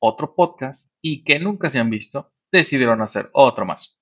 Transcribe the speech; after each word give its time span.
otro 0.00 0.34
podcast 0.34 0.92
y 1.00 1.22
que 1.22 1.38
nunca 1.38 1.70
se 1.70 1.78
han 1.78 1.90
visto, 1.90 2.32
decidieron 2.50 3.00
hacer 3.02 3.30
otro 3.32 3.64
más. 3.64 4.00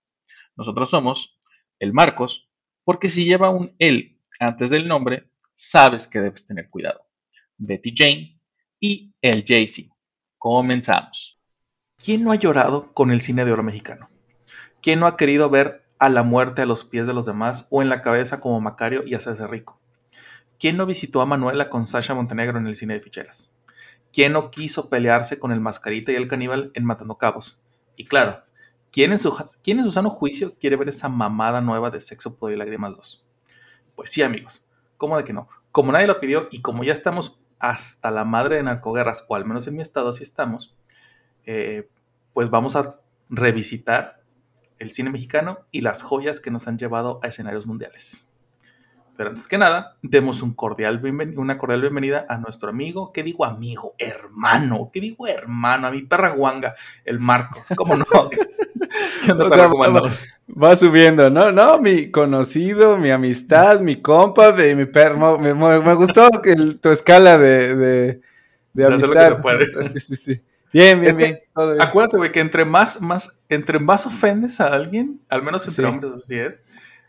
Nosotros 0.57 0.91
somos 0.91 1.38
el 1.79 1.93
Marcos, 1.93 2.51
porque 2.84 3.11
si 3.11 3.24
lleva 3.24 3.51
un 3.51 3.74
él 3.79 4.19
antes 4.41 4.71
del 4.71 4.88
nombre, 4.88 5.30
sabes 5.55 6.07
que 6.07 6.21
debes 6.21 6.47
tener 6.47 6.71
cuidado. 6.71 7.02
Betty 7.57 7.95
Jane 7.95 8.41
y 8.80 9.15
el 9.21 9.45
Jay-Z. 9.47 9.95
Comenzamos. 10.38 11.41
¿Quién 12.02 12.23
no 12.23 12.33
ha 12.33 12.37
llorado 12.37 12.93
con 12.95 13.10
el 13.10 13.21
cine 13.21 13.45
de 13.45 13.52
oro 13.52 13.62
mexicano? 13.62 14.09
¿Quién 14.80 15.01
no 15.01 15.07
ha 15.07 15.16
querido 15.16 15.51
ver 15.51 15.85
a 15.99 16.09
la 16.09 16.23
muerte 16.23 16.62
a 16.62 16.66
los 16.66 16.85
pies 16.85 17.09
de 17.09 17.15
los 17.15 17.27
demás 17.27 17.66
o 17.71 17.83
en 17.83 17.88
la 17.88 18.02
cabeza 18.02 18.41
como 18.41 18.60
Macario 18.60 19.02
y 19.05 19.15
hacerse 19.15 19.46
rico? 19.49 19.80
¿Quién 20.59 20.77
no 20.77 20.87
visitó 20.87 21.21
a 21.21 21.27
Manuela 21.27 21.69
con 21.69 21.87
Sasha 21.87 22.15
Montenegro 22.15 22.59
en 22.59 22.69
el 22.69 22.77
cine 22.77 22.95
de 22.95 23.01
ficheras? 23.01 23.52
¿Quién 24.12 24.33
no 24.33 24.51
quiso 24.51 24.89
pelearse 24.89 25.39
con 25.39 25.53
el 25.53 25.61
mascarita 25.61 26.12
y 26.12 26.16
el 26.16 26.29
caníbal 26.29 26.71
en 26.75 26.85
Matando 26.85 27.19
Cabos? 27.19 27.61
Y 27.97 28.07
claro, 28.07 28.43
¿quién 28.91 29.13
en 29.13 29.19
su, 29.19 29.37
quién 29.63 29.79
en 29.79 29.85
su 29.85 29.91
sano 29.91 30.10
juicio 30.10 30.57
quiere 30.59 30.77
ver 30.77 30.88
esa 30.88 31.09
mamada 31.09 31.60
nueva 31.60 31.91
de 31.91 32.01
Sexo, 32.01 32.37
Poder 32.37 32.57
y 32.57 32.59
Lágrimas 32.59 32.97
2? 32.97 33.27
Pues 33.95 34.10
sí, 34.10 34.23
amigos. 34.23 34.66
¿Cómo 34.97 35.16
de 35.16 35.24
que 35.24 35.32
no? 35.32 35.49
Como 35.73 35.93
nadie 35.93 36.07
lo 36.07 36.21
pidió 36.21 36.49
y 36.51 36.63
como 36.63 36.85
ya 36.85 36.93
estamos 36.93 37.41
hasta 37.59 38.10
la 38.10 38.24
madre 38.24 38.57
de 38.57 38.63
narcoguerras, 38.63 39.24
o 39.29 39.35
al 39.35 39.45
menos 39.45 39.66
en 39.66 39.77
mi 39.77 39.82
estado 39.82 40.10
así 40.10 40.23
estamos, 40.23 40.77
eh, 41.45 41.88
pues 42.32 42.51
vamos 42.51 42.77
a 42.77 43.01
revisitar 43.29 44.23
el 44.79 44.93
cine 44.93 45.10
mexicano 45.10 45.66
y 45.73 45.80
las 45.80 46.02
joyas 46.02 46.41
que 46.41 46.51
nos 46.51 46.69
han 46.69 46.79
llevado 46.79 47.21
a 47.23 47.29
escenarios 47.29 47.66
mundiales. 47.66 48.27
Pero 49.19 49.30
antes 49.30 49.49
que 49.49 49.59
nada, 49.59 49.97
demos 50.01 50.43
un 50.43 50.55
cordial 50.55 51.02
una 51.37 51.59
cordial 51.59 51.80
bienvenida 51.80 52.24
a 52.29 52.38
nuestro 52.38 52.69
amigo, 52.71 53.13
¿qué 53.13 53.25
digo 53.25 53.45
amigo? 53.45 53.97
Hermano, 53.99 54.91
¿qué 54.93 55.01
digo 55.01 55.27
hermano? 55.27 55.88
A 55.88 55.91
mi 55.91 56.02
perra 56.02 56.29
guanga, 56.30 56.77
el 57.05 57.19
Marcos, 57.19 57.66
¿cómo 57.75 57.97
no? 57.97 58.05
¿Qué 59.25 59.33
onda, 59.33 59.49
va- 60.47 60.77
subiendo, 60.77 61.30
¿no? 61.30 61.51
No, 61.51 61.80
mi 61.80 62.13
conocido, 62.13 62.97
mi 62.97 63.10
amistad, 63.10 63.80
mi 63.80 64.00
compa, 64.00 64.53
de 64.53 64.77
mi 64.77 64.84
perro. 64.87 65.37
Me, 65.37 65.53
me- 65.53 65.81
me 65.81 65.94
gustó 65.94 66.28
que 66.41 66.53
el- 66.53 66.78
tu 66.78 66.91
escala 66.91 67.38
de, 67.38 67.75
de, 67.75 68.21
de 68.72 68.87
amistad. 68.87 69.41
Sí, 69.82 69.99
sí, 69.99 70.15
sí. 70.15 70.43
Bien, 70.72 71.00
bien, 71.00 71.10
Es 71.10 71.16
bien. 71.16 71.41
Acuérdate, 71.81 72.19
güey, 72.19 72.31
que 72.31 72.38
entre 72.38 72.65
más, 72.65 73.00
más, 73.00 73.41
entre 73.49 73.81
más 73.81 74.06
ofendes 74.06 74.60
a 74.60 74.69
alguien, 74.69 75.21
al 75.28 75.43
menos 75.43 75.66
entre 75.66 75.84
Sí. 75.87 75.91
hombres 75.91 76.12
así 76.12 76.37
es, 76.38 76.62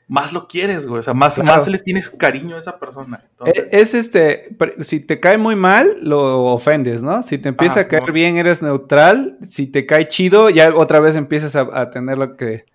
más 0.10 0.34
lo 0.34 0.48
quieres, 0.48 0.86
güey. 0.88 1.00
O 1.00 1.04
sea, 1.04 1.14
más, 1.14 1.36
Claro. 1.36 1.52
más 1.54 1.68
le 1.68 1.78
tienes 1.80 2.10
cariño 2.10 2.56
a 2.56 2.60
esa 2.60 2.78
persona. 2.80 3.24
Entonces, 3.32 3.72
Es 3.72 3.94
este, 3.94 4.54
si 4.82 5.00
te 5.00 5.20
cae 5.22 5.38
muy 5.38 5.56
mal, 5.56 5.88
lo 6.02 6.46
ofendes, 6.46 7.04
¿no? 7.04 7.24
Si 7.24 7.38
te 7.38 7.48
empieza 7.50 7.82
a 7.82 7.88
caer 7.88 8.12
bien, 8.12 8.36
eres 8.38 8.62
neutral. 8.62 9.38
Si 9.48 9.68
te 9.68 9.86
cae 9.86 10.08
chido, 10.10 10.50
ya 10.50 10.76
otra 10.76 11.00
vez 11.00 11.16
empiezas 11.16 11.56
a, 11.56 11.62
a 11.80 11.90
tener 11.92 12.18
lo 12.18 12.36
que 12.36 12.66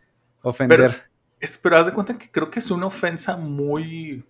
ofender. 0.42 0.78
Pero- 0.78 0.94
es- 1.40 1.58
pero 1.58 1.76
haz 1.76 1.86
de 1.86 1.92
cuenta 1.92 2.16
que 2.16 2.30
creo 2.30 2.48
que 2.48 2.60
es 2.60 2.70
una 2.70 2.86
ofensa 2.86 3.36
muy. 3.36 4.24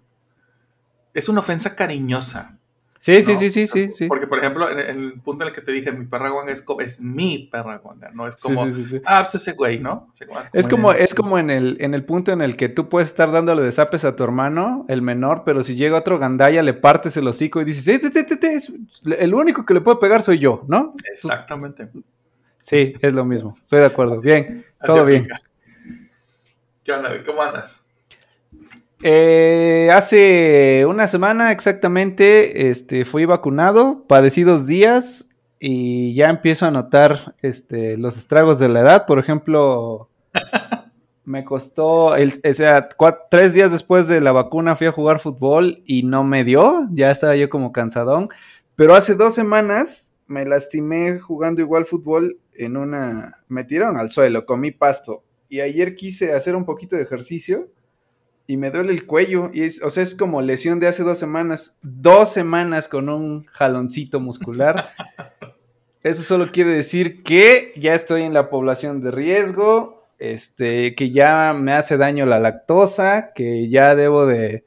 Es 1.12 1.28
una 1.28 1.40
ofensa 1.40 1.76
cariñosa. 1.76 2.58
Sí, 3.04 3.22
sí, 3.22 3.32
¿no? 3.32 3.38
sí, 3.38 3.50
sí, 3.50 3.66
sí, 3.66 3.92
sí. 3.92 4.08
Porque, 4.08 4.26
por 4.26 4.38
ejemplo, 4.38 4.70
en, 4.70 4.78
en 4.78 4.98
el 5.04 5.20
punto 5.20 5.44
en 5.44 5.48
el 5.48 5.54
que 5.54 5.60
te 5.60 5.72
dije, 5.72 5.92
mi 5.92 6.06
perra 6.06 6.30
guanga 6.30 6.52
es, 6.52 6.64
es 6.80 7.00
mi 7.00 7.38
perra 7.50 7.76
guanga, 7.78 8.10
no 8.14 8.26
es 8.26 8.36
como. 8.36 8.64
sí, 8.64 8.72
sí, 8.72 8.84
sí. 8.84 9.02
Ah, 9.04 9.20
pues 9.22 9.34
ese 9.34 9.52
güey, 9.52 9.78
¿no? 9.78 10.08
Güey, 10.26 10.44
Es 10.54 10.66
como, 10.66 10.92
es 10.92 11.14
como 11.14 11.38
en 11.38 11.50
el, 11.50 11.76
en 11.80 11.92
el 11.92 12.04
punto 12.04 12.32
en 12.32 12.40
el 12.40 12.56
que 12.56 12.70
tú 12.70 12.88
puedes 12.88 13.08
estar 13.08 13.30
dándole 13.30 13.60
desapes 13.62 14.04
a 14.06 14.16
tu 14.16 14.24
hermano, 14.24 14.86
el 14.88 15.02
menor, 15.02 15.42
pero 15.44 15.62
si 15.62 15.76
llega 15.76 15.98
otro 15.98 16.18
gandaya, 16.18 16.62
le 16.62 16.72
partes 16.74 17.16
el 17.18 17.28
hocico 17.28 17.60
y 17.60 17.64
dices, 17.64 17.86
"Eh, 17.88 17.98
te, 17.98 18.10
te, 18.10 18.24
te, 18.24 18.36
te, 18.38 18.54
es- 18.54 18.72
el 19.04 19.34
único 19.34 19.66
que 19.66 19.74
le 19.74 19.82
puede 19.82 19.98
pegar 19.98 20.22
soy 20.22 20.38
yo, 20.38 20.64
¿no? 20.66 20.94
Exactamente. 21.04 21.88
Sí, 22.62 22.94
es 22.98 23.12
lo 23.12 23.26
mismo. 23.26 23.50
Estoy 23.60 23.80
de 23.80 23.86
acuerdo. 23.86 24.18
Bien, 24.22 24.64
todo 24.86 25.04
bien. 25.04 25.28
¿Qué 26.82 26.92
onda? 26.92 27.10
¿Cómo 27.24 27.42
andas? 27.42 27.83
Eh, 29.06 29.90
hace 29.92 30.86
una 30.86 31.06
semana 31.06 31.52
exactamente, 31.52 32.70
este, 32.70 33.04
fui 33.04 33.26
vacunado, 33.26 34.06
padecí 34.06 34.44
dos 34.44 34.66
días 34.66 35.28
y 35.60 36.14
ya 36.14 36.30
empiezo 36.30 36.64
a 36.64 36.70
notar, 36.70 37.34
este, 37.42 37.98
los 37.98 38.16
estragos 38.16 38.58
de 38.58 38.70
la 38.70 38.80
edad. 38.80 39.04
Por 39.04 39.18
ejemplo, 39.18 40.08
me 41.26 41.44
costó, 41.44 42.16
el, 42.16 42.32
o 42.48 42.54
sea, 42.54 42.88
tres 43.30 43.52
días 43.52 43.72
después 43.72 44.08
de 44.08 44.22
la 44.22 44.32
vacuna 44.32 44.74
fui 44.74 44.86
a 44.86 44.92
jugar 44.92 45.20
fútbol 45.20 45.82
y 45.84 46.04
no 46.04 46.24
me 46.24 46.42
dio, 46.42 46.72
ya 46.90 47.10
estaba 47.10 47.36
yo 47.36 47.50
como 47.50 47.72
cansadón. 47.72 48.30
Pero 48.74 48.94
hace 48.94 49.16
dos 49.16 49.34
semanas 49.34 50.14
me 50.26 50.46
lastimé 50.46 51.18
jugando 51.18 51.60
igual 51.60 51.84
fútbol 51.84 52.38
en 52.54 52.78
una, 52.78 53.44
me 53.48 53.64
tiraron 53.64 53.98
al 53.98 54.10
suelo, 54.10 54.46
comí 54.46 54.70
pasto 54.70 55.24
y 55.50 55.60
ayer 55.60 55.94
quise 55.94 56.32
hacer 56.32 56.56
un 56.56 56.64
poquito 56.64 56.96
de 56.96 57.02
ejercicio 57.02 57.68
y 58.46 58.56
me 58.56 58.70
duele 58.70 58.92
el 58.92 59.06
cuello. 59.06 59.50
Y 59.52 59.62
es, 59.62 59.82
o 59.82 59.90
sea, 59.90 60.02
es 60.02 60.14
como 60.14 60.42
lesión 60.42 60.80
de 60.80 60.88
hace 60.88 61.02
dos 61.02 61.18
semanas. 61.18 61.78
Dos 61.82 62.30
semanas 62.32 62.88
con 62.88 63.08
un 63.08 63.44
jaloncito 63.44 64.20
muscular. 64.20 64.90
Eso 66.02 66.22
solo 66.22 66.52
quiere 66.52 66.70
decir 66.70 67.22
que 67.22 67.72
ya 67.76 67.94
estoy 67.94 68.22
en 68.22 68.34
la 68.34 68.50
población 68.50 69.00
de 69.02 69.10
riesgo. 69.10 70.04
Este, 70.18 70.94
que 70.94 71.10
ya 71.10 71.54
me 71.58 71.72
hace 71.72 71.96
daño 71.96 72.26
la 72.26 72.38
lactosa. 72.38 73.32
Que 73.34 73.70
ya 73.70 73.94
debo 73.94 74.26
de, 74.26 74.64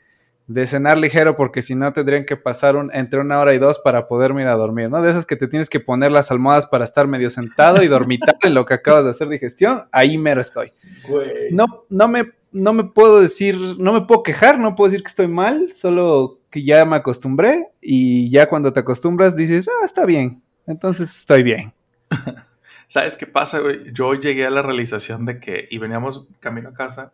de 0.48 0.66
cenar 0.66 0.98
ligero. 0.98 1.36
Porque 1.36 1.62
si 1.62 1.76
no 1.76 1.94
tendrían 1.94 2.26
que 2.26 2.38
pasar 2.38 2.76
un- 2.76 2.90
entre 2.92 3.20
una 3.20 3.40
hora 3.40 3.54
y 3.54 3.60
dos 3.60 3.78
para 3.78 4.08
poderme 4.08 4.42
ir 4.42 4.48
a 4.48 4.56
dormir. 4.56 4.90
¿No? 4.90 5.04
De 5.04 5.12
esas 5.12 5.28
que 5.28 5.36
te 5.36 5.48
tienes 5.48 5.70
que 5.70 5.80
poner 5.80 6.12
las 6.12 6.32
almohadas 6.32 6.66
para 6.66 6.84
estar 6.86 7.06
medio 7.06 7.30
sentado 7.30 7.84
y 7.84 7.88
dormitar 7.88 8.38
en 8.42 8.56
lo 8.56 8.66
que 8.66 8.74
acabas 8.74 9.04
de 9.04 9.12
hacer 9.12 9.30
digestión. 9.30 9.84
Ahí 9.92 10.18
mero 10.18 10.42
estoy 10.42 10.74
Güey. 11.08 11.52
no, 11.52 11.86
no 11.90 12.08
me, 12.08 12.32
no 12.52 12.74
me 12.74 12.84
puedo 12.86 13.22
decir, 13.22 13.58
no 13.78 13.94
me 13.94 14.02
puedo 14.02 14.24
quejar, 14.24 14.60
no 14.60 14.76
puedo 14.76 14.90
decir 14.90 15.04
que 15.04 15.10
estoy 15.10 15.28
mal, 15.28 15.74
solo 15.74 16.40
que 16.50 16.64
ya 16.64 16.86
me 16.86 16.96
acostumbré 16.96 17.70
y 17.82 18.30
ya 18.30 18.48
cuando 18.48 18.74
te 18.74 18.80
acostumbras 18.80 19.36
dices, 19.36 19.68
ah, 19.68 19.86
está 19.86 20.06
bien, 20.06 20.44
entonces 20.66 21.16
estoy 21.18 21.44
bien. 21.44 21.74
¿Sabes 22.88 23.18
qué 23.18 23.28
pasa, 23.28 23.60
güey? 23.60 23.92
Yo 23.92 24.14
llegué 24.14 24.46
a 24.46 24.50
la 24.50 24.62
realización 24.62 25.26
de 25.26 25.40
que, 25.40 25.68
y 25.70 25.78
veníamos 25.78 26.26
camino 26.40 26.70
a 26.70 26.74
casa, 26.74 27.12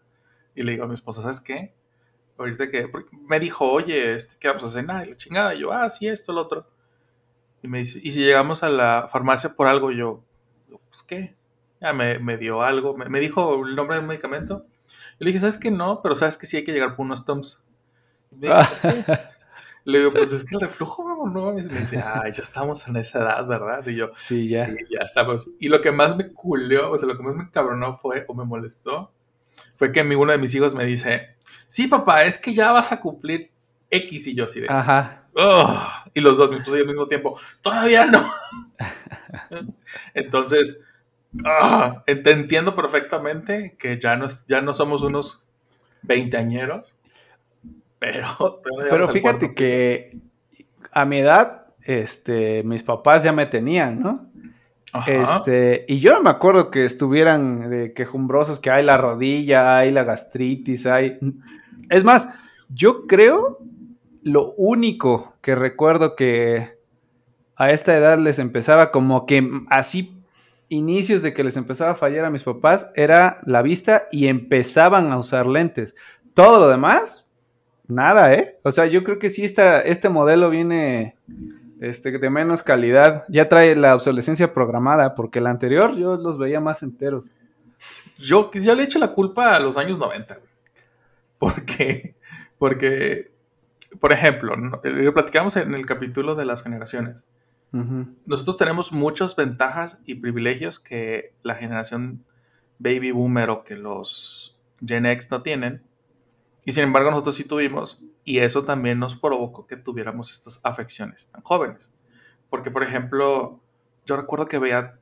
y 0.55 0.61
le 0.61 0.73
digo 0.73 0.83
a 0.83 0.87
mi 0.87 0.93
esposa, 0.93 1.21
¿sabes 1.23 1.41
qué? 1.41 1.73
Ahorita 2.37 2.69
que, 2.69 2.87
me 3.27 3.39
dijo, 3.39 3.71
oye, 3.71 4.15
este, 4.15 4.35
¿qué 4.39 4.47
vamos 4.47 4.63
a 4.63 4.69
cenar? 4.69 5.07
Y 5.07 5.11
la 5.11 5.17
chingada, 5.17 5.53
yo, 5.55 5.71
ah, 5.71 5.89
sí, 5.89 6.07
esto, 6.07 6.31
lo 6.31 6.41
otro. 6.41 6.67
Y 7.63 7.67
me 7.67 7.79
dice, 7.79 7.99
¿y 8.03 8.11
si 8.11 8.23
llegamos 8.23 8.61
a 8.61 8.69
la 8.69 9.07
farmacia 9.11 9.55
por 9.55 9.67
algo? 9.67 9.91
Yo, 9.91 10.23
pues, 10.69 11.01
¿qué? 11.01 11.35
Ya 11.81 11.91
me, 11.93 12.19
me 12.19 12.37
dio 12.37 12.61
algo, 12.61 12.95
me, 12.95 13.09
me 13.09 13.19
dijo 13.19 13.65
el 13.65 13.75
nombre 13.75 13.97
del 13.97 14.05
medicamento. 14.05 14.67
Y 15.19 15.23
le 15.25 15.29
dije, 15.29 15.39
¿sabes 15.39 15.57
qué? 15.57 15.71
No, 15.71 16.01
pero 16.01 16.15
¿sabes 16.15 16.37
que 16.37 16.45
sí 16.45 16.57
hay 16.57 16.63
que 16.63 16.71
llegar 16.73 16.95
por 16.95 17.05
unos 17.05 17.25
Toms? 17.25 17.67
Me 18.31 18.47
dice, 18.47 18.61
¿por 18.81 19.05
qué? 19.05 19.19
Le 19.85 19.99
digo, 19.99 20.13
pues 20.13 20.31
es 20.31 20.45
que 20.45 20.55
el 20.55 20.61
reflujo, 20.61 21.03
no, 21.07 21.29
no. 21.29 21.59
Y 21.59 21.63
me 21.63 21.79
dice, 21.81 22.01
ay, 22.01 22.31
ya 22.31 22.41
estamos 22.41 22.87
en 22.87 22.95
esa 22.95 23.19
edad, 23.19 23.45
¿verdad? 23.45 23.85
Y 23.85 23.95
yo, 23.95 24.11
Sí, 24.15 24.47
ya. 24.47 24.65
Sí, 24.65 24.71
ya 24.89 24.99
estamos. 25.03 25.49
Y 25.59 25.67
lo 25.67 25.81
que 25.81 25.91
más 25.91 26.15
me 26.15 26.31
culeó, 26.31 26.91
o 26.91 26.97
sea, 26.97 27.07
lo 27.07 27.17
que 27.17 27.23
más 27.23 27.35
me 27.35 27.49
cabronó 27.51 27.93
fue, 27.93 28.23
o 28.29 28.33
me 28.33 28.45
molestó, 28.45 29.11
fue 29.75 29.91
que 29.91 30.03
mi, 30.03 30.15
uno 30.15 30.31
de 30.31 30.37
mis 30.37 30.55
hijos 30.55 30.73
me 30.73 30.85
dice, 30.85 31.35
sí, 31.67 31.87
papá, 31.87 32.23
es 32.23 32.37
que 32.37 32.53
ya 32.53 32.71
vas 32.71 32.91
a 32.93 32.99
cumplir 33.01 33.51
X 33.89 34.27
y 34.27 34.35
yo 34.35 34.45
así 34.45 34.61
de, 34.61 34.67
Ajá. 34.69 35.27
"Ugh". 35.35 36.11
y 36.13 36.21
los 36.21 36.37
dos, 36.37 36.49
y 36.65 36.69
yo 36.71 36.75
al 36.77 36.87
mismo 36.87 37.07
tiempo, 37.07 37.37
todavía 37.61 38.05
no. 38.05 38.33
Entonces, 40.13 40.77
ah, 41.45 42.03
te 42.05 42.31
entiendo 42.31 42.75
perfectamente 42.75 43.75
que 43.77 43.99
ya 43.99 44.15
no, 44.15 44.27
ya 44.47 44.61
no 44.61 44.73
somos 44.73 45.01
unos 45.01 45.43
veinteañeros, 46.01 46.95
pero... 47.99 48.61
Pero 48.89 49.09
fíjate 49.09 49.53
que 49.53 50.17
a 50.91 51.05
mi 51.05 51.19
edad, 51.19 51.67
este, 51.83 52.63
mis 52.63 52.83
papás 52.83 53.23
ya 53.23 53.31
me 53.31 53.45
tenían, 53.45 53.99
¿no? 53.99 54.29
Ajá. 54.91 55.11
Este, 55.11 55.85
y 55.87 55.99
yo 55.99 56.13
no 56.13 56.21
me 56.21 56.29
acuerdo 56.29 56.69
que 56.69 56.85
estuvieran 56.85 57.69
de 57.69 57.93
quejumbrosos, 57.93 58.59
que 58.59 58.69
hay 58.69 58.83
la 58.83 58.97
rodilla, 58.97 59.77
hay 59.77 59.91
la 59.91 60.03
gastritis, 60.03 60.85
hay... 60.85 61.17
Es 61.89 62.03
más, 62.03 62.29
yo 62.69 63.07
creo 63.07 63.59
lo 64.23 64.53
único 64.53 65.35
que 65.41 65.53
recuerdo 65.53 66.15
que 66.15 66.77
a 67.55 67.71
esta 67.71 67.95
edad 67.95 68.17
les 68.17 68.39
empezaba 68.39 68.91
como 68.91 69.25
que 69.25 69.47
así 69.69 70.12
inicios 70.73 71.21
de 71.21 71.33
que 71.33 71.43
les 71.43 71.57
empezaba 71.57 71.91
a 71.91 71.95
fallar 71.95 72.25
a 72.25 72.29
mis 72.29 72.43
papás 72.43 72.89
era 72.95 73.39
la 73.45 73.61
vista 73.61 74.07
y 74.11 74.27
empezaban 74.27 75.11
a 75.11 75.17
usar 75.17 75.45
lentes. 75.45 75.95
Todo 76.33 76.59
lo 76.59 76.67
demás, 76.67 77.27
nada, 77.87 78.33
¿eh? 78.33 78.57
O 78.63 78.71
sea, 78.71 78.87
yo 78.87 79.03
creo 79.03 79.19
que 79.19 79.29
sí 79.29 79.43
este 79.45 80.09
modelo 80.09 80.49
viene 80.49 81.15
este, 81.79 82.17
de 82.17 82.29
menos 82.29 82.63
calidad. 82.63 83.25
Ya 83.29 83.49
trae 83.49 83.75
la 83.75 83.95
obsolescencia 83.95 84.53
programada, 84.53 85.15
porque 85.15 85.39
el 85.39 85.47
anterior 85.47 85.95
yo 85.95 86.15
los 86.15 86.37
veía 86.37 86.59
más 86.59 86.81
enteros. 86.81 87.35
Yo 88.17 88.49
ya 88.53 88.73
le 88.73 88.83
echo 88.83 88.99
la 88.99 89.11
culpa 89.11 89.55
a 89.55 89.59
los 89.59 89.77
años 89.77 89.99
90, 89.99 90.35
güey. 90.35 90.49
Porque, 91.37 92.15
porque, 92.57 93.31
por 93.99 94.13
ejemplo, 94.13 94.55
lo 94.55 95.13
platicamos 95.13 95.57
en 95.57 95.73
el 95.75 95.85
capítulo 95.85 96.35
de 96.35 96.45
las 96.45 96.63
generaciones. 96.63 97.25
Nosotros 98.25 98.57
tenemos 98.57 98.91
muchas 98.91 99.35
ventajas 99.35 99.99
y 100.05 100.15
privilegios 100.15 100.79
que 100.79 101.33
la 101.41 101.55
generación 101.55 102.23
baby 102.77 103.09
boomer 103.11 103.49
o 103.49 103.63
que 103.63 103.75
los 103.75 104.59
Gen 104.85 105.05
X 105.07 105.31
no 105.31 105.41
tienen. 105.41 105.81
Y 106.65 106.71
sin 106.73 106.83
embargo 106.83 107.09
nosotros 107.09 107.35
sí 107.35 107.43
tuvimos. 107.45 108.03
Y 108.23 108.37
eso 108.39 108.63
también 108.63 108.99
nos 108.99 109.15
provocó 109.15 109.65
que 109.65 109.75
tuviéramos 109.75 110.29
estas 110.31 110.59
afecciones 110.63 111.29
tan 111.29 111.41
jóvenes. 111.41 111.93
Porque, 112.49 112.69
por 112.69 112.83
ejemplo, 112.83 113.59
yo 114.05 114.17
recuerdo 114.17 114.45
que 114.45 114.59
veía 114.59 114.99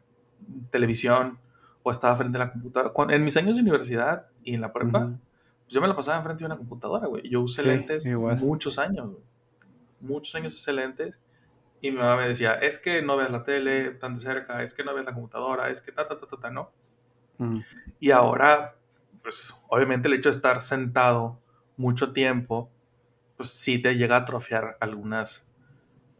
televisión 0.70 1.40
o 1.84 1.92
estaba 1.92 2.16
frente 2.16 2.38
a 2.38 2.46
la 2.46 2.52
computadora. 2.54 2.94
Cuando- 2.94 3.14
en 3.14 3.24
mis 3.26 3.36
años 3.38 3.56
de 3.56 3.62
universidad 3.64 4.28
y 4.44 4.54
en 4.56 4.62
la 4.62 4.72
prepa, 4.72 5.00
Ujú. 5.00 5.10
pues 5.66 5.74
yo 5.74 5.82
me 5.82 5.88
la 5.88 5.96
pasaba 5.96 6.18
enfrente 6.18 6.40
de 6.40 6.46
una 6.46 6.58
computadora, 6.58 7.08
güey. 7.08 7.30
Yo 7.30 7.42
usé 7.42 7.64
Sí, 7.64 7.68
lentes 7.68 8.06
igual. 8.06 8.38
muchos 8.40 8.78
años, 8.80 9.08
güey. 9.12 9.24
Muchos 10.00 10.34
años 10.36 10.56
usé 10.56 10.72
lentes. 10.74 11.20
Y 11.82 11.92
mi 11.92 11.98
mamá 11.98 12.18
me 12.18 12.28
decía, 12.28 12.54
es 12.56 12.78
que 12.80 13.02
no 13.02 13.18
veas 13.18 13.32
la 13.32 13.44
tele 13.44 13.92
tan 13.92 14.14
de 14.16 14.20
cerca, 14.22 14.62
es 14.64 14.74
que 14.74 14.84
no 14.84 14.94
veas 14.94 15.06
la 15.06 15.14
computadora, 15.14 15.70
es 15.70 15.82
que 15.82 15.92
ta, 15.92 16.08
ta, 16.08 16.20
ta, 16.20 16.28
ta, 16.28 16.38
ta, 16.38 16.52
¿no? 16.52 16.72
Ujú. 17.40 17.64
Y 18.00 18.12
ahora, 18.12 18.76
pues 19.24 19.54
obviamente 19.68 20.08
el 20.08 20.14
hecho 20.16 20.30
de 20.30 20.36
estar 20.36 20.62
sentado 20.62 21.40
mucho 21.78 22.14
tiempo, 22.14 22.70
pues 23.38 23.50
sí 23.50 23.80
te 23.80 23.96
llega 23.96 24.16
a 24.16 24.20
atrofiar 24.20 24.78
algunos 24.80 25.46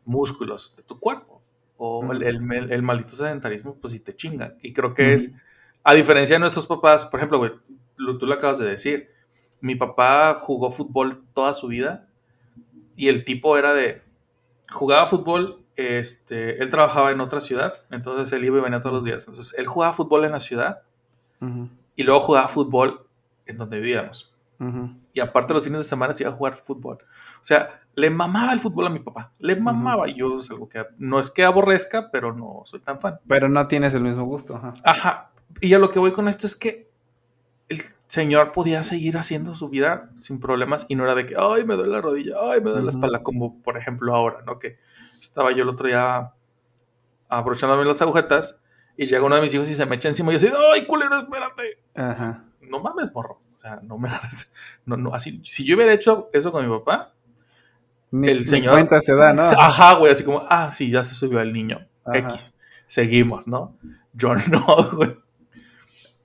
músculos 0.06 0.76
de 0.76 0.84
tu 0.84 1.00
cuerpo. 1.00 1.42
O 1.78 2.12
el, 2.12 2.24
el- 2.24 2.72
el 2.72 2.82
maldito 2.84 3.12
sedentarismo, 3.16 3.76
pues 3.76 3.94
sí 3.94 4.00
te 4.00 4.16
chinga. 4.16 4.56
Y 4.62 4.74
creo 4.74 4.94
que 4.94 5.14
es, 5.14 5.32
a 5.84 5.94
diferencia 5.94 6.36
de 6.36 6.40
nuestros 6.40 6.68
papás, 6.68 7.06
por 7.08 7.20
ejemplo, 7.20 7.40
güey, 7.40 7.54
lo- 7.98 8.18
tú 8.18 8.26
lo 8.28 8.34
acabas 8.36 8.60
de 8.60 8.70
decir, 8.70 9.10
mi 9.62 9.76
papá 9.76 10.36
jugó 10.42 10.70
fútbol 10.72 11.24
toda 11.34 11.54
su 11.54 11.68
vida 11.68 12.08
y 12.96 13.08
el 13.10 13.26
tipo 13.26 13.58
era 13.58 13.74
de, 13.74 14.04
jugaba 14.72 15.06
fútbol, 15.06 15.64
este, 15.76 16.62
él 16.62 16.70
trabajaba 16.70 17.12
en 17.12 17.22
otra 17.22 17.40
ciudad, 17.40 17.74
entonces 17.92 18.32
él 18.34 18.44
iba 18.46 18.58
y 18.58 18.62
venía 18.62 18.80
todos 18.80 18.94
los 18.96 19.04
días. 19.04 19.28
Entonces 19.28 19.58
él 19.58 19.68
jugaba 19.68 19.94
fútbol 19.94 20.26
en 20.26 20.32
la 20.32 20.40
ciudad 20.40 20.82
Ujú. 21.42 21.70
y 21.96 22.04
luego 22.04 22.20
jugaba 22.22 22.48
fútbol 22.48 23.06
en 23.46 23.58
donde 23.58 23.80
vivíamos. 23.80 24.34
Ujú. 24.60 24.92
Y 25.14 25.20
aparte 25.20 25.54
los 25.54 25.64
fines 25.64 25.80
de 25.80 25.86
semana 25.86 26.14
se 26.14 26.24
iba 26.24 26.32
a 26.32 26.36
jugar 26.36 26.54
fútbol. 26.54 26.98
O 27.02 27.44
sea, 27.44 27.82
le 27.96 28.10
mamaba 28.10 28.54
el 28.54 28.60
fútbol 28.60 28.88
a 28.88 28.90
mi 28.90 29.00
papá. 29.00 29.32
Le 29.40 29.56
mamaba. 29.56 30.08
Y 30.08 30.14
yo 30.14 30.38
es 30.38 30.50
algo 30.52 30.70
que 30.70 30.86
no 31.00 31.20
es 31.20 31.32
que 31.32 31.44
aborrezca, 31.44 32.12
pero 32.12 32.34
no 32.34 32.62
soy 32.66 32.80
tan 32.80 33.00
fan. 33.00 33.20
Pero 33.28 33.50
no 33.50 33.68
tienes 33.68 33.94
el 33.96 34.04
mismo 34.04 34.24
gusto. 34.26 34.56
ajá. 34.56 34.74
Ajá. 34.84 35.32
Y 35.60 35.74
a 35.74 35.80
lo 35.80 35.90
que 35.90 36.00
voy 36.00 36.12
con 36.14 36.28
esto 36.28 36.46
es 36.46 36.56
que 36.56 36.91
el 37.72 37.82
señor 38.08 38.52
podía 38.52 38.84
seguir 38.84 39.18
haciendo 39.18 39.56
su 39.56 39.70
vida 39.70 40.10
sin 40.18 40.40
problemas 40.40 40.86
y 40.90 40.96
no 40.96 41.04
era 41.04 41.16
de 41.16 41.26
que, 41.26 41.36
ay, 41.38 41.66
me 41.66 41.76
duele 41.76 41.92
la 41.94 42.02
rodilla, 42.02 42.36
ay, 42.42 42.62
me 42.62 42.70
duele 42.70 42.86
la 42.86 42.92
espalda, 42.92 43.24
como 43.24 43.62
por 43.62 43.78
ejemplo 43.78 44.16
ahora, 44.16 44.42
¿no? 44.46 44.60
Que 44.60 44.78
estaba 45.20 45.52
yo 45.52 45.64
el 45.64 45.70
otro 45.70 45.88
día 45.88 46.34
abrochándome 47.30 47.86
las 47.86 48.02
agujetas 48.02 48.60
y 48.98 49.06
llega 49.06 49.24
uno 49.24 49.36
de 49.36 49.42
mis 49.42 49.54
hijos 49.54 49.70
y 49.70 49.74
se 49.74 49.86
me 49.86 49.96
echa 49.96 50.10
encima 50.10 50.32
y 50.32 50.38
yo 50.38 50.48
así, 50.48 50.56
ay, 50.74 50.86
culero, 50.86 51.18
espérate. 51.18 51.80
Ajá. 51.96 52.44
no 52.62 52.82
mames, 52.82 53.14
morro. 53.14 53.42
O 53.56 53.60
sea, 53.60 53.80
no 53.84 53.98
me. 53.98 54.10
No, 54.86 54.98
no, 54.98 55.14
así, 55.14 55.40
si 55.44 55.64
yo 55.64 55.76
hubiera 55.76 55.94
hecho 55.94 56.30
eso 56.34 56.52
con 56.52 56.68
mi 56.68 56.78
papá, 56.80 57.14
Ni, 58.10 58.28
el 58.28 58.48
señor. 58.48 58.74
cuenta 58.74 59.00
se 59.00 59.14
da, 59.14 59.34
¿no? 59.34 59.42
Ajá, 59.42 59.96
güey, 59.96 60.12
así 60.12 60.24
como, 60.24 60.44
ah, 60.50 60.72
sí, 60.72 60.90
ya 60.90 61.04
se 61.04 61.14
subió 61.14 61.40
el 61.40 61.54
niño. 61.54 61.88
Ajá. 62.04 62.18
X. 62.18 62.54
Seguimos, 62.88 63.48
¿no? 63.48 63.78
Yo 64.14 64.34
no, 64.50 64.92
güey. 64.94 65.18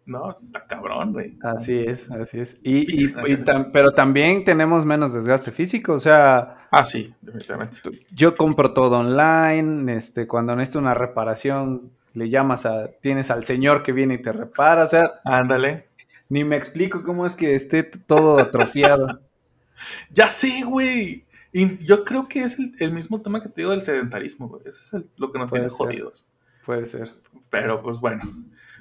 No, 0.07 0.31
está 0.31 0.65
cabrón, 0.67 1.13
güey. 1.13 1.37
Así 1.43 1.75
es, 1.75 2.09
así 2.13 2.39
es. 2.41 2.61
Y, 2.63 2.95
y- 2.95 2.99
Sí, 3.09 3.15
así 3.17 3.33
y 3.33 3.35
es. 3.35 3.41
tam- 3.45 3.71
pero 3.73 3.93
también 3.93 4.45
tenemos 4.45 4.85
menos 4.87 5.13
desgaste 5.13 5.51
físico, 5.51 5.95
o 5.95 5.99
sea, 5.99 6.69
Ah, 6.71 6.85
sí, 6.85 7.13
definitivamente. 7.21 7.81
yo 8.13 8.37
compro 8.37 8.73
todo 8.73 8.99
online, 9.01 9.97
este, 9.97 10.27
cuando 10.29 10.55
necesito 10.55 10.79
una 10.79 10.95
reparación, 10.95 11.91
le 12.15 12.31
llamas 12.31 12.67
a, 12.67 12.87
tienes 13.01 13.31
al 13.33 13.45
señor 13.45 13.83
que 13.83 13.93
viene 13.93 14.15
y 14.15 14.23
te 14.23 14.31
repara, 14.33 14.85
o 14.85 14.87
sea, 14.87 15.21
Ándale. 15.25 15.89
ni 16.29 16.45
me 16.45 16.57
explico 16.57 17.03
cómo 17.03 17.27
es 17.27 17.35
que 17.35 17.55
esté 17.57 17.83
todo 17.83 18.39
atrofiado. 18.39 19.21
Ya 20.11 20.29
sé, 20.29 20.63
güey. 20.65 21.27
Y 21.53 21.85
yo 21.85 22.03
creo 22.05 22.29
que 22.29 22.45
es 22.45 22.59
el, 22.59 22.73
el 22.79 22.93
mismo 22.93 23.21
tema 23.21 23.43
que 23.43 23.51
te 23.51 23.61
digo 23.61 23.73
del 23.73 23.83
sedentarismo, 23.83 24.49
güey. 24.49 24.63
Eso 24.65 24.81
es 24.81 24.93
el- 24.95 25.11
lo 25.19 25.31
que 25.31 25.39
nos 25.39 25.51
Puede 25.51 25.65
tiene 25.65 25.69
ser. 25.71 25.77
jodidos. 25.77 26.27
Puede 26.65 26.87
ser. 26.87 27.13
Pero 27.51 27.83
pues 27.83 27.99
bueno. 28.01 28.23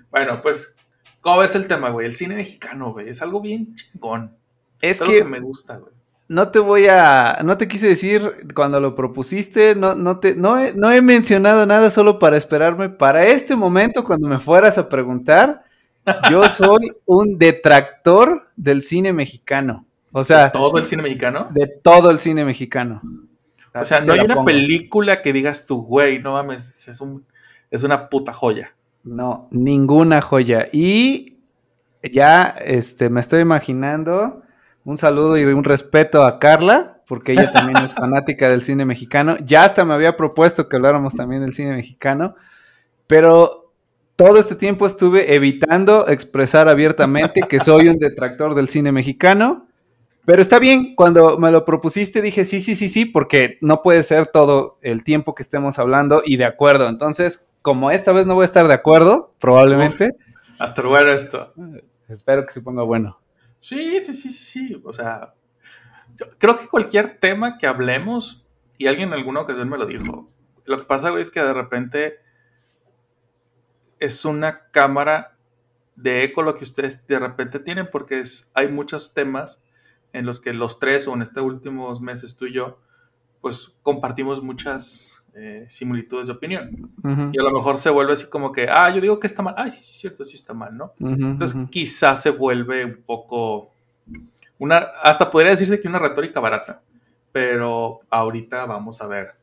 Bueno, 0.09 0.41
pues, 0.41 0.77
¿cómo 1.25 1.39
ves 1.39 1.55
el 1.55 1.67
tema, 1.67 1.89
güey? 1.89 2.05
El 2.05 2.15
cine 2.15 2.35
mexicano, 2.35 2.93
güey. 2.93 3.09
Es 3.09 3.19
algo 3.23 3.41
bien 3.41 3.73
chingón. 3.73 4.37
Es 4.79 5.01
algo 5.01 5.11
que 5.11 5.23
me 5.23 5.39
gusta, 5.39 5.77
güey. 5.77 5.91
no 6.27 6.49
te 6.51 6.59
voy 6.59 6.85
a, 6.85 7.39
no 7.43 7.57
te 7.57 7.67
quise 7.67 7.87
decir 7.87 8.21
cuando 8.53 8.79
lo 8.79 8.93
propusiste, 8.93 9.73
no, 9.73 9.95
no 9.95 10.19
te, 10.19 10.35
no 10.35 10.59
he, 10.59 10.73
no 10.75 10.91
he 10.91 11.01
mencionado 11.01 11.65
nada 11.65 11.89
solo 11.89 12.19
para 12.19 12.37
esperarme 12.37 12.89
para 12.89 13.25
este 13.25 13.55
momento 13.55 14.03
cuando 14.03 14.27
me 14.27 14.37
fueras 14.37 14.77
a 14.77 14.87
preguntar. 14.87 15.63
Yo 16.29 16.47
soy 16.49 16.91
un 17.05 17.39
detractor 17.39 18.49
del 18.55 18.83
cine 18.83 19.11
mexicano, 19.11 19.87
o 20.11 20.23
sea, 20.23 20.51
Todo 20.51 20.77
el 20.77 20.87
cine 20.87 21.01
mexicano. 21.01 21.47
de 21.49 21.65
todo 21.67 22.11
el 22.11 22.19
cine 22.19 22.45
mexicano. 22.45 23.01
O 23.73 23.83
sea, 23.83 23.99
no 23.99 24.13
hay 24.13 24.19
una 24.19 24.35
pongo. 24.35 24.45
película 24.45 25.23
que 25.23 25.33
digas 25.33 25.65
tú, 25.65 25.81
güey, 25.81 26.19
no 26.19 26.33
mames, 26.33 26.87
es, 26.87 27.01
un, 27.01 27.25
es 27.71 27.81
una 27.81 28.09
puta 28.09 28.31
joya. 28.31 28.75
No, 29.05 29.47
ninguna 29.51 30.19
joya. 30.19 30.67
Y 30.71 31.37
ya 32.11 32.55
este, 32.63 33.09
me 33.09 33.21
estoy 33.21 33.41
imaginando 33.41 34.41
un 34.83 34.97
saludo 34.97 35.37
y 35.37 35.43
un 35.43 35.63
respeto 35.63 36.23
a 36.23 36.39
Carla, 36.39 37.01
porque 37.07 37.33
ella 37.33 37.51
también 37.51 37.83
es 37.83 37.93
fanática 37.95 38.49
del 38.49 38.63
cine 38.63 38.83
mexicano. 38.83 39.37
Ya 39.43 39.63
hasta 39.63 39.85
me 39.85 39.93
había 39.93 40.17
propuesto 40.17 40.67
que 40.67 40.75
habláramos 40.75 41.13
también 41.15 41.41
del 41.41 41.53
cine 41.53 41.73
mexicano, 41.73 42.35
pero 43.05 43.71
todo 44.15 44.37
este 44.39 44.55
tiempo 44.55 44.87
estuve 44.87 45.35
evitando 45.35 46.07
expresar 46.07 46.67
abiertamente 46.67 47.41
que 47.47 47.59
soy 47.59 47.89
un 47.89 47.97
detractor 47.97 48.55
del 48.55 48.69
cine 48.69 48.91
mexicano. 48.91 49.67
Pero 50.25 50.41
está 50.41 50.57
bien, 50.57 50.95
cuando 50.95 51.37
me 51.37 51.51
lo 51.51 51.65
propusiste 51.65 52.21
dije 52.21 52.45
sí, 52.45 52.59
sí, 52.59 52.75
sí, 52.75 52.89
sí, 52.89 53.05
porque 53.05 53.57
no 53.61 53.81
puede 53.81 54.01
ser 54.01 54.27
todo 54.27 54.77
el 54.81 55.03
tiempo 55.03 55.35
que 55.35 55.43
estemos 55.43 55.77
hablando 55.77 56.23
y 56.25 56.37
de 56.37 56.45
acuerdo. 56.45 56.89
Entonces, 56.89 57.49
como 57.61 57.91
esta 57.91 58.11
vez 58.11 58.25
no 58.25 58.35
voy 58.35 58.43
a 58.43 58.45
estar 58.45 58.67
de 58.67 58.73
acuerdo, 58.73 59.33
probablemente, 59.39 60.15
Hasta 60.57 60.81
luego 60.81 61.09
esto. 61.09 61.53
espero 62.07 62.45
que 62.45 62.53
se 62.53 62.61
ponga 62.61 62.83
bueno. 62.83 63.19
Sí, 63.59 64.01
sí, 64.01 64.13
sí, 64.13 64.31
sí. 64.31 64.81
O 64.83 64.93
sea, 64.93 65.33
yo 66.15 66.27
creo 66.37 66.57
que 66.57 66.67
cualquier 66.67 67.19
tema 67.19 67.57
que 67.57 67.67
hablemos, 67.67 68.45
y 68.77 68.87
alguien 68.87 69.09
en 69.09 69.15
alguna 69.15 69.41
ocasión 69.41 69.69
me 69.69 69.77
lo 69.77 69.85
dijo, 69.85 70.29
lo 70.65 70.79
que 70.79 70.85
pasa, 70.85 71.17
es 71.19 71.29
que 71.29 71.41
de 71.41 71.53
repente 71.53 72.19
es 73.99 74.25
una 74.25 74.69
cámara 74.71 75.37
de 75.95 76.23
eco 76.23 76.43
lo 76.43 76.55
que 76.55 76.63
ustedes 76.63 77.05
de 77.07 77.19
repente 77.19 77.59
tienen, 77.59 77.89
porque 77.91 78.19
es, 78.19 78.51
hay 78.53 78.67
muchos 78.67 79.13
temas 79.13 79.64
en 80.17 80.25
los 80.25 80.39
que 80.39 80.53
los 80.53 80.79
tres, 80.79 81.07
o 81.07 81.13
en 81.13 81.21
estos 81.21 81.43
últimos 81.43 82.01
meses 82.01 82.35
tú 82.37 82.45
y 82.45 82.53
yo, 82.53 82.79
pues 83.41 83.75
compartimos 83.83 84.41
muchas 84.41 85.23
eh, 85.35 85.65
similitudes 85.69 86.27
de 86.27 86.33
opinión. 86.33 86.91
Ujú, 87.03 87.29
Y 87.31 87.39
a 87.39 87.43
lo 87.43 87.51
mejor 87.51 87.77
se 87.77 87.89
vuelve 87.89 88.13
así 88.13 88.27
como 88.27 88.51
que, 88.51 88.67
ah, 88.69 88.89
yo 88.89 89.01
digo 89.01 89.19
que 89.19 89.27
está 89.27 89.43
mal, 89.43 89.53
ay, 89.57 89.69
sí, 89.71 89.79
es 89.79 89.99
cierto, 89.99 90.25
sí 90.25 90.35
está 90.35 90.53
mal, 90.53 90.75
¿no? 90.75 90.93
ujú, 90.99 91.13
Entonces 91.13 91.55
ujú. 91.55 91.69
quizás 91.69 92.21
se 92.21 92.29
vuelve 92.31 92.85
un 92.85 93.03
poco 93.03 93.71
una 94.57 94.77
hasta 95.03 95.29
podría 95.31 95.51
decirse 95.51 95.79
que 95.81 95.87
una 95.87 95.99
retórica 95.99 96.39
barata, 96.39 96.81
pero 97.31 98.01
ahorita 98.09 98.65
vamos 98.65 99.01
a 99.01 99.07
ver 99.07 99.35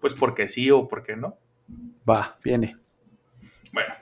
pues 0.00 0.14
por 0.14 0.34
qué 0.34 0.46
sí 0.46 0.70
o 0.70 0.86
por 0.88 1.02
qué 1.02 1.16
no. 1.16 1.36
Va, 2.08 2.38
viene. 2.44 2.76
Bueno, 3.72 3.94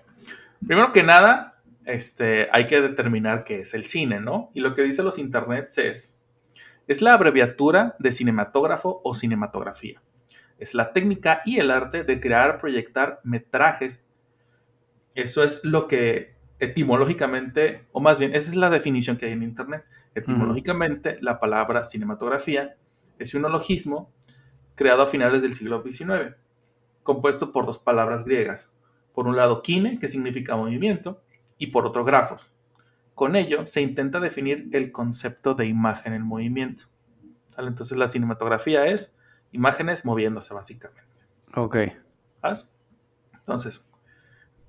primero 0.66 0.92
que 0.92 1.02
nada, 1.02 1.55
este 1.86 2.48
hay 2.52 2.66
que 2.66 2.80
determinar 2.80 3.44
qué 3.44 3.60
es 3.60 3.74
el 3.74 3.84
cine, 3.84 4.20
¿no? 4.20 4.50
Y 4.54 4.60
lo 4.60 4.74
que 4.74 4.82
dicen 4.82 5.04
los 5.04 5.18
internets 5.18 5.78
es 5.78 6.16
es 6.86 7.02
la 7.02 7.14
abreviatura 7.14 7.96
de 7.98 8.12
cinematógrafo 8.12 9.00
o 9.02 9.14
cinematografía. 9.14 10.02
Es 10.58 10.74
la 10.74 10.92
técnica 10.92 11.42
y 11.44 11.58
el 11.58 11.70
arte 11.70 12.04
de 12.04 12.20
crear, 12.20 12.60
proyectar 12.60 13.20
metrajes. 13.24 14.04
Eso 15.14 15.42
es 15.42 15.64
lo 15.64 15.86
que 15.86 16.36
etimológicamente, 16.58 17.86
o 17.92 18.00
más 18.00 18.18
bien, 18.18 18.34
esa 18.34 18.50
es 18.50 18.56
la 18.56 18.70
definición 18.70 19.16
que 19.16 19.26
hay 19.26 19.32
en 19.32 19.42
Internet. 19.42 19.84
Etimológicamente, 20.14 21.18
la 21.20 21.40
palabra 21.40 21.84
cinematografía 21.84 22.76
es 23.18 23.34
un 23.34 23.44
ologismo 23.44 24.10
creado 24.74 25.02
a 25.02 25.06
finales 25.06 25.42
del 25.42 25.54
siglo 25.54 25.82
XIX, 25.82 26.36
compuesto 27.02 27.52
por 27.52 27.66
dos 27.66 27.78
palabras 27.78 28.24
griegas, 28.24 28.72
Por 29.12 29.26
un 29.26 29.36
lado, 29.36 29.62
kine, 29.62 29.98
que 29.98 30.08
significa 30.08 30.56
movimiento, 30.56 31.22
y 31.58 31.68
por 31.68 31.86
otro, 31.86 32.04
grafos. 32.04 32.50
Con 33.14 33.36
ello 33.36 33.66
se 33.66 33.80
intenta 33.80 34.20
definir 34.20 34.68
el 34.72 34.92
concepto 34.92 35.54
de 35.54 35.66
imagen 35.66 36.12
en 36.12 36.22
movimiento. 36.22 36.84
¿Sale? 37.48 37.68
Entonces 37.68 37.96
la 37.96 38.08
cinematografía 38.08 38.86
es 38.86 39.16
imágenes 39.52 40.04
moviéndose 40.04 40.52
básicamente. 40.52 41.02
Ok. 41.54 41.76
¿Sabes? 42.42 42.68
Entonces, 43.34 43.84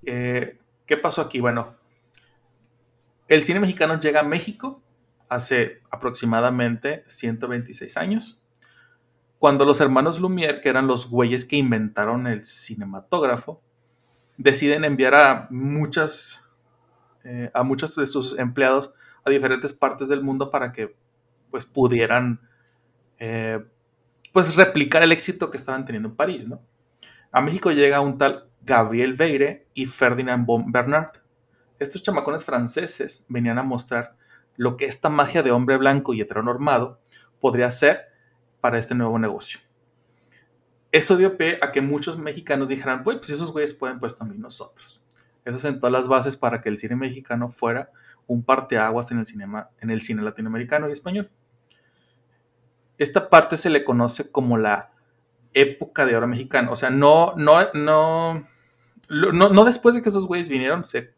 eh, 0.04 0.60
¿qué 0.86 0.98
pasó 0.98 1.22
aquí? 1.22 1.40
Bueno, 1.40 1.76
el 3.28 3.44
cine 3.44 3.60
mexicano 3.60 4.00
llega 4.00 4.22
a 4.22 4.24
México 4.24 4.82
hace 5.30 5.82
aproximadamente 5.90 7.04
126 7.08 7.98
años, 7.98 8.42
cuando 9.40 9.66
los 9.66 9.82
hermanos 9.82 10.20
Lumière, 10.20 10.62
que 10.62 10.70
eran 10.70 10.88
los 10.88 11.10
güeyes 11.10 11.46
que 11.46 11.58
inventaron 11.58 12.26
el 12.26 12.46
cinematógrafo, 12.46 13.62
deciden 14.38 14.84
enviar 14.84 15.16
a 15.16 15.48
muchas, 15.52 16.44
eh, 17.30 17.52
a 17.54 17.62
muchos 17.64 17.94
de 17.98 18.08
sus 18.08 18.40
empleados 18.40 18.94
a 19.26 19.30
diferentes 19.30 19.74
partes 19.74 20.08
del 20.08 20.24
mundo 20.24 20.50
para 20.50 20.72
que 20.72 20.96
pues 21.52 21.66
pudieran 21.66 22.40
eh, 23.20 23.60
pues 24.32 24.56
replicar 24.56 25.04
el 25.04 25.12
éxito 25.12 25.52
que 25.52 25.58
estaban 25.58 25.84
teniendo 25.84 26.08
en 26.08 26.16
París, 26.16 26.48
¿no? 26.48 26.62
A 27.34 27.42
México 27.42 27.72
llega 27.72 28.00
un 28.00 28.18
tal 28.18 28.50
Gabriel 28.62 29.16
Veire 29.16 29.68
y 29.74 29.88
Ferdinand 29.88 30.46
von 30.46 30.72
Bernard. 30.72 31.18
Estos 31.80 32.02
chamacones 32.02 32.46
franceses 32.46 33.26
venían 33.28 33.60
a 33.60 33.64
mostrar 33.64 34.16
lo 34.56 34.78
que 34.78 34.86
esta 34.86 35.10
magia 35.10 35.44
de 35.44 35.52
hombre 35.52 35.76
blanco 35.76 36.14
y 36.14 36.22
heteronormado 36.22 37.02
podría 37.42 37.70
ser 37.72 38.06
para 38.62 38.78
este 38.78 38.96
nuevo 38.96 39.20
negocio. 39.20 39.60
Eso 40.94 41.18
dio 41.18 41.36
pie 41.36 41.60
a 41.62 41.74
que 41.74 41.82
muchos 41.82 42.18
mexicanos 42.18 42.70
dijeran, 42.70 43.04
pues, 43.04 43.18
pues 43.18 43.32
esos 43.32 43.52
güeyes 43.52 43.74
pueden, 43.74 44.00
pues 44.00 44.18
también 44.18 44.40
nosotros. 44.40 44.97
Eso 45.48 45.60
sentó 45.60 45.90
las 45.90 46.08
bases 46.08 46.36
para 46.36 46.62
que 46.62 46.68
el 46.68 46.78
cine 46.78 46.96
mexicano 46.96 47.48
fuera 47.48 47.90
un 48.28 48.44
parteaguas 48.44 49.12
en 49.12 49.20
el, 49.20 49.26
cinema, 49.26 49.70
en 49.80 49.90
el 49.90 50.02
cine 50.02 50.22
latinoamericano 50.22 50.90
y 50.90 50.92
español. 50.92 51.30
Esta 52.98 53.30
parte 53.30 53.56
se 53.56 53.70
le 53.70 53.86
conoce 53.86 54.30
como 54.30 54.58
la 54.58 54.92
época 55.54 56.06
de 56.06 56.18
oro 56.18 56.28
mexicano. 56.28 56.72
O 56.74 56.76
sea, 56.76 56.90
no, 56.90 57.34
no, 57.38 57.60
no, 57.74 58.44
no, 59.10 59.32
no 59.32 59.66
después 59.66 59.96
de 59.96 60.02
que 60.02 60.10
esos 60.10 60.28
güeyes 60.28 60.50
vinieron, 60.50 60.84
se 60.84 61.12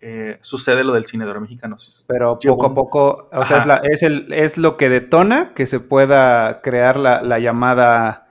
eh, 0.00 0.38
sucede 0.40 0.82
lo 0.82 0.92
del 0.92 1.04
cine 1.04 1.24
de 1.24 1.30
oro 1.30 1.40
mexicano. 1.40 1.76
Pero 2.08 2.38
poco 2.38 2.66
a 2.66 2.74
poco, 2.74 3.28
o 3.32 3.44
sea, 3.44 3.58
es, 3.58 3.66
la, 3.66 3.76
es, 3.84 4.02
el, 4.02 4.32
es, 4.32 4.58
lo 4.58 4.76
que 4.76 4.88
detona 4.88 5.54
que 5.54 5.66
se 5.66 5.78
pueda 5.78 6.60
crear 6.60 6.98
la, 6.98 7.22
la 7.22 7.38
llamada 7.38 8.23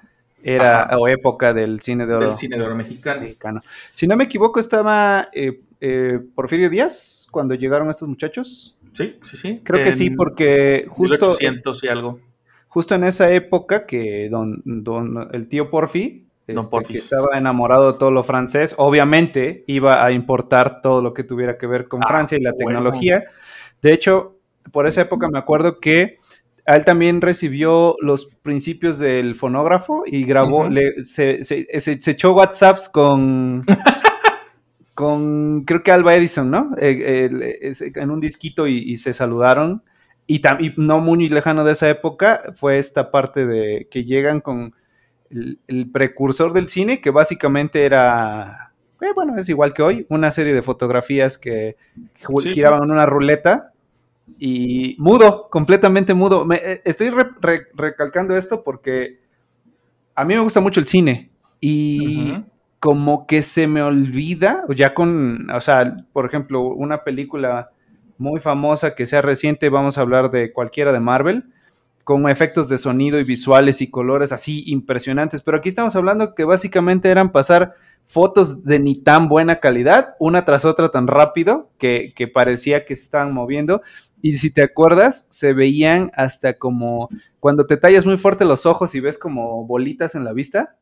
era 0.44 0.84
Ajá. 0.84 0.98
o 0.98 1.08
época 1.08 1.54
del 1.54 1.82
cine 1.82 2.06
de 2.06 2.14
oro, 2.14 2.28
del 2.28 2.36
cine 2.36 2.58
de 2.58 2.64
oro 2.64 2.76
mexicano. 2.76 3.22
mexicano. 3.22 3.62
Si 3.94 4.08
no 4.08 4.16
me 4.16 4.26
equivoco, 4.26 4.60
estaba 4.60 5.30
eh, 5.34 5.62
eh, 5.80 6.20
Porfirio 6.36 6.70
Díaz 6.70 7.28
cuando 7.32 7.56
llegaron 7.56 7.90
estos 7.90 8.08
muchachos. 8.08 8.78
Sí, 8.94 9.18
sí, 9.22 9.38
sí. 9.38 9.62
Creo 9.64 9.80
en 9.80 9.86
que 9.86 9.92
sí, 9.94 10.10
porque 10.12 10.86
justo. 10.88 11.26
1800 11.28 11.84
y 11.84 11.88
algo. 11.88 12.14
Justo 12.68 12.96
en 12.96 13.04
esa 13.04 13.32
época 13.32 13.86
que 13.86 14.30
don, 14.30 14.62
don 14.66 15.30
el 15.32 15.48
tío 15.48 15.70
Porfi 15.70 16.28
este, 16.46 16.78
que 16.88 16.94
estaba 16.94 17.38
enamorado 17.38 17.94
de 17.94 17.98
todo 17.98 18.12
lo 18.12 18.22
francés, 18.22 18.76
obviamente 18.78 19.64
iba 19.68 20.04
a 20.04 20.12
importar 20.12 20.82
todo 20.82 21.02
lo 21.02 21.14
que 21.14 21.24
tuviera 21.24 21.58
que 21.58 21.68
ver 21.68 21.88
con 21.88 22.04
ah, 22.04 22.08
Francia 22.08 22.38
y 22.38 22.42
la 22.42 22.52
bueno. 22.52 22.68
tecnología. 22.68 23.24
De 23.82 23.94
hecho, 23.94 24.38
por 24.72 24.86
esa 24.86 25.02
época 25.02 25.30
me 25.30 25.40
acuerdo 25.40 25.80
que 25.80 26.18
a 26.66 26.76
él 26.78 26.86
también 26.86 27.22
recibió 27.22 27.96
los 28.02 28.26
principios 28.26 28.98
del 29.00 29.36
fonógrafo 29.36 30.04
y 30.06 30.24
grabó, 30.24 30.62
uh 30.62 30.68
-huh. 30.68 30.72
le, 30.72 31.06
se, 31.06 31.44
se, 31.44 31.68
se, 31.80 32.02
se, 32.02 32.12
echó 32.12 32.34
WhatsApps 32.34 32.88
con, 32.88 33.64
con, 34.94 35.66
creo 35.66 35.84
que 35.84 35.92
Alba 35.92 36.16
Edison, 36.16 36.50
¿no? 36.50 36.72
Eh, 36.78 37.30
eh, 37.62 37.92
en 37.96 38.12
un 38.12 38.22
disquito 38.22 38.68
y, 38.68 38.78
y 38.80 38.98
se 38.98 39.14
saludaron. 39.14 39.84
Y, 40.26 40.38
y, 40.38 40.74
no 40.78 41.00
muy 41.00 41.28
lejano 41.28 41.66
de 41.66 41.74
esa 41.74 41.90
época 41.90 42.40
fue 42.54 42.78
esta 42.78 43.12
parte 43.12 43.46
de 43.46 43.90
que 43.92 44.06
llegan 44.06 44.40
con 44.40 44.74
el, 45.30 45.60
el 45.68 45.92
precursor 45.92 46.54
del 46.54 46.70
cine, 46.70 47.02
que 47.02 47.10
básicamente 47.10 47.86
era, 47.86 48.72
eh, 49.02 49.12
bueno, 49.14 49.36
es 49.38 49.50
igual 49.50 49.74
que 49.74 49.82
hoy, 49.82 50.06
una 50.08 50.32
serie 50.32 50.54
de 50.54 50.62
fotografías 50.62 51.38
que 51.38 51.76
sí, 52.42 52.50
giraban 52.52 52.80
sí. 52.80 52.86
en 52.86 52.92
una 52.92 53.06
ruleta 53.06 53.73
y 54.38 54.96
mudo, 55.00 55.50
completamente 55.50 56.14
mudo. 56.14 56.46
Me, 56.46 56.56
eh, 56.58 56.82
estoy 56.86 57.10
re, 57.10 57.26
re, 57.42 57.68
recalcando 57.74 58.36
esto 58.36 58.64
porque 58.64 59.20
a 60.16 60.26
mí 60.26 60.34
me 60.34 60.42
gusta 60.42 60.62
mucho 60.62 60.80
el 60.80 60.88
cine 60.88 61.32
y 61.60 62.32
uh 62.32 62.36
-huh. 62.36 62.46
como 62.80 63.28
que 63.28 63.42
se 63.42 63.68
me 63.68 63.82
olvida, 63.82 64.66
ya 64.76 64.94
con, 64.94 65.50
o 65.50 65.62
sea, 65.62 65.98
por 66.14 66.26
ejemplo, 66.26 66.62
una 66.62 67.04
película 67.04 67.72
muy 68.18 68.40
famosa 68.40 68.96
que 68.96 69.06
sea 69.06 69.22
reciente, 69.22 69.70
vamos 69.70 69.98
a 69.98 70.02
hablar 70.02 70.30
de 70.32 70.52
cualquiera 70.54 70.92
de 70.94 71.00
Marvel, 71.00 71.46
con 72.04 72.30
efectos 72.30 72.68
de 72.68 72.78
sonido 72.78 73.20
y 73.20 73.24
visuales 73.24 73.82
y 73.82 73.90
colores 73.90 74.32
así 74.32 74.64
impresionantes, 74.68 75.42
pero 75.42 75.58
aquí 75.58 75.70
estamos 75.70 75.96
hablando 75.96 76.36
que 76.36 76.44
básicamente 76.44 77.10
eran 77.10 77.32
pasar 77.32 77.76
fotos 78.06 78.64
de 78.66 78.80
ni 78.80 78.96
tan 78.96 79.30
buena 79.30 79.60
calidad, 79.60 80.16
una 80.20 80.44
tras 80.44 80.66
otra 80.66 80.90
tan 80.90 81.08
rápido 81.08 81.72
que, 81.78 82.14
que, 82.16 82.28
parecía 82.28 82.84
que 82.84 82.96
se 82.96 83.04
estaban 83.04 83.34
moviendo. 83.34 83.82
Y 84.22 84.38
si 84.38 84.52
te 84.52 84.62
acuerdas, 84.62 85.28
se 85.30 85.54
veían 85.54 86.12
hasta 86.14 86.58
como 86.58 87.10
cuando 87.40 87.66
te 87.66 87.78
tallas 87.78 88.06
muy 88.06 88.18
fuerte 88.18 88.44
los 88.44 88.66
ojos 88.66 88.94
y 88.96 89.00
ves 89.00 89.18
como 89.18 89.66
bolitas 89.66 90.16
en 90.16 90.26
la 90.26 90.34
vista. 90.34 90.78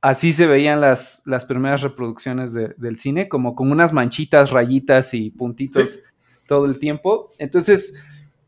Así 0.00 0.32
se 0.32 0.46
veían 0.46 0.80
las, 0.80 1.22
las 1.26 1.44
primeras 1.44 1.82
reproducciones 1.82 2.52
de, 2.52 2.74
del 2.76 2.98
cine, 2.98 3.28
como 3.28 3.54
con 3.54 3.70
unas 3.70 3.92
manchitas, 3.92 4.50
rayitas 4.50 5.14
y 5.14 5.30
puntitos 5.30 5.90
sí. 5.90 6.00
todo 6.46 6.66
el 6.66 6.78
tiempo. 6.78 7.30
Entonces, 7.38 7.94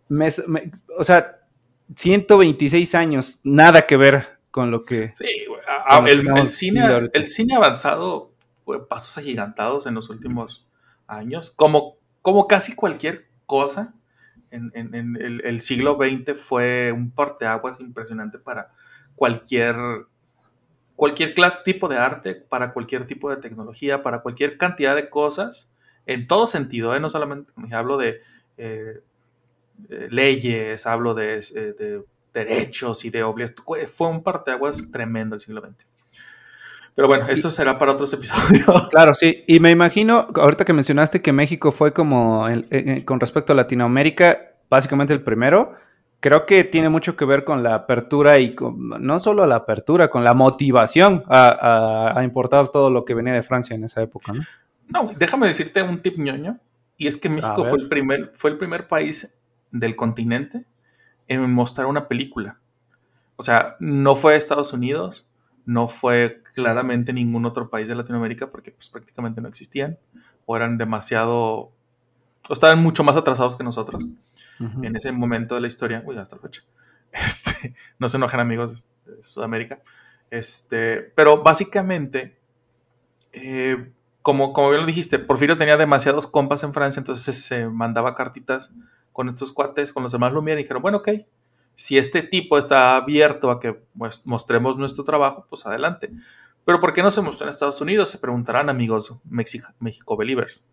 me, 0.08 0.28
me, 0.48 0.72
o 0.98 1.04
sea, 1.04 1.43
126 1.96 2.94
años, 2.94 3.40
nada 3.44 3.86
que 3.86 3.96
ver 3.96 4.38
con 4.50 4.70
lo 4.70 4.84
que... 4.84 5.12
Sí, 5.14 5.26
a, 5.86 5.98
el, 5.98 6.26
el, 6.36 6.48
cine, 6.48 7.08
el 7.12 7.26
cine 7.26 7.56
avanzado, 7.56 8.32
pues, 8.64 8.80
pasos 8.88 9.18
agigantados 9.18 9.86
en 9.86 9.94
los 9.94 10.10
últimos 10.10 10.66
años, 11.06 11.50
como, 11.50 11.96
como 12.22 12.46
casi 12.46 12.74
cualquier 12.74 13.26
cosa. 13.46 13.94
En, 14.50 14.70
en, 14.74 14.94
en 14.94 15.16
el, 15.16 15.44
el, 15.44 15.60
siglo 15.60 15.98
XX 15.98 16.40
fue 16.40 16.92
un 16.92 17.10
parteaguas 17.10 17.80
impresionante 17.80 18.38
para 18.38 18.70
cualquier, 19.16 19.76
cualquier 20.94 21.34
tipo 21.64 21.88
de 21.88 21.98
arte, 21.98 22.34
para 22.36 22.72
cualquier 22.72 23.06
tipo 23.06 23.30
de 23.30 23.38
tecnología, 23.38 24.02
para 24.02 24.22
cualquier 24.22 24.56
cantidad 24.56 24.94
de 24.94 25.10
cosas, 25.10 25.70
en 26.06 26.28
todo 26.28 26.46
sentido, 26.46 26.94
¿eh? 26.94 27.00
no 27.00 27.10
solamente 27.10 27.52
hablo 27.72 27.96
de 27.96 28.20
eh, 28.56 29.00
eh, 29.88 30.08
leyes, 30.10 30.86
hablo 30.86 31.14
de, 31.14 31.38
eh, 31.38 31.74
de, 31.78 32.02
derechos 32.32 33.04
y 33.04 33.10
de 33.10 33.22
obligaciones. 33.22 33.90
Fue 33.90 34.08
un 34.08 34.22
parteaguas 34.22 34.90
tremendo 34.90 35.34
el 35.34 35.40
siglo 35.40 35.60
XX. 35.60 35.86
Pero 36.94 37.08
bueno, 37.08 37.26
eso 37.28 37.50
será 37.50 37.78
para 37.78 37.92
otros 37.92 38.12
episodios. 38.12 38.64
Claro, 38.90 39.14
sí. 39.14 39.44
Y 39.46 39.60
me 39.60 39.70
imagino, 39.70 40.28
ahorita 40.34 40.64
que 40.64 40.72
mencionaste 40.72 41.20
que 41.20 41.32
México 41.32 41.72
fue 41.72 41.92
como, 41.92 42.48
el, 42.48 42.66
eh, 42.70 43.04
con 43.04 43.18
respecto 43.18 43.52
a 43.52 43.56
Latinoamérica, 43.56 44.52
básicamente 44.70 45.12
el 45.12 45.22
primero, 45.22 45.74
creo 46.20 46.46
que 46.46 46.64
tiene 46.64 46.88
mucho 46.88 47.16
que 47.16 47.24
ver 47.24 47.44
con 47.44 47.62
la 47.62 47.74
apertura 47.74 48.38
y 48.38 48.54
con, 48.54 48.90
no 49.04 49.18
solo 49.18 49.44
la 49.46 49.56
apertura, 49.56 50.08
con 50.08 50.22
la 50.22 50.34
motivación 50.34 51.24
a, 51.28 51.48
a, 51.48 52.18
a, 52.18 52.24
importar 52.24 52.68
todo 52.68 52.90
lo 52.90 53.04
que 53.04 53.14
venía 53.14 53.32
de 53.32 53.42
Francia 53.42 53.74
en 53.74 53.84
esa 53.84 54.00
época, 54.00 54.32
¿no? 54.32 54.42
No, 54.88 55.10
déjame 55.16 55.46
decirte 55.46 55.82
un 55.82 56.00
tip 56.00 56.18
ñoño, 56.18 56.58
y 56.96 57.06
es 57.06 57.16
que 57.16 57.28
México 57.28 57.64
fue 57.64 57.78
el, 57.78 57.88
primer, 57.88 58.30
fue 58.34 58.50
el 58.50 58.58
primer 58.58 58.86
país 58.86 59.34
del 59.74 59.96
continente 59.96 60.64
en 61.26 61.52
mostrar 61.52 61.86
una 61.86 62.08
película. 62.08 62.58
O 63.36 63.42
sea, 63.42 63.76
no 63.80 64.14
fue 64.14 64.36
Estados 64.36 64.72
Unidos, 64.72 65.26
no 65.66 65.88
fue 65.88 66.42
claramente 66.54 67.12
ningún 67.12 67.44
otro 67.44 67.68
país 67.68 67.88
de 67.88 67.96
Latinoamérica 67.96 68.50
porque 68.50 68.70
pues 68.70 68.88
prácticamente 68.88 69.40
no 69.40 69.48
existían 69.48 69.98
o 70.46 70.56
eran 70.56 70.78
demasiado 70.78 71.72
o 72.48 72.52
estaban 72.52 72.82
mucho 72.82 73.02
más 73.02 73.16
atrasados 73.16 73.56
que 73.56 73.64
nosotros 73.64 74.04
uh 74.04 74.64
-huh. 74.64 74.86
en 74.86 74.94
ese 74.94 75.10
momento 75.10 75.54
de 75.56 75.62
la 75.62 75.66
historia. 75.66 76.02
Uy, 76.06 76.16
hasta 76.16 76.36
la 76.36 76.42
fecha. 76.42 76.62
Este, 77.12 77.74
no 78.00 78.08
se 78.08 78.16
enojen 78.16 78.40
amigos 78.40 78.90
de 79.06 79.22
Sudamérica. 79.22 79.80
Este, 80.30 81.00
pero 81.14 81.44
básicamente, 81.44 82.36
eh, 83.32 83.92
como, 84.20 84.52
como 84.52 84.70
bien 84.70 84.80
lo 84.80 84.86
dijiste, 84.86 85.20
Porfirio 85.20 85.56
tenía 85.56 85.76
demasiados 85.76 86.26
compas 86.26 86.64
en 86.64 86.72
Francia, 86.72 86.98
entonces 86.98 87.44
se 87.44 87.68
mandaba 87.68 88.16
cartitas 88.16 88.72
con 89.14 89.28
estos 89.28 89.52
cuates, 89.52 89.92
con 89.92 90.02
los 90.02 90.12
demás 90.12 90.32
Lumière, 90.32 90.58
y 90.58 90.62
dijeron, 90.64 90.82
bueno, 90.82 90.98
ok, 90.98 91.08
si 91.76 91.96
este 91.96 92.22
tipo 92.22 92.58
está 92.58 92.96
abierto 92.96 93.50
a 93.50 93.60
que 93.60 93.80
mostremos 94.24 94.76
nuestro 94.76 95.04
trabajo, 95.04 95.46
pues 95.48 95.64
adelante. 95.64 96.10
Pero 96.64 96.80
¿por 96.80 96.92
qué 96.92 97.02
no 97.02 97.10
se 97.10 97.22
mostró 97.22 97.46
en 97.46 97.50
Estados 97.50 97.80
Unidos? 97.80 98.10
Se 98.10 98.18
preguntarán 98.18 98.68
amigos 98.68 99.14
México 99.24 100.16
Believers. 100.16 100.66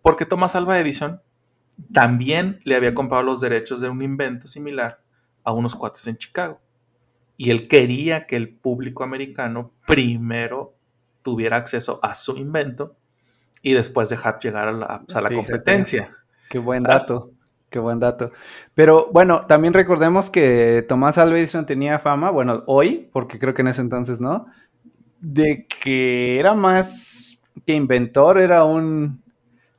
Porque 0.00 0.24
Thomas 0.24 0.56
Alva 0.56 0.80
Edison 0.80 1.20
también 1.92 2.60
le 2.64 2.76
había 2.76 2.94
comprado 2.94 3.22
los 3.24 3.40
derechos 3.40 3.80
de 3.82 3.90
un 3.90 4.02
invento 4.02 4.46
similar 4.46 5.02
a 5.44 5.52
unos 5.52 5.74
cuates 5.74 6.06
en 6.06 6.16
Chicago. 6.16 6.60
Y 7.36 7.50
él 7.50 7.68
quería 7.68 8.26
que 8.26 8.36
el 8.36 8.56
público 8.56 9.04
americano 9.04 9.74
primero 9.86 10.74
tuviera 11.22 11.56
acceso 11.56 12.00
a 12.02 12.14
su 12.14 12.38
invento 12.38 12.96
y 13.60 13.74
después 13.74 14.08
dejar 14.08 14.38
llegar 14.38 14.68
a 14.68 14.72
la, 14.72 15.02
pues, 15.02 15.16
a 15.16 15.20
la 15.20 15.28
Fíjate. 15.28 15.46
competencia. 15.46 16.16
Qué 16.48 16.58
buen 16.58 16.80
¿Sabes? 16.80 17.08
dato. 17.08 17.35
Qué 17.76 17.80
buen 17.80 18.00
dato. 18.00 18.32
Pero 18.72 19.10
bueno, 19.12 19.44
también 19.46 19.74
recordemos 19.74 20.30
que 20.30 20.82
Tomás 20.88 21.18
Alva 21.18 21.38
Edison 21.38 21.66
tenía 21.66 21.98
fama, 21.98 22.30
bueno, 22.30 22.62
hoy, 22.66 23.10
porque 23.12 23.38
creo 23.38 23.52
que 23.52 23.60
en 23.60 23.68
ese 23.68 23.82
entonces 23.82 24.18
no, 24.18 24.46
de 25.20 25.66
que 25.66 26.38
era 26.40 26.54
más 26.54 27.38
que 27.66 27.74
inventor, 27.74 28.38
era 28.38 28.64
un, 28.64 29.22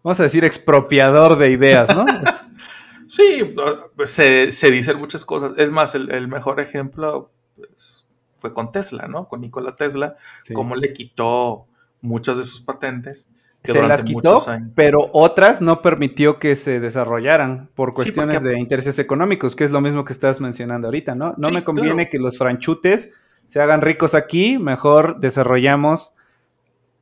vamos 0.03 0.19
a 0.19 0.23
decir, 0.23 0.45
expropiador 0.45 1.39
de 1.39 1.49
ideas, 1.49 1.89
¿no? 1.95 2.05
Sí, 3.07 3.55
se, 4.03 4.51
se 4.51 4.69
dicen 4.69 4.97
muchas 4.99 5.25
cosas. 5.25 5.53
Es 5.57 5.71
más, 5.71 5.95
el, 5.95 6.11
el 6.11 6.27
mejor 6.27 6.59
ejemplo 6.59 7.31
pues, 7.55 8.05
fue 8.29 8.53
con 8.53 8.71
Tesla, 8.71 9.07
¿no? 9.07 9.27
Con 9.27 9.41
Nikola 9.41 9.73
Tesla, 9.75 10.17
Sí. 10.43 10.53
cómo 10.53 10.75
le 10.75 10.93
quitó 10.93 11.65
muchas 12.01 12.37
de 12.37 12.43
sus 12.43 12.61
patentes. 12.61 13.27
Se 13.63 13.81
las 13.81 14.03
quitó, 14.03 14.43
pero 14.75 15.09
otras 15.11 15.61
no 15.61 15.81
permitió 15.81 16.39
que 16.39 16.55
se 16.55 16.79
desarrollaran 16.79 17.69
por 17.75 17.89
Sí, 17.89 17.95
cuestiones 17.95 18.37
porque- 18.37 18.49
de 18.49 18.59
intereses 18.59 18.97
económicos, 18.99 19.55
que 19.55 19.63
es 19.65 19.71
lo 19.71 19.81
mismo 19.81 20.05
que 20.05 20.13
estás 20.13 20.39
mencionando 20.39 20.87
ahorita, 20.87 21.15
¿no? 21.15 21.33
No 21.37 21.49
Sí, 21.49 21.53
me 21.53 21.63
conviene 21.63 21.93
claro. 21.95 22.09
que 22.11 22.17
los 22.19 22.37
franchutes 22.37 23.13
se 23.49 23.61
hagan 23.61 23.81
ricos 23.81 24.15
aquí, 24.15 24.57
mejor 24.57 25.19
desarrollamos 25.19 26.13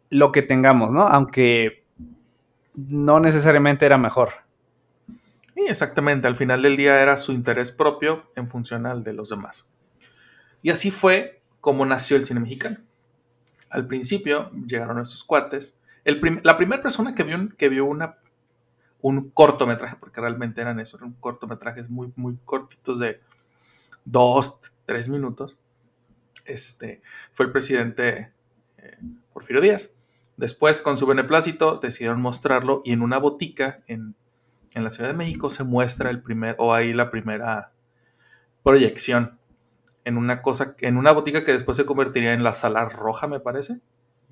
lo 0.10 0.32
que 0.32 0.42
tengamos, 0.42 0.94
¿no? 0.94 1.02
Aunque 1.02 1.84
no 2.76 3.20
necesariamente 3.20 3.86
era 3.86 3.98
mejor. 3.98 4.30
Sí, 5.54 5.62
exactamente. 5.68 6.28
Al 6.28 6.36
final 6.36 6.62
del 6.62 6.78
día 6.78 7.02
era 7.02 7.18
su 7.18 7.32
interés 7.32 7.72
propio 7.72 8.24
en 8.36 8.48
función 8.48 8.86
al 8.86 9.04
de 9.04 9.14
los 9.14 9.30
demás. 9.30 9.70
Y 10.62 10.70
así 10.70 10.92
fue 10.92 11.42
como 11.62 11.86
nació 11.86 12.18
el 12.18 12.26
cine 12.26 12.40
mexicano. 12.40 12.78
Al 13.70 13.88
principio 13.88 14.52
llegaron 14.68 15.00
estos 15.00 15.24
cuates. 15.24 15.78
La 16.44 16.58
primera 16.58 16.82
persona 16.82 17.16
que 17.16 17.24
vio, 17.24 17.36
un- 17.36 17.50
que 17.50 17.70
vio 17.70 17.86
una, 17.86 18.18
un 19.02 19.30
cortometraje, 19.32 19.98
porque 20.00 20.22
realmente 20.22 20.62
eran 20.62 20.80
eso, 20.80 20.98
eran 20.98 21.14
cortometrajes 21.20 21.90
muy, 21.90 22.14
muy 22.16 22.38
cortitos 22.46 23.00
de 23.00 23.22
dos, 24.06 24.60
tres 24.86 25.10
minutos, 25.10 25.58
este, 26.46 27.02
fue 27.34 27.48
el 27.48 27.52
presidente 27.52 28.32
eh, 28.78 28.98
Porfirio 29.34 29.62
Díaz. 29.62 29.94
Después, 30.38 30.80
con 30.82 30.98
su 30.98 31.06
beneplácito, 31.08 31.80
decidieron 31.82 32.22
mostrarlo 32.22 32.82
y 32.86 32.94
en 32.94 33.02
una 33.02 33.18
botica 33.20 33.84
en 33.88 34.16
en 34.76 34.84
la 34.84 34.92
Ciudad 34.92 35.10
de 35.10 35.16
México 35.18 35.50
se 35.50 35.64
muestra 35.64 36.10
el 36.12 36.22
primer, 36.22 36.56
o 36.60 36.74
ahí 36.74 36.94
la 36.94 37.10
primera 37.10 37.72
proyección 38.64 39.38
en 40.06 40.18
una 40.18 40.42
cosa, 40.42 40.76
en 40.82 40.98
una 40.98 41.12
botica 41.12 41.44
que 41.44 41.54
después 41.54 41.78
se 41.78 41.86
convertiría 41.86 42.34
en 42.34 42.44
la 42.44 42.54
sala 42.54 42.90
roja, 42.90 43.28
me 43.28 43.40
parece. 43.40 43.80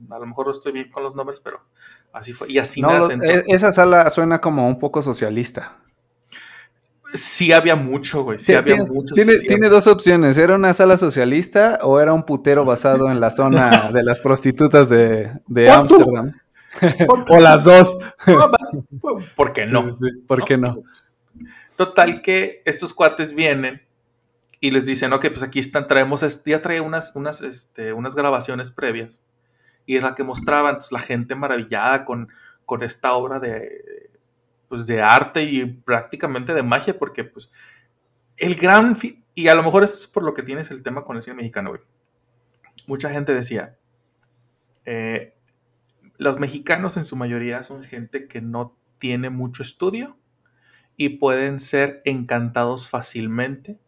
A 0.09 0.19
lo 0.19 0.25
mejor 0.25 0.45
no 0.47 0.51
estoy 0.51 0.71
bien 0.71 0.89
con 0.91 1.03
los 1.03 1.15
nombres, 1.15 1.39
pero 1.43 1.61
así 2.11 2.33
fue. 2.33 2.51
Y 2.51 2.57
así 2.59 2.81
No, 2.81 2.89
nacen. 2.89 3.23
e- 3.23 3.43
esa 3.47 3.71
sala 3.71 4.09
suena 4.09 4.39
como 4.41 4.67
un 4.67 4.79
poco 4.79 5.01
socialista. 5.01 5.77
Sí 7.13 7.51
había 7.51 7.75
mucho, 7.75 8.23
güey. 8.23 8.39
Sí, 8.39 8.45
Sí, 8.45 8.53
había 8.55 8.75
tiene, 8.75 8.89
mucho. 8.89 9.13
tiene- 9.13 9.33
sí 9.33 9.47
tiene 9.47 9.67
había- 9.67 9.75
dos 9.77 9.85
opciones. 9.87 10.35
¿Era 10.37 10.55
una 10.55 10.73
sala 10.73 10.97
socialista 10.97 11.77
o 11.83 11.99
era 11.99 12.11
un 12.11 12.23
putero 12.23 12.65
basado 12.65 13.11
en 13.11 13.19
la 13.19 13.29
zona 13.29 13.91
de 13.91 14.03
las 14.03 14.19
prostitutas 14.19 14.89
de, 14.89 15.31
de. 15.47 15.69
Ámsterdam? 15.69 16.31
O 17.29 17.39
las 17.39 17.65
dos. 17.65 17.95
No, 18.25 18.49
¿Por 19.35 19.53
qué 19.53 19.67
no? 19.67 19.93
Sí, 19.95 20.07
¿Por 20.27 20.43
qué 20.43 20.57
no? 20.57 20.81
Total 21.75 22.23
que 22.23 22.63
estos 22.65 22.95
cuates 22.95 23.35
vienen 23.35 23.83
y 24.59 24.71
les 24.71 24.87
dicen, 24.87 25.13
ok, 25.13 25.27
pues 25.27 25.43
aquí 25.43 25.59
están, 25.59 25.87
traemos, 25.87 26.25
ya 26.45 26.61
trae 26.63 26.81
unas, 26.81 27.11
unas, 27.15 27.41
este, 27.41 27.93
unas 27.93 28.15
grabaciones 28.15 28.71
previas. 28.71 29.21
Y 29.85 29.97
es 29.97 30.03
la 30.03 30.15
que 30.15 30.23
mostraban, 30.23 30.71
entonces, 30.71 30.91
la 30.91 30.99
gente 30.99 31.35
maravillada 31.35 32.05
con, 32.05 32.29
con 32.65 32.83
esta 32.83 33.13
obra 33.13 33.39
de, 33.39 34.11
pues, 34.69 34.87
de 34.87 35.01
arte 35.01 35.43
y 35.43 35.65
prácticamente 35.65 36.53
de 36.53 36.63
magia, 36.63 36.97
porque 36.97 37.23
pues 37.23 37.51
el 38.37 38.55
gran, 38.55 38.97
y 39.35 39.47
a 39.47 39.55
lo 39.55 39.63
mejor 39.63 39.83
eso 39.83 39.95
es 39.95 40.07
por 40.07 40.23
lo 40.23 40.33
que 40.33 40.43
tienes 40.43 40.71
el 40.71 40.81
tema 40.81 41.03
con 41.03 41.15
el 41.15 41.21
cine 41.21 41.35
mexicano, 41.35 41.69
güey. 41.69 41.81
Mucha 42.87 43.09
gente 43.09 43.33
decía, 43.33 43.77
eh, 44.85 45.35
los 46.17 46.39
mexicanos 46.39 46.97
en 46.97 47.05
su 47.05 47.15
mayoría 47.15 47.63
son 47.63 47.83
gente 47.83 48.27
que 48.27 48.41
no 48.41 48.75
tiene 48.97 49.29
mucho 49.29 49.63
estudio 49.63 50.17
y 50.97 51.09
pueden 51.17 51.59
ser 51.59 51.99
encantados 52.05 52.87
fácilmente 52.87 53.79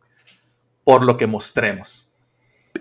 por 0.83 1.03
lo 1.03 1.17
que 1.17 1.27
mostremos. 1.27 2.11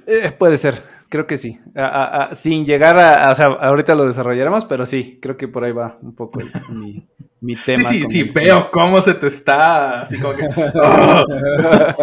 Eh, 0.06 0.30
puede 0.32 0.58
ser, 0.58 0.82
creo 1.14 1.28
que 1.28 1.38
sí. 1.38 1.60
A- 1.76 1.86
a- 1.86 2.24
a- 2.24 2.34
sin 2.34 2.66
llegar 2.66 2.98
a, 2.98 3.30
o 3.30 3.34
sea, 3.36 3.46
ahorita 3.46 3.94
lo 3.94 4.04
desarrollaremos, 4.04 4.64
pero 4.64 4.84
sí, 4.84 5.20
creo 5.22 5.36
que 5.36 5.46
por 5.46 5.62
ahí 5.62 5.70
va 5.70 5.96
un 6.02 6.12
poco 6.12 6.40
el- 6.40 6.50
mi, 6.74 7.06
mi 7.40 7.54
tema. 7.54 7.84
Sí, 7.84 8.00
sí, 8.00 8.06
sí, 8.24 8.30
veo 8.34 8.68
cómo 8.72 9.00
se 9.00 9.14
te 9.14 9.28
está 9.28 10.02
así 10.02 10.18
como 10.18 10.34
que... 10.34 10.48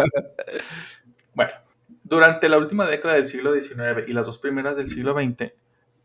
Bueno, 1.34 1.50
durante 2.04 2.48
la 2.48 2.56
última 2.56 2.86
década 2.86 3.14
del 3.16 3.26
siglo 3.26 3.52
XIX 3.52 4.04
y 4.08 4.14
las 4.14 4.24
dos 4.24 4.38
primeras 4.38 4.76
del 4.78 4.88
siglo 4.88 5.12
XX, 5.12 5.52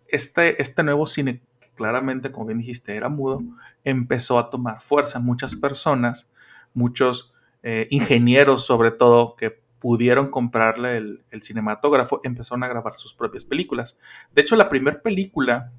este, 0.10 0.62
este 0.62 0.84
nuevo 0.84 1.08
cine, 1.08 1.42
que 1.62 1.70
claramente, 1.76 2.32
como 2.32 2.48
bien 2.48 2.58
dijiste, 2.60 2.94
era 2.98 3.08
mudo, 3.08 3.42
empezó 3.86 4.38
a 4.38 4.50
tomar 4.50 4.82
fuerza. 4.82 5.20
Muchas 5.20 5.56
personas, 5.56 6.30
muchos 6.74 7.34
eh, 7.64 7.88
ingenieros 7.90 8.66
sobre 8.66 8.92
todo, 8.92 9.38
que 9.38 9.62
pudieron 9.80 10.30
comprarle 10.30 10.98
el, 10.98 11.24
el 11.32 11.42
cinematógrafo, 11.42 12.22
empezaron 12.24 12.64
a 12.64 12.68
grabar 12.68 12.96
sus 12.96 13.14
propias 13.14 13.46
películas. 13.46 13.98
De 14.34 14.42
hecho, 14.42 14.56
la 14.56 14.70
primera 14.70 15.02
película 15.02 15.72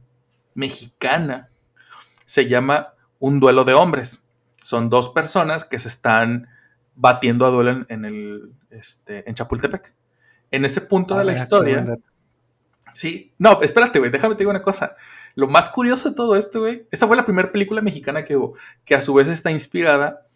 mexicana 0.55 1.51
se 2.25 2.49
llama 2.49 2.95
Un 3.19 3.41
duelo 3.41 3.65
de 3.65 3.75
hombres. 3.75 4.23
Son 4.63 4.91
dos 4.91 5.09
personas 5.09 5.65
que 5.65 5.79
se 5.79 5.89
están 5.89 6.49
batiendo 6.95 7.47
a 7.47 7.51
duelo 7.51 7.71
en, 7.71 7.87
en 7.89 8.05
el, 8.05 8.53
este, 8.71 9.29
en 9.29 9.35
Chapultepec. 9.35 9.95
En 10.51 10.65
ese 10.65 10.81
punto 10.81 11.17
de 11.17 11.25
la 11.25 11.33
historia. 11.33 11.87
Sí, 12.95 13.33
no, 13.39 13.61
espérate, 13.63 13.99
güey, 13.99 14.11
déjame 14.11 14.35
te 14.35 14.41
digo 14.41 14.51
una 14.51 14.63
cosa. 14.63 14.97
Lo 15.35 15.47
más 15.47 15.69
curioso 15.69 16.11
de 16.11 16.17
todo 16.17 16.37
esto, 16.37 16.61
güey, 16.61 16.87
esta 16.91 17.07
fue 17.07 17.17
la 17.17 17.25
primera 17.25 17.53
película 17.53 17.81
mexicana 17.81 18.25
que 18.25 18.37
hubo, 18.37 18.57
que 18.85 18.95
a 18.95 19.01
su 19.01 19.15
vez 19.15 19.29
está 19.29 19.51
inspirada 19.51 20.28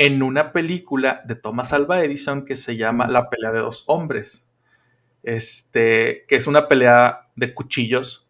en 0.00 0.22
una 0.22 0.52
película 0.52 1.20
de 1.26 1.34
Thomas 1.34 1.74
Alva 1.74 2.02
Edison 2.02 2.46
que 2.46 2.56
se 2.56 2.78
llama 2.78 3.06
La 3.06 3.28
pelea 3.28 3.52
de 3.52 3.58
dos 3.58 3.84
hombres. 3.86 4.48
Este, 5.22 6.24
que 6.26 6.36
es 6.36 6.46
una 6.46 6.68
pelea 6.68 7.28
de 7.36 7.52
cuchillos 7.52 8.26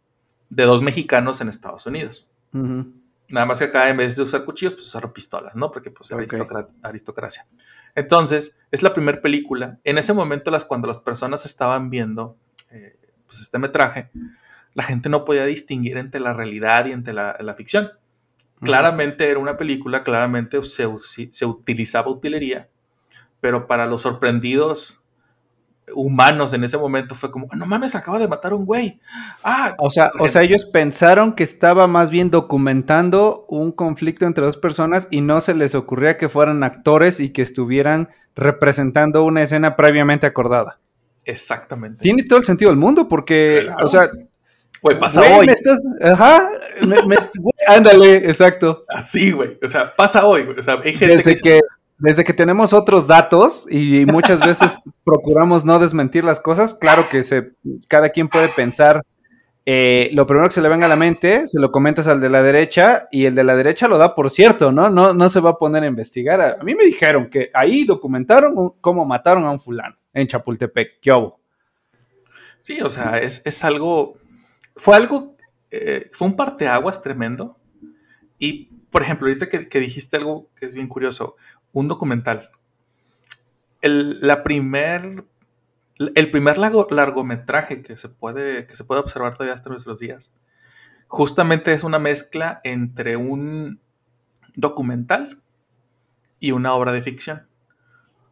de 0.48 0.64
dos 0.64 0.83
mexicanos 0.83 1.40
en 1.40 1.48
Estados 1.48 1.87
Unidos. 1.87 2.28
Nada 2.52 3.46
más 3.46 3.61
que 3.61 3.66
acá 3.66 3.88
en 3.88 3.98
vez 3.98 4.16
de 4.16 4.24
usar 4.24 4.44
cuchillos, 4.44 4.74
pues 4.74 4.88
usaron 4.88 5.12
pistolas, 5.12 5.54
¿no? 5.54 5.70
Porque 5.70 5.92
pues 5.92 6.11
aristocracia. 6.83 7.46
Entonces, 7.94 8.59
es 8.72 8.83
la 8.83 8.92
primera 8.92 9.22
película. 9.22 9.78
En 9.85 9.96
ese 9.96 10.12
momento, 10.12 10.50
las, 10.50 10.64
cuando 10.64 10.88
las 10.88 10.98
personas 10.98 11.46
estaban 11.46 11.88
viendo 11.88 12.37
eh, 12.72 12.98
pues 13.28 13.42
este 13.42 13.61
metraje, 13.61 14.11
la 14.74 14.83
gente 14.83 15.09
no 15.09 15.24
podía 15.24 15.46
distinguir 15.46 15.98
entre 15.98 16.20
la 16.20 16.35
realidad 16.35 16.87
y 16.87 16.90
entre 16.90 17.14
la, 17.14 17.37
la 17.38 17.54
ficción. 17.54 17.92
Claramente 18.62 19.29
era 19.31 19.40
una 19.40 19.57
película, 19.57 20.05
claramente 20.05 20.62
se, 20.62 20.87
se 21.31 21.46
utilizaba 21.46 22.11
utilería, 22.11 22.68
pero 23.40 23.66
para 23.66 23.87
los 23.87 24.03
sorprendidos 24.03 25.01
humanos 25.94 26.53
en 26.53 26.64
ese 26.64 26.79
momento 26.79 27.14
fue 27.14 27.31
como, 27.31 27.49
no 27.55 27.66
mames, 27.66 27.94
acaba 27.94 28.18
de 28.18 28.29
matar 28.29 28.53
a 28.53 28.55
un 28.57 28.64
güey. 28.64 29.01
Ah, 29.42 29.75
O 29.79 29.90
sea, 29.90 30.12
o 30.18 30.29
sea, 30.29 30.42
ellos 30.42 30.64
pensaron 30.64 31.33
que 31.35 31.42
estaba 31.42 31.87
más 31.87 32.11
bien 32.11 32.31
documentando 32.31 33.44
un 33.49 33.73
conflicto 33.73 34.27
entre 34.27 34.44
dos 34.44 34.57
personas 34.57 35.09
y 35.11 35.20
no 35.20 35.40
se 35.40 35.55
les 35.55 35.75
ocurría 35.75 36.16
que 36.16 36.29
fueran 36.29 36.62
actores 36.62 37.20
y 37.20 37.31
que 37.31 37.42
estuvieran 37.42 38.09
representando 38.37 39.25
una 39.25 39.42
escena 39.42 39.75
previamente 39.77 40.27
acordada. 40.27 40.79
Exactamente. 41.25 42.03
Tiene 42.03 42.23
todo 42.25 42.38
el 42.38 42.44
sentido 42.44 42.70
del 42.70 42.79
mundo 42.79 43.09
porque, 43.09 43.62
Claro. 43.64 43.85
o 43.85 43.88
sea, 43.88 44.11
Güey, 44.83 44.99
pasa 44.99 45.21
güey, 45.21 45.33
hoy. 45.40 45.47
me 45.47 45.53
estás- 45.53 45.85
ajá, 46.03 46.49
me- 46.81 47.03
me- 47.03 47.16
güey, 47.38 47.53
ándale, 47.66 48.16
exacto. 48.16 48.85
Así, 48.88 49.31
güey. 49.33 49.59
O 49.62 49.69
sea, 49.69 49.95
pasa 49.95 50.25
hoy, 50.27 50.45
güey. 50.45 50.59
O 50.59 50.62
sea, 50.62 50.79
hay 50.83 50.95
gente 50.95 51.16
Desde 51.16 51.35
que... 51.37 51.40
que, 51.43 51.61
desde 51.99 52.25
que 52.25 52.33
tenemos 52.33 52.73
otros 52.73 53.07
datos 53.07 53.66
y 53.71 54.07
muchas 54.07 54.40
veces 54.40 54.79
procuramos 55.05 55.66
no 55.66 55.79
desmentir 55.79 56.25
las 56.25 56.40
cosas, 56.40 56.73
claro 56.73 57.09
que 57.11 57.23
se, 57.23 57.51
cada 57.88 58.09
quien 58.09 58.29
puede 58.29 58.49
pensar 58.49 59.03
eh, 59.66 60.09
lo 60.14 60.27
primero 60.27 60.49
que 60.49 60.55
se 60.55 60.62
le 60.62 60.71
venga 60.71 60.87
a 60.87 60.88
la 60.88 60.97
mente, 60.97 61.47
se 61.47 61.61
lo 61.61 61.71
comentas 61.71 62.09
al 62.09 62.23
de 62.23 62.31
la 62.31 62.43
derecha 62.43 63.07
y 63.12 63.27
el 63.27 63.35
de 63.35 63.45
la 63.45 63.55
derecha 63.55 63.87
lo 63.87 63.99
da 63.99 64.14
por 64.14 64.31
cierto, 64.31 64.73
¿no? 64.73 64.88
No, 64.88 65.12
no 65.12 65.29
se 65.29 65.40
va 65.40 65.51
a 65.51 65.59
poner 65.59 65.83
a 65.83 65.87
investigar. 65.87 66.40
A, 66.40 66.57
mí 66.64 66.75
me 66.75 66.85
dijeron 66.87 67.29
que 67.29 67.51
ahí 67.53 67.85
documentaron 67.85 68.73
cómo 68.81 69.05
mataron 69.05 69.45
a 69.45 69.51
un 69.51 69.61
fulano 69.61 69.95
en 70.14 70.27
Chapultepec. 70.27 70.99
¿Qué 71.03 71.12
hubo? 71.12 71.38
Sí, 72.62 72.81
o 72.81 72.88
sea, 72.88 73.19
es, 73.19 73.43
es 73.45 73.62
algo... 73.62 74.16
Fue 74.76 74.96
algo... 74.96 75.37
eh, 75.70 76.11
fue 76.12 76.28
un 76.28 76.37
parteaguas 76.37 77.02
tremendo. 77.02 77.59
Y, 78.38 78.66
por 78.90 79.02
ejemplo, 79.02 79.28
ahorita 79.28 79.48
que, 79.48 79.80
dijiste 79.80 80.16
algo 80.16 80.48
que 80.56 80.66
es 80.66 80.74
bien 80.74 80.88
curioso, 80.88 81.37
un 81.72 81.88
documental. 81.88 82.50
El- 83.80 84.20
la 84.20 84.42
primer... 84.42 85.24
el 86.14 86.30
primer 86.30 86.56
largo- 86.59 86.88
largometraje 86.90 87.83
que 87.83 87.96
se, 87.96 88.09
puede, 88.09 88.66
que 88.66 88.74
se 88.74 88.85
puede 88.85 89.00
observar 89.00 89.35
todavía 89.35 89.54
hasta 89.54 89.70
nuestros 89.70 89.98
días, 89.98 90.33
justamente 91.09 91.72
es 91.72 91.85
una 91.85 91.98
mezcla 91.98 92.61
entre 92.64 93.16
un 93.16 93.80
documental 94.54 95.42
y 96.38 96.52
una 96.52 96.72
obra 96.72 96.92
de 96.92 97.02
ficción. 97.02 97.50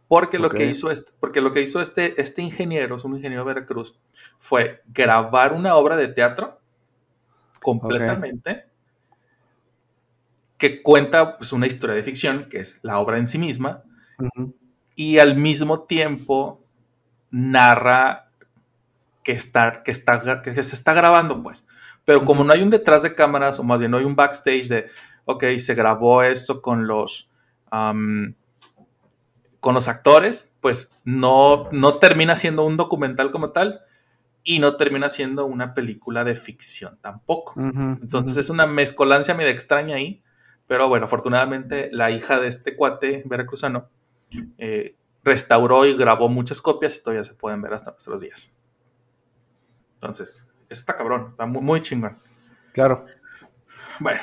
Porque 0.08 0.38
lo 0.38 0.48
que 0.48 0.64
hizo, 0.64 0.90
este, 0.90 1.12
porque 1.20 1.42
lo 1.42 1.52
que 1.52 1.60
hizo 1.60 1.82
este, 1.82 2.20
este 2.20 2.40
ingeniero, 2.40 2.96
es 2.96 3.04
un 3.04 3.14
ingeniero 3.14 3.44
de 3.44 3.54
Veracruz, 3.54 3.94
fue 4.38 4.82
grabar 4.86 5.52
una 5.52 5.76
obra 5.76 5.96
de 5.96 6.08
teatro 6.08 6.60
completamente 7.60 8.66
que 10.56 10.82
cuenta 10.82 11.38
pues, 11.38 11.52
una 11.52 11.66
historia 11.66 11.94
de 11.94 12.02
ficción, 12.02 12.48
que 12.48 12.58
es 12.58 12.80
la 12.82 12.98
obra 12.98 13.18
en 13.18 13.26
sí 13.26 13.38
misma, 13.38 13.84
y 14.96 15.18
al 15.18 15.36
mismo 15.36 15.84
tiempo 15.84 16.64
narra 17.30 18.30
que, 19.22 19.32
está, 19.32 19.82
que, 19.82 19.92
está, 19.92 20.42
que 20.42 20.62
se 20.62 20.74
está 20.74 20.94
grabando, 20.94 21.42
pues. 21.42 21.66
Pero 22.04 22.24
como 22.24 22.42
no 22.42 22.52
hay 22.52 22.62
un 22.62 22.70
detrás 22.70 23.02
de 23.02 23.14
cámaras, 23.14 23.58
o 23.58 23.62
más 23.62 23.78
bien 23.78 23.90
no 23.90 23.98
hay 23.98 24.04
un 24.04 24.16
backstage 24.16 24.68
de, 24.68 24.86
ok, 25.26 25.44
se 25.58 25.74
grabó 25.74 26.22
esto 26.22 26.60
con 26.60 26.86
los, 26.86 27.28
con 29.60 29.74
los 29.74 29.88
actores, 29.88 30.52
pues 30.60 30.90
no, 31.04 31.68
no 31.72 31.98
termina 31.98 32.36
siendo 32.36 32.64
un 32.64 32.76
documental 32.76 33.30
como 33.30 33.50
tal 33.50 33.80
y 34.44 34.60
no 34.60 34.76
termina 34.76 35.08
siendo 35.08 35.46
una 35.46 35.74
película 35.74 36.24
de 36.24 36.34
ficción 36.34 36.98
tampoco. 37.00 37.54
Entonces 37.56 38.36
es 38.36 38.50
una 38.50 38.66
mezcolancia 38.66 39.34
medio 39.34 39.50
extraña 39.50 39.96
ahí, 39.96 40.22
pero 40.66 40.88
bueno, 40.88 41.06
afortunadamente 41.06 41.88
la 41.92 42.10
hija 42.10 42.38
de 42.40 42.48
este 42.48 42.76
cuate 42.76 43.22
veracruzano 43.26 43.88
eh, 44.58 44.96
restauró 45.24 45.84
y 45.86 45.96
grabó 45.96 46.28
muchas 46.28 46.60
copias 46.60 46.96
y 46.96 47.02
todavía 47.02 47.24
se 47.24 47.34
pueden 47.34 47.60
ver 47.60 47.74
hasta 47.74 47.90
nuestros 47.90 48.20
días. 48.20 48.52
Entonces, 49.94 50.44
eso 50.68 50.80
está 50.80 50.96
cabrón, 50.96 51.28
está 51.30 51.46
muy, 51.46 51.62
muy 51.62 51.82
chingón. 51.82 52.16
Claro. 52.72 53.04
Bueno, 53.98 54.20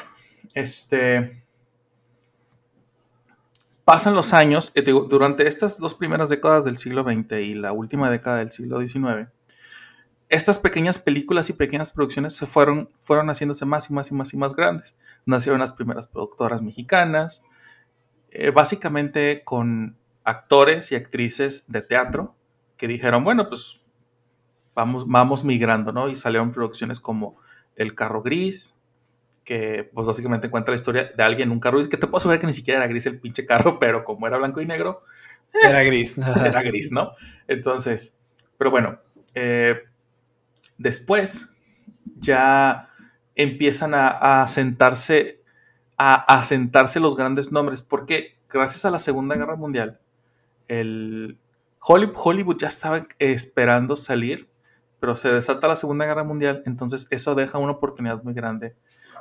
este. 0.54 1.45
Pasan 3.86 4.15
los 4.15 4.34
años, 4.34 4.71
eh, 4.74 4.82
durante 4.82 5.48
estas 5.48 5.78
dos 5.80 5.93
primeras 5.93 6.30
décadas 6.30 6.65
del 6.65 6.78
siglo 6.78 7.04
XX 7.04 7.34
y 7.34 7.54
la 7.54 7.71
última 7.71 8.10
década 8.10 8.38
del 8.38 8.52
siglo 8.52 8.80
XIX, 8.80 9.30
estas 10.28 10.58
pequeñas 10.58 10.98
películas 10.98 11.52
y 11.52 11.54
pequeñas 11.54 11.91
producciones 11.91 12.36
se 12.36 12.48
fueron, 12.48 12.89
fueron 13.04 13.28
haciéndose 13.28 13.63
más 13.65 13.88
y 13.91 13.93
más 13.93 14.10
y 14.10 14.15
más 14.15 14.34
y 14.34 14.38
más 14.38 14.56
grandes. 14.56 14.95
Nacieron 15.28 15.60
las 15.60 15.71
primeras 15.71 16.08
productoras 16.08 16.63
mexicanas, 16.63 17.43
eh, 18.32 18.50
básicamente 18.50 19.43
con 19.43 19.98
actores 20.24 20.91
y 20.91 20.95
actrices 20.95 21.65
de 21.67 21.84
teatro 21.84 22.36
que 22.78 22.88
dijeron, 22.88 23.24
bueno, 23.24 23.48
pues 23.48 23.82
vamos, 24.74 25.08
vamos 25.08 25.43
migrando, 25.43 25.91
¿no? 25.91 26.10
Y 26.10 26.15
salieron 26.15 26.52
producciones 26.52 27.00
como 27.00 27.38
El 27.76 27.93
Carro 27.93 28.24
Gris, 28.24 28.80
que 29.46 29.90
pues 29.94 30.08
básicamente 30.08 30.50
cuenta 30.52 30.72
la 30.72 30.76
historia 30.78 31.12
de 31.16 31.24
alguien 31.24 31.50
en 31.50 31.54
un 31.54 31.62
carro 31.62 31.78
gris, 31.78 31.88
que 31.90 31.98
te 31.98 32.08
puedo 32.08 32.20
saber 32.22 32.40
que 32.40 32.48
ni 32.48 32.54
siquiera 32.54 32.80
era 32.80 32.88
gris 32.88 33.06
el 33.08 33.20
pinche 33.22 33.46
carro, 33.46 33.80
pero 33.82 34.04
como 34.06 34.28
era 34.28 34.38
blanco 34.40 34.62
y 34.62 34.68
negro, 34.68 35.04
Era 35.64 35.84
gris. 35.84 36.18
era 36.46 36.64
gris, 36.64 36.92
¿no? 36.92 37.12
Entonces, 37.48 38.18
pero 38.58 38.72
bueno, 38.72 39.00
eh, 39.36 39.84
después 40.78 41.50
ya 42.18 42.90
empiezan 43.36 43.94
a, 43.94 44.42
a 44.44 44.48
sentarse 44.48 45.42
a, 45.98 46.16
a 46.40 46.44
sentarse 46.44 47.00
los 47.00 47.16
grandes 47.16 47.52
nombres, 47.52 47.82
porque 47.82 48.38
gracias 48.50 48.86
a 48.86 48.92
la 48.92 49.00
Segunda 49.00 49.36
Guerra 49.36 49.56
Mundial, 49.56 50.00
el 50.68 51.38
Holly- 51.82 52.12
Hollywood 52.16 52.58
ya 52.58 52.68
estaba 52.68 53.08
esperando 53.20 53.96
salir, 53.96 54.50
pero 55.00 55.16
se 55.16 55.32
desata 55.32 55.68
la 55.68 55.76
Segunda 55.76 56.06
Guerra 56.06 56.24
Mundial, 56.24 56.64
entonces 56.66 57.08
eso 57.12 57.36
deja 57.36 57.60
una 57.60 57.74
oportunidad 57.74 58.24
muy 58.24 58.34
grande 58.34 58.76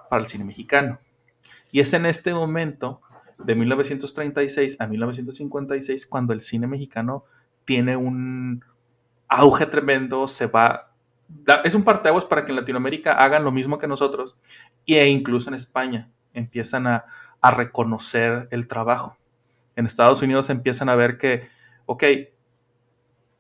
para 0.09 0.23
el 0.23 0.29
cine 0.29 0.45
mexicano. 0.45 0.99
Y 1.73 1.81
es 1.81 1.93
en 1.95 2.07
este 2.07 2.35
momento, 2.35 3.01
de 3.39 3.55
1936 3.55 4.81
a 4.81 4.87
1956, 4.87 6.07
cuando 6.07 6.33
el 6.33 6.41
cine 6.41 6.67
mexicano 6.67 7.25
tiene 7.65 7.97
un 7.97 8.65
auge 9.29 9.67
tremendo, 9.67 10.29
se 10.29 10.47
va... 10.47 10.93
Es 11.65 11.75
un 11.75 11.83
parteaguas 11.83 12.25
para 12.25 12.45
que 12.45 12.53
en 12.53 12.57
Latinoamérica 12.57 13.13
hagan 13.15 13.45
lo 13.45 13.51
mismo 13.51 13.79
que 13.79 13.89
nosotros 13.89 14.37
e 14.87 15.09
incluso 15.09 15.49
en 15.49 15.55
España 15.55 16.11
empiezan 16.33 16.87
a, 16.87 17.07
a 17.41 17.51
reconocer 17.51 18.47
el 18.51 18.69
trabajo. 18.69 19.17
En 19.75 19.87
Estados 19.87 20.23
Unidos 20.23 20.51
empiezan 20.51 20.89
a 20.89 20.95
ver 20.95 21.19
que, 21.19 21.49
ok, 21.87 22.05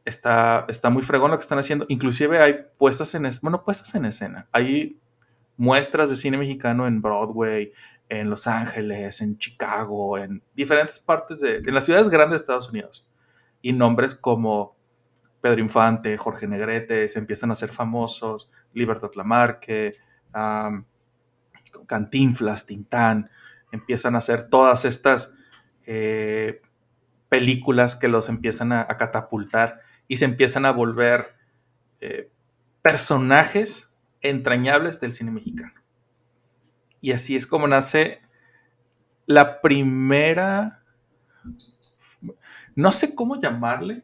está, 0.05 0.67
está 0.69 0.91
muy 0.91 1.03
fregón 1.03 1.31
lo 1.31 1.39
que 1.39 1.43
están 1.43 1.59
haciendo. 1.59 1.87
Inclusive 1.89 2.39
hay 2.39 2.67
puestas 2.79 3.15
en, 3.15 3.29
bueno, 3.43 3.65
puestas 3.65 3.95
en 3.95 4.05
escena. 4.05 4.47
Hay 4.53 4.99
muestras 5.57 6.11
de 6.11 6.17
cine 6.17 6.39
mexicano 6.39 6.87
en 6.87 7.01
Broadway, 7.01 7.73
en 8.09 8.31
Los 8.31 8.47
Ángeles, 8.47 9.21
en 9.21 9.39
Chicago, 9.39 10.19
en 10.19 10.43
diferentes 10.55 10.99
partes 10.99 11.41
de, 11.41 11.57
en 11.57 11.75
las 11.75 11.85
ciudades 11.85 12.09
grandes 12.09 12.33
de 12.33 12.37
Estados 12.37 12.71
Unidos. 12.71 13.11
Y 13.63 13.73
nombres 13.73 14.15
como 14.15 14.77
Pedro 15.41 15.61
Infante, 15.61 16.17
Jorge 16.17 16.47
Negrete, 16.47 17.09
se 17.09 17.19
empiezan 17.19 17.51
a 17.51 17.55
hacer 17.55 17.71
famosos, 17.71 18.51
Libertad 18.73 19.11
Lamarque, 19.15 19.97
am, 20.33 20.87
Cantinflas, 21.87 22.67
Tintán, 22.67 23.31
empiezan 23.73 24.15
a 24.15 24.19
hacer 24.19 24.49
todas 24.49 24.85
estas 24.85 25.35
eh, 25.87 26.63
películas 27.29 27.97
que 27.97 28.09
los 28.09 28.29
empiezan 28.29 28.73
a, 28.73 28.81
a 28.83 28.97
catapultar 28.97 29.81
y 30.09 30.17
se 30.17 30.25
empiezan 30.25 30.65
a 30.67 30.73
volver 30.73 31.35
eh, 32.01 32.31
personajes 32.83 33.91
entrañables 34.25 35.01
del 35.01 35.13
cine 35.13 35.31
mexicano. 35.31 35.73
Y 37.01 37.13
así 37.13 37.37
es 37.37 37.47
como 37.47 37.67
nace 37.69 38.21
la 39.27 39.61
primera, 39.61 40.83
no 42.75 42.93
sé 42.93 43.15
cómo 43.15 43.39
llamarle, 43.41 44.03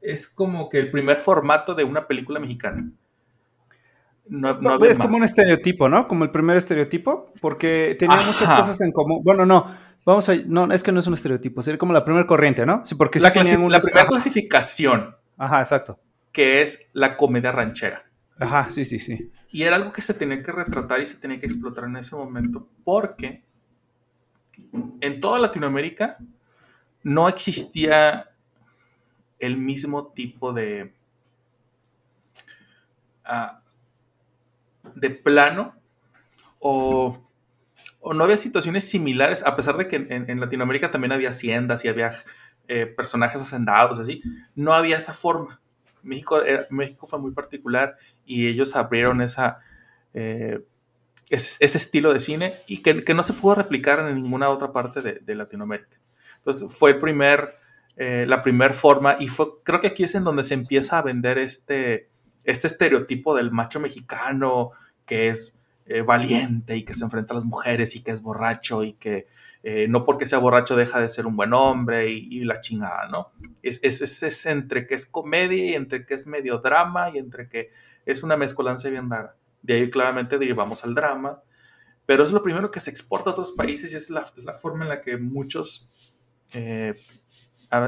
es 0.00 0.26
como 0.28 0.68
que 0.68 0.78
el 0.78 0.90
primer 0.90 1.16
formato 1.18 1.74
de 1.74 1.84
una 1.84 2.06
película 2.06 2.40
mexicana. 2.40 2.90
No, 4.28 4.54
no 4.54 4.60
No, 4.60 4.70
había 4.74 4.90
es 4.90 4.98
como 4.98 5.16
un 5.16 5.24
estereotipo, 5.24 5.88
¿no? 5.88 6.06
Como 6.06 6.24
el 6.24 6.30
primer 6.30 6.56
estereotipo, 6.56 7.32
porque 7.40 7.96
tenía 7.98 8.16
Ajá. 8.16 8.26
muchas 8.30 8.54
cosas 8.54 8.80
en 8.80 8.92
común. 8.92 9.22
Bueno, 9.24 9.44
no, 9.44 9.66
vamos 10.06 10.28
a, 10.28 10.34
no, 10.46 10.72
es 10.72 10.82
que 10.82 10.92
no 10.92 11.00
es 11.00 11.06
un 11.06 11.14
estereotipo, 11.14 11.62
sería 11.62 11.78
como 11.78 11.92
la 11.92 12.04
primera 12.04 12.26
corriente, 12.26 12.64
¿no? 12.64 12.84
Sí, 12.84 12.94
porque 12.94 13.18
sí 13.18 13.24
la, 13.24 13.32
clasi- 13.32 13.58
un 13.58 13.72
la 13.72 13.80
primera 13.80 14.06
clasificación, 14.06 15.16
Ajá, 15.36 15.60
exacto. 15.60 15.98
que 16.32 16.62
es 16.62 16.88
la 16.92 17.16
comedia 17.16 17.50
ranchera. 17.52 18.04
Ajá, 18.40 18.70
sí, 18.70 18.86
sí, 18.86 18.98
sí. 18.98 19.30
Y 19.52 19.62
era 19.64 19.76
algo 19.76 19.92
que 19.92 20.00
se 20.00 20.14
tenía 20.14 20.42
que 20.42 20.50
retratar 20.50 20.98
y 21.00 21.06
se 21.06 21.18
tenía 21.18 21.38
que 21.38 21.44
explotar 21.46 21.84
en 21.84 21.96
ese 21.96 22.16
momento, 22.16 22.66
porque 22.84 23.44
en 25.00 25.20
toda 25.20 25.38
Latinoamérica 25.38 26.16
no 27.02 27.28
existía 27.28 28.30
el 29.38 29.58
mismo 29.58 30.08
tipo 30.08 30.54
de, 30.54 30.94
ah, 33.24 33.62
de 34.94 35.10
plano 35.10 35.74
o, 36.58 37.22
o 38.00 38.14
no 38.14 38.24
había 38.24 38.38
situaciones 38.38 38.88
similares, 38.88 39.44
a 39.44 39.54
pesar 39.54 39.76
de 39.76 39.86
que 39.86 39.96
en, 39.96 40.40
Latinoamérica 40.40 40.90
también 40.90 41.12
había 41.12 41.28
haciendas 41.30 41.84
y 41.84 41.88
había 41.88 42.12
eh, 42.68 42.86
personajes 42.86 43.40
hacendados, 43.40 43.98
así, 43.98 44.22
no 44.54 44.72
había 44.72 44.96
esa 44.96 45.12
forma. 45.12 45.59
México, 46.02 46.40
México 46.70 47.06
fue 47.06 47.18
muy 47.18 47.32
particular 47.32 47.96
y 48.24 48.48
ellos 48.48 48.76
abrieron 48.76 49.22
esa, 49.22 49.58
eh, 50.14 50.60
ese, 51.28 51.64
ese 51.64 51.78
estilo 51.78 52.12
de 52.12 52.20
cine 52.20 52.54
y 52.66 52.82
que, 52.82 53.14
no 53.14 53.22
se 53.22 53.32
pudo 53.32 53.56
replicar 53.56 54.00
en 54.00 54.14
ninguna 54.14 54.48
otra 54.48 54.72
parte 54.72 55.02
de, 55.02 55.14
de 55.14 55.34
Latinoamérica. 55.34 55.98
Entonces 56.38 56.72
fue 56.76 56.92
el 56.92 57.00
primer, 57.00 57.56
eh, 57.96 58.24
la 58.26 58.42
primera 58.42 58.74
forma 58.74 59.16
y 59.18 59.28
fue, 59.28 59.46
creo 59.62 59.80
que 59.80 59.88
aquí 59.88 60.04
es 60.04 60.14
en 60.14 60.24
donde 60.24 60.44
se 60.44 60.54
empieza 60.54 60.98
a 60.98 61.02
vender 61.02 61.38
este, 61.38 62.08
este 62.44 62.66
estereotipo 62.66 63.36
del 63.36 63.50
macho 63.50 63.80
mexicano 63.80 64.72
que 65.06 65.28
es 65.28 65.58
eh, 65.86 66.02
valiente 66.02 66.76
y 66.76 66.84
que 66.84 66.94
se 66.94 67.04
enfrenta 67.04 67.34
a 67.34 67.36
las 67.36 67.44
mujeres 67.44 67.96
y 67.96 68.02
que 68.02 68.10
es 68.10 68.22
borracho 68.22 68.84
y 68.84 68.94
que 68.94 69.26
eh, 69.62 69.86
no 69.88 70.04
porque 70.04 70.26
sea 70.26 70.38
borracho 70.38 70.74
deja 70.74 71.00
de 71.00 71.08
ser 71.08 71.26
un 71.26 71.36
buen 71.36 71.52
hombre 71.52 72.08
y, 72.08 72.44
la 72.44 72.60
chingada, 72.60 73.08
¿no? 73.08 73.30
Es, 73.62 73.80
es, 73.82 74.46
entre 74.46 74.86
que 74.86 74.94
es 74.94 75.04
comedia 75.04 75.64
y 75.64 75.74
entre 75.74 76.06
que 76.06 76.14
es 76.14 76.26
medio 76.26 76.58
drama 76.58 77.10
y 77.10 77.18
entre 77.18 77.48
que 77.48 77.70
es 78.06 78.22
una 78.22 78.36
mezcolanza 78.36 78.88
bien 78.88 79.10
rara. 79.10 79.36
De 79.62 79.74
ahí 79.74 79.90
claramente 79.90 80.38
derivamos 80.38 80.82
al 80.84 80.94
drama, 80.94 81.42
pero 82.06 82.24
es 82.24 82.32
lo 82.32 82.42
primero 82.42 82.70
que 82.70 82.80
se 82.80 82.90
exporta 82.90 83.30
a 83.30 83.32
otros 83.34 83.52
países 83.52 83.92
y 83.92 83.96
es 83.96 84.08
la, 84.08 84.24
forma 84.54 84.84
en 84.84 84.88
la 84.88 85.02
que 85.02 85.18
muchos 85.18 85.90
eh, 86.54 86.94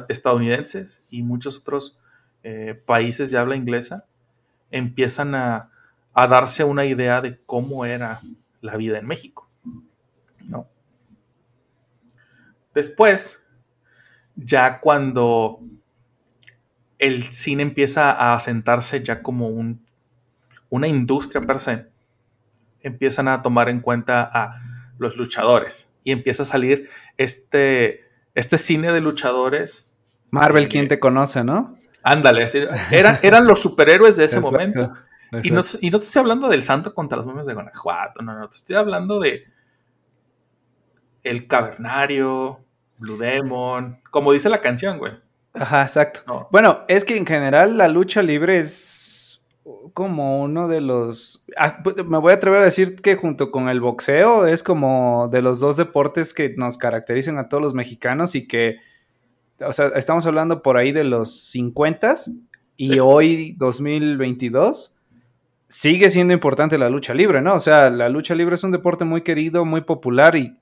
estadounidenses 0.09 1.05
y 1.09 1.23
muchos 1.23 1.61
otros 1.61 1.99
eh, 2.43 2.75
países 2.85 3.31
de 3.31 3.39
habla 3.39 3.57
inglesa 3.57 4.05
empiezan 4.71 5.35
a 5.35 5.71
darse 6.15 6.65
una 6.65 6.85
idea 6.85 7.23
de 7.23 7.41
cómo 7.47 7.87
era 7.87 8.21
la 8.61 8.77
vida 8.77 8.99
en 8.99 9.07
México. 9.07 9.49
¿no? 10.45 10.69
Después, 12.75 13.43
ya 14.37 14.81
cuando 14.81 15.61
el 17.03 17.25
cine 17.33 17.65
empieza 17.65 18.13
a 18.13 18.35
asentarse 18.35 19.03
ya 19.03 19.23
como 19.23 19.49
un, 19.49 19.85
una 20.71 20.87
industria 20.87 21.41
per 21.41 21.59
se. 21.59 21.87
Empiezan 22.81 23.27
a 23.27 23.43
tomar 23.43 23.69
en 23.69 23.81
cuenta 23.81 24.31
a 24.33 24.63
los 24.99 25.17
luchadores 25.17 25.91
y 26.05 26.13
empieza 26.13 26.45
a 26.45 26.47
salir 26.47 26.89
este, 27.17 28.05
este 28.37 28.57
cine 28.57 28.93
de 28.93 29.01
luchadores. 29.01 29.91
Marvel, 30.31 30.69
¿quién 30.69 30.87
te 30.87 31.01
conoce, 31.01 31.43
no? 31.43 31.75
Ándale, 32.05 32.47
eran, 32.93 33.19
eran 33.23 33.49
los 33.49 33.61
superhéroes 33.61 34.17
de 34.17 34.27
ese 34.27 34.39
Exacto, 34.39 34.53
momento. 34.53 34.93
Y 35.43 35.51
no, 35.51 35.63
y 35.81 35.91
no 35.91 35.99
te 35.99 36.07
estoy 36.07 36.21
hablando 36.21 36.49
del 36.49 36.63
santo 36.63 36.95
contra 36.95 37.17
los 37.17 37.27
memes 37.27 37.47
de 37.47 37.55
Guanajuato, 37.55 38.23
no, 38.23 38.39
no, 38.39 38.49
te 38.49 38.57
estoy 38.57 38.77
hablando 38.77 39.19
de 39.19 39.45
El 41.23 41.47
Cavernario, 41.47 42.61
Blue 42.99 43.19
Demon, 43.19 44.01
como 44.11 44.33
dice 44.33 44.49
la 44.49 44.61
canción, 44.61 44.99
güey. 44.99 45.13
Ajá, 45.55 45.83
exacto. 45.83 46.21
No. 46.27 46.49
Bueno, 46.51 46.81
es 46.89 47.05
que 47.05 47.17
en 47.17 47.27
general 47.27 47.77
la 47.77 47.89
lucha 47.89 48.23
libre 48.23 48.59
es 48.59 49.43
como 49.95 50.43
uno 50.43 50.67
de 50.67 50.81
los... 50.81 51.45
ah, 51.57 51.79
pues, 51.85 51.97
Me 52.07 52.19
voy 52.19 52.33
a 52.33 52.37
atrever 52.37 52.63
a 52.63 52.65
decir 52.65 52.97
que 52.97 53.17
junto 53.17 53.51
con 53.51 53.69
el 53.69 53.81
boxeo 53.81 54.47
es 54.47 54.63
como 54.63 55.29
de 55.31 55.43
los 55.43 55.61
dos 55.61 55.77
deportes 55.77 56.33
que 56.35 56.55
nos 56.57 56.79
caracterizan 56.79 57.39
a 57.39 57.49
todos 57.49 57.63
los 57.63 57.75
mexicanos 57.75 58.35
y 58.35 58.49
que, 58.49 58.79
o 59.61 59.73
sea, 59.73 59.89
estamos 59.95 60.27
hablando 60.27 60.63
por 60.63 60.77
ahí 60.79 60.91
de 60.93 61.05
los 61.05 61.39
50 61.51 62.15
y 62.77 62.87
Sí. 62.89 62.99
hoy 63.01 63.55
2022 63.59 64.97
sigue 65.69 66.11
siendo 66.11 66.35
importante 66.35 66.79
la 66.79 66.91
lucha 66.91 67.15
libre, 67.15 67.41
¿no? 67.41 67.55
O 67.55 67.61
sea, 67.61 67.91
la 67.91 68.09
lucha 68.09 68.35
libre 68.35 68.57
es 68.57 68.65
un 68.65 68.73
deporte 68.73 69.05
muy 69.05 69.23
querido, 69.23 69.65
muy 69.65 69.83
popular 69.83 70.35
y 70.37 70.57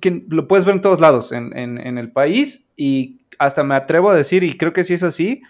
que, 0.00 0.24
lo 0.28 0.46
puedes 0.48 0.64
ver 0.64 0.74
en 0.76 0.80
todos 0.80 1.00
lados 1.00 1.32
en, 1.32 1.56
en- 1.56 1.78
en 1.78 1.98
el 1.98 2.10
país 2.12 2.68
y 2.76 3.20
hasta 3.38 3.64
me 3.64 3.74
atrevo 3.74 4.10
a 4.10 4.14
decir, 4.14 4.42
y 4.44 4.56
creo 4.56 4.72
que 4.72 4.84
sí 4.84 4.94
es 4.94 5.02
así, 5.02 5.42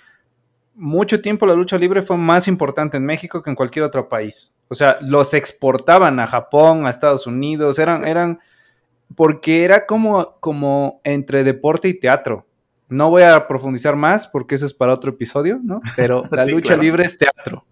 mucho 0.75 1.21
tiempo 1.21 1.47
la 1.47 1.55
lucha 1.55 1.79
libre 1.79 2.03
fue 2.03 2.17
más 2.17 2.47
importante 2.49 2.97
en 2.97 3.05
México 3.05 3.43
que 3.43 3.51
en 3.51 3.57
cualquier 3.57 3.85
otro 3.85 4.09
país. 4.09 4.55
O 4.69 4.75
sea, 4.75 4.99
los 5.01 5.35
exportaban 5.35 6.21
a 6.21 6.27
Japón, 6.27 6.87
a 6.87 6.91
Estados 6.91 7.27
Unidos, 7.27 7.79
eran, 7.79 8.07
eran, 8.07 8.39
porque 9.17 9.65
era 9.65 9.87
como, 9.87 10.37
como 10.41 11.01
entre 11.05 11.43
deporte 11.43 11.89
y 11.89 11.95
teatro. 11.99 12.47
No 12.91 13.11
voy 13.11 13.23
a 13.23 13.47
profundizar 13.49 13.97
más 13.97 14.27
porque 14.27 14.55
eso 14.55 14.67
es 14.67 14.75
para 14.75 14.93
otro 14.95 15.11
episodio, 15.11 15.59
¿no? 15.63 15.81
Pero 15.97 16.23
la 16.31 16.45
Sí, 16.45 16.53
lucha 16.53 16.69
claro. 16.69 16.83
libre 16.83 17.05
es 17.05 17.19
teatro. 17.19 17.65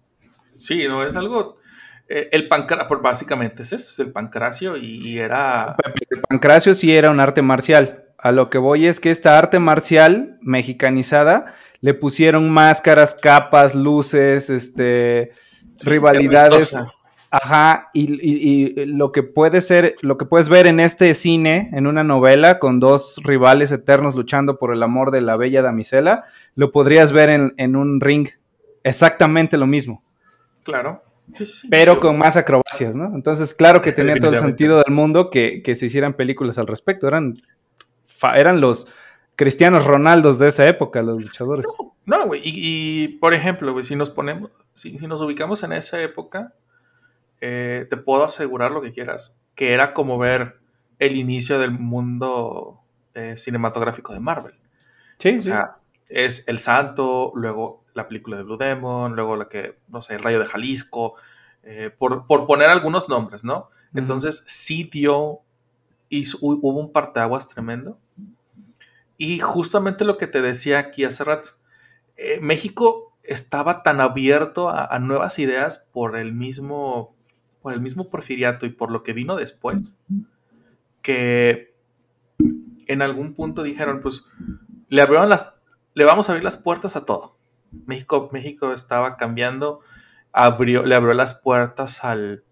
Sí, 0.57 0.85
no, 0.87 1.03
es 1.03 1.15
algo... 1.15 1.57
eh, 2.09 2.29
el 2.31 2.47
pancracio, 2.47 2.99
básicamente 3.01 3.63
es 3.63 3.73
eso, 3.73 3.89
es 3.91 3.99
el 3.99 4.11
pancracio 4.11 4.77
y, 4.77 5.17
era... 5.19 5.75
El 6.09 6.21
pancracio 6.21 6.73
sí 6.75 6.95
era 6.95 7.11
un 7.11 7.19
arte 7.19 7.41
marcial. 7.41 8.05
A 8.17 8.31
lo 8.31 8.49
que 8.49 8.57
voy 8.57 8.87
es 8.87 8.99
que 8.99 9.11
esta 9.11 9.37
arte 9.37 9.59
marcial 9.59 10.37
mexicanizada 10.41 11.53
le 11.81 11.93
pusieron 11.93 12.49
máscaras, 12.49 13.15
capas, 13.15 13.75
luces, 13.75 14.49
este, 14.49 15.31
Sí, 15.77 15.89
rivalidades. 15.89 16.75
Ajá, 17.29 17.89
y, 17.93 18.13
y- 18.25 18.73
y 18.81 18.85
lo 18.85 19.11
que 19.11 19.21
puede 19.21 19.59
ser, 19.61 19.95
lo 20.01 20.17
que 20.17 20.25
puedes 20.25 20.47
ver 20.47 20.65
en 20.65 20.79
este 20.79 21.13
cine, 21.13 21.69
en 21.73 21.85
una 21.85 22.03
novela, 22.03 22.57
con 22.57 22.79
dos 22.79 23.19
rivales 23.23 23.71
eternos 23.73 24.15
luchando 24.15 24.57
por 24.57 24.73
el 24.73 24.81
amor 24.81 25.11
de 25.11 25.19
la 25.21 25.35
bella 25.35 25.61
damisela, 25.61 26.23
lo 26.55 26.71
podrías 26.71 27.11
ver 27.11 27.29
en, 27.29 27.53
en 27.57 27.75
un 27.75 27.99
ring. 27.99 28.29
Exactamente 28.83 29.57
lo 29.57 29.67
mismo, 29.67 30.03
Claro. 30.63 31.03
Sí, 31.33 31.45
sí, 31.45 31.67
pero 31.69 31.95
yo- 31.95 31.99
con 31.99 32.17
más 32.17 32.37
acrobacias, 32.37 32.95
¿no? 32.95 33.13
Entonces, 33.15 33.53
claro 33.53 33.81
que 33.81 33.91
tenía 33.91 34.15
todo 34.17 34.31
el 34.31 34.37
sentido 34.39 34.81
del 34.83 34.93
mundo 34.93 35.29
que, 35.29 35.61
que 35.63 35.75
se 35.75 35.87
hicieran 35.87 36.13
películas 36.13 36.57
al 36.57 36.67
respecto. 36.67 37.07
Eran, 37.07 37.37
eran 38.35 38.61
los 38.61 38.87
cristianos 39.35 39.85
Ronaldos 39.85 40.39
de 40.39 40.47
esa 40.49 40.67
época, 40.67 41.01
los 41.01 41.21
luchadores. 41.21 41.65
No, 42.05 42.25
güey, 42.27 42.41
y, 42.43 42.51
y, 42.55 43.07
por 43.19 43.33
ejemplo, 43.33 43.73
güey, 43.73 43.83
si 43.83 43.95
nos 43.95 44.09
ponemos, 44.09 44.51
si, 44.73 44.97
si 44.97 45.07
nos 45.07 45.21
ubicamos 45.21 45.61
en 45.63 45.73
esa 45.73 46.01
época, 46.01 46.53
eh, 47.41 47.85
te 47.89 47.97
puedo 47.97 48.23
asegurar 48.23 48.71
lo 48.71 48.81
que 48.81 48.93
quieras, 48.93 49.37
que 49.55 49.73
era 49.73 49.93
como 49.93 50.17
ver 50.17 50.57
el 50.99 51.15
inicio 51.17 51.59
del 51.59 51.71
mundo 51.71 52.79
eh, 53.13 53.35
cinematográfico 53.37 54.13
de 54.13 54.19
Marvel. 54.21 54.55
Sí, 55.19 55.29
O 55.37 55.41
sí. 55.41 55.49
sea, 55.49 55.77
es 56.09 56.45
El 56.47 56.59
Santo, 56.59 57.31
luego 57.35 57.83
la 57.97 58.07
película 58.07 58.37
de 58.37 58.43
Blue 58.43 58.57
Demon, 58.57 59.15
luego 59.15 59.35
la 59.35 59.49
que, 59.49 59.79
no 59.89 60.01
sé, 60.01 60.15
El 60.15 60.23
Rayo 60.23 60.39
de 60.39 60.45
Jalisco, 60.45 61.15
eh, 61.63 61.91
por, 61.97 62.25
por 62.27 62.47
poner 62.47 62.69
algunos 62.69 63.09
nombres, 63.09 63.43
¿no? 63.43 63.69
Entonces 63.95 64.43
sí 64.47 64.89
dio, 64.91 65.41
hizo- 66.09 66.39
hu- 66.39 66.59
hubo 66.61 66.79
un 66.79 66.91
parteaguas 66.93 67.47
tremendo. 67.49 67.99
Y 69.17 69.39
justamente 69.39 70.05
lo 70.05 70.17
que 70.17 70.27
te 70.27 70.41
decía 70.41 70.79
aquí 70.79 71.03
hace 71.03 71.23
rato, 71.23 71.49
eh, 72.17 72.39
México 72.41 73.17
estaba 73.23 73.83
tan 73.83 74.01
abierto 74.01 74.69
a, 74.69 74.85
a 74.85 74.99
nuevas 74.99 75.39
ideas 75.39 75.85
por 75.91 76.17
el 76.17 76.33
mismo, 76.33 77.15
por 77.61 77.73
el 77.73 77.81
mismo 77.81 78.09
porfiriato 78.09 78.65
y 78.65 78.69
por 78.69 78.91
lo 78.91 79.03
que 79.03 79.13
vino 79.13 79.35
después, 79.35 79.97
que 81.01 81.73
en 82.87 83.01
algún 83.01 83.33
punto 83.33 83.63
dijeron, 83.63 84.01
pues 84.01 84.23
le 84.89 85.01
abrieron 85.01 85.29
las, 85.29 85.53
le 85.93 86.05
vamos 86.05 86.29
a 86.29 86.31
abrir 86.31 86.43
las 86.43 86.57
puertas 86.57 86.95
a 86.95 87.05
todo. 87.05 87.36
México, 87.71 88.29
México 88.33 88.73
estaba 88.73 89.17
cambiando, 89.17 89.81
abrió, 90.31 90.85
le 90.85 90.95
abrió 90.95 91.13
las 91.13 91.33
puertas 91.35 92.03
al, 92.03 92.43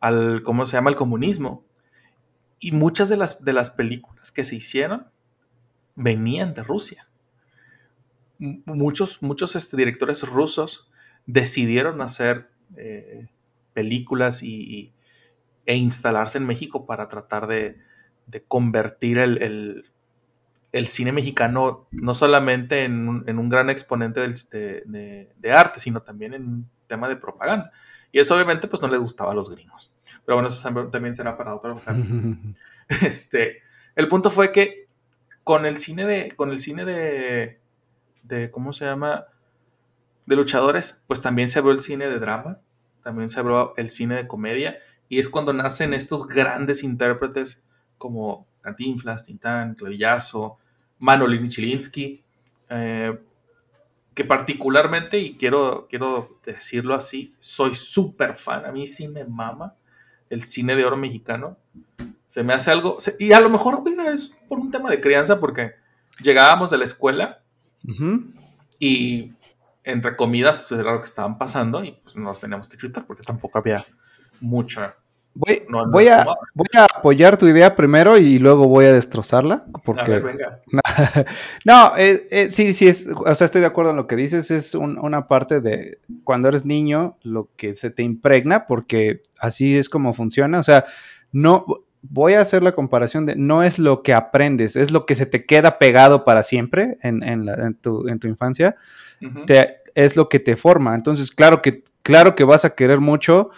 al, 0.00 0.42
¿cómo 0.42 0.66
se 0.66 0.76
llama? 0.76 0.90
Al 0.90 0.96
comunismo. 0.96 1.64
Y 2.60 2.72
muchas 2.72 3.08
de 3.10 3.16
las, 3.18 3.44
de 3.44 3.52
las 3.52 3.70
películas 3.70 4.32
que 4.32 4.44
se 4.44 4.56
hicieron 4.56 5.08
venían 5.96 6.54
de 6.54 6.62
Rusia. 6.64 7.08
Muchos, 8.38 9.22
muchos 9.22 9.54
este, 9.54 9.76
directores 9.76 10.22
rusos 10.22 10.90
decidieron 11.26 12.00
hacer 12.00 12.50
eh, 12.76 13.28
películas 13.72 14.42
y, 14.42 14.92
e 15.66 15.76
instalarse 15.76 16.38
en 16.38 16.46
México 16.46 16.86
para 16.86 17.08
tratar 17.08 17.46
de, 17.48 17.78
de 18.26 18.44
convertir 18.44 19.18
el- 19.18 19.91
el 20.72 20.86
cine 20.86 21.12
mexicano 21.12 21.86
no 21.90 22.14
solamente 22.14 22.84
en 22.84 23.08
un, 23.08 23.24
en 23.28 23.38
un 23.38 23.48
gran 23.48 23.68
exponente 23.70 24.20
del- 24.20 24.34
de, 24.50 24.82
de- 24.86 25.32
de 25.38 25.52
arte, 25.52 25.78
sino 25.80 26.00
también 26.02 26.34
en 26.34 26.42
un 26.44 26.70
tema 26.86 27.08
de 27.08 27.16
propaganda. 27.16 27.70
Y 28.10 28.18
eso 28.20 28.34
obviamente 28.34 28.68
pues 28.68 28.80
no 28.82 28.88
les 28.88 29.00
gustaba 29.00 29.32
a 29.32 29.34
los 29.34 29.50
gringos. 29.50 29.92
Pero 30.24 30.36
bueno, 30.36 30.48
eso 30.48 30.68
también- 30.90 31.14
será 31.14 31.36
para 31.36 31.54
otro 31.54 31.80
capítulo. 31.84 32.36
Este, 33.02 33.62
el 33.96 34.08
punto 34.08 34.30
fue 34.30 34.52
que 34.52 34.88
con 35.44 35.66
el 35.66 35.76
cine 35.76 36.06
de, 36.06 36.32
con 36.36 36.50
el 36.50 36.58
cine 36.58 36.84
de, 36.84 37.60
de, 38.22 38.50
¿cómo 38.50 38.72
se 38.72 38.84
llama? 38.84 39.26
De 40.26 40.36
luchadores, 40.36 41.02
pues 41.06 41.20
también 41.20 41.48
se 41.48 41.58
abrió 41.58 41.72
el 41.74 41.82
cine 41.82 42.06
de 42.08 42.18
drama, 42.20 42.60
también 43.02 43.28
se 43.28 43.40
abrió 43.40 43.74
el 43.76 43.90
cine 43.90 44.14
de 44.14 44.28
comedia, 44.28 44.78
y 45.08 45.18
es 45.18 45.28
cuando 45.28 45.52
nacen 45.52 45.94
estos 45.94 46.26
grandes 46.28 46.84
intérpretes 46.84 47.62
como 47.98 48.46
Cantinflas, 48.60 49.24
Tintán, 49.24 49.74
Clavillazo, 49.74 50.58
Manolini 51.02 51.48
Chilinsky, 51.48 52.22
eh, 52.70 53.18
que 54.14 54.24
particularmente, 54.24 55.18
y 55.18 55.36
quiero, 55.36 55.86
quiero 55.88 56.38
decirlo 56.44 56.94
así, 56.94 57.34
soy 57.38 57.74
súper 57.74 58.34
fan, 58.34 58.64
a 58.66 58.72
mí 58.72 58.86
sí 58.86 59.08
me 59.08 59.24
mama 59.24 59.74
el 60.30 60.42
cine 60.42 60.76
de 60.76 60.84
oro 60.84 60.96
mexicano. 60.96 61.58
Se 62.26 62.42
me 62.42 62.54
hace 62.54 62.70
algo, 62.70 62.98
se- 63.00 63.16
y 63.18 63.32
a 63.32 63.40
lo 63.40 63.50
mejor 63.50 63.82
es 64.12 64.32
por 64.48 64.58
un 64.58 64.70
tema 64.70 64.90
de 64.90 65.00
crianza, 65.00 65.38
porque 65.40 65.72
llegábamos 66.22 66.70
de 66.70 66.78
la 66.78 66.84
escuela 66.84 67.42
y 68.78 69.32
entre 69.84 70.14
comidas 70.16 70.66
pues, 70.68 70.80
era 70.80 70.92
lo 70.92 71.00
que 71.00 71.06
estaban 71.06 71.36
pasando 71.38 71.82
y 71.84 71.92
pues 72.02 72.14
nos 72.16 72.38
teníamos 72.40 72.68
que 72.68 72.76
chutar 72.76 73.06
porque 73.06 73.22
tampoco 73.22 73.58
había 73.58 73.86
mucha. 74.40 74.96
Voy, 75.34 75.62
No, 75.68 75.86
no 75.86 75.90
voy 75.92 76.08
a, 76.08 76.24
voy 76.54 76.66
a 76.76 76.84
apoyar 76.84 77.38
tu 77.38 77.46
idea 77.46 77.74
primero 77.74 78.18
y 78.18 78.38
luego 78.38 78.68
voy 78.68 78.84
a 78.84 78.92
destrozarla. 78.92 79.64
A 79.72 79.78
Porque 79.78 80.10
ver, 80.10 80.22
venga. 80.22 80.60
no, 81.64 81.96
eh, 81.96 82.26
eh, 82.30 82.48
sí, 82.50 82.72
sí, 82.74 82.88
es, 82.88 83.08
o 83.08 83.34
sea, 83.34 83.44
estoy 83.46 83.60
de 83.62 83.66
acuerdo 83.66 83.92
en 83.92 83.96
lo 83.96 84.06
que 84.06 84.16
dices, 84.16 84.50
es 84.50 84.74
un- 84.74 84.98
una 84.98 85.28
parte 85.28 85.60
de 85.60 85.98
cuando 86.24 86.48
eres 86.48 86.64
niño, 86.66 87.16
lo 87.22 87.48
que 87.56 87.74
se 87.76 87.90
te 87.90 88.02
impregna, 88.02 88.66
porque 88.66 89.22
así 89.38 89.76
es 89.78 89.88
como 89.88 90.12
funciona, 90.12 90.58
o 90.60 90.62
sea, 90.62 90.84
no, 91.32 91.64
voy 92.02 92.34
a 92.34 92.40
hacer 92.40 92.62
la 92.62 92.72
comparación 92.72 93.24
de, 93.26 93.34
no 93.36 93.62
es 93.62 93.78
lo 93.78 94.02
que 94.02 94.12
aprendes, 94.12 94.76
es 94.76 94.90
lo 94.90 95.06
que 95.06 95.14
se 95.14 95.24
te 95.24 95.46
queda 95.46 95.78
pegado 95.78 96.24
para 96.24 96.42
siempre 96.42 96.98
en, 97.02 97.22
en 97.22 97.46
la- 97.46 97.54
en 97.54 97.74
tu, 97.74 98.06
en 98.08 98.18
tu 98.18 98.28
infancia, 98.28 98.76
te- 99.46 99.78
es 99.94 100.16
lo 100.16 100.28
que 100.28 100.40
te 100.40 100.56
forma, 100.56 100.94
entonces 100.94 101.30
claro 101.30 101.62
que, 101.62 101.84
claro 102.02 102.34
que 102.34 102.44
vas 102.44 102.64
a 102.64 102.74
querer 102.74 103.00
mucho 103.00 103.50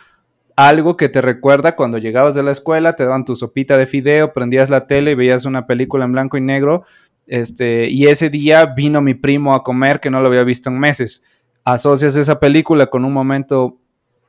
algo 0.57 0.97
que 0.97 1.09
te 1.09 1.21
recuerda 1.21 1.75
cuando 1.75 1.99
llegabas 1.99 2.35
de 2.35 2.43
la 2.43 2.53
escuela, 2.53 2.95
te 2.95 3.05
daban 3.05 3.25
tu 3.25 3.35
sopita 3.35 3.77
de 3.77 3.87
fideo, 3.87 4.33
prendías 4.33 4.71
la 4.71 4.87
tele 4.87 5.13
y 5.13 5.15
veías 5.15 5.45
una 5.45 5.67
película 5.67 6.05
en 6.05 6.13
blanco 6.13 6.37
y 6.37 6.41
negro, 6.41 6.85
este, 7.27 7.89
y 7.89 8.07
ese 8.07 8.31
día 8.31 8.67
vino 8.67 9.01
mi 9.01 9.15
primo 9.15 9.55
a 9.55 9.63
comer 9.63 10.01
que 10.01 10.11
no 10.11 10.21
lo 10.21 10.29
había 10.29 10.45
visto 10.45 10.71
en 10.71 10.79
meses. 10.79 11.25
Asocias 11.65 12.17
esa 12.17 12.39
película 12.39 12.87
con 12.87 13.05
un 13.05 13.13
momento 13.13 13.79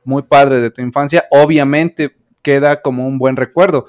muy 0.04 0.22
padre 0.22 0.60
de 0.60 0.70
tu 0.70 0.82
infancia, 0.82 1.26
obviamente 1.30 2.16
queda 2.42 2.80
como 2.80 3.06
un 3.06 3.18
buen 3.18 3.36
recuerdo. 3.36 3.86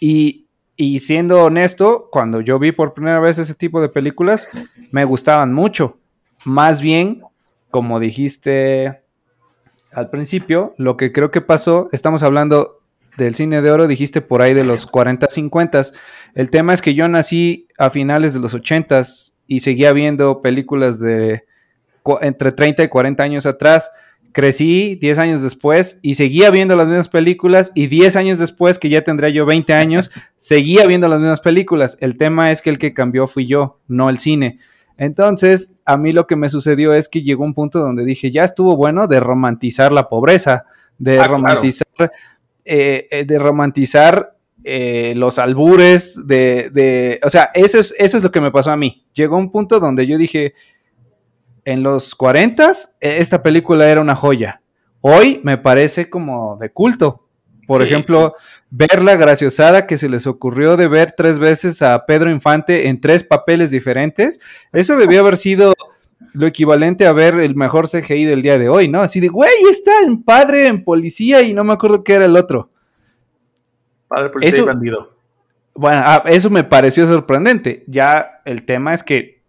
Y, 0.00 0.48
y 0.76 1.00
siendo 1.00 1.44
honesto, 1.44 2.08
cuando 2.10 2.40
yo 2.40 2.58
vi 2.58 2.72
por 2.72 2.92
primera 2.92 3.20
vez 3.20 3.38
ese 3.38 3.54
tipo 3.54 3.80
de 3.80 3.88
películas, 3.88 4.48
me 4.90 5.04
gustaban 5.04 5.52
mucho, 5.52 5.98
Más 6.44 6.80
bien, 6.80 7.22
como 7.70 7.98
dijiste 7.98 9.03
al 9.94 10.10
principio, 10.10 10.74
lo 10.76 10.96
que 10.96 11.12
creo 11.12 11.30
que 11.30 11.40
pasó, 11.40 11.88
estamos 11.92 12.22
hablando 12.22 12.80
del 13.16 13.34
cine 13.34 13.62
de 13.62 13.70
oro, 13.70 13.86
dijiste 13.86 14.20
por 14.20 14.42
ahí 14.42 14.54
de 14.54 14.64
los 14.64 14.86
40, 14.86 15.28
50. 15.30 15.82
El 16.34 16.50
tema 16.50 16.74
es 16.74 16.82
que 16.82 16.94
yo 16.94 17.08
nací 17.08 17.68
a 17.78 17.90
finales 17.90 18.34
de 18.34 18.40
los 18.40 18.54
80 18.54 19.02
y 19.46 19.60
seguía 19.60 19.92
viendo 19.92 20.40
películas 20.40 20.98
de 20.98 21.44
entre 22.20 22.52
30 22.52 22.84
y 22.84 22.88
40 22.88 23.22
años 23.22 23.46
atrás. 23.46 23.90
Crecí 24.32 24.96
10 24.96 25.18
años 25.18 25.42
después 25.42 26.00
y 26.02 26.14
seguía 26.14 26.50
viendo 26.50 26.74
las 26.74 26.88
mismas 26.88 27.08
películas 27.08 27.70
y 27.76 27.86
10 27.86 28.16
años 28.16 28.38
después, 28.40 28.80
que 28.80 28.88
ya 28.88 29.02
tendría 29.02 29.30
yo 29.30 29.46
20 29.46 29.74
años, 29.74 30.10
seguía 30.36 30.86
viendo 30.86 31.06
las 31.06 31.20
mismas 31.20 31.40
películas. 31.40 31.96
El 32.00 32.18
tema 32.18 32.50
es 32.50 32.60
que 32.60 32.70
el 32.70 32.78
que 32.78 32.94
cambió 32.94 33.28
fui 33.28 33.46
yo, 33.46 33.78
no 33.86 34.10
el 34.10 34.18
cine. 34.18 34.58
Entonces, 34.96 35.76
a 35.84 35.96
mí 35.96 36.12
lo 36.12 36.26
que 36.26 36.36
me 36.36 36.48
sucedió 36.48 36.94
es 36.94 37.08
que 37.08 37.22
llegó 37.22 37.44
un 37.44 37.54
punto 37.54 37.80
donde 37.80 38.04
dije, 38.04 38.30
ya 38.30 38.44
estuvo 38.44 38.76
bueno 38.76 39.06
de 39.06 39.20
romantizar 39.20 39.92
la 39.92 40.08
pobreza, 40.08 40.66
de 40.98 41.18
Ah, 41.18 41.26
romantizar, 41.26 42.12
eh, 42.64 43.06
eh, 43.10 43.24
de 43.24 43.38
romantizar 43.38 44.36
eh, 44.62 45.14
los 45.16 45.38
albures, 45.38 46.26
de, 46.26 46.70
de, 46.70 47.20
o 47.24 47.30
sea, 47.30 47.50
eso 47.54 47.78
es, 47.78 47.94
eso 47.98 48.16
es 48.16 48.22
lo 48.22 48.30
que 48.30 48.40
me 48.40 48.52
pasó 48.52 48.70
a 48.70 48.76
mí. 48.76 49.04
Llegó 49.14 49.36
un 49.36 49.50
punto 49.50 49.80
donde 49.80 50.06
yo 50.06 50.16
dije, 50.16 50.54
en 51.64 51.82
los 51.82 52.14
40 52.14 52.72
esta 53.00 53.42
película 53.42 53.88
era 53.90 54.00
una 54.00 54.14
joya. 54.14 54.62
Hoy 55.00 55.40
me 55.42 55.58
parece 55.58 56.08
como 56.08 56.56
de 56.56 56.70
culto. 56.70 57.23
Por 57.66 57.82
Sí, 57.82 57.88
ejemplo, 57.88 58.34
ver 58.70 59.02
la 59.02 59.16
graciosada 59.16 59.86
que 59.86 59.96
se 59.98 60.08
les 60.08 60.26
ocurrió 60.26 60.76
de 60.76 60.88
ver 60.88 61.12
tres 61.16 61.38
veces 61.38 61.80
a 61.82 62.04
Pedro 62.06 62.30
Infante 62.30 62.88
en 62.88 63.00
tres 63.00 63.24
papeles 63.24 63.70
diferentes, 63.70 64.40
eso 64.72 64.96
debió 64.96 65.20
haber 65.20 65.36
sido 65.36 65.72
lo 66.32 66.46
equivalente 66.46 67.06
a 67.06 67.12
ver 67.12 67.34
el 67.40 67.54
mejor 67.54 67.88
CGI 67.88 68.24
del 68.24 68.42
día 68.42 68.58
de 68.58 68.68
hoy, 68.68 68.88
¿no? 68.88 69.00
Así 69.00 69.20
de, 69.20 69.28
güey, 69.28 69.50
está 69.70 69.92
en 70.04 70.22
padre, 70.22 70.66
en 70.66 70.82
policía 70.84 71.42
y 71.42 71.54
no 71.54 71.62
me 71.64 71.72
acuerdo 71.72 72.02
qué 72.02 72.14
era 72.14 72.24
el 72.24 72.36
otro. 72.36 72.70
Padre 74.08 74.30
policía 74.30 74.54
Eso- 74.54 74.62
y 74.62 74.66
bandido. 74.66 75.14
Bueno, 75.76 76.02
ah, 76.04 76.22
eso 76.26 76.50
me 76.50 76.62
pareció 76.62 77.04
sorprendente. 77.06 77.82
Ya 77.88 78.40
el 78.44 78.64
tema 78.64 78.94
es 78.94 79.02
que, 79.02 79.42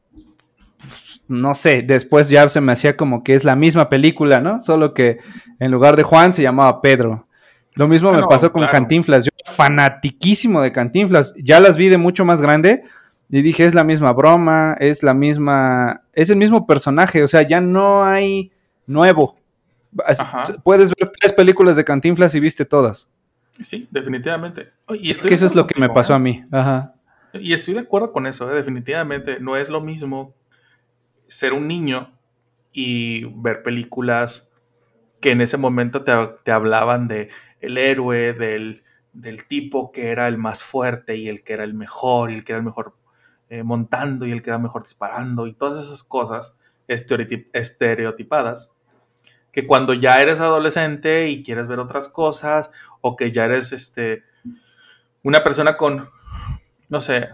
pues, 0.77 1.21
no 1.27 1.53
sé, 1.53 1.83
después 1.83 2.29
ya 2.29 2.49
se 2.49 2.61
me 2.61 2.71
hacía 2.71 2.97
como 2.97 3.23
que 3.23 3.35
es 3.35 3.43
la 3.43 3.55
misma 3.55 3.89
película, 3.89 4.39
¿no? 4.41 4.59
Solo 4.59 4.93
que 4.95 5.19
en 5.59 5.69
lugar 5.71 5.95
de 5.95 6.01
Juan 6.03 6.33
se 6.33 6.41
llamaba 6.41 6.81
Pedro. 6.81 7.24
Lo 7.75 7.87
mismo 7.87 8.11
me 8.11 8.21
no, 8.21 8.27
pasó 8.27 8.51
con 8.51 8.61
claro. 8.61 8.71
Cantinflas. 8.71 9.25
Yo 9.25 9.31
fanatiquísimo 9.45 10.61
de 10.61 10.71
Cantinflas. 10.71 11.33
Ya 11.37 11.59
las 11.59 11.77
vi 11.77 11.89
de 11.89 11.97
mucho 11.97 12.25
más 12.25 12.41
grande 12.41 12.83
y 13.29 13.41
dije, 13.41 13.65
es 13.65 13.73
la 13.73 13.83
misma 13.83 14.13
broma, 14.13 14.75
es 14.79 15.03
la 15.03 15.13
misma, 15.13 16.01
es 16.13 16.29
el 16.29 16.37
mismo 16.37 16.65
personaje, 16.65 17.23
o 17.23 17.27
sea, 17.27 17.41
ya 17.41 17.59
no 17.59 18.05
hay 18.05 18.51
nuevo. 18.85 19.37
Ajá. 20.05 20.43
Puedes 20.63 20.91
ver 20.91 21.09
tres 21.19 21.33
películas 21.33 21.75
de 21.75 21.83
Cantinflas 21.83 22.35
y 22.35 22.39
viste 22.39 22.65
todas. 22.65 23.09
Sí, 23.61 23.87
definitivamente. 23.91 24.71
Y 24.89 25.09
Es 25.09 25.17
estoy 25.17 25.29
que 25.29 25.35
eso 25.35 25.45
es 25.45 25.55
lo 25.55 25.65
que 25.67 25.79
me 25.79 25.89
pasó 25.89 26.13
¿eh? 26.13 26.15
a 26.17 26.19
mí. 26.19 26.43
Ajá. 26.51 26.93
Y 27.33 27.53
estoy 27.53 27.73
de 27.73 27.81
acuerdo 27.81 28.11
con 28.11 28.27
eso, 28.27 28.49
¿eh? 28.49 28.55
definitivamente. 28.55 29.39
No 29.39 29.57
es 29.57 29.69
lo 29.69 29.81
mismo 29.81 30.33
ser 31.27 31.53
un 31.53 31.67
niño 31.67 32.13
y 32.71 33.25
ver 33.41 33.63
películas 33.63 34.47
que 35.21 35.31
en 35.31 35.41
ese 35.41 35.57
momento 35.57 36.03
te, 36.03 36.13
te 36.43 36.51
hablaban 36.51 37.07
de 37.07 37.29
el 37.65 37.77
héroe, 37.77 38.33
del, 38.33 38.83
del 39.13 39.45
tipo 39.47 39.91
que 39.91 40.09
era 40.11 40.27
el 40.27 40.37
más 40.37 40.63
fuerte 40.63 41.15
y 41.17 41.27
el 41.29 41.43
que 41.43 41.53
era 41.53 41.63
el 41.63 41.73
mejor 41.73 42.31
y 42.31 42.35
el 42.35 42.43
que 42.43 42.53
era 42.53 42.59
el 42.59 42.65
mejor 42.65 42.95
eh, 43.49 43.63
montando 43.63 44.25
y 44.25 44.31
el 44.31 44.41
que 44.41 44.49
era 44.49 44.59
mejor 44.59 44.83
disparando 44.83 45.47
y 45.47 45.53
todas 45.53 45.85
esas 45.85 46.03
cosas 46.03 46.55
estereotip- 46.87 47.49
estereotipadas 47.53 48.71
que 49.51 49.65
cuando 49.67 49.93
ya 49.93 50.21
eres 50.21 50.41
adolescente 50.41 51.29
y 51.29 51.43
quieres 51.43 51.67
ver 51.67 51.79
otras 51.79 52.07
cosas 52.07 52.71
o 53.01 53.15
que 53.15 53.31
ya 53.31 53.45
eres 53.45 53.71
este 53.71 54.23
una 55.23 55.43
persona 55.43 55.77
con 55.77 56.09
no 56.87 57.01
sé, 57.01 57.29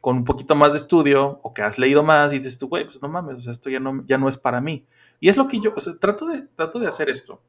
con 0.00 0.16
un 0.16 0.24
poquito 0.24 0.54
más 0.54 0.72
de 0.72 0.78
estudio 0.78 1.40
o 1.42 1.54
que 1.54 1.62
has 1.62 1.78
leído 1.78 2.02
más 2.02 2.32
y 2.32 2.38
dices 2.38 2.58
tú, 2.58 2.68
güey, 2.68 2.84
pues 2.84 3.00
no 3.00 3.08
mames, 3.08 3.46
esto 3.46 3.70
ya 3.70 3.80
no, 3.80 4.04
ya 4.06 4.18
no 4.18 4.28
es 4.28 4.36
para 4.36 4.60
mí. 4.60 4.84
Y 5.20 5.28
es 5.28 5.36
lo 5.36 5.46
que 5.48 5.60
yo, 5.60 5.72
o 5.74 5.80
sea, 5.80 5.94
trato 5.98 6.26
de, 6.26 6.42
trato 6.56 6.78
de 6.78 6.88
hacer 6.88 7.08
esto. 7.08 7.40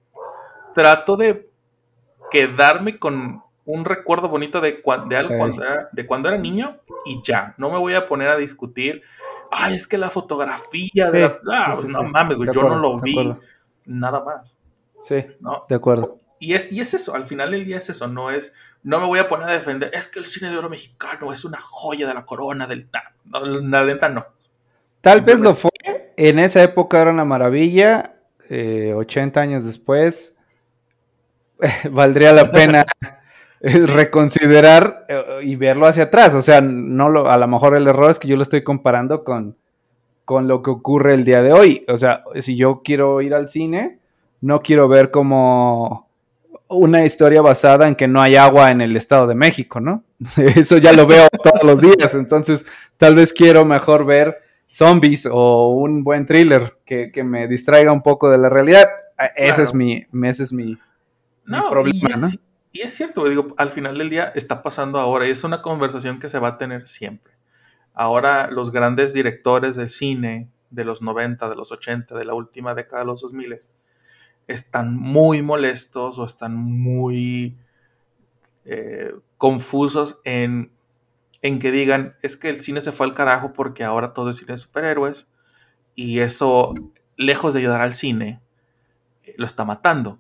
Trato 0.74 1.18
de 1.18 1.50
quedarme 2.30 3.00
con 3.00 3.44
un 3.66 3.86
recuerdo 3.86 4.30
bonito 4.30 4.62
de, 4.62 4.82
cuan- 4.82 5.08
de 5.10 5.18
algo 5.18 5.36
cuando 5.36 5.64
era, 5.64 5.90
de 5.92 6.06
cuando 6.06 6.30
era 6.30 6.38
niño 6.38 6.80
y 7.06 7.22
ya. 7.24 7.56
No 7.58 7.70
me 7.72 7.78
voy 7.80 7.94
a 7.96 8.08
poner 8.08 8.30
a 8.30 8.38
discutir, 8.38 9.02
ay, 9.52 9.76
es 9.76 9.88
que 9.88 9.98
la 9.98 10.10
fotografía 10.10 11.12
de 11.12 11.20
Sí, 11.20 11.20
la... 11.20 11.40
Ah, 11.52 11.74
pues 11.76 11.88
sí, 11.88 11.94
no 11.94 12.04
sí. 12.04 12.12
mames, 12.12 12.38
güey, 12.38 12.50
yo 12.52 12.64
no 12.64 12.76
lo 12.78 13.00
vi, 13.02 13.40
nada 13.86 14.24
más, 14.24 14.58
Sí, 15.00 15.26
¿no? 15.40 15.64
de 15.68 15.76
acuerdo. 15.76 16.18
Y 16.40 16.54
es, 16.54 16.72
y 16.72 16.82
es 16.82 16.94
eso, 16.94 17.16
al 17.16 17.24
final 17.26 17.52
del 17.52 17.66
día 17.66 17.78
es 17.78 17.90
eso, 17.90 18.08
no 18.08 18.32
es, 18.32 18.54
no 18.84 19.00
me 19.00 19.08
voy 19.08 19.20
a 19.20 19.30
poner 19.30 19.50
a 19.50 19.54
defender, 19.54 19.92
es 19.94 20.08
que 20.08 20.20
el 20.20 20.26
cine 20.26 20.52
de 20.52 20.58
oro 20.58 20.70
mexicano 20.70 21.34
es 21.34 21.46
una 21.46 21.60
joya 21.60 22.08
de 22.08 22.14
la 22.14 22.26
corona 22.26 22.68
del... 22.68 22.90
no, 23.26 23.40
la 23.46 23.86
neta 23.86 24.10
no. 24.10 24.26
Tal 25.02 25.22
vez 25.22 25.40
lo 25.40 25.56
fue. 25.56 25.70
En 26.18 26.40
esa 26.40 26.64
época 26.64 27.02
era 27.02 27.12
una 27.12 27.26
maravilla. 27.26 28.16
eh, 28.50 28.94
80 28.96 29.42
años 29.42 29.66
después, 29.66 30.35
valdría 31.92 32.34
la 32.34 32.52
pena 32.52 32.86
reconsiderar 33.62 35.06
eh, 35.08 35.24
y 35.44 35.56
verlo 35.56 35.88
hacia 35.88 36.04
atrás. 36.04 36.34
O 36.34 36.42
sea, 36.42 36.62
no 36.62 37.10
lo, 37.10 37.30
a 37.30 37.38
lo 37.38 37.48
mejor 37.48 37.76
el 37.76 37.88
error 37.88 38.12
es 38.12 38.20
que 38.20 38.28
yo 38.28 38.36
lo 38.36 38.44
estoy 38.44 38.64
comparando 38.64 39.24
con, 39.24 39.58
con 40.26 40.48
lo 40.48 40.62
que 40.62 40.72
ocurre 40.72 41.14
el 41.14 41.26
día 41.26 41.42
de 41.42 41.54
hoy. 41.54 41.86
O 41.88 41.98
sea, 41.98 42.24
si 42.40 42.56
yo 42.56 42.82
quiero 42.84 43.22
ir 43.22 43.34
al 43.34 43.50
cine, 43.50 44.00
no 44.42 44.62
quiero 44.62 44.88
ver 44.88 45.12
como 45.12 46.06
una 46.68 47.06
historia 47.06 47.42
basada 47.42 47.88
en 47.88 47.96
que 47.96 48.08
no 48.08 48.22
hay 48.22 48.36
agua 48.36 48.72
en 48.72 48.82
el 48.82 48.96
Estado 48.98 49.28
de 49.28 49.36
México, 49.36 49.80
¿no? 49.80 50.04
Eso 50.38 50.78
ya 50.78 50.94
lo 50.94 51.06
veo 51.06 51.28
todos 51.44 51.64
los 51.64 51.82
días. 51.82 52.14
Entonces, 52.16 52.66
tal 52.98 53.16
vez 53.16 53.34
quiero 53.34 53.66
mejor 53.66 54.06
ver 54.06 54.40
zombies 54.68 55.28
o 55.32 55.70
un 55.70 56.04
buen 56.04 56.26
thriller 56.26 56.78
que, 56.86 57.12
que 57.12 57.24
me 57.24 57.48
distraiga 57.48 57.92
un 57.92 58.02
poco 58.02 58.30
de 58.30 58.38
la 58.40 58.50
realidad. 58.50 58.88
Ah, 59.18 59.28
Ese 59.36 59.48
Claro. 59.48 59.64
es 59.64 59.74
mi, 59.74 60.06
ese 60.24 60.44
es 60.44 60.52
mi 60.54 60.78
No, 61.46 61.70
problema, 61.70 62.00
y, 62.02 62.12
es, 62.12 62.22
¿no? 62.22 62.28
y 62.72 62.82
es 62.82 62.94
cierto, 62.94 63.28
digo, 63.30 63.54
al 63.58 63.72
final 63.72 63.98
del 63.98 64.10
día 64.10 64.32
está 64.36 64.64
pasando 64.64 65.00
ahora 65.00 65.28
y 65.28 65.32
es 65.32 65.44
una 65.44 65.62
conversación 65.62 66.20
que 66.20 66.30
se 66.30 66.40
va 66.40 66.50
a 66.50 66.58
tener 66.58 66.88
siempre. 66.88 67.34
Ahora 67.94 68.50
los 68.52 68.72
grandes 68.72 69.14
directores 69.14 69.76
de 69.76 69.88
cine 69.88 70.50
de 70.70 70.84
los 70.84 71.02
90, 71.02 71.50
de 71.50 71.56
los 71.56 71.72
80, 71.72 72.16
de 72.16 72.26
la 72.26 72.34
última 72.34 72.74
década 72.74 73.02
de 73.02 73.08
los 73.08 73.22
2000 73.22 73.60
están 74.48 74.96
muy 74.96 75.42
molestos 75.42 76.20
o 76.20 76.26
están 76.26 76.56
muy 76.56 77.58
eh, 78.66 79.14
confusos 79.38 80.20
en, 80.24 80.72
en 81.42 81.60
que 81.60 81.72
digan, 81.72 82.16
es 82.22 82.38
que 82.38 82.50
el 82.50 82.62
cine 82.62 82.82
se 82.82 82.92
fue 82.92 83.06
al 83.06 83.14
carajo 83.14 83.54
porque 83.54 83.84
ahora 83.84 84.14
todo 84.14 84.30
es 84.30 84.38
cine 84.38 84.54
de 84.54 84.58
superhéroes 84.58 85.28
y 85.96 86.20
eso, 86.20 86.74
lejos 87.16 87.54
de 87.54 87.62
ayudar 87.62 87.82
al 87.82 87.94
cine, 87.94 88.42
eh, 89.24 89.34
lo 89.38 89.46
está 89.46 89.66
matando. 89.66 90.20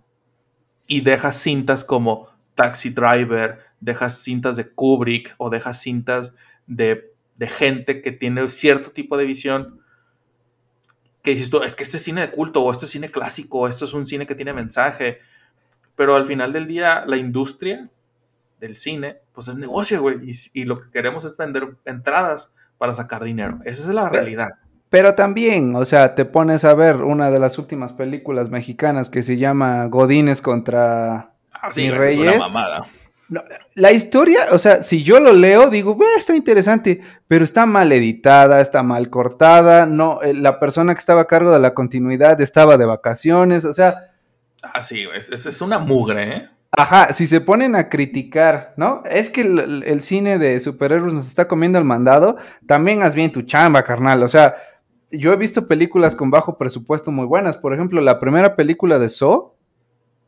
Y 0.87 1.01
dejas 1.01 1.37
cintas 1.37 1.83
como 1.83 2.29
Taxi 2.53 2.89
Driver, 2.89 3.59
dejas 3.79 4.19
cintas 4.19 4.55
de 4.55 4.69
Kubrick 4.69 5.33
o 5.37 5.49
dejas 5.49 5.81
cintas 5.81 6.33
de, 6.67 7.13
de 7.35 7.47
gente 7.47 8.01
que 8.01 8.11
tiene 8.11 8.49
cierto 8.49 8.91
tipo 8.91 9.17
de 9.17 9.25
visión 9.25 9.81
que 11.25 11.31
dices 11.31 11.49
tú, 11.49 11.63
es 11.63 11.75
que 11.75 11.83
este 11.83 11.97
es 11.97 12.03
cine 12.03 12.21
de 12.21 12.29
culto 12.29 12.61
o 12.61 12.71
este 12.71 12.85
es 12.85 12.91
cine 12.91 13.09
clásico, 13.09 13.61
o 13.61 13.67
esto 13.67 13.85
es 13.85 13.93
un 13.93 14.05
cine 14.05 14.27
que 14.27 14.35
tiene 14.35 14.53
mensaje. 14.53 15.19
Pero 15.95 16.15
al 16.15 16.25
final 16.25 16.53
del 16.53 16.67
día, 16.67 17.03
la 17.07 17.17
industria 17.17 17.89
del 18.59 18.75
cine, 18.75 19.17
pues 19.33 19.47
es 19.47 19.55
negocio, 19.55 20.01
güey. 20.01 20.17
Y, 20.29 20.61
y 20.61 20.65
lo 20.65 20.79
que 20.79 20.91
queremos 20.91 21.25
es 21.25 21.35
vender 21.35 21.77
entradas 21.85 22.53
para 22.77 22.93
sacar 22.93 23.23
dinero. 23.23 23.59
Esa 23.65 23.89
es 23.89 23.95
la 23.95 24.07
realidad. 24.07 24.51
Pero 24.95 25.13
también, 25.13 25.75
o 25.75 25.83
sea, 25.83 26.15
te 26.15 26.23
pones 26.23 26.63
a 26.63 26.73
ver 26.73 26.95
una 27.01 27.29
de 27.29 27.37
las 27.37 27.57
últimas 27.57 27.91
películas 27.91 28.49
mexicanas 28.49 29.09
que 29.09 29.23
se 29.23 29.35
llama 29.35 29.87
Godines 29.87 30.41
contra 30.41 31.33
Ah, 31.51 31.67
es 31.67 31.77
una 31.89 31.97
Reyes. 31.97 32.39
mamada. 32.39 32.85
La 33.73 33.91
historia, 33.91 34.45
o 34.53 34.57
sea, 34.57 34.83
si 34.83 35.03
yo 35.03 35.19
lo 35.19 35.33
leo, 35.33 35.69
digo, 35.69 35.97
"Ve, 35.97 36.05
está 36.17 36.33
interesante, 36.33 37.01
pero 37.27 37.43
está 37.43 37.65
mal 37.65 37.91
editada, 37.91 38.61
está 38.61 38.83
mal 38.83 39.09
cortada, 39.09 39.85
no, 39.85 40.21
eh, 40.21 40.33
la 40.33 40.61
persona 40.61 40.93
que 40.95 40.99
estaba 40.99 41.23
a 41.23 41.27
cargo 41.27 41.51
de 41.51 41.59
la 41.59 41.73
continuidad 41.73 42.39
estaba 42.39 42.77
de 42.77 42.85
vacaciones, 42.85 43.65
o 43.65 43.73
sea, 43.73 44.11
Así, 44.73 45.05
es, 45.13 45.29
es, 45.29 45.45
es 45.45 45.61
una 45.61 45.77
mugre, 45.79 46.23
¿eh? 46.37 46.49
ajá, 46.71 47.11
si 47.13 47.27
se 47.27 47.41
ponen 47.41 47.75
a 47.75 47.89
criticar, 47.89 48.73
¿no? 48.77 49.03
Es 49.09 49.29
que 49.29 49.41
el, 49.41 49.83
el 49.85 50.01
cine 50.01 50.37
de 50.37 50.57
superhéroes 50.61 51.13
nos 51.13 51.27
está 51.27 51.49
comiendo 51.49 51.79
el 51.79 51.83
mandado, 51.85 52.37
también 52.65 53.03
haz 53.03 53.13
bien 53.13 53.33
tu 53.33 53.41
chamba, 53.41 53.83
carnal, 53.83 54.23
o 54.23 54.29
sea, 54.29 54.55
yo 55.11 55.33
he 55.33 55.37
visto 55.37 55.67
películas 55.67 56.15
con 56.15 56.31
bajo 56.31 56.57
presupuesto 56.57 57.11
muy 57.11 57.25
buenas, 57.25 57.57
por 57.57 57.73
ejemplo, 57.73 58.01
la 58.01 58.19
primera 58.19 58.55
película 58.55 58.99
de 58.99 59.09
Saw 59.09 59.53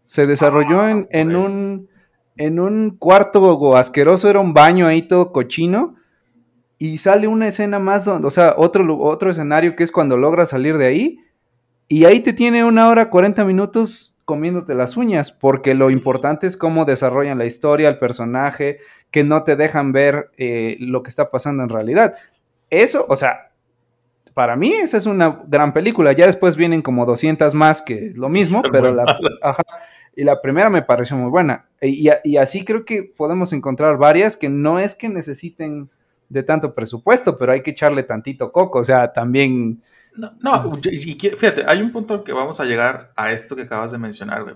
se 0.05 0.25
desarrolló 0.25 0.87
en, 0.87 1.07
en 1.11 1.31
güey. 1.31 1.45
un 1.45 1.89
en 2.37 2.59
un 2.59 2.91
cuarto 2.91 3.75
asqueroso, 3.75 4.29
era 4.29 4.39
un 4.39 4.53
baño 4.53 4.87
ahí 4.87 5.01
todo 5.01 5.31
cochino. 5.31 5.95
y 6.79 6.99
sale 6.99 7.27
una 7.27 7.47
escena 7.47 7.79
más, 7.79 8.05
donde, 8.05 8.27
o 8.27 8.31
sea, 8.31 8.53
otro, 8.55 8.99
otro 8.99 9.31
escenario 9.31 9.75
que 9.75 9.83
es 9.83 9.91
cuando 9.91 10.15
logras 10.15 10.49
salir 10.49 10.77
de 10.77 10.85
ahí 10.85 11.19
y 11.87 12.05
ahí 12.05 12.19
te 12.19 12.33
tiene 12.33 12.63
una 12.63 12.87
hora 12.87 13.09
40 13.09 13.43
minutos 13.45 14.15
comiéndote 14.25 14.75
las 14.75 14.97
uñas, 14.97 15.31
porque 15.31 15.73
lo 15.73 15.89
importante 15.89 16.45
es 16.45 16.57
cómo 16.57 16.85
desarrollan 16.85 17.37
la 17.39 17.45
historia, 17.45 17.89
el 17.89 17.97
personaje, 17.97 18.79
que 19.09 19.23
no 19.23 19.43
te 19.43 19.55
dejan 19.55 19.91
ver 19.91 20.29
eh, 20.37 20.75
lo 20.79 21.01
que 21.01 21.09
está 21.09 21.31
pasando 21.31 21.63
en 21.63 21.69
realidad. 21.69 22.13
Eso, 22.69 23.05
o 23.09 23.15
sea, 23.15 23.46
para 24.37 24.55
mí 24.55 24.71
esa 24.71 24.97
es 24.97 25.07
una 25.07 25.41
gran 25.47 25.73
película. 25.73 26.11
Ya 26.11 26.27
después 26.27 26.55
vienen 26.55 26.83
como 26.83 27.07
200 27.07 27.55
más, 27.55 27.81
que 27.81 28.05
es 28.05 28.17
lo 28.19 28.29
mismo, 28.29 28.61
pero 28.71 28.93
la, 28.93 29.03
ajá, 29.41 29.63
y 30.15 30.23
la 30.23 30.39
primera 30.41 30.69
me 30.69 30.83
pareció 30.83 31.17
muy 31.17 31.31
buena. 31.31 31.65
Y, 31.81 32.07
y- 32.07 32.13
y 32.23 32.37
así 32.37 32.63
creo 32.63 32.85
que 32.85 33.01
podemos 33.01 33.51
encontrar 33.51 33.97
varias 33.97 34.37
que 34.37 34.47
no 34.47 34.77
es 34.77 34.93
que 34.93 35.09
necesiten 35.09 35.89
de 36.29 36.43
tanto 36.43 36.71
presupuesto, 36.75 37.35
pero 37.35 37.51
hay 37.53 37.63
que 37.63 37.71
echarle 37.71 38.03
tantito 38.03 38.51
coco. 38.51 38.77
O 38.77 38.83
sea, 38.83 39.11
también... 39.11 39.81
No, 40.15 40.31
no, 40.39 40.79
y, 40.83 40.99
fíjate, 40.99 41.63
hay 41.67 41.81
un 41.81 41.91
punto 41.91 42.13
en 42.13 42.23
que 42.23 42.33
vamos 42.33 42.59
a 42.59 42.65
llegar 42.65 43.11
a 43.15 43.31
esto 43.31 43.55
que 43.55 43.63
acabas 43.63 43.91
de 43.91 43.97
mencionar, 43.97 44.43
güey. 44.43 44.55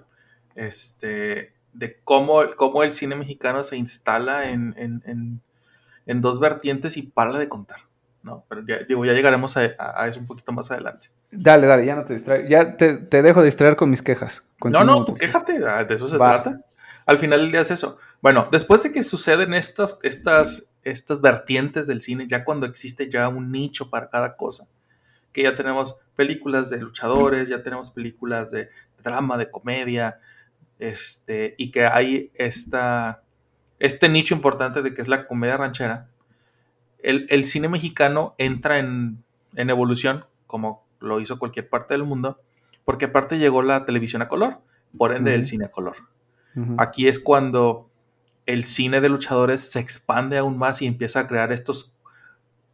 Este, 0.55 1.53
de 1.73 1.97
cómo, 2.03 2.41
cómo 2.55 2.84
el 2.84 2.91
cine 2.91 3.15
mexicano 3.15 3.63
se 3.63 3.77
instala 3.77 4.51
en, 4.51 4.75
en- 4.77 5.01
en- 5.07 5.41
en 6.05 6.21
dos 6.21 6.39
vertientes 6.39 6.97
y 6.97 7.03
para 7.03 7.38
de 7.38 7.47
contar, 7.49 7.79
¿no? 8.24 8.45
Pero 8.49 8.63
ya, 8.67 8.80
digo, 8.80 9.03
ya 9.05 9.13
llegaremos 9.13 9.57
a, 9.57 9.61
a- 9.78 10.03
a 10.03 10.07
eso 10.07 10.19
un 10.19 10.28
poquito 10.28 10.51
más 10.51 10.69
adelante. 10.72 11.07
Dale, 11.32 11.65
dale, 11.67 11.86
ya 11.86 11.95
no 11.95 12.05
te 12.05 12.13
distraigo. 12.13 12.47
Ya 12.47 12.78
te, 12.78 12.97
te 12.97 13.22
dejo 13.22 13.41
distraer 13.43 13.76
con 13.76 13.89
mis 13.89 14.01
quejas. 14.01 14.47
No, 14.63 14.84
no, 14.84 15.05
tú 15.05 15.15
quéjate, 15.15 15.59
ah, 15.67 15.84
de 15.84 15.95
eso 15.95 16.07
se 16.09 16.17
Va. 16.17 16.41
trata. 16.41 16.61
Al 17.05 17.17
final 17.17 17.39
del 17.41 17.51
día 17.51 17.61
es 17.61 17.72
eso. 17.72 17.97
Bueno, 18.22 18.47
después 18.51 18.84
de 18.84 18.91
que 18.91 19.01
suceden 19.03 19.53
estas, 19.53 19.97
estas, 20.03 20.65
estas 20.84 21.19
vertientes 21.22 21.88
del 21.88 22.01
cine, 22.01 22.28
ya 22.30 22.43
cuando 22.45 22.65
existe 22.67 23.09
ya 23.09 23.28
un 23.30 23.51
nicho 23.51 23.89
para 23.89 24.09
cada 24.09 24.36
cosa, 24.36 24.67
que 25.32 25.43
ya 25.43 25.55
tenemos 25.55 25.97
películas 26.15 26.69
de 26.69 26.80
luchadores, 26.80 27.49
ya 27.49 27.63
tenemos 27.63 27.89
películas 27.89 28.51
de 28.51 28.69
drama, 29.01 29.38
de 29.38 29.49
comedia, 29.49 30.19
este, 30.80 31.55
y 31.57 31.72
que 31.72 31.86
hay 31.86 32.32
esta, 32.36 33.24
este 33.80 34.09
nicho 34.09 34.36
importante 34.36 34.82
de 34.82 34.93
que 34.93 35.01
es 35.01 35.07
la 35.07 35.26
comedia 35.28 35.57
ranchera, 35.57 36.07
el, 37.04 37.26
el 37.30 37.45
cine 37.45 37.68
mexicano 37.68 38.36
entra 38.38 38.80
en, 38.80 39.24
en 39.56 39.70
evolución, 39.70 40.26
como 40.47 40.86
lo 40.99 41.20
hizo 41.20 41.39
cualquier 41.39 41.70
parte 41.70 41.93
del 41.93 42.04
mundo, 42.04 42.39
porque 42.86 43.06
aparte 43.06 43.38
llegó 43.38 43.62
la 43.62 43.86
televisión 43.86 44.22
a 44.22 44.28
color, 44.28 44.60
por 44.97 45.16
ende 45.16 45.34
el 45.34 45.45
cine 45.45 45.66
a 45.66 45.72
color. 45.72 45.95
Aquí 46.78 47.08
es 47.08 47.18
cuando 47.18 47.89
el 48.45 48.66
cine 48.66 48.99
de 48.99 49.08
luchadores 49.08 49.72
se 49.72 49.80
expande 49.80 50.38
aún 50.38 50.58
más 50.58 50.82
y 50.82 50.86
empieza 50.86 51.22
a 51.22 51.28
crear 51.28 51.54
estos 51.54 51.93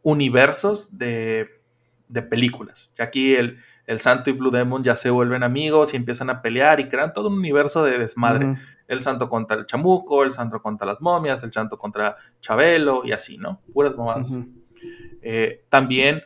universos 0.01 0.97
de, 0.97 1.61
de 2.07 2.21
películas. 2.23 2.91
Aquí 2.97 3.35
el, 3.35 3.59
el 3.87 3.99
Santo 3.99 4.29
y 4.29 4.33
Blue 4.33 4.51
Demon 4.51 4.83
ya 4.83 4.95
se 4.95 5.09
vuelven 5.09 5.41
amigos 5.43 5.93
y 5.93 5.97
empiezan 5.97 6.29
a 6.29 6.41
pelear 6.41 6.79
y 6.79 6.89
crean 6.89 7.13
todo 7.13 7.29
un 7.29 7.37
universo 7.39 7.83
de 7.83 7.97
desmadre. 7.97 8.57
El 8.87 9.01
Santo 9.01 9.27
contra 9.29 9.57
el 9.57 9.65
Chamuco, 9.65 10.23
el 10.23 10.31
Santo 10.31 10.61
contra 10.61 10.85
las 10.85 11.01
momias, 11.01 11.41
el 11.43 11.51
Santo 11.51 11.77
contra 11.77 12.15
Chabelo 12.41 13.01
y 13.05 13.13
así, 13.13 13.37
¿no? 13.37 13.61
Puras 13.73 13.95
mamadas. 13.95 14.37
Eh, 15.21 15.65
también 15.69 16.21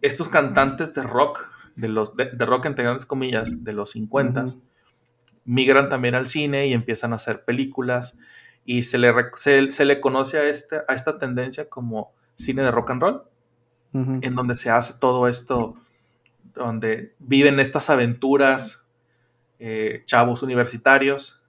estos 0.00 0.28
cantantes 0.28 0.94
de 0.94 1.02
rock, 1.04 1.48
de, 1.76 1.88
los, 1.88 2.16
de, 2.16 2.26
de 2.26 2.46
rock 2.46 2.66
entre 2.66 2.84
grandes 2.84 3.06
comillas, 3.06 3.64
de 3.64 3.72
los 3.72 3.90
50 3.92 4.44
Ujú. 4.44 4.62
migran 5.44 5.88
también 5.88 6.14
al 6.14 6.26
cine 6.28 6.66
y 6.66 6.72
empiezan 6.72 7.12
a 7.12 7.16
hacer 7.16 7.44
películas 7.44 8.18
y 8.64 8.82
se 8.82 8.98
le, 8.98 9.12
se, 9.34 9.70
se 9.70 9.84
le 9.84 10.00
conoce 10.00 10.38
a, 10.38 10.44
este, 10.44 10.82
a 10.86 10.94
esta 10.94 11.18
tendencia 11.18 11.68
como 11.68 12.12
cine 12.36 12.62
de 12.62 12.70
rock 12.70 12.90
and 12.90 13.02
roll, 13.02 13.22
en 13.94 14.34
donde 14.34 14.54
se 14.54 14.70
hace 14.70 14.94
todo 14.94 15.28
esto, 15.28 15.76
donde 16.54 17.14
viven 17.18 17.60
estas 17.60 17.90
aventuras 17.90 18.84
eh, 19.58 20.02
chavos 20.06 20.42
universitarios 20.42 21.42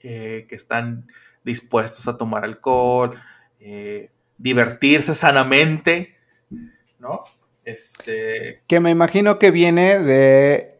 eh, 0.00 0.46
que 0.48 0.54
están 0.56 1.06
dispuestos 1.44 2.08
a 2.08 2.16
tomar 2.16 2.44
alcohol, 2.44 3.18
eh, 3.60 4.10
divertirse 4.38 5.14
sanamente, 5.14 6.16
¿no? 6.98 7.24
Este, 7.64 8.62
Que 8.66 8.80
me 8.80 8.90
imagino 8.90 9.38
que 9.38 9.50
viene 9.50 10.00
de 10.00 10.74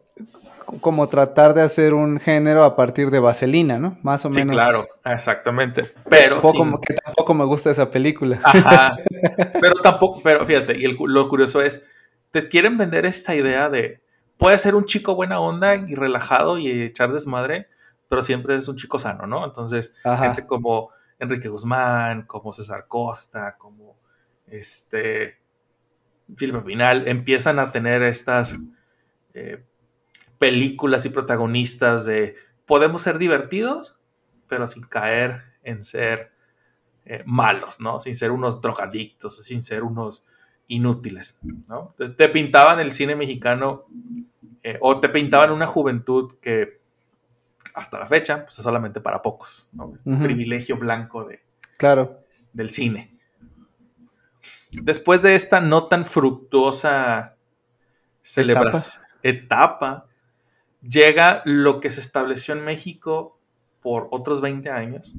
como 0.79 1.07
tratar 1.09 1.53
de 1.53 1.61
hacer 1.63 1.93
un 1.93 2.19
género 2.19 2.63
a 2.63 2.75
partir 2.75 3.11
de 3.11 3.19
Vaselina, 3.19 3.77
¿no? 3.77 3.97
Más 4.03 4.25
o 4.25 4.31
sí, 4.31 4.39
menos. 4.39 4.55
claro, 4.55 4.87
exactamente. 5.05 5.91
Pero 6.09 6.35
Tampoco, 6.39 6.63
sin- 6.63 6.77
que 6.79 6.93
tampoco 6.93 7.33
me 7.33 7.45
gusta 7.45 7.71
esa 7.71 7.89
película. 7.89 8.39
Ajá. 8.43 8.95
Pero 9.61 9.73
tampoco, 9.83 10.21
pero 10.23 10.45
fíjate, 10.45 10.77
y 10.77 10.85
el 10.85 10.95
lo 10.97 11.27
curioso 11.29 11.61
es, 11.61 11.83
te 12.31 12.47
quieren 12.47 12.77
vender 12.77 13.05
esta 13.05 13.35
idea 13.35 13.69
de, 13.69 14.01
puede 14.37 14.57
ser 14.57 14.75
un 14.75 14.85
chico 14.85 15.15
buena 15.15 15.39
onda 15.39 15.75
y 15.75 15.95
relajado 15.95 16.57
y 16.57 16.69
echar 16.69 17.11
desmadre, 17.11 17.67
pero 18.09 18.23
siempre 18.23 18.55
es 18.55 18.67
un 18.67 18.77
chico 18.77 18.99
sano, 18.99 19.27
¿no? 19.27 19.45
Entonces, 19.45 19.93
Ajá. 20.03 20.25
gente 20.25 20.47
como 20.47 20.89
Enrique 21.19 21.49
Guzmán, 21.49 22.23
como 22.23 22.51
César 22.51 22.87
Costa, 22.87 23.55
como 23.57 23.97
este 24.47 25.37
Silvia 26.37 26.63
Pinal, 26.63 27.07
empiezan 27.07 27.59
a 27.59 27.71
tener 27.71 28.01
estas 28.03 28.55
eh, 29.33 29.63
películas 30.37 31.05
y 31.05 31.09
protagonistas 31.09 32.05
de 32.05 32.35
podemos 32.65 33.01
ser 33.01 33.17
divertidos, 33.17 33.97
pero 34.47 34.67
sin 34.67 34.83
caer 34.83 35.43
en 35.63 35.83
ser 35.83 36.31
eh, 37.05 37.23
malos, 37.25 37.79
¿no? 37.79 37.99
Sin 37.99 38.15
ser 38.15 38.31
unos 38.31 38.61
drogadictos, 38.61 39.43
sin 39.43 39.61
ser 39.61 39.83
unos 39.83 40.25
inútiles, 40.71 41.37
¿no? 41.69 41.93
Te, 42.17 42.29
pintaban 42.29 42.79
el 42.79 42.91
cine 42.91 43.15
mexicano 43.15 43.85
eh, 44.63 44.77
o 44.79 44.99
te 44.99 45.09
pintaban 45.09 45.51
una 45.51 45.67
juventud 45.67 46.33
que 46.41 46.79
hasta 47.73 47.99
la 47.99 48.07
fecha 48.07 48.43
pues, 48.45 48.57
es 48.57 48.63
solamente 48.63 49.01
para 49.01 49.21
pocos, 49.21 49.69
¿no? 49.73 49.93
Este 49.95 50.15
privilegio 50.15 50.77
blanco 50.77 51.25
de, 51.25 51.41
Claro. 51.77 52.23
del 52.53 52.69
cine. 52.69 53.17
Después 54.71 55.21
de 55.21 55.35
esta 55.35 55.59
no 55.59 55.87
tan 55.87 56.05
fructuosa 56.05 57.35
celebración, 58.21 59.03
etapa, 59.23 60.07
llega 60.81 61.41
lo 61.45 61.81
que 61.81 61.91
se 61.91 61.99
estableció 61.99 62.53
en 62.53 62.63
México 62.63 63.37
por 63.81 64.07
otros 64.11 64.39
20 64.39 64.69
años, 64.69 65.15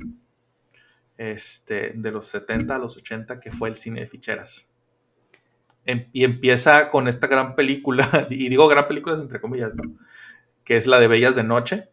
este, 1.18 1.92
de 1.94 2.10
los 2.10 2.26
70 2.26 2.74
a 2.74 2.78
los 2.78 2.96
80, 2.96 3.38
que 3.38 3.50
fue 3.50 3.68
el 3.68 3.76
cine 3.76 4.00
de 4.00 4.06
ficheras. 4.06 4.71
Em- 5.84 6.08
y 6.12 6.24
empieza 6.24 6.90
con 6.90 7.08
esta 7.08 7.26
gran 7.26 7.54
película, 7.56 8.06
y 8.30 8.48
digo 8.48 8.68
gran 8.68 8.88
película 8.88 9.16
entre 9.16 9.40
comillas, 9.40 9.74
¿no? 9.74 9.82
que 10.64 10.76
es 10.76 10.86
la 10.86 11.00
de 11.00 11.08
Bellas 11.08 11.36
de 11.36 11.44
Noche, 11.44 11.90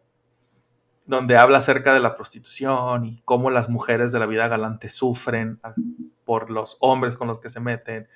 donde 1.06 1.36
habla 1.36 1.58
acerca 1.58 1.92
de 1.94 2.00
la 2.00 2.14
prostitución 2.14 3.04
y 3.04 3.20
cómo 3.24 3.50
las 3.50 3.68
mujeres 3.68 4.12
de 4.12 4.18
la 4.18 4.26
vida 4.26 4.48
galante 4.48 4.88
sufren 4.88 5.58
a- 5.62 5.74
por 6.24 6.50
los 6.50 6.76
hombres 6.80 7.16
con 7.16 7.26
los 7.26 7.40
que 7.40 7.48
se 7.48 7.58
meten, 7.60 8.08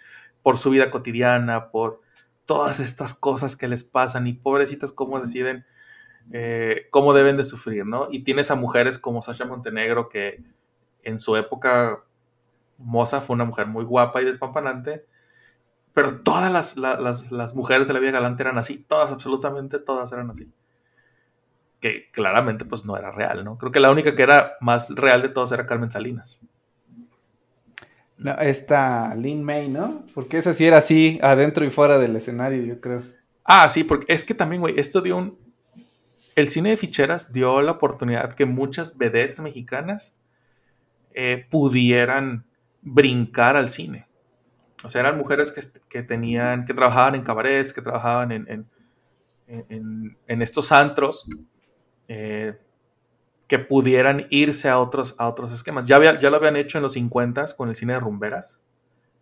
por 0.43 0.59
su 0.59 0.70
vida 0.70 0.91
cotidiana, 0.91 1.70
por 1.70 2.01
todas 2.47 2.79
estas 2.81 3.14
cosas 3.14 3.57
que 3.57 3.66
les 3.68 3.83
pasan 3.85 4.27
y 4.27 4.35
pobrecitas 4.35 4.93
cómo 4.93 5.18
deciden 5.20 5.64
eh, 6.33 6.89
cómo 6.91 7.14
deben 7.14 7.37
de 7.39 7.45
sufrir, 7.45 7.87
¿no? 7.87 8.09
Y 8.11 8.25
tienes 8.25 8.51
a 8.51 8.57
mujeres 8.57 8.99
como 8.99 9.22
Sasha 9.22 9.47
Montenegro 9.47 10.09
que 10.09 10.45
en 11.03 11.18
su 11.18 11.37
época 11.37 12.05
moza 12.79 13.20
fue 13.20 13.35
una 13.35 13.45
mujer 13.45 13.66
muy 13.66 13.85
guapa 13.85 14.22
y 14.22 14.27
despampanante, 14.27 15.07
pero 15.95 16.20
todas 16.20 16.53
las, 16.53 16.76
la- 16.76 17.01
las, 17.01 17.30
las 17.32 17.55
mujeres 17.55 17.88
de 17.88 17.95
la 17.95 18.01
vida 18.01 18.11
galante 18.11 18.42
eran 18.42 18.59
así, 18.59 18.78
todas, 18.78 19.12
absolutamente 19.12 19.78
todas 19.78 20.12
eran 20.12 20.28
así. 20.30 20.53
Que 21.80 22.11
claramente 22.11 22.64
pues 22.64 22.84
no 22.84 22.97
era 22.97 23.11
real, 23.12 23.45
¿no? 23.45 23.59
Creo 23.59 23.70
que 23.70 23.80
la 23.80 23.90
única 23.90 24.14
que 24.14 24.22
era 24.22 24.55
más 24.61 24.90
real 24.90 25.22
de 25.22 25.28
todas 25.28 25.53
era 25.53 25.66
Carmen 25.66 25.90
Salinas. 25.90 26.40
No, 28.16 28.32
esta 28.38 29.14
Lin 29.16 29.42
May, 29.42 29.68
¿no? 29.68 30.05
Porque 30.14 30.38
esa 30.38 30.55
sí 30.55 30.64
era 30.64 30.78
así, 30.78 31.18
adentro 31.22 31.64
y 31.64 31.70
fuera 31.70 31.99
del 31.99 32.16
escenario, 32.16 32.62
yo 32.62 32.80
creo. 32.80 33.03
Ah, 33.45 33.68
sí, 33.68 33.84
porque 33.84 34.07
es 34.12 34.24
que 34.24 34.34
también, 34.34 34.61
güey, 34.62 34.78
esto 34.78 35.01
dio 35.01 35.16
un... 35.16 35.38
El 36.36 36.49
cine 36.49 36.70
de 36.70 36.76
ficheras 36.76 37.32
dio 37.32 37.61
la 37.62 37.72
oportunidad 37.72 38.32
que 38.32 38.47
muchas 38.47 38.97
vedettes 38.97 39.40
mexicanas 39.40 40.14
eh, 41.12 41.47
pudieran 41.51 42.47
brincar 42.82 43.57
al 43.57 43.68
cine. 43.68 44.07
O 44.85 44.89
sea, 44.89 45.01
eran 45.03 45.18
mujeres 45.18 45.51
que, 45.51 45.62
que 45.89 46.03
tenían, 46.03 46.66
que 46.66 46.74
trabajaban 46.74 47.14
en 47.16 47.22
cabarets, 47.22 47.72
que 47.72 47.82
trabajaban 47.82 48.32
en, 48.32 48.47
en, 48.49 50.16
en- 50.28 50.43
estos 50.43 50.72
antros, 50.72 51.26
eh, 52.09 52.59
que 53.49 53.59
pudieran 53.59 54.26
irse 54.30 54.68
a 54.68 54.78
otros, 54.78 55.14
a 55.18 55.28
otros 55.28 55.53
esquemas. 55.53 55.87
Ya, 55.89 56.18
ya 56.20 56.30
lo 56.30 56.37
habían 56.37 56.57
hecho 56.57 56.78
en 56.78 56.82
los 56.82 56.95
50 56.95 57.45
con 57.57 57.68
el 57.68 57.76
cine 57.76 57.95
de 57.95 58.01
rumberas. 58.01 58.62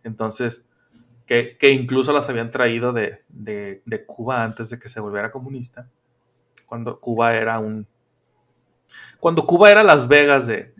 Entonces, 0.04 0.64
que, 1.26 1.56
que 1.58 1.70
incluso 1.72 2.12
las 2.12 2.28
habían 2.28 2.50
traído 2.52 2.92
de, 2.92 3.22
de- 3.28 3.82
de 3.86 4.06
Cuba 4.06 4.44
antes 4.44 4.70
de 4.70 4.78
que 4.78 4.88
se 4.88 5.00
volviera 5.00 5.32
comunista, 5.32 5.90
cuando 6.66 7.00
Cuba 7.00 7.34
era 7.36 7.58
un... 7.60 7.86
Cuando 9.20 9.46
Cuba 9.46 9.70
era 9.70 9.82
Las 9.82 10.08
Vegas 10.08 10.46
de, 10.46 10.74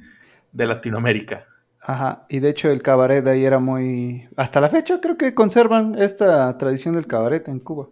de 0.53 0.67
Latinoamérica. 0.67 1.47
Ajá, 1.85 2.27
y 2.29 2.39
de 2.39 2.49
hecho 2.51 2.71
el 2.71 2.81
cabaret 2.81 3.25
de 3.25 3.33
ahí 3.33 3.45
era 3.45 3.59
muy... 3.59 4.29
Hasta 4.37 4.61
la 4.61 4.71
fecha 4.71 5.01
creo 5.01 5.17
que 5.19 5.35
conservan 5.35 6.01
esta 6.01 6.57
tradición 6.57 6.95
del 6.95 7.07
cabaret 7.09 7.49
en 7.49 7.59
Cuba. 7.59 7.89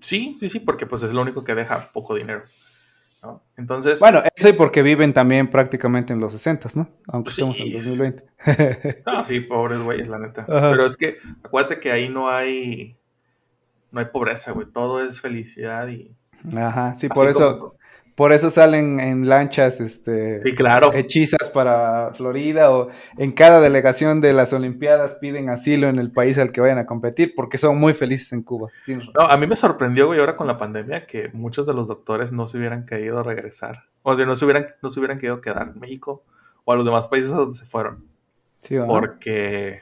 Sí, 0.00 0.36
sí, 0.40 0.48
sí, 0.48 0.60
porque 0.60 0.86
pues 0.86 1.02
es 1.02 1.12
lo 1.12 1.20
único 1.20 1.44
que 1.44 1.54
deja 1.54 1.90
poco 1.92 2.14
dinero. 2.14 2.42
¿no? 3.22 3.42
Entonces, 3.58 4.00
Bueno, 4.00 4.22
eso 4.34 4.48
y 4.48 4.54
porque 4.54 4.80
viven 4.82 5.12
también 5.12 5.50
prácticamente 5.50 6.14
en 6.14 6.20
los 6.20 6.32
60, 6.32 6.70
¿no? 6.76 6.88
Aunque 7.08 7.30
Sí, 7.32 7.42
estemos 7.42 7.60
en 7.60 7.76
es- 7.76 7.98
2020. 7.98 9.02
no, 9.06 9.24
sí, 9.24 9.40
pobres 9.40 9.80
güeyes, 9.82 10.08
la 10.08 10.18
neta. 10.18 10.46
Ajá. 10.48 10.70
Pero 10.70 10.86
es 10.86 10.96
que 10.96 11.18
acuérdate 11.44 11.78
que 11.78 11.92
ahí 11.92 12.08
no 12.08 12.30
hay 12.30 12.96
no 13.92 14.00
hay 14.00 14.06
pobreza, 14.06 14.52
güey, 14.52 14.66
todo 14.68 15.00
es 15.02 15.20
felicidad 15.20 15.86
y 15.88 16.16
Ajá, 16.56 16.94
sí, 16.94 17.06
así 17.06 17.08
por 17.08 17.28
eso, 17.28 17.58
como- 17.58 17.74
por 18.20 18.34
eso 18.34 18.50
salen 18.50 19.00
en 19.00 19.30
lanchas, 19.30 19.80
este, 19.80 20.38
Sí, 20.40 20.54
claro. 20.54 20.92
hechizas 20.92 21.48
para 21.48 22.12
Florida 22.12 22.70
o 22.70 22.90
en 23.16 23.32
cada 23.32 23.62
delegación 23.62 24.20
de 24.20 24.34
las 24.34 24.52
Olimpiadas 24.52 25.14
piden 25.14 25.48
asilo 25.48 25.88
en 25.88 25.98
el 25.98 26.12
país 26.12 26.36
al 26.36 26.52
que 26.52 26.60
vayan 26.60 26.76
a 26.76 26.84
competir 26.84 27.32
porque 27.34 27.56
son 27.56 27.78
muy 27.78 27.94
felices 27.94 28.34
en 28.34 28.42
Cuba. 28.42 28.68
No, 28.86 29.22
a 29.22 29.38
mí 29.38 29.46
me 29.46 29.56
sorprendió, 29.56 30.08
güey, 30.08 30.20
ahora 30.20 30.36
con 30.36 30.46
la 30.46 30.58
pandemia 30.58 31.06
que 31.06 31.30
muchos 31.32 31.64
de 31.64 31.72
los 31.72 31.88
doctores 31.88 32.30
no 32.30 32.46
se 32.46 32.58
hubieran 32.58 32.84
querido 32.84 33.22
regresar. 33.22 33.88
O 34.02 34.14
sea, 34.14 34.26
no 34.26 34.34
se 34.34 34.44
hubieran, 34.44 34.66
no 34.82 34.90
se 34.90 35.00
hubieran 35.00 35.16
querido 35.16 35.40
quedar 35.40 35.72
en 35.74 35.80
México 35.80 36.22
o 36.66 36.74
a 36.74 36.76
los 36.76 36.84
demás 36.84 37.08
países 37.08 37.32
a 37.32 37.36
donde 37.36 37.56
se 37.56 37.64
fueron. 37.64 38.04
Porque 38.86 39.80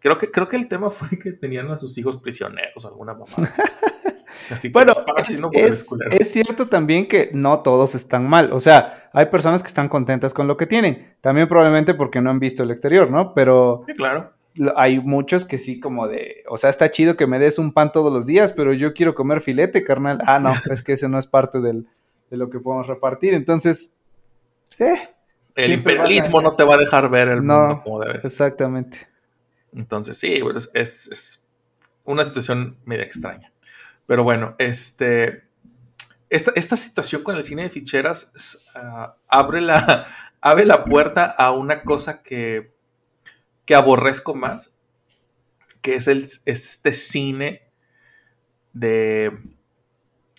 creo 0.00 0.18
que, 0.18 0.30
creo 0.30 0.48
que 0.48 0.56
el 0.56 0.68
tema 0.68 0.90
fue 0.90 1.18
que 1.18 1.32
tenían 1.32 1.70
a 1.70 1.78
sus 1.78 1.96
hijos 1.96 2.18
prisioneros, 2.18 2.84
alguna 2.84 3.14
mamada. 3.14 3.48
así. 4.50 4.68
Que 4.68 4.72
Bueno, 4.72 4.94
para 5.06 5.22
es, 5.22 5.40
no, 5.40 5.50
es- 5.52 5.86
es 6.10 6.30
cierto 6.32 6.66
también 6.66 7.06
que 7.08 7.30
no 7.32 7.60
todos 7.60 7.94
están 7.94 8.28
mal. 8.28 8.52
O 8.52 8.60
sea, 8.60 9.08
hay 9.12 9.26
personas 9.26 9.62
que 9.62 9.68
están 9.68 9.88
contentas 9.88 10.34
con 10.34 10.46
lo 10.46 10.56
que 10.56 10.66
tienen. 10.66 11.14
También 11.20 11.48
probablemente 11.48 11.94
porque 11.94 12.20
no 12.20 12.30
han 12.30 12.38
visto 12.40 12.62
el 12.62 12.70
exterior, 12.70 13.10
¿no? 13.10 13.34
Pero 13.34 13.84
Sí, 13.86 13.94
claro. 13.94 14.32
hay 14.76 15.00
muchos 15.00 15.44
que 15.44 15.58
sí 15.58 15.80
como 15.80 16.06
de, 16.08 16.44
o 16.48 16.58
sea, 16.58 16.70
está 16.70 16.90
chido 16.90 17.16
que 17.16 17.26
me 17.26 17.38
des 17.38 17.58
un 17.58 17.72
pan 17.72 17.90
todos 17.92 18.12
los 18.12 18.26
días, 18.26 18.52
pero 18.52 18.72
yo 18.72 18.94
quiero 18.94 19.14
comer 19.14 19.40
filete, 19.40 19.84
carnal. 19.84 20.18
Ah, 20.26 20.38
no, 20.38 20.52
es 20.70 20.82
que 20.82 20.92
ese 20.94 21.08
no 21.08 21.18
es 21.18 21.26
parte 21.26 21.60
del- 21.60 21.86
de 22.30 22.36
lo 22.36 22.50
que 22.50 22.58
podemos 22.60 22.86
repartir. 22.86 23.34
Entonces, 23.34 23.96
sí, 24.70 24.84
El 25.56 25.72
imperialismo 25.72 26.40
a- 26.40 26.42
no 26.42 26.56
te 26.56 26.64
va 26.64 26.74
a 26.74 26.78
dejar 26.78 27.08
ver 27.10 27.28
el 27.28 27.44
No, 27.46 27.60
mundo 27.68 27.82
como 27.84 28.00
debes. 28.00 28.24
exactamente. 28.24 29.06
Entonces, 29.72 30.16
sí, 30.18 30.40
güey, 30.40 30.56
es, 30.56 30.70
es- 30.74 31.08
es 31.12 31.40
una 32.04 32.24
situación 32.24 32.76
media 32.84 33.02
extraña. 33.04 33.52
Pero 34.06 34.24
bueno, 34.24 34.54
este. 34.58 35.44
Esta, 36.30 36.52
esta 36.56 36.74
situación 36.74 37.22
con 37.22 37.36
el 37.36 37.44
cine 37.44 37.62
de 37.62 37.70
ficheras 37.70 38.32
ah, 38.74 39.14
abre, 39.28 39.60
la, 39.60 40.06
abre 40.40 40.64
la 40.64 40.84
puerta 40.84 41.24
a 41.26 41.52
una 41.52 41.82
cosa 41.82 42.22
que, 42.22 42.72
que 43.66 43.74
aborrezco 43.76 44.34
más, 44.34 44.74
que 45.80 45.94
es 45.94 46.08
el, 46.08 46.26
este 46.44 46.92
cine 46.92 47.62
de 48.72 49.30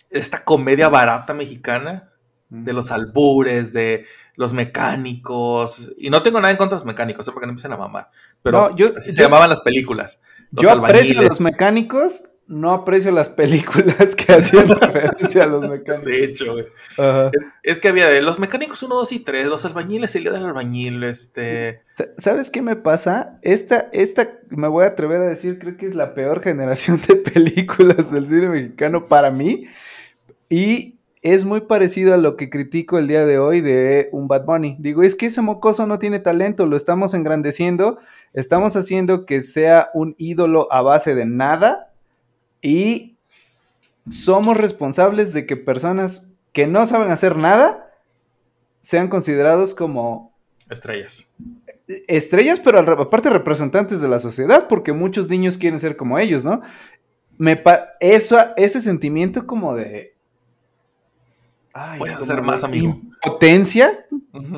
esta 0.10 0.44
comedia 0.44 0.90
barata 0.90 1.34
mexicana, 1.34 2.12
de 2.50 2.74
los 2.74 2.92
albures, 2.92 3.72
de 3.72 4.06
los 4.36 4.52
mecánicos. 4.54 5.92
Y 5.98 6.10
no 6.10 6.24
tengo 6.24 6.40
nada 6.42 6.52
en 6.52 6.58
contra 6.58 6.76
de 6.78 6.82
los 6.82 6.86
mecánicos, 6.86 7.28
¿eh? 7.28 7.32
porque 7.32 7.46
no 7.48 7.52
empiezan 7.52 7.74
a 7.74 7.78
mamar. 7.78 8.10
Pero 8.44 8.70
No, 8.70 8.76
yo- 8.76 8.88
así 8.98 9.12
se 9.14 9.22
llamaban 9.22 9.50
las 9.50 9.62
películas. 9.62 10.20
Los 10.52 10.64
Yo 10.64 10.72
aprecio 10.72 10.82
a 10.84 11.00
albañiles. 11.00 11.24
los 11.30 11.42
mecánicos, 11.42 12.30
no 12.48 12.72
aprecio 12.74 13.12
las 13.12 13.30
películas 13.30 14.16
que 14.16 14.34
hacían 14.34 14.68
referencia 14.68 15.44
a 15.44 15.48
los 15.48 15.68
mecánicos. 15.68 16.06
De 16.06 16.24
hecho, 16.24 16.56
es, 16.60 16.68
es 17.64 17.80
que 17.80 17.88
había 17.88 18.10
los 18.22 18.38
mecánicos 18.40 18.84
1, 18.84 18.94
2 18.94 19.12
y 19.14 19.20
3, 19.20 19.48
los 19.48 19.66
albañiles, 19.66 20.16
el 20.16 20.24
día 20.24 20.32
del 20.32 20.46
albañil, 20.46 21.04
este. 21.04 21.82
Sa- 21.90 22.08
¿Sabes 22.18 22.52
qué 22.52 22.62
me 22.62 22.76
pasa? 22.76 23.40
Esta, 23.42 23.90
esta, 23.94 24.40
me 24.50 24.68
voy 24.68 24.84
a 24.84 24.90
atrever 24.90 25.22
a 25.22 25.28
decir, 25.30 25.58
creo 25.60 25.76
que 25.78 25.88
es 25.88 25.96
la 25.96 26.14
peor 26.14 26.42
generación 26.44 27.00
de 27.08 27.16
películas 27.16 28.12
del 28.12 28.28
cine 28.28 28.50
mexicano 28.50 29.06
para 29.08 29.32
mí. 29.32 29.66
Y 30.50 31.00
es 31.22 31.44
muy 31.44 31.62
parecido 31.62 32.14
a 32.14 32.18
lo 32.18 32.38
que 32.38 32.52
critico 32.52 33.00
el 33.00 33.08
día 33.08 33.26
de 33.26 33.40
hoy 33.40 33.62
de 33.62 34.10
un 34.12 34.28
Bad 34.28 34.46
Bunny. 34.46 34.76
Digo, 34.80 35.02
es 35.02 35.16
que 35.16 35.26
ese 35.26 35.42
mocoso 35.42 35.88
no 35.88 35.98
tiene 35.98 36.20
talento, 36.20 36.68
lo 36.68 36.78
estamos 36.78 37.16
engrandeciendo, 37.16 37.98
estamos 38.34 38.76
haciendo 38.76 39.26
que 39.26 39.42
sea 39.42 39.90
un 39.96 40.14
ídolo 40.20 40.72
a 40.72 40.84
base 40.84 41.16
de 41.16 41.26
nada 41.26 41.92
y 42.66 43.18
somos 44.10 44.58
responsables 44.58 45.34
de 45.34 45.46
que 45.46 45.56
personas 45.56 46.32
que 46.52 46.66
no 46.68 46.86
saben 46.88 47.12
hacer 47.12 47.36
nada 47.38 47.92
sean 48.82 49.08
considerados 49.08 49.74
como 49.76 50.34
Estrellas. 50.70 51.28
estrellas, 52.08 52.60
pero 52.60 52.80
aparte 52.80 53.30
representantes 53.30 54.02
de 54.02 54.08
la 54.08 54.20
sociedad, 54.20 54.68
porque 54.68 54.94
muchos 54.94 55.30
niños 55.30 55.58
quieren 55.58 55.80
ser 55.80 55.96
como 55.96 56.18
ellos, 56.18 56.44
¿no? 56.44 56.62
Me 57.38 57.56
pa- 57.56 57.90
eso, 58.00 58.38
ese 58.58 58.82
sentimiento 58.82 59.46
como 59.46 59.76
de... 59.76 60.16
ay, 61.74 62.00
Puedes 62.00 62.16
como 62.16 62.24
hacer 62.24 62.36
de 62.38 62.42
más, 62.42 62.64
amigo. 62.64 63.00
Impotencia, 63.24 64.06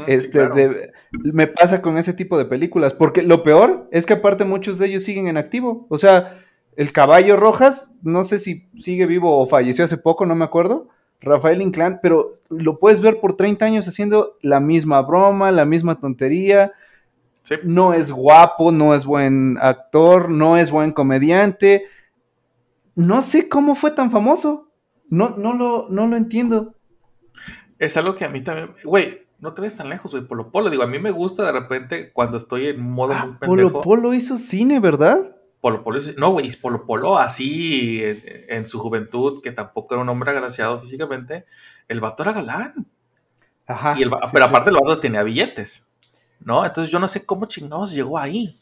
este, 0.08 0.30
claro. 0.32 0.56
de- 0.56 0.92
me 1.34 1.48
pasa 1.48 1.82
con 1.82 1.98
ese 1.98 2.14
tipo 2.14 2.38
de 2.38 2.46
películas, 2.46 2.94
porque 2.94 3.22
lo 3.24 3.44
peor 3.44 3.90
es 3.92 4.06
que 4.06 4.14
aparte 4.14 4.46
muchos 4.46 4.78
de 4.78 4.86
ellos 4.88 5.04
siguen 5.04 5.28
en 5.28 5.38
activo, 5.38 5.88
o 5.90 5.98
sea, 5.98 6.38
el 6.78 6.94
caballo 6.94 7.36
Rojas, 7.36 7.94
no 8.04 8.24
sé 8.24 8.40
si 8.40 8.70
sigue 8.78 9.06
vivo 9.06 9.38
o 9.38 9.46
falleció 9.48 9.84
hace 9.84 9.98
poco, 9.98 10.26
no 10.26 10.36
me 10.36 10.46
acuerdo, 10.46 10.88
Rafael 11.20 11.62
Inclán, 11.62 12.00
pero 12.02 12.28
lo 12.50 12.80
puedes 12.80 13.02
ver 13.02 13.20
por 13.20 13.36
30 13.36 13.66
años 13.66 13.88
haciendo 13.88 14.38
la 14.42 14.60
misma 14.62 15.02
broma, 15.02 15.52
la 15.52 15.66
misma 15.66 16.00
tontería, 16.00 16.72
Sí. 17.44 17.56
no 17.64 17.94
es 17.94 18.12
guapo, 18.12 18.72
no 18.72 18.94
es 18.94 19.06
buen 19.06 19.58
actor, 19.62 20.30
no 20.30 20.58
es 20.58 20.70
buen 20.70 20.92
comediante. 20.92 21.86
No 22.96 23.22
sé 23.22 23.48
cómo 23.48 23.74
fue 23.76 23.92
tan 23.92 24.12
famoso. 24.12 24.70
No, 25.10 25.30
no, 25.38 25.54
lo, 25.54 25.88
no 25.90 26.08
lo 26.08 26.18
entiendo. 26.18 26.76
Es 27.80 27.96
algo 27.96 28.16
que 28.16 28.26
a 28.26 28.30
mí 28.30 28.42
también. 28.42 28.72
Güey, 28.84 29.26
no 29.40 29.54
te 29.54 29.62
ves 29.62 29.78
tan 29.78 29.88
lejos, 29.88 30.12
güey. 30.12 30.26
Polo 30.28 30.52
Polo. 30.52 30.70
Digo, 30.70 30.84
a 30.84 30.88
mí 30.88 31.00
me 31.00 31.12
gusta 31.12 31.46
de 31.46 31.54
repente 31.54 32.12
cuando 32.12 32.36
estoy 32.36 32.68
en 32.68 32.82
modo 32.82 33.14
muy 33.14 33.22
Ah, 33.36 33.38
Polo 33.40 33.64
pendejo. 33.64 33.82
Polo 33.82 34.14
hizo 34.14 34.38
cine, 34.38 34.82
¿verdad? 34.82 35.37
Polo 35.84 36.00
No, 36.18 36.32
güey, 36.32 36.50
Polo 36.56 36.86
Polo 36.86 37.18
así 37.18 38.04
en, 38.04 38.22
en 38.50 38.68
su 38.68 38.80
juventud, 38.80 39.42
que 39.42 39.52
tampoco 39.52 39.94
era 39.96 40.02
un 40.04 40.10
hombre 40.10 40.32
agraciado 40.32 40.80
físicamente. 40.80 41.46
El 41.88 42.00
vato 42.02 42.24
era 42.24 42.34
galán. 42.34 42.74
Ajá. 43.68 43.96
Y 43.98 44.04
el 44.04 44.14
va- 44.14 44.22
sí, 44.24 44.30
pero 44.34 44.46
sí. 44.46 44.50
aparte 44.50 44.70
el 44.70 44.76
vato 44.76 45.00
tenía 45.00 45.24
billetes. 45.24 45.84
¿No? 46.40 46.66
Entonces 46.66 46.92
yo 46.92 47.00
no 47.00 47.08
sé 47.08 47.26
cómo 47.26 47.46
chingados 47.48 47.94
llegó 47.94 48.18
ahí. 48.18 48.56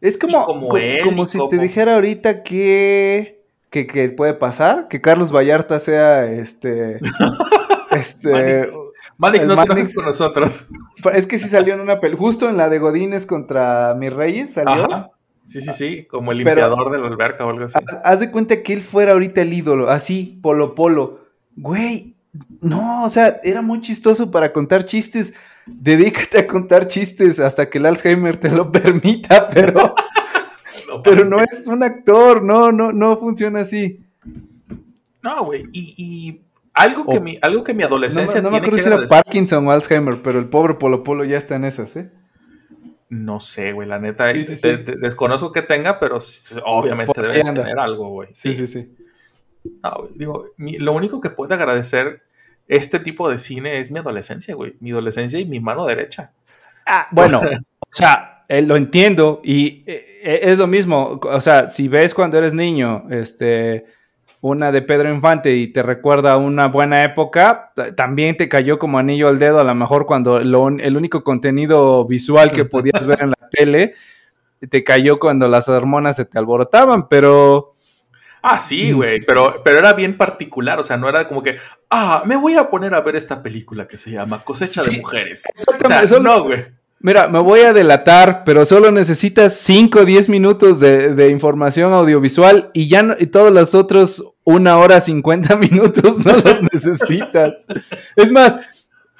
Es 0.00 0.18
como, 0.18 0.44
como 0.44 0.68
co- 0.70 0.76
él, 0.78 1.02
como 1.04 1.22
y 1.22 1.26
si 1.26 1.38
como- 1.38 1.48
te 1.50 1.58
dijera 1.58 1.94
ahorita 1.94 2.42
que, 2.42 3.42
que, 3.70 3.86
que 3.86 4.08
puede 4.10 4.34
pasar, 4.34 4.88
que 4.88 5.00
Carlos 5.00 5.30
Vallarta 5.34 5.78
sea 5.80 6.26
este. 6.30 6.98
este. 7.92 8.30
Manix. 8.30 8.78
Manix, 9.16 9.46
no 9.46 9.52
te 9.52 9.56
Manix. 9.56 9.70
enojes 9.70 9.94
con 9.94 10.04
nosotros. 10.06 10.66
Es 11.14 11.26
que 11.26 11.38
sí 11.38 11.48
salió 11.48 11.74
en 11.74 11.80
una 11.80 12.00
película, 12.00 12.26
justo 12.28 12.48
en 12.48 12.56
la 12.56 12.70
de 12.70 12.78
Godines 12.78 13.26
contra 13.26 13.94
Mis 13.94 14.12
Reyes 14.12 14.54
salió. 14.54 14.72
Ajá. 14.90 15.10
Sí, 15.44 15.60
sí, 15.60 15.72
sí. 15.74 16.04
Como 16.06 16.32
el 16.32 16.38
limpiador 16.38 16.90
de 16.90 16.98
la 16.98 17.06
alberca 17.06 17.44
o 17.44 17.50
algo 17.50 17.66
así. 17.66 17.78
Ha- 17.78 17.98
Haz 18.08 18.20
de 18.20 18.30
cuenta 18.30 18.62
que 18.62 18.72
él 18.72 18.82
fuera 18.82 19.12
ahorita 19.12 19.42
el 19.42 19.52
ídolo, 19.52 19.90
así, 19.90 20.38
polo 20.42 20.74
polo. 20.74 21.20
Güey, 21.56 22.14
no, 22.60 23.04
o 23.04 23.10
sea, 23.10 23.40
era 23.44 23.60
muy 23.62 23.80
chistoso 23.82 24.30
para 24.30 24.52
contar 24.52 24.84
chistes. 24.86 25.34
Dedícate 25.66 26.38
a 26.38 26.46
contar 26.46 26.88
chistes 26.88 27.38
hasta 27.40 27.68
que 27.70 27.78
el 27.78 27.86
Alzheimer 27.86 28.36
te 28.38 28.50
lo 28.50 28.70
permita, 28.72 29.48
pero, 29.48 29.92
No, 30.88 31.02
pero 31.02 31.24
no 31.24 31.40
es 31.40 31.66
un 31.68 31.82
actor, 31.82 32.42
no, 32.42 32.72
no, 32.72 32.92
no 32.92 33.16
funciona 33.16 33.60
así. 33.60 34.00
No, 35.22 35.44
güey. 35.44 35.64
Y, 35.72 35.94
y 35.96 36.40
algo, 36.74 37.06
que 37.06 37.20
mi, 37.20 37.38
algo 37.40 37.64
que 37.64 37.72
mi 37.72 37.78
No, 37.82 37.84
me- 37.84 37.86
adolescencia 37.86 38.40
no 38.42 38.50
me 38.50 38.60
tiene 38.60 38.66
acuerdo 38.78 38.82
si 38.98 39.00
era 39.00 39.06
Parkinson 39.08 39.66
o 39.66 39.70
Alzheimer, 39.70 40.20
pero 40.22 40.38
el 40.38 40.46
pobre 40.46 40.74
polo 40.74 41.02
polo 41.02 41.24
ya 41.24 41.36
está 41.38 41.56
en 41.56 41.64
esas, 41.64 41.96
¿eh? 41.96 42.10
No 43.14 43.38
sé, 43.38 43.72
güey, 43.72 43.86
la 43.86 43.98
neta. 43.98 44.32
Sí, 44.32 44.44
sí, 44.44 44.60
te- 44.60 44.76
sí. 44.78 44.84
te- 44.84 44.96
desconozco 44.96 45.52
que 45.52 45.62
tenga, 45.62 45.98
pero 45.98 46.18
obviamente 46.64 47.12
Por 47.12 47.24
ahí 47.30 47.38
debe 47.38 47.52
tener 47.52 47.78
algo, 47.78 48.08
güey. 48.08 48.28
Sí, 48.32 48.54
sí, 48.54 48.66
sí. 48.66 48.92
No, 49.82 49.90
güey, 49.98 50.12
digo, 50.16 50.46
mi- 50.56 50.78
lo 50.78 50.92
único 50.92 51.20
que 51.20 51.30
puedo 51.30 51.54
agradecer 51.54 52.22
este 52.66 52.98
tipo 52.98 53.30
de 53.30 53.38
cine 53.38 53.78
es 53.78 53.90
mi 53.92 53.98
adolescencia, 54.00 54.54
güey. 54.54 54.74
Mi 54.80 54.90
adolescencia 54.90 55.38
y 55.38 55.44
mi 55.44 55.60
mano 55.60 55.86
derecha. 55.86 56.32
Ah, 56.86 57.06
bueno, 57.12 57.40
o 57.80 57.94
sea, 57.94 58.44
eh, 58.48 58.62
lo 58.62 58.76
entiendo 58.76 59.40
y 59.44 59.84
eh, 59.86 60.04
eh, 60.22 60.40
es 60.42 60.58
lo 60.58 60.66
mismo, 60.66 61.20
o 61.22 61.40
sea, 61.40 61.68
si 61.68 61.86
ves 61.88 62.14
cuando 62.14 62.36
eres 62.38 62.52
niño, 62.52 63.06
este, 63.10 63.86
una 64.46 64.70
de 64.72 64.82
Pedro 64.82 65.10
Infante 65.10 65.54
y 65.54 65.68
te 65.72 65.82
recuerda 65.82 66.36
una 66.36 66.66
buena 66.68 67.02
época, 67.02 67.72
también 67.96 68.36
te 68.36 68.46
cayó 68.46 68.78
como 68.78 68.98
anillo 68.98 69.28
al 69.28 69.38
dedo, 69.38 69.58
a 69.58 69.64
lo 69.64 69.74
mejor 69.74 70.04
cuando 70.04 70.38
lo 70.40 70.68
el 70.68 70.96
único 70.98 71.24
contenido 71.24 72.04
visual 72.04 72.52
que 72.52 72.66
podías 72.66 73.06
ver 73.06 73.22
en 73.22 73.30
la 73.30 73.36
tele 73.50 73.94
te 74.68 74.84
cayó 74.84 75.18
cuando 75.18 75.48
las 75.48 75.66
hormonas 75.70 76.16
se 76.16 76.26
te 76.26 76.38
alborotaban, 76.38 77.08
pero 77.08 77.72
Ah, 78.42 78.58
sí, 78.58 78.92
güey, 78.92 79.22
pero, 79.24 79.62
pero 79.64 79.78
era 79.78 79.94
bien 79.94 80.18
particular, 80.18 80.78
o 80.78 80.84
sea, 80.84 80.98
no 80.98 81.08
era 81.08 81.26
como 81.26 81.42
que, 81.42 81.56
ah, 81.88 82.22
me 82.26 82.36
voy 82.36 82.56
a 82.56 82.68
poner 82.68 82.92
a 82.92 83.00
ver 83.00 83.16
esta 83.16 83.42
película 83.42 83.88
que 83.88 83.96
se 83.96 84.10
llama 84.10 84.44
Cosecha 84.44 84.82
Sí, 84.82 84.96
de 84.96 85.00
Mujeres. 85.00 85.44
O 85.66 85.86
sea, 85.86 86.02
eso- 86.02 86.20
no, 86.20 86.42
güey. 86.42 86.66
Mira, 87.04 87.28
me 87.28 87.38
voy 87.38 87.60
a 87.60 87.74
delatar, 87.74 88.44
pero 88.46 88.64
solo 88.64 88.90
necesitas 88.90 89.52
5 89.58 89.98
o 89.98 90.04
10 90.06 90.30
minutos 90.30 90.80
de, 90.80 91.28
información 91.28 91.92
audiovisual 91.92 92.70
y 92.72 92.88
ya 92.88 93.02
no- 93.02 93.14
y 93.18 93.26
todos 93.26 93.52
los 93.52 93.74
otros 93.74 94.24
una 94.42 94.78
hora 94.78 95.02
50 95.02 95.54
minutos 95.70 96.24
no 96.24 96.32
los 96.32 96.62
necesitas. 96.72 97.52
Es 98.16 98.32
más, 98.32 98.58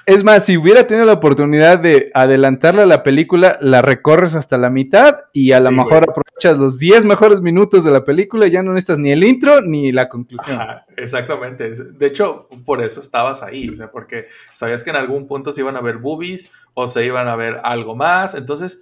es 0.05 0.23
más, 0.23 0.45
si 0.45 0.57
hubiera 0.57 0.85
tenido 0.87 1.05
la 1.05 1.13
oportunidad 1.13 1.79
de 1.79 2.11
adelantarle 2.13 2.81
a 2.83 2.85
la 2.85 3.03
película, 3.03 3.57
la 3.61 3.81
recorres 3.81 4.35
hasta 4.35 4.57
la 4.57 4.69
mitad 4.69 5.15
y 5.33 5.51
a 5.51 5.59
lo 5.59 5.69
Sí, 5.69 5.75
mejor 5.75 6.05
güey. 6.05 6.09
aprovechas 6.09 6.57
los 6.57 6.77
10 6.79 7.05
mejores 7.05 7.41
minutos 7.41 7.83
de 7.83 7.91
la 7.91 8.03
película 8.03 8.47
y 8.47 8.51
ya 8.51 8.61
no 8.61 8.71
necesitas 8.73 8.99
ni 8.99 9.11
el 9.11 9.23
intro 9.23 9.61
ni 9.61 9.91
la 9.91 10.07
conclusión. 10.09 10.59
Ajá, 10.61 10.85
exactamente. 10.95 11.71
De 11.71 12.05
hecho, 12.05 12.47
por 12.65 12.81
eso 12.83 12.99
estabas 12.99 13.41
ahí, 13.43 13.69
o 13.69 13.77
sea, 13.77 13.89
porque 13.91 14.27
sabías 14.53 14.83
que 14.83 14.91
en 14.91 14.95
algún 14.97 15.27
punto 15.27 15.51
se 15.51 15.61
iban 15.61 15.75
a 15.77 15.81
ver 15.81 15.97
boobies 15.97 16.49
o 16.73 16.87
se 16.87 17.03
iban 17.05 17.27
a 17.27 17.35
ver 17.35 17.57
algo 17.63 17.95
más. 17.95 18.35
Entonces, 18.35 18.81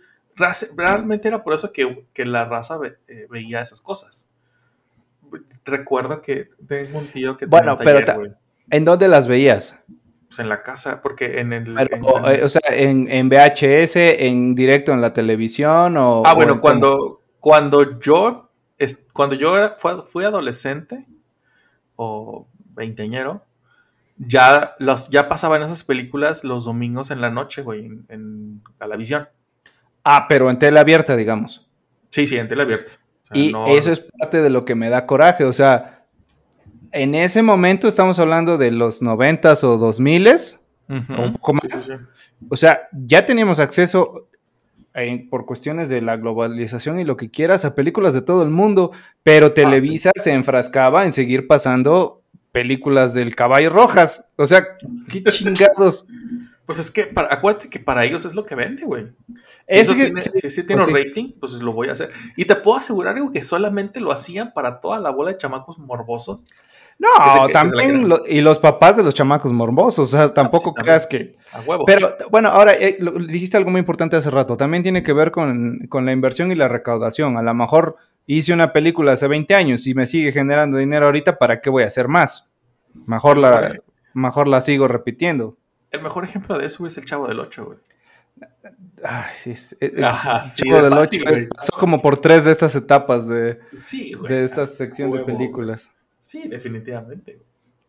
realmente 0.76 1.28
era 1.28 1.44
por 1.44 1.54
eso 1.54 1.72
que, 1.72 2.06
que 2.14 2.26
la 2.26 2.46
raza 2.46 2.78
ve- 2.78 2.98
eh, 3.08 3.28
veía 3.30 3.62
esas 3.62 3.82
cosas. 3.82 4.28
Recuerdo 5.66 6.22
que 6.22 6.50
tengo 6.68 7.00
un 7.00 7.08
tío 7.08 7.38
que 7.38 7.46
Bueno, 7.46 7.78
pero 7.78 8.04
taller, 8.04 8.36
¿En 8.70 8.86
dónde 8.86 9.08
las 9.08 9.28
veías? 9.28 9.80
Pues 10.34 10.40
en 10.40 10.50
la 10.50 10.64
casa, 10.64 11.02
porque 11.02 11.40
en 11.40 11.54
el... 11.54 11.76
Pero, 11.76 11.96
en- 11.96 12.04
o, 12.06 12.30
eh, 12.30 12.44
o 12.44 12.50
sea, 12.50 12.62
en, 12.72 13.08
en 13.12 13.30
VHS, 13.30 13.96
en 13.96 14.56
directo 14.56 14.92
en 14.92 15.02
la 15.02 15.14
televisión 15.14 15.96
o... 15.98 16.24
Ah, 16.26 16.34
bueno, 16.34 16.54
en 16.54 16.60
cuando, 16.60 17.22
cuando 17.40 18.00
yo, 18.00 18.50
cuando 19.14 19.36
yo 19.36 19.58
era- 19.58 19.76
fui 20.04 20.24
adolescente 20.24 21.06
o 21.96 22.48
veinteñero, 22.76 23.46
ya, 24.18 24.76
los, 24.80 25.10
ya 25.10 25.28
pasaban 25.28 25.62
esas 25.64 25.84
películas 25.84 26.44
los 26.44 26.66
domingos 26.66 27.12
en 27.12 27.22
la 27.22 27.30
noche, 27.30 27.62
güey, 27.62 27.86
en, 27.86 28.06
en 28.10 28.62
Galavisión. 28.80 29.24
cómo? 29.26 29.74
Ah, 30.04 30.26
pero 30.28 30.50
en 30.50 30.60
tele 30.60 30.80
abierta, 30.80 31.16
digamos. 31.16 31.68
Sí, 32.10 32.26
sí, 32.26 32.38
en 32.38 32.48
tele 32.48 32.64
abierta. 32.64 32.94
O 33.24 33.26
sea, 33.28 33.38
Y 33.38 33.52
no- 33.52 33.68
eso 33.68 33.92
es 33.92 34.02
parte 34.20 34.42
de 34.42 34.50
lo 34.50 34.66
que 34.66 34.76
me 34.76 34.90
da 34.90 35.06
coraje. 35.06 35.46
O 35.46 35.54
sea, 35.54 35.93
en 36.94 37.16
ese 37.16 37.42
momento 37.42 37.88
estamos 37.88 38.20
hablando 38.20 38.58
de 38.58 38.72
los 38.72 39.02
noventas 39.02 39.64
o 39.64 39.78
dos 39.78 40.00
miles. 40.00 40.60
O 40.90 40.94
un 41.24 41.34
poco 41.34 41.54
Sí, 41.62 41.68
más. 41.72 41.82
sí, 41.84 41.92
sí. 41.92 42.46
O 42.50 42.58
sea, 42.58 42.88
ya 42.92 43.26
teníamos 43.26 43.60
acceso 43.60 44.28
en- 44.94 45.30
por 45.30 45.46
cuestiones 45.46 45.90
de 45.90 46.02
la 46.02 46.18
globalización 46.18 47.00
y 47.00 47.04
lo 47.06 47.18
que 47.18 47.32
quieras 47.32 47.66
a 47.66 47.74
películas 47.74 48.14
de 48.14 48.22
todo 48.22 48.44
el 48.44 48.50
mundo, 48.50 48.92
pero 49.24 49.52
Televisa 49.54 50.12
se 50.16 50.32
enfrascaba 50.34 51.06
en 51.06 51.14
seguir 51.14 51.48
pasando 51.48 52.22
películas 52.52 53.14
del 53.16 53.36
caballo 53.36 53.70
rojas. 53.72 54.30
O 54.36 54.46
sea, 54.46 54.68
qué 55.10 55.24
chingados. 55.32 56.08
Pues 56.66 56.80
es 56.80 56.92
que, 56.92 57.06
para, 57.08 57.34
acuérdate 57.34 57.70
que 57.70 57.80
para 57.80 58.06
ellos 58.06 58.24
es 58.26 58.36
lo 58.36 58.46
que 58.46 58.56
vende, 58.56 58.86
güey. 58.86 59.06
Si 59.28 59.34
Es 59.68 59.82
eso 59.84 59.96
que- 59.96 60.06
tiene, 60.06 60.22
sí, 60.22 60.50
si 60.50 60.64
tiene 60.64 60.84
pues 60.86 60.98
sí. 60.98 61.08
rating, 61.10 61.32
pues 61.40 61.54
lo 61.62 61.74
voy 61.74 61.90
a 61.90 61.94
hacer. 61.94 62.12
Y 62.38 62.46
te 62.46 62.56
puedo 62.56 62.78
asegurar 62.78 63.20
güey, 63.20 63.34
que 63.34 63.44
solamente 63.44 64.00
lo 64.00 64.12
hacían 64.12 64.54
para 64.54 64.80
toda 64.80 65.00
la 65.00 65.10
bola 65.10 65.32
de 65.32 65.38
chamacos 65.38 65.78
morbosos. 65.80 66.44
No, 67.00 67.48
Que 67.48 67.54
también, 67.54 68.08
lo- 68.08 68.22
y 68.28 68.40
los 68.42 68.60
papás 68.60 68.96
de 68.96 69.04
los 69.04 69.14
chamacos 69.14 69.52
morbosos, 69.52 70.14
o 70.14 70.18
sea, 70.18 70.34
tampoco 70.34 70.70
sí, 70.70 70.76
también. 70.76 70.84
creas 70.86 71.08
que... 71.08 71.36
A 71.52 71.60
huevo. 71.62 71.84
Pero 71.86 72.16
bueno, 72.32 72.50
ahora 72.50 72.74
eh, 72.76 72.96
lo- 73.00 73.12
dijiste 73.12 73.58
algo 73.58 73.72
muy 73.72 73.80
importante 73.80 74.16
hace 74.16 74.30
rato, 74.30 74.56
también 74.56 74.84
tiene 74.84 75.04
que 75.04 75.12
ver 75.12 75.32
con, 75.32 75.80
con 75.90 76.06
la 76.06 76.12
inversión 76.14 76.52
y 76.52 76.56
la 76.56 76.68
recaudación. 76.70 77.36
A 77.38 77.42
lo 77.42 77.54
mejor 77.54 77.98
hice 78.26 78.54
una 78.54 78.72
película 78.72 79.12
hace 79.14 79.28
20 79.28 79.54
años 79.56 79.86
y 79.88 79.94
me 79.96 80.06
sigue 80.06 80.32
generando 80.32 80.78
dinero 80.78 81.08
ahorita, 81.08 81.38
¿para 81.38 81.60
qué 81.62 81.70
voy 81.70 81.84
a 81.84 81.88
hacer 81.88 82.08
más? 82.08 82.52
Mejor 83.06 83.38
la, 83.38 83.76
mejor 84.14 84.48
la 84.48 84.62
sigo 84.62 84.88
repitiendo. 84.88 85.58
El 85.92 86.02
mejor 86.02 86.24
ejemplo 86.24 86.58
de 86.58 86.68
eso 86.68 86.86
es 86.88 86.98
el 86.98 87.06
Chavo 87.06 87.28
del 87.28 87.40
8, 87.40 87.66
güey. 87.66 87.78
Ay, 89.04 89.34
sí, 89.38 89.52
es- 89.52 89.76
es- 89.80 90.02
Ajá, 90.02 90.38
es- 90.38 90.54
sí, 90.54 90.64
Chavo 90.64 90.78
es 90.78 90.84
del 90.84 90.94
fácil, 90.94 91.22
Ocho, 91.24 91.30
güey. 91.32 91.48
pasó 91.50 91.74
como 91.78 92.02
por 92.02 92.18
tres 92.18 92.46
de 92.46 92.52
estas 92.52 92.76
etapas 92.76 93.28
de, 93.28 93.60
Sí, 93.76 94.14
güey. 94.14 94.32
de 94.32 94.48
sección 94.68 95.12
de 95.12 95.20
películas. 95.20 95.86
güey. 95.88 96.03
Sí, 96.24 96.48
definitivamente. 96.48 97.38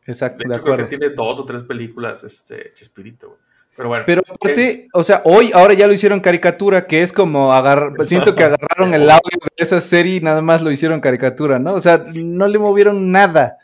Exacto, 0.06 0.42
De 0.42 0.48
de, 0.48 0.54
hecho, 0.56 0.64
creo 0.64 0.76
que 0.88 0.96
tiene 0.96 1.14
dos 1.14 1.38
o 1.38 1.44
tres 1.44 1.62
películas, 1.62 2.24
este, 2.24 2.72
Chespirito, 2.74 3.28
güey. 3.28 3.38
Pero 3.76 3.88
bueno. 3.88 4.04
Pero 4.06 4.22
aparte, 4.28 4.88
o 4.92 5.04
sea, 5.04 5.22
hoy, 5.24 5.52
ahora 5.54 5.72
ya 5.74 5.86
lo 5.86 5.92
hicieron 5.92 6.18
caricatura, 6.18 6.84
que 6.88 7.02
es 7.02 7.12
como 7.12 7.52
agarrar, 7.52 7.92
siento 8.06 8.34
que 8.34 8.42
agarraron 8.42 8.92
el 8.92 9.08
audio 9.08 9.38
de 9.56 9.64
esa 9.64 9.80
serie 9.80 10.16
y 10.16 10.20
nada 10.20 10.42
más 10.42 10.62
lo 10.62 10.72
hicieron 10.72 11.00
caricatura, 11.00 11.60
¿no? 11.60 11.74
O 11.74 11.80
sea, 11.80 12.04
no 12.12 12.48
le 12.48 12.58
movieron 12.58 13.12
nada. 13.12 13.56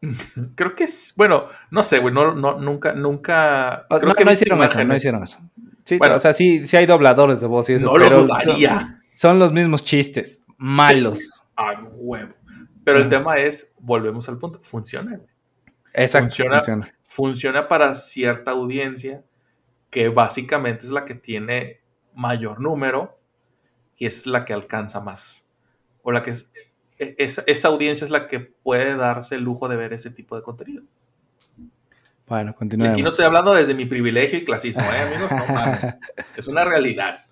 creo 0.54 0.72
que 0.72 0.84
es, 0.84 1.12
bueno, 1.16 1.44
no 1.70 1.82
sé, 1.82 1.98
güey, 1.98 2.12
no, 2.14 2.34
no, 2.34 2.58
nunca, 2.58 2.94
nunca. 2.94 3.86
O- 3.90 3.98
creo 3.98 4.08
no, 4.10 4.14
que 4.14 4.24
no 4.24 4.32
hicieron 4.32 4.58
eso, 4.62 4.74
no 4.76 4.80
imágenes. 4.82 4.96
hicieron 5.02 5.22
eso. 5.24 5.38
Sí, 5.84 5.98
Bueno. 5.98 6.14
o 6.14 6.18
sea, 6.18 6.32
sí, 6.32 6.64
sí 6.64 6.78
hay 6.78 6.86
dobladores 6.86 7.40
de 7.42 7.46
voz 7.46 7.68
y 7.68 7.74
eso, 7.74 7.84
No 7.86 7.98
lo 7.98 8.04
pero 8.04 8.16
son, 8.20 8.26
dudaría. 8.28 9.02
son 9.14 9.38
los 9.38 9.52
mismos 9.52 9.84
chistes, 9.84 10.44
malos. 10.56 11.42
A 11.56 11.82
huevo. 11.92 12.32
Pero 12.84 12.98
el 12.98 13.08
tema 13.08 13.38
es, 13.38 13.72
volvemos 13.78 14.28
al 14.28 14.38
punto, 14.38 14.58
funciona. 14.60 15.20
Exacto, 15.94 16.26
Funciona. 16.28 16.56
funciona. 16.58 16.94
Funciona 17.06 17.68
para 17.68 17.94
cierta 17.94 18.50
audiencia 18.50 19.22
que 19.90 20.08
básicamente 20.08 20.84
es 20.84 20.90
la 20.90 21.04
que 21.04 21.14
tiene 21.14 21.80
mayor 22.14 22.60
número 22.60 23.18
y 23.96 24.06
es 24.06 24.26
la 24.26 24.44
que 24.44 24.52
alcanza 24.52 25.00
más. 25.00 25.46
O 26.02 26.10
la 26.12 26.22
que 26.22 26.30
es, 26.32 26.48
e- 26.98 27.14
esa, 27.18 27.42
esa 27.46 27.68
audiencia 27.68 28.04
es 28.04 28.10
la 28.10 28.26
que 28.26 28.40
puede 28.40 28.96
darse 28.96 29.36
el 29.36 29.42
lujo 29.42 29.68
de 29.68 29.76
ver 29.76 29.92
ese 29.92 30.10
tipo 30.10 30.36
de 30.36 30.42
contenido. 30.42 30.82
Bueno, 32.26 32.50
Y 32.50 32.54
aquí 32.54 32.64
no 32.64 32.78
continuemos. 32.78 33.12
estoy 33.12 33.26
hablando 33.26 33.54
desde 33.54 33.74
mi 33.74 33.84
privilegio 33.84 34.38
y 34.38 34.44
clasismo, 34.44 34.82
¿eh, 34.82 34.98
amigos? 35.02 35.30
No 35.30 35.54
mames. 35.54 35.94
Es 36.36 36.48
una 36.48 36.64
realidad. 36.64 37.24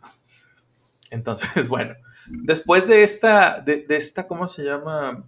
Entonces, 1.10 1.66
bueno, 1.68 1.94
después 2.26 2.86
de 2.88 3.02
esta, 3.02 3.60
de, 3.60 3.82
de 3.86 3.96
esta, 3.96 4.26
¿cómo 4.26 4.46
se 4.46 4.64
llama? 4.64 5.24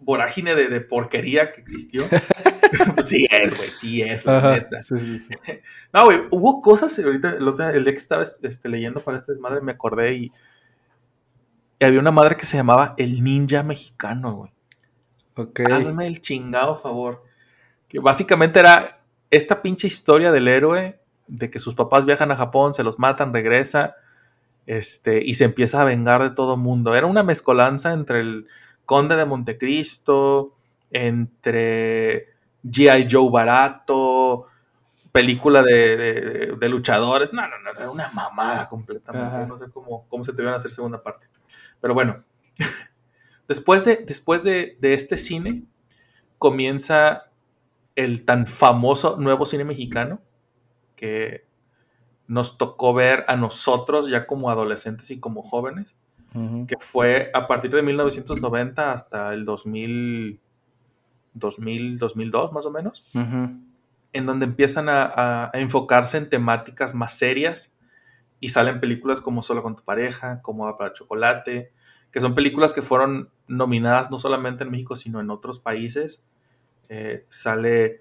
Vorágine 0.00 0.54
de, 0.54 0.68
de 0.68 0.80
porquería 0.80 1.52
que 1.52 1.60
existió. 1.60 2.04
sí 3.04 3.26
es, 3.30 3.56
güey, 3.56 3.68
sí 3.70 4.02
es, 4.02 4.24
la 4.26 4.38
Ajá, 4.38 4.50
neta. 4.52 4.80
sí, 4.82 4.96
sí, 4.98 5.18
sí. 5.18 5.34
No, 5.92 6.04
güey, 6.06 6.20
hubo 6.30 6.60
cosas, 6.60 6.96
ahorita, 6.98 7.30
el, 7.36 7.46
otro- 7.48 7.68
el 7.68 7.84
día 7.84 7.92
que 7.92 7.98
estaba 7.98 8.22
este, 8.22 8.68
leyendo 8.68 9.00
para 9.02 9.16
esta 9.16 9.32
desmadre, 9.32 9.60
me 9.60 9.72
acordé 9.72 10.14
y, 10.14 10.32
y 11.78 11.84
había 11.84 12.00
una 12.00 12.10
madre 12.12 12.36
que 12.36 12.46
se 12.46 12.56
llamaba 12.56 12.94
El 12.96 13.22
Ninja 13.22 13.62
Mexicano, 13.62 14.34
güey. 14.36 14.52
Ok. 15.36 15.60
Hazme 15.70 16.06
el 16.06 16.20
chingado 16.20 16.76
favor. 16.76 17.24
Que 17.88 17.98
básicamente 17.98 18.58
era 18.60 19.00
esta 19.30 19.62
pinche 19.62 19.86
historia 19.86 20.30
del 20.32 20.46
héroe 20.48 21.00
de 21.26 21.50
que 21.50 21.58
sus 21.58 21.74
papás 21.74 22.04
viajan 22.04 22.30
a 22.30 22.36
Japón, 22.36 22.74
se 22.74 22.84
los 22.84 22.98
matan, 22.98 23.32
regresa, 23.32 23.96
este, 24.66 25.24
y 25.24 25.34
se 25.34 25.44
empieza 25.44 25.80
a 25.80 25.84
vengar 25.84 26.22
de 26.22 26.30
todo 26.30 26.56
mundo. 26.56 26.94
Era 26.94 27.06
una 27.06 27.22
mezcolanza 27.22 27.92
entre 27.92 28.20
el 28.20 28.46
Conde 28.90 29.14
de 29.14 29.24
Montecristo, 29.24 30.54
entre 30.90 32.26
G.I. 32.64 33.06
Joe 33.08 33.30
barato, 33.30 34.46
película 35.12 35.62
de, 35.62 35.96
de- 35.96 36.56
de 36.56 36.68
luchadores. 36.68 37.32
No, 37.32 37.42
no, 37.48 37.58
no, 37.60 37.70
era 37.70 37.90
una 37.90 38.10
mamada 38.12 38.68
completamente. 38.68 39.36
Ajá. 39.36 39.46
No 39.46 39.58
sé 39.58 39.70
cómo, 39.70 40.06
cómo 40.08 40.24
se 40.24 40.32
te 40.34 40.42
iban 40.42 40.54
a 40.54 40.58
hacer 40.58 40.72
segunda 40.72 41.02
parte. 41.02 41.28
Pero 41.80 41.94
bueno, 41.94 42.24
después 43.48 43.84
de, 43.84 43.96
después 43.96 44.42
de, 44.44 44.76
de 44.80 44.94
este 44.94 45.16
cine, 45.16 45.64
comienza 46.38 47.30
el 47.96 48.24
tan 48.24 48.46
famoso 48.46 49.16
nuevo 49.18 49.46
cine 49.46 49.64
mexicano 49.64 50.20
que 50.96 51.46
nos 52.28 52.58
tocó 52.58 52.94
ver 52.94 53.24
a 53.28 53.36
nosotros 53.36 54.08
ya 54.08 54.26
como 54.26 54.50
adolescentes 54.50 55.10
y 55.10 55.20
como 55.20 55.42
jóvenes, 55.42 55.96
Que 56.66 56.76
fue 56.78 57.30
a 57.34 57.46
partir 57.48 57.70
de 57.72 57.82
1990 57.82 58.92
hasta 58.92 59.34
el 59.34 59.44
2000, 59.44 60.40
2000 61.34 61.98
2002 61.98 62.52
más 62.52 62.66
o 62.66 62.70
menos, 62.70 63.10
en 64.12 64.26
donde 64.26 64.46
empiezan 64.46 64.88
a, 64.88 65.02
a- 65.04 65.50
a 65.52 65.58
enfocarse 65.60 66.18
en 66.18 66.28
temáticas 66.28 66.94
más 66.94 67.16
serias 67.18 67.76
y 68.40 68.48
salen 68.50 68.80
películas 68.80 69.20
como 69.20 69.42
Solo 69.42 69.62
con 69.62 69.76
tu 69.76 69.82
pareja, 69.84 70.40
como 70.42 70.76
para 70.76 70.92
Chocolate, 70.92 71.72
que 72.10 72.20
son 72.20 72.34
películas 72.34 72.74
que 72.74 72.82
fueron 72.82 73.30
nominadas 73.46 74.10
no 74.10 74.18
solamente 74.18 74.64
en 74.64 74.70
México, 74.70 74.96
sino 74.96 75.20
en 75.20 75.30
otros 75.30 75.58
países. 75.60 76.24
Eh, 76.88 77.24
sale 77.28 78.00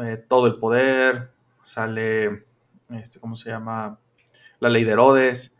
eh, 0.00 0.16
Todo 0.28 0.46
el 0.46 0.56
Poder, 0.58 1.32
sale, 1.62 2.46
este, 2.90 3.18
¿cómo 3.20 3.34
se 3.36 3.50
llama? 3.50 3.98
La 4.60 4.68
Ley 4.68 4.84
de 4.84 4.92
Herodes. 4.92 5.56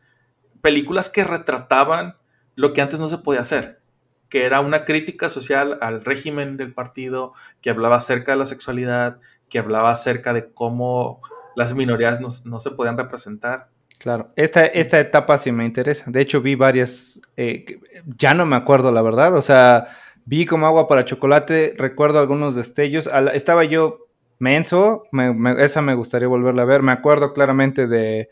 Películas 0.60 1.08
que 1.10 1.24
retrataban 1.24 2.16
lo 2.54 2.72
que 2.72 2.80
antes 2.82 2.98
no 3.00 3.08
se 3.08 3.18
podía 3.18 3.40
hacer, 3.40 3.80
que 4.28 4.44
era 4.44 4.60
una 4.60 4.84
crítica 4.84 5.28
social 5.28 5.78
al 5.80 6.04
régimen 6.04 6.56
del 6.56 6.74
partido, 6.74 7.32
que 7.62 7.70
hablaba 7.70 7.96
acerca 7.96 8.32
de 8.32 8.38
la 8.38 8.46
sexualidad, 8.46 9.18
que 9.48 9.58
hablaba 9.58 9.90
acerca 9.90 10.32
de 10.32 10.50
cómo 10.52 11.20
las 11.56 11.74
minorías 11.74 12.20
no, 12.20 12.28
no 12.44 12.60
se 12.60 12.70
podían 12.72 12.98
representar. 12.98 13.68
Claro, 13.98 14.30
esta, 14.36 14.64
esta 14.66 15.00
etapa 15.00 15.38
sí 15.38 15.50
me 15.50 15.64
interesa. 15.64 16.10
De 16.10 16.20
hecho, 16.20 16.40
vi 16.40 16.54
varias, 16.54 17.20
eh, 17.36 17.80
ya 18.16 18.34
no 18.34 18.46
me 18.46 18.56
acuerdo 18.56 18.92
la 18.92 19.02
verdad, 19.02 19.34
o 19.34 19.42
sea, 19.42 19.88
vi 20.24 20.46
como 20.46 20.66
agua 20.66 20.86
para 20.88 21.04
chocolate, 21.04 21.74
recuerdo 21.78 22.18
algunos 22.20 22.54
destellos. 22.54 23.06
La- 23.06 23.32
estaba 23.32 23.64
yo 23.64 24.06
menso. 24.38 25.04
Me- 25.10 25.32
me- 25.32 25.64
esa 25.64 25.82
me 25.82 25.94
gustaría 25.94 26.28
volverla 26.28 26.62
a 26.62 26.66
ver. 26.66 26.82
Me 26.82 26.92
acuerdo 26.92 27.32
claramente 27.32 27.86
de 27.88 28.28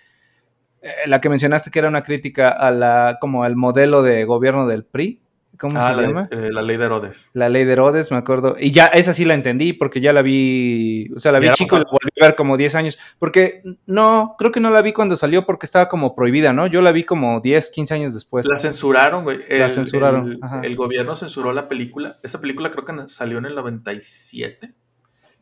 la 1.07 1.21
que 1.21 1.29
mencionaste 1.29 1.71
que 1.71 1.79
era 1.79 1.89
una 1.89 2.03
crítica 2.03 2.51
a 2.51 2.71
la 2.71 3.19
como 3.21 3.45
al 3.45 3.57
modelo 3.57 4.03
de 4.03 4.25
gobierno 4.25 4.67
del 4.67 4.85
PRI. 4.85 5.21
¿Cómo 5.59 5.79
Ah, 5.81 5.89
se 5.95 5.97
la, 6.03 6.07
llama? 6.07 6.29
eh, 6.33 6.51
la 6.53 6.61
ley 6.61 6.77
de 6.77 6.85
Herodes. 6.85 7.31
La 7.33 7.49
ley 7.49 7.65
de 7.65 7.73
Herodes, 7.73 8.11
me 8.13 8.19
acuerdo. 8.19 8.57
Y 8.61 8.73
ya, 8.73 8.89
esa 8.89 9.15
sí 9.15 9.25
la 9.25 9.33
entendí 9.33 9.73
porque 9.73 10.03
ya 10.03 10.13
la 10.13 10.21
vi, 10.21 11.11
o 11.17 11.19
sea, 11.21 11.33
la 11.33 11.41
Sí, 11.41 11.47
vi 11.49 11.55
chico 11.55 11.77
y 11.77 11.79
la 11.79 11.87
volví 11.91 12.11
a 12.21 12.27
ver 12.27 12.35
como 12.37 12.59
10 12.59 12.75
años. 12.75 12.99
Porque 13.19 13.63
no, 13.87 14.35
creo 14.39 14.53
que 14.53 14.61
no 14.61 14.69
la 14.69 14.83
vi 14.83 14.93
cuando 14.93 15.17
salió 15.17 15.47
porque 15.47 15.65
estaba 15.65 15.89
como 15.89 16.15
prohibida, 16.15 16.53
¿no? 16.53 16.67
Yo 16.67 16.83
la 16.83 16.93
vi 16.93 17.05
como 17.05 17.41
10, 17.41 17.71
15 17.71 17.95
años 17.95 18.13
después. 18.13 18.45
La 18.47 18.59
censuraron, 18.59 19.25
güey. 19.25 19.39
La 19.49 19.65
El- 19.65 19.71
censuraron, 19.73 20.33
El, 20.33 20.39
ajá. 20.43 20.61
el 20.63 20.77
gobierno 20.77 21.17
censuró 21.17 21.55
la 21.55 21.69
película. 21.69 22.17
Esa 22.23 22.39
película 22.39 22.71
creo 22.71 22.85
que 22.85 23.09
salió 23.09 23.39
en 23.39 23.47
el 23.47 23.55
97. 23.55 24.75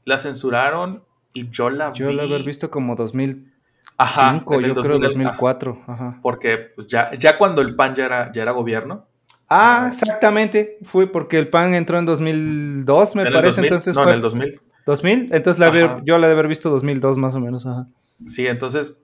La 0.05 0.18
censuraron 0.18 1.03
y 1.32 1.51
yo 1.51 1.70
la 1.70 1.92
Yo 1.92 2.07
vi. 2.11 2.14
la 2.14 2.22
haber 2.22 2.45
visto 2.45 2.70
como 2.70 2.95
2005, 2.95 3.51
Ajá, 3.97 4.30
en 4.30 4.36
el 4.36 4.74
yo 4.74 4.82
creo 4.82 4.99
2000, 4.99 5.03
2004. 5.03 5.82
Ajá. 5.86 6.18
Porque 6.22 6.59
pues, 6.74 6.86
ya, 6.88 7.12
ya 7.18 7.38
cuando 7.38 7.61
el 7.61 7.74
PAN 7.76 7.95
ya 7.95 8.07
era, 8.07 8.32
ya 8.32 8.42
era 8.42 8.53
gobierno. 8.53 9.07
Ah, 9.49 9.86
exactamente. 9.90 10.78
Fue 10.82 11.07
porque 11.11 11.38
el 11.38 11.49
PAN 11.49 11.74
entró 11.74 11.99
en 11.99 12.07
2002, 12.07 13.14
me 13.16 13.22
en 13.22 13.32
parece. 13.32 13.61
2000, 13.61 13.64
entonces 13.64 13.95
no, 13.95 14.03
fue 14.03 14.11
en 14.12 14.16
el 14.16 14.22
2000. 14.22 14.61
2000. 14.86 15.28
Entonces 15.32 15.59
la 15.61 15.66
haber- 15.66 16.03
yo 16.05 16.18
la 16.18 16.26
de 16.26 16.32
haber 16.32 16.49
visto 16.49 16.70
2002 16.70 17.18
más 17.18 17.34
o 17.34 17.40
menos. 17.40 17.66
Ajá. 17.66 17.86
Sí, 18.26 18.47
entonces. 18.47 18.97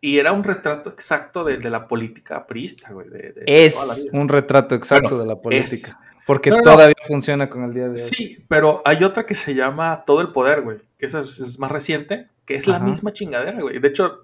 Y 0.00 0.18
era 0.18 0.32
un 0.32 0.42
retrato 0.42 0.90
exacto 0.90 1.44
de, 1.44 1.58
de 1.58 1.70
la 1.70 1.86
política 1.86 2.44
priista, 2.46 2.92
güey. 2.92 3.08
De, 3.08 3.32
de 3.32 3.44
Es 3.46 4.08
un 4.12 4.28
retrato 4.28 4.74
exacto 4.74 5.10
Bueno, 5.10 5.22
de 5.22 5.28
la 5.28 5.40
política. 5.40 5.66
es- 5.74 5.96
Porque 6.32 6.50
todavía 6.62 6.94
funciona 7.06 7.48
con 7.50 7.64
el 7.64 7.74
día 7.74 7.84
de 7.84 7.90
hoy. 7.90 7.96
Sí, 7.96 8.44
pero 8.48 8.80
hay 8.84 9.02
otra 9.04 9.24
que 9.26 9.34
se 9.34 9.54
llama 9.54 10.04
Todo 10.06 10.20
el 10.20 10.32
Poder, 10.32 10.62
güey. 10.62 10.78
Que 10.98 11.06
esa 11.06 11.20
es, 11.20 11.38
es 11.40 11.58
más 11.58 11.70
reciente, 11.70 12.28
que 12.44 12.54
es 12.54 12.66
la 12.66 12.78
misma 12.78 13.12
chingadera, 13.12 13.60
güey. 13.60 13.78
De 13.78 13.88
hecho, 13.88 14.20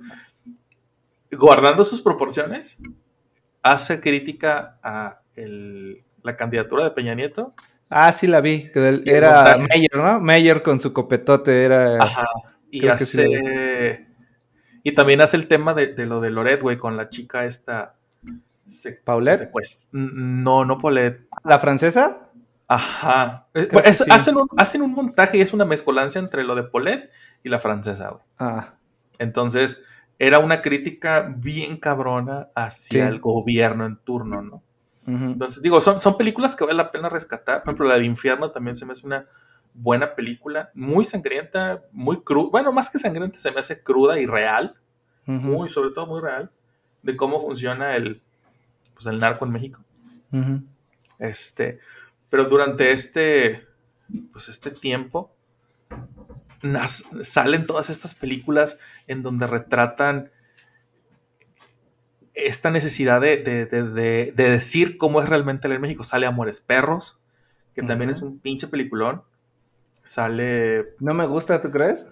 guardando 1.33 1.85
sus 1.85 2.01
proporciones, 2.03 2.79
hace 3.63 4.01
crítica 4.01 4.79
a 4.83 5.21
el- 5.37 6.03
la 6.23 6.37
candidatura 6.37 6.85
de 6.85 6.91
Peña 6.93 7.15
Nieto. 7.15 7.55
Ah, 7.91 8.13
sí 8.13 8.27
la 8.27 8.41
vi. 8.41 8.71
que 8.71 8.81
del- 8.81 9.03
era. 9.09 9.57
Meyer, 9.59 9.97
¿no? 9.97 10.21
Meyer 10.21 10.63
con 10.63 10.79
su 10.81 10.93
copetote 10.93 11.65
era... 11.65 12.03
Ajá. 12.03 12.27
Y 12.71 12.81
sí 12.81 12.89
hace. 12.89 14.07
y 14.83 14.93
también 14.93 15.21
hace 15.23 15.37
el 15.39 15.47
tema 15.49 15.73
de, 15.75 15.87
de 15.95 16.05
lo 16.07 16.21
de 16.21 16.31
Loret, 16.31 16.61
güey, 16.63 16.77
con 16.77 16.97
la 16.99 17.09
chica 17.09 17.45
esta. 17.47 17.95
Se, 18.69 18.93
¿Paulette? 18.93 19.51
secuest- 19.53 19.87
No, 19.93 20.65
no 20.65 20.79
Paulette. 20.79 21.27
¿La 21.45 21.59
francesa? 21.59 22.31
Ajá. 22.67 23.47
Eh, 23.55 23.69
es- 23.85 23.99
sí. 23.99 24.05
hacen, 24.11 24.37
un, 24.37 24.47
hacen 24.57 24.83
un 24.83 24.93
montaje 24.93 25.39
y 25.39 25.41
es 25.41 25.53
una 25.53 25.65
mezcolancia 25.65 26.19
entre 26.19 26.45
lo 26.45 26.55
de 26.55 26.65
Paulette 26.65 27.11
y 27.43 27.49
la 27.49 27.59
francesa, 27.59 28.11
güey. 28.11 28.23
Ah, 28.39 28.75
Entonces, 29.19 29.81
era 30.19 30.39
una 30.39 30.63
crítica 30.63 31.33
bien 31.37 31.77
cabrona 31.79 32.49
hacia 32.55 33.05
Sí. 33.05 33.09
el 33.09 33.21
gobierno 33.21 33.87
en 33.87 33.97
turno, 33.97 34.43
¿no? 34.43 34.63
Entonces, 35.07 35.63
digo, 35.63 35.81
son, 35.81 36.01
son 36.01 36.19
películas 36.19 36.55
que 36.55 36.65
vale 36.65 36.77
la 36.77 36.91
pena 36.93 37.09
rescatar. 37.09 37.63
Por 37.63 37.71
ejemplo, 37.71 37.89
La 37.89 37.95
del 37.95 38.05
Infierno 38.05 38.51
también 38.51 38.77
se 38.77 38.85
me 38.85 38.93
hace 38.93 39.07
una 39.07 39.27
buena 39.73 40.15
película, 40.15 40.71
muy 40.75 41.03
sangrienta, 41.07 41.83
muy 41.93 42.21
cruda. 42.23 42.51
Bueno, 42.53 42.73
más 42.73 42.91
que 42.91 42.99
sangrienta, 42.99 43.39
se 43.39 43.51
me 43.51 43.61
hace 43.61 43.83
cruda 43.83 44.21
y 44.21 44.27
real, 44.27 44.75
muy, 45.25 45.71
sobre 45.71 45.91
todo 45.95 46.07
muy 46.07 46.21
real, 46.21 46.51
de 47.03 47.17
cómo 47.17 47.41
funciona 47.41 47.97
el, 47.97 48.23
pues, 48.99 49.07
el 49.07 49.21
narco 49.21 49.47
en 49.47 49.53
México. 49.53 49.81
Este, 51.21 51.79
pero 52.31 52.47
durante 52.47 52.91
este, 52.91 53.65
pues 54.33 54.49
este 54.49 54.73
tiempo, 54.73 55.33
nas- 56.63 57.05
salen 57.25 57.65
todas 57.67 57.91
estas 57.91 58.17
películas 58.17 58.77
en 59.07 59.23
donde 59.23 59.47
retratan 59.47 60.31
esta 62.35 62.71
necesidad 62.71 63.21
de, 63.21 63.37
de- 63.39 63.67
de- 63.67 63.83
de- 63.85 64.33
de 64.35 64.51
decir 64.51 64.97
cómo 64.99 65.21
es 65.23 65.29
realmente 65.29 65.69
el 65.69 65.79
México. 65.81 66.03
Sale 66.05 66.27
Amores 66.27 66.61
Perros, 66.61 67.21
que 67.75 67.83
también 67.83 68.11
es 68.11 68.23
un 68.23 68.39
pinche 68.41 68.67
peliculón. 68.69 69.23
Sale... 70.03 70.95
No 71.01 71.15
me 71.15 71.27
gusta, 71.27 71.61
¿tú 71.63 71.71
crees? 71.71 72.07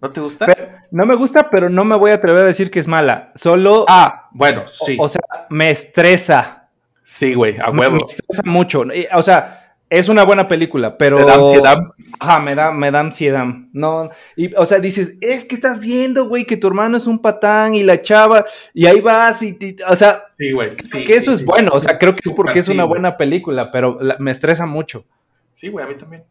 ¿No 0.00 0.10
te 0.10 0.20
gusta? 0.20 0.46
Pero- 0.46 0.68
no 0.90 1.06
me 1.06 1.14
gusta, 1.14 1.50
pero 1.50 1.68
no 1.68 1.84
me 1.84 1.96
voy 1.96 2.10
a 2.10 2.14
atrever 2.14 2.42
a 2.42 2.46
decir 2.46 2.70
que 2.70 2.80
es 2.80 2.86
mala. 2.88 3.32
Solo, 3.34 3.84
ah, 3.88 4.28
bueno, 4.32 4.64
sí. 4.66 4.96
o, 4.98 5.04
o 5.04 5.08
sea, 5.08 5.20
me 5.50 5.70
estresa. 5.70 6.68
sí, 7.04 7.34
güey, 7.34 7.58
a 7.58 7.70
huevo. 7.70 7.96
Me 7.96 7.98
estresa 8.04 8.42
mucho. 8.44 8.84
O 9.14 9.22
sea, 9.22 9.76
es 9.90 10.08
una 10.08 10.22
buena 10.24 10.46
película, 10.48 10.96
pero... 10.96 11.16
Te 11.18 11.24
da 11.24 11.34
ansiedad. 11.34 11.76
Ajá, 12.20 12.38
me 12.38 12.54
da, 12.54 12.70
me 12.72 12.90
da 12.92 13.00
ansiedad. 13.00 13.44
No, 13.72 14.10
y, 14.36 14.54
o 14.54 14.64
sea, 14.66 14.78
dices, 14.78 15.16
es 15.20 15.44
que 15.44 15.54
estás 15.54 15.80
viendo, 15.80 16.28
güey, 16.28 16.44
que 16.44 16.56
tu 16.56 16.68
hermano 16.68 16.96
es 16.96 17.06
un 17.08 17.20
patán 17.20 17.74
y 17.74 17.82
la 17.82 18.00
chava, 18.02 18.44
y 18.72 18.86
ahí 18.86 19.00
vas, 19.00 19.42
y, 19.42 19.56
y- 19.60 19.76
o 19.88 19.96
sea, 19.96 20.24
Sí, 20.28 20.52
güey. 20.52 20.70
Sí, 20.82 21.04
que 21.04 21.16
eso 21.16 21.32
sí, 21.32 21.38
es 21.38 21.44
bueno, 21.44 21.72
o 21.74 21.80
sea, 21.80 21.98
creo 21.98 22.14
que 22.14 22.20
es 22.24 22.32
porque 22.34 22.60
es 22.60 22.68
una 22.68 22.84
buena 22.84 23.16
película, 23.16 23.70
pero 23.72 23.98
la- 24.00 24.16
me 24.20 24.30
estresa 24.30 24.64
mucho. 24.66 25.04
Sí, 25.52 25.68
güey, 25.68 25.84
a 25.84 25.88
mí 25.88 25.94
también. 25.96 26.22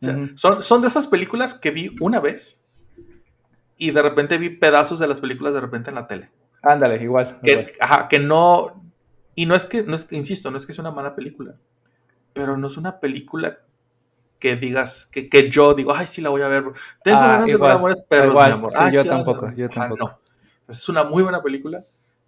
O 0.00 0.04
sea, 0.04 0.16
son, 0.34 0.62
son 0.62 0.80
de 0.82 0.88
esas 0.88 1.06
películas 1.06 1.52
que 1.54 1.70
vi 1.70 1.94
una 2.00 2.18
vez 2.18 2.58
y 3.86 3.90
de 3.90 4.02
repente 4.02 4.38
vi 4.38 4.50
pedazos 4.50 4.98
de 4.98 5.06
las 5.08 5.20
películas 5.20 5.54
de 5.54 5.60
repente 5.60 5.90
en 5.90 5.96
la 5.96 6.06
tele. 6.06 6.30
Ándale, 6.62 7.02
igual. 7.02 7.40
Que, 7.42 7.50
igual. 7.52 7.66
ajá, 7.80 8.08
que 8.08 8.18
no. 8.18 8.82
Y 9.34 9.46
no 9.46 9.54
es 9.54 9.64
que, 9.66 9.82
no 9.82 9.94
es 9.96 10.06
insisto, 10.12 10.50
no 10.50 10.56
es 10.56 10.66
que 10.66 10.72
sea 10.72 10.82
una 10.82 10.90
mala 10.90 11.14
película, 11.16 11.54
pero 12.32 12.56
no 12.56 12.66
es 12.66 12.76
una 12.76 13.00
película 13.00 13.60
que 14.38 14.56
digas, 14.56 15.06
que, 15.06 15.28
que 15.28 15.48
yo 15.50 15.74
digo, 15.74 15.94
ay, 15.94 16.06
sí 16.06 16.20
la 16.20 16.30
voy 16.30 16.42
a 16.42 16.48
ver. 16.48 16.64
Tengo 17.04 17.18
Ah, 17.20 17.28
ganas 17.28 17.46
de 17.46 17.56
ver 17.56 17.70
Amores 17.70 18.02
Perros, 18.02 18.30
igual, 18.32 18.46
mi 18.48 18.52
amor. 18.58 18.70
sí, 18.70 18.76
"Ay, 18.80 18.92
yo 18.92 19.04
la 19.04 19.10
vas 19.12 19.20
a 19.22 19.24
tampoco, 19.24 19.46
ver". 19.46 19.56
yo 19.56 19.66
Ajá, 19.66 19.74
tampoco. 19.88 20.04
no. 20.08 20.18
Es 20.68 20.88
una 20.88 21.04
muy 21.04 21.22
buena 21.22 21.42
película. 21.42 21.84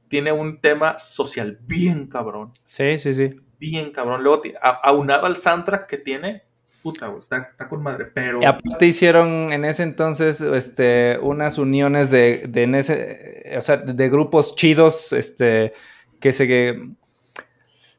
Tiene 0.09 0.33
un 0.33 0.61
tema 0.61 0.97
social 0.99 1.59
bien 1.63 2.07
cabrón. 2.07 2.53
Sí, 2.65 2.99
sí, 2.99 3.15
sí. 3.15 3.37
Bien 3.59 3.91
cabrón. 3.91 4.23
Luego, 4.23 4.43
aunado 4.83 5.27
al 5.27 5.39
soundtrack 5.39 5.89
que 5.89 5.99
tiene, 5.99 6.45
puta, 6.85 7.07
güey, 7.09 7.19
está, 7.19 7.39
está 7.51 7.67
con 7.69 7.83
madre. 7.83 8.05
Pero. 8.15 8.41
Y 8.43 8.45
aparte 8.45 8.87
hicieron 8.87 9.53
en 9.53 9.65
ese 9.65 9.83
entonces 9.83 10.41
este, 10.41 11.19
unas 11.23 11.57
uniones 11.59 12.11
de, 12.11 12.45
de 12.49 12.63
en 12.63 12.75
ese, 12.77 13.55
o 13.59 13.63
sea, 13.63 13.79
de, 13.79 14.09
grupos 14.11 14.55
chidos, 14.55 15.13
este, 15.15 15.73
que 16.21 16.33
se, 16.33 16.79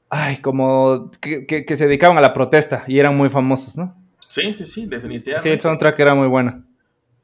ay, 0.09 0.37
como, 0.37 1.09
que, 1.19 1.45
que- 1.47 1.65
que 1.65 1.75
se 1.75 1.87
dedicaban 1.87 2.17
a 2.17 2.21
la 2.21 2.33
protesta 2.33 2.83
y 2.87 2.99
eran 2.99 3.17
muy 3.17 3.29
famosos, 3.29 3.75
¿no? 3.77 3.95
Sí, 4.27 4.53
sí, 4.53 4.65
sí, 4.65 4.85
definitivamente. 4.85 5.41
Sí, 5.41 5.49
el 5.49 5.59
soundtrack 5.59 5.99
era 5.99 6.13
muy 6.13 6.27
bueno. 6.27 6.63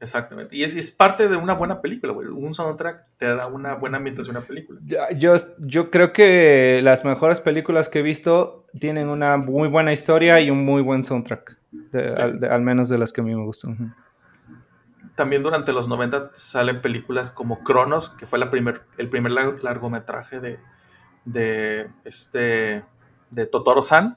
Exactamente. 0.02 0.56
Y 0.56 0.64
es, 0.64 0.74
es 0.74 0.90
parte 0.90 1.28
de 1.28 1.36
una 1.36 1.54
buena 1.54 1.80
película, 1.80 2.12
güey. 2.12 2.26
Un 2.28 2.52
soundtrack 2.54 3.06
te 3.16 3.26
da 3.26 3.46
una 3.46 3.76
buena 3.76 3.98
ambientación 3.98 4.34
a 4.36 4.40
una 4.40 4.48
película. 4.48 4.80
Yo, 5.16 5.34
yo 5.58 5.90
creo 5.92 6.12
que 6.12 6.80
las 6.82 7.04
mejores 7.04 7.38
películas 7.40 7.88
que 7.88 8.00
he 8.00 8.02
visto 8.02 8.66
tienen 8.80 9.08
una 9.08 9.36
muy 9.36 9.68
buena 9.68 9.92
historia 9.92 10.40
y 10.40 10.50
un 10.50 10.64
muy 10.64 10.82
buen 10.82 11.04
soundtrack, 11.04 11.56
de- 11.70 12.14
al, 12.14 12.40
de- 12.40 12.48
al 12.48 12.62
menos 12.62 12.88
de 12.88 12.98
las 12.98 13.12
que 13.12 13.20
a 13.20 13.24
mí 13.24 13.32
me 13.34 13.44
gustan. 13.44 13.94
También 15.14 15.42
durante 15.42 15.72
los 15.72 15.88
90 15.88 16.30
salen 16.34 16.80
películas 16.80 17.30
como 17.30 17.62
Cronos, 17.62 18.08
que 18.10 18.26
fue 18.26 18.38
la 18.38 18.50
primer, 18.50 18.82
el 18.98 19.08
primer 19.08 19.30
lar- 19.32 19.62
largometraje 19.62 20.40
de, 20.40 20.58
de 21.24 21.88
este 22.04 22.82
de 23.30 23.46
Totoro 23.46 23.82
San. 23.82 24.16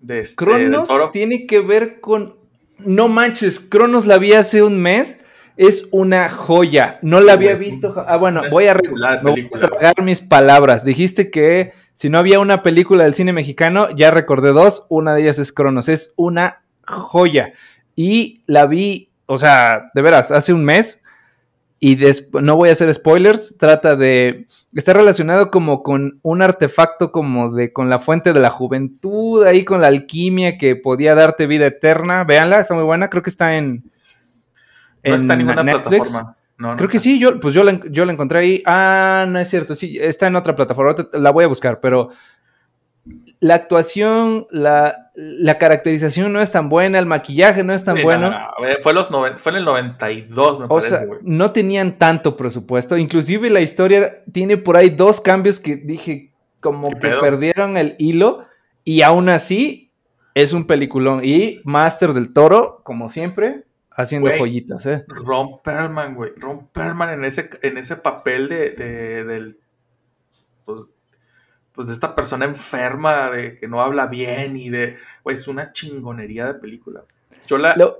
De 0.00 0.20
este, 0.20 0.44
Cronos 0.44 0.88
tiene 1.10 1.46
que 1.46 1.60
ver 1.60 2.00
con. 2.00 2.36
No 2.78 3.08
manches, 3.08 3.60
Cronos 3.60 4.06
la 4.06 4.18
vi 4.18 4.32
hace 4.32 4.62
un 4.62 4.78
mes. 4.78 5.20
Es 5.56 5.88
una 5.90 6.28
joya. 6.28 6.98
No 7.00 7.20
la 7.20 7.32
había 7.32 7.54
visto. 7.54 8.04
Ah, 8.06 8.18
bueno, 8.18 8.42
voy 8.50 8.66
a, 8.66 8.76
voy 9.22 9.48
tragar 9.48 10.02
mis 10.02 10.20
palabras. 10.20 10.84
Dijiste 10.84 11.30
que 11.30 11.72
si 11.94 12.10
no 12.10 12.18
había 12.18 12.40
una 12.40 12.62
película 12.62 13.04
del 13.04 13.14
cine 13.14 13.32
mexicano, 13.32 13.88
ya 13.96 14.10
recordé 14.10 14.52
dos. 14.52 14.86
Una 14.90 15.14
de 15.14 15.22
ellas 15.22 15.38
es 15.38 15.52
Cronos. 15.52 15.88
Es 15.88 16.12
una 16.16 16.60
joya. 16.86 17.54
Y 17.94 18.42
la 18.46 18.66
vi, 18.66 19.08
o 19.24 19.38
sea, 19.38 19.90
de 19.94 20.02
veras, 20.02 20.30
hace 20.30 20.52
un 20.52 20.62
mes. 20.62 21.02
Y 21.78 21.98
no 22.32 22.56
voy 22.56 22.70
a 22.70 22.72
hacer 22.72 22.92
spoilers. 22.92 23.58
Trata 23.58 23.96
de. 23.96 24.46
Está 24.74 24.94
relacionado 24.94 25.50
como 25.50 25.82
con 25.82 26.20
un 26.22 26.40
artefacto 26.40 27.12
como 27.12 27.50
de 27.50 27.72
con 27.72 27.90
la 27.90 27.98
fuente 27.98 28.32
de 28.32 28.40
la 28.40 28.50
juventud, 28.50 29.44
ahí 29.44 29.64
con 29.64 29.82
la 29.82 29.88
alquimia 29.88 30.56
que 30.56 30.76
podía 30.76 31.14
darte 31.14 31.46
vida 31.46 31.66
eterna. 31.66 32.24
Véanla, 32.24 32.60
está 32.60 32.74
muy 32.74 32.84
buena. 32.84 33.10
Creo 33.10 33.22
que 33.22 33.30
está 33.30 33.56
en. 33.56 33.82
No 35.04 35.14
está 35.14 35.34
en 35.34 35.38
ninguna 35.38 35.62
Netflix. 35.62 36.08
plataforma. 36.08 36.36
No, 36.58 36.70
no 36.70 36.76
Creo 36.76 36.88
que 36.88 36.98
sí, 36.98 37.18
yo, 37.18 37.38
pues 37.38 37.54
yo 37.54 37.62
la, 37.62 37.78
yo 37.90 38.06
la 38.06 38.12
encontré 38.12 38.38
ahí. 38.38 38.62
Ah, 38.64 39.26
no 39.28 39.38
es 39.38 39.50
cierto, 39.50 39.74
sí, 39.74 39.98
está 40.00 40.26
en 40.26 40.36
otra 40.36 40.56
plataforma. 40.56 40.94
La 41.12 41.30
voy 41.30 41.44
a 41.44 41.48
buscar, 41.48 41.80
pero 41.80 42.08
la 43.40 43.54
actuación, 43.54 44.46
la, 44.50 45.10
la 45.14 45.58
caracterización 45.58 46.32
no 46.32 46.40
es 46.40 46.50
tan 46.52 46.68
buena, 46.68 46.98
el 46.98 47.06
maquillaje 47.06 47.62
no 47.64 47.74
es 47.74 47.84
tan 47.84 47.96
Sí, 47.96 48.02
bueno. 48.02 48.30
no, 48.30 48.38
no, 48.38 48.46
no. 48.46 48.78
Fue, 48.82 48.94
los 48.94 49.10
noven- 49.10 49.36
fue 49.38 49.52
en 49.52 49.58
el 49.58 49.64
92, 49.66 50.58
me 50.58 50.64
O 50.64 50.68
parece, 50.68 50.88
sea, 50.88 51.00
no 51.22 51.50
tenían 51.52 51.98
tanto 51.98 52.36
presupuesto. 52.36 52.96
Inclusive 52.96 53.50
la 53.50 53.60
historia 53.60 54.22
tiene 54.32 54.56
por 54.56 54.76
ahí 54.76 54.88
dos 54.90 55.20
cambios 55.20 55.60
que 55.60 55.76
dije 55.76 56.32
como 56.60 56.88
¿Qué 56.88 56.94
que 56.98 57.08
pedo? 57.08 57.20
perdieron 57.20 57.76
el 57.76 57.94
hilo 57.98 58.44
y 58.84 59.02
aún 59.02 59.28
así 59.28 59.90
es 60.34 60.52
un 60.52 60.64
peliculón. 60.66 61.20
Y 61.24 61.60
Master 61.64 62.12
del 62.14 62.32
Toro, 62.32 62.80
como 62.84 63.08
siempre, 63.08 63.64
haciendo 63.90 64.30
joyitas, 64.36 64.84
¿eh? 64.86 65.04
Ron 65.08 65.60
Perlman, 65.62 66.14
güey. 66.14 66.32
Ron 66.36 66.68
Perlman 66.68 67.10
en 67.10 67.24
ese, 67.24 67.48
en 67.62 67.76
ese 67.78 67.96
papel 67.96 68.48
de, 68.48 68.70
de- 68.70 69.24
del. 69.24 69.58
Pues, 70.64 70.88
pues 71.76 71.86
de 71.88 71.94
esta 71.94 72.16
persona 72.16 72.44
enferma, 72.46 73.30
de 73.30 73.56
que 73.58 73.68
no 73.68 73.80
habla 73.80 74.08
bien 74.08 74.56
y 74.56 74.70
de. 74.70 74.96
Güey, 75.22 75.34
es 75.34 75.46
una 75.46 75.70
chingonería 75.72 76.46
de 76.46 76.54
película. 76.54 77.04
Yo 77.46 77.58
la, 77.58 77.76
Lo- 77.76 77.98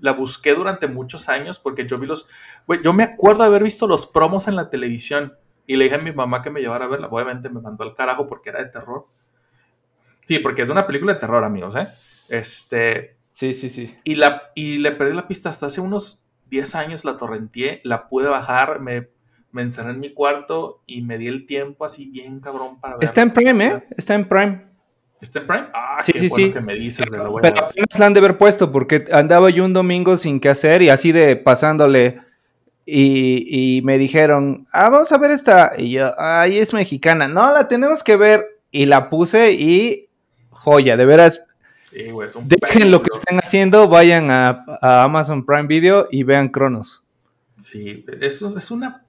la 0.00 0.12
busqué 0.12 0.54
durante 0.54 0.88
muchos 0.88 1.28
años 1.28 1.60
porque 1.60 1.86
yo 1.86 1.98
vi 1.98 2.06
los. 2.08 2.26
Güey, 2.66 2.80
yo 2.82 2.92
me 2.92 3.04
acuerdo 3.04 3.42
de 3.42 3.48
haber 3.50 3.62
visto 3.62 3.86
los 3.86 4.06
promos 4.08 4.48
en 4.48 4.56
la 4.56 4.70
televisión 4.70 5.34
y 5.66 5.76
le 5.76 5.84
dije 5.84 5.96
a 5.96 5.98
mi 5.98 6.12
mamá 6.12 6.42
que 6.42 6.50
me 6.50 6.60
llevara 6.60 6.86
a 6.86 6.88
verla. 6.88 7.06
Obviamente 7.10 7.48
me 7.50 7.60
mandó 7.60 7.84
al 7.84 7.94
carajo 7.94 8.26
porque 8.26 8.50
era 8.50 8.58
de 8.58 8.70
terror. 8.70 9.06
Sí, 10.26 10.38
porque 10.38 10.62
es 10.62 10.70
una 10.70 10.86
película 10.86 11.14
de 11.14 11.20
terror, 11.20 11.44
amigos, 11.44 11.76
¿eh? 11.76 11.86
Este. 12.28 13.16
Sí, 13.28 13.52
sí, 13.52 13.68
sí. 13.68 13.94
Y, 14.04 14.14
la, 14.14 14.42
y 14.54 14.78
le 14.78 14.92
perdí 14.92 15.12
la 15.14 15.26
pista 15.28 15.48
hasta 15.48 15.66
hace 15.66 15.80
unos 15.80 16.24
10 16.46 16.74
años, 16.76 17.04
la 17.04 17.16
torrenteé, 17.16 17.80
la 17.84 18.08
pude 18.08 18.28
bajar, 18.28 18.80
me, 18.80 19.10
me 19.54 19.62
encerré 19.62 19.90
en 19.90 20.00
mi 20.00 20.12
cuarto 20.12 20.82
y 20.84 21.02
me 21.02 21.16
di 21.16 21.28
el 21.28 21.46
tiempo 21.46 21.84
así 21.84 22.10
bien 22.10 22.40
cabrón 22.40 22.80
para 22.80 22.96
ver. 22.96 23.04
Está 23.04 23.22
en 23.22 23.32
Prime, 23.32 23.64
¿eh? 23.64 23.82
Está 23.96 24.14
en 24.14 24.28
Prime. 24.28 24.66
¿Está 25.20 25.38
en 25.38 25.46
Prime? 25.46 25.66
Ah, 25.72 25.96
Sí, 26.00 26.12
qué 26.12 26.18
sí, 26.18 26.28
bueno 26.28 26.46
sí. 26.46 26.52
que 26.52 26.60
me 26.60 26.74
dices, 26.74 27.06
voy 27.08 27.38
a 27.38 27.40
Pero 27.40 27.66
apenas 27.66 27.98
la 27.98 28.06
han 28.06 28.14
de 28.14 28.18
haber 28.18 28.36
puesto 28.36 28.72
porque 28.72 29.04
andaba 29.12 29.50
yo 29.50 29.64
un 29.64 29.72
domingo 29.72 30.16
sin 30.16 30.40
qué 30.40 30.48
hacer 30.48 30.82
y 30.82 30.88
así 30.88 31.12
de 31.12 31.36
pasándole 31.36 32.20
y, 32.84 33.76
y 33.78 33.82
me 33.82 33.96
dijeron, 33.96 34.66
ah, 34.72 34.90
vamos 34.90 35.12
a 35.12 35.18
ver 35.18 35.30
esta. 35.30 35.74
Y 35.78 35.92
yo, 35.92 36.12
ay, 36.18 36.58
es 36.58 36.74
mexicana. 36.74 37.28
No, 37.28 37.52
la 37.52 37.68
tenemos 37.68 38.02
que 38.02 38.16
ver. 38.16 38.60
Y 38.72 38.86
la 38.86 39.08
puse 39.08 39.52
y 39.52 40.08
joya, 40.50 40.96
de 40.96 41.06
veras. 41.06 41.44
Sí, 41.92 42.10
güey, 42.10 42.28
es 42.28 42.34
un 42.34 42.48
Dejen 42.48 42.90
lo 42.90 43.02
que 43.04 43.10
estén 43.14 43.38
haciendo, 43.38 43.88
vayan 43.88 44.32
a, 44.32 44.64
a 44.82 45.04
Amazon 45.04 45.46
Prime 45.46 45.68
Video 45.68 46.08
y 46.10 46.24
vean 46.24 46.48
Cronos. 46.48 47.04
Sí, 47.56 48.04
eso 48.20 48.58
es 48.58 48.70
una 48.72 49.03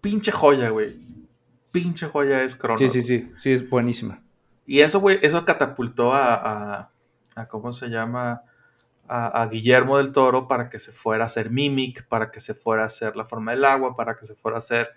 pinche 0.00 0.32
joya, 0.32 0.70
güey. 0.70 0.98
Pinche 1.70 2.06
joya 2.06 2.42
es 2.42 2.56
Cronos. 2.56 2.80
Sí, 2.80 2.88
sí, 2.88 3.02
sí, 3.02 3.30
sí, 3.36 3.52
es 3.52 3.68
buenísima. 3.68 4.22
Y 4.66 4.80
eso, 4.80 5.00
güey, 5.00 5.18
eso 5.22 5.44
catapultó 5.44 6.12
a, 6.12 6.34
a, 6.34 6.90
a 7.36 7.48
¿cómo 7.48 7.72
se 7.72 7.88
llama? 7.88 8.42
A, 9.08 9.42
a 9.42 9.46
Guillermo 9.48 9.98
del 9.98 10.12
Toro 10.12 10.46
para 10.46 10.68
que 10.68 10.78
se 10.78 10.92
fuera 10.92 11.24
a 11.24 11.26
hacer 11.26 11.50
Mimic, 11.50 12.06
para 12.06 12.30
que 12.30 12.38
se 12.40 12.54
fuera 12.54 12.84
a 12.84 12.86
hacer 12.86 13.16
La 13.16 13.24
Forma 13.24 13.52
del 13.52 13.64
Agua, 13.64 13.96
para 13.96 14.16
que 14.16 14.24
se 14.26 14.34
fuera 14.34 14.56
a 14.56 14.58
hacer 14.58 14.88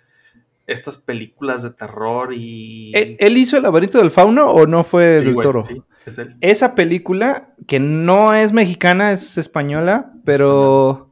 estas 0.66 0.96
películas 0.96 1.62
de 1.62 1.70
terror 1.70 2.32
y... 2.32 2.92
¿Él, 2.94 3.16
él 3.18 3.36
hizo 3.36 3.56
El 3.56 3.64
laberinto 3.64 3.98
del 3.98 4.10
fauno 4.10 4.46
o 4.50 4.66
no 4.66 4.82
fue 4.84 5.18
Sí, 5.18 5.24
del 5.26 5.34
güey, 5.34 5.42
toro? 5.44 5.60
sí, 5.60 5.82
es 6.06 6.16
él. 6.18 6.36
Esa 6.40 6.74
película, 6.74 7.54
que 7.66 7.80
no 7.80 8.32
es 8.34 8.52
mexicana, 8.52 9.12
es 9.12 9.36
española, 9.36 10.12
pero 10.24 11.03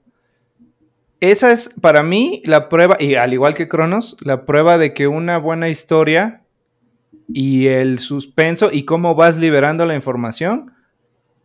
esa 1.22 1.52
es 1.52 1.72
para 1.80 2.02
mí 2.02 2.42
la 2.46 2.68
prueba, 2.68 2.96
y 2.98 3.14
al 3.14 3.32
igual 3.32 3.54
que 3.54 3.68
Cronos, 3.68 4.16
la 4.22 4.44
prueba 4.44 4.76
de 4.76 4.92
que 4.92 5.06
una 5.06 5.38
buena 5.38 5.68
historia 5.68 6.42
y 7.32 7.68
el 7.68 7.98
suspenso 7.98 8.70
y 8.72 8.84
cómo 8.84 9.14
vas 9.14 9.36
liberando 9.36 9.86
la 9.86 9.94
información 9.94 10.72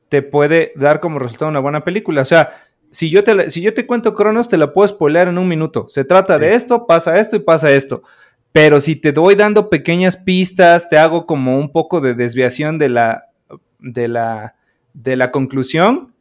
te 0.10 0.24
puede 0.24 0.74
dar 0.76 1.00
como 1.00 1.20
resultado 1.20 1.52
una 1.52 1.60
buena 1.60 1.84
película. 1.84 2.24
O 2.24 2.26
sea, 2.26 2.54
si 2.90 3.12
yo 3.12 3.24
te, 3.24 3.52
si 3.52 3.62
yo 3.62 3.72
te 3.76 3.86
cuento 3.86 4.16
Cronos, 4.16 4.50
te 4.50 4.58
la 4.58 4.74
puedo 4.74 4.88
spoilear 4.88 5.28
en 5.28 5.38
un 5.38 5.48
minuto. 5.48 5.86
Se 5.90 6.04
trata 6.04 6.40
de 6.40 6.56
esto, 6.56 6.88
pasa 6.88 7.20
esto 7.20 7.36
y 7.36 7.40
pasa 7.40 7.70
esto. 7.70 8.02
Pero 8.52 8.80
si 8.80 8.96
te 8.96 9.12
doy 9.12 9.36
dando 9.36 9.70
pequeñas 9.70 10.18
pistas, 10.18 10.90
te 10.90 10.98
hago 10.98 11.28
como 11.28 11.60
un 11.60 11.72
poco 11.72 12.02
de 12.02 12.16
desviación 12.16 12.80
de 12.80 12.90
la, 12.90 13.26
de 13.78 14.08
la, 14.08 14.56
de 14.96 15.16
la 15.18 15.30
conclusión. 15.30 16.16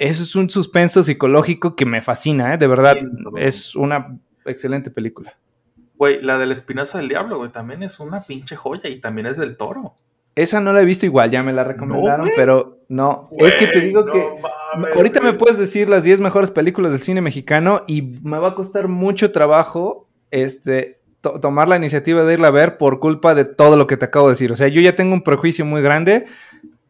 Eso 0.00 0.22
es 0.22 0.34
un 0.34 0.48
suspenso 0.48 1.04
psicológico 1.04 1.76
que 1.76 1.84
me 1.84 2.00
fascina, 2.00 2.54
¿eh? 2.54 2.58
de 2.58 2.66
verdad. 2.66 2.96
Sí. 2.98 3.06
Es 3.36 3.76
una 3.76 4.18
excelente 4.46 4.90
película. 4.90 5.34
Güey, 5.96 6.20
la 6.20 6.38
del 6.38 6.52
Espinazo 6.52 6.96
del 6.96 7.08
Diablo, 7.08 7.36
güey, 7.36 7.50
también 7.50 7.82
es 7.82 8.00
una 8.00 8.22
pinche 8.22 8.56
joya 8.56 8.88
y 8.88 8.98
también 8.98 9.26
es 9.26 9.36
del 9.36 9.58
Toro. 9.58 9.94
Esa 10.34 10.60
no 10.60 10.72
la 10.72 10.80
he 10.80 10.84
visto 10.86 11.04
igual, 11.04 11.30
ya 11.30 11.42
me 11.42 11.52
la 11.52 11.64
recomendaron, 11.64 12.26
pero 12.34 12.78
no. 12.88 13.28
es 13.38 13.56
que 13.56 13.66
te 13.66 13.80
digo 13.82 14.06
no 14.06 14.12
que 14.12 14.26
mames, 14.74 14.96
ahorita 14.96 15.20
me 15.20 15.34
puedes 15.34 15.58
decir 15.58 15.88
las 15.90 16.02
10 16.02 16.20
mejores 16.20 16.50
películas 16.50 16.92
del 16.92 17.02
cine 17.02 17.20
mexicano 17.20 17.82
y 17.86 18.00
me 18.22 18.38
va 18.38 18.48
a 18.48 18.54
costar 18.54 18.88
mucho 18.88 19.32
trabajo 19.32 20.08
este, 20.30 21.00
to- 21.20 21.40
tomar 21.40 21.68
la 21.68 21.76
iniciativa 21.76 22.24
de 22.24 22.32
irla 22.32 22.48
a 22.48 22.52
ver 22.52 22.78
por 22.78 23.00
culpa 23.00 23.34
de 23.34 23.44
todo 23.44 23.76
lo 23.76 23.86
que 23.86 23.98
te 23.98 24.06
acabo 24.06 24.28
de 24.28 24.32
decir. 24.32 24.50
O 24.52 24.56
sea, 24.56 24.68
yo 24.68 24.80
ya 24.80 24.96
tengo 24.96 25.12
un 25.12 25.22
prejuicio 25.22 25.66
muy 25.66 25.82
grande 25.82 26.24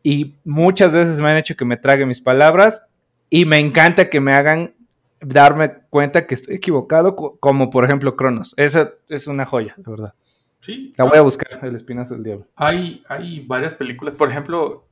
y 0.04 0.36
muchas 0.44 0.92
veces 0.94 1.18
me 1.20 1.30
han 1.30 1.38
hecho 1.38 1.56
que 1.56 1.64
me 1.64 1.76
trague 1.78 2.06
mis 2.06 2.20
palabras 2.20 2.86
y 3.30 3.44
me 3.46 3.58
encanta 3.58 4.10
que 4.10 4.20
me 4.20 4.32
hagan 4.34 4.74
darme 5.20 5.72
cuenta 5.90 6.26
que 6.26 6.34
estoy 6.34 6.56
equivocado, 6.56 7.14
co- 7.16 7.36
como 7.38 7.70
por 7.70 7.84
ejemplo 7.84 8.16
Cronos. 8.16 8.54
Esa 8.56 8.92
es 9.08 9.26
una 9.26 9.46
joya, 9.46 9.74
de 9.76 9.90
verdad. 9.90 10.14
Sí, 10.60 10.90
La 10.98 11.04
voy 11.04 11.16
a 11.16 11.22
buscar, 11.22 11.64
El 11.64 11.74
Espinazo 11.76 12.14
del 12.14 12.24
Diablo. 12.24 12.46
Hay, 12.56 13.02
hay 13.08 13.40
varias 13.46 13.74
películas, 13.74 14.14
por 14.14 14.28
ejemplo, 14.30 14.86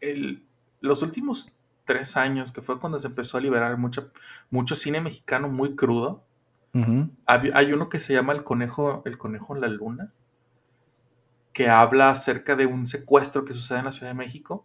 el- 0.00 0.44
los 0.80 1.02
últimos 1.02 1.56
tres 1.84 2.16
años, 2.16 2.52
que 2.52 2.62
fue 2.62 2.78
cuando 2.78 2.98
se 2.98 3.08
empezó 3.08 3.36
a 3.36 3.40
liberar 3.40 3.76
mucho, 3.78 4.12
mucho 4.50 4.74
cine 4.76 5.00
mexicano 5.00 5.48
muy 5.48 5.74
crudo, 5.74 6.24
hay 7.26 7.72
uno 7.72 7.88
que 7.88 7.98
se 7.98 8.12
llama 8.14 8.32
El 8.32 8.44
Conejo, 8.44 9.02
El 9.04 9.18
Conejo 9.18 9.56
en 9.56 9.60
la 9.60 9.66
Luna, 9.68 10.12
que 11.52 11.68
habla 11.68 12.10
acerca 12.10 12.54
de 12.54 12.66
un 12.66 12.86
secuestro 12.86 13.44
que 13.44 13.52
sucede 13.52 13.80
en 13.80 13.86
la 13.86 13.90
Ciudad 13.90 14.10
de 14.12 14.14
México. 14.14 14.64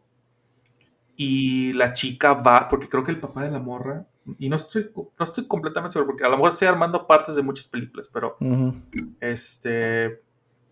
Y 1.17 1.73
la 1.73 1.93
chica 1.93 2.33
va, 2.33 2.67
porque 2.67 2.89
creo 2.89 3.03
que 3.03 3.11
el 3.11 3.19
papá 3.19 3.43
de 3.43 3.51
la 3.51 3.59
morra, 3.59 4.05
y 4.39 4.49
no 4.49 4.55
estoy, 4.55 4.91
no 4.95 5.23
estoy 5.23 5.47
completamente 5.47 5.93
seguro, 5.93 6.07
porque 6.11 6.25
a 6.25 6.29
lo 6.29 6.35
mejor 6.37 6.49
estoy 6.51 6.67
armando 6.67 7.07
partes 7.07 7.35
de 7.35 7.41
muchas 7.43 7.67
películas, 7.67 8.09
pero 8.11 8.35
este, 9.21 10.21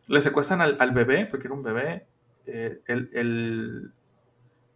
le 0.08 0.22
secuestran 0.22 0.62
al, 0.62 0.78
al 0.80 0.92
bebé, 0.92 1.26
porque 1.26 1.48
era 1.48 1.56
un 1.56 1.64
bebé. 1.64 2.08
eh, 2.46 2.82
el, 2.88 3.10
el- 3.14 3.92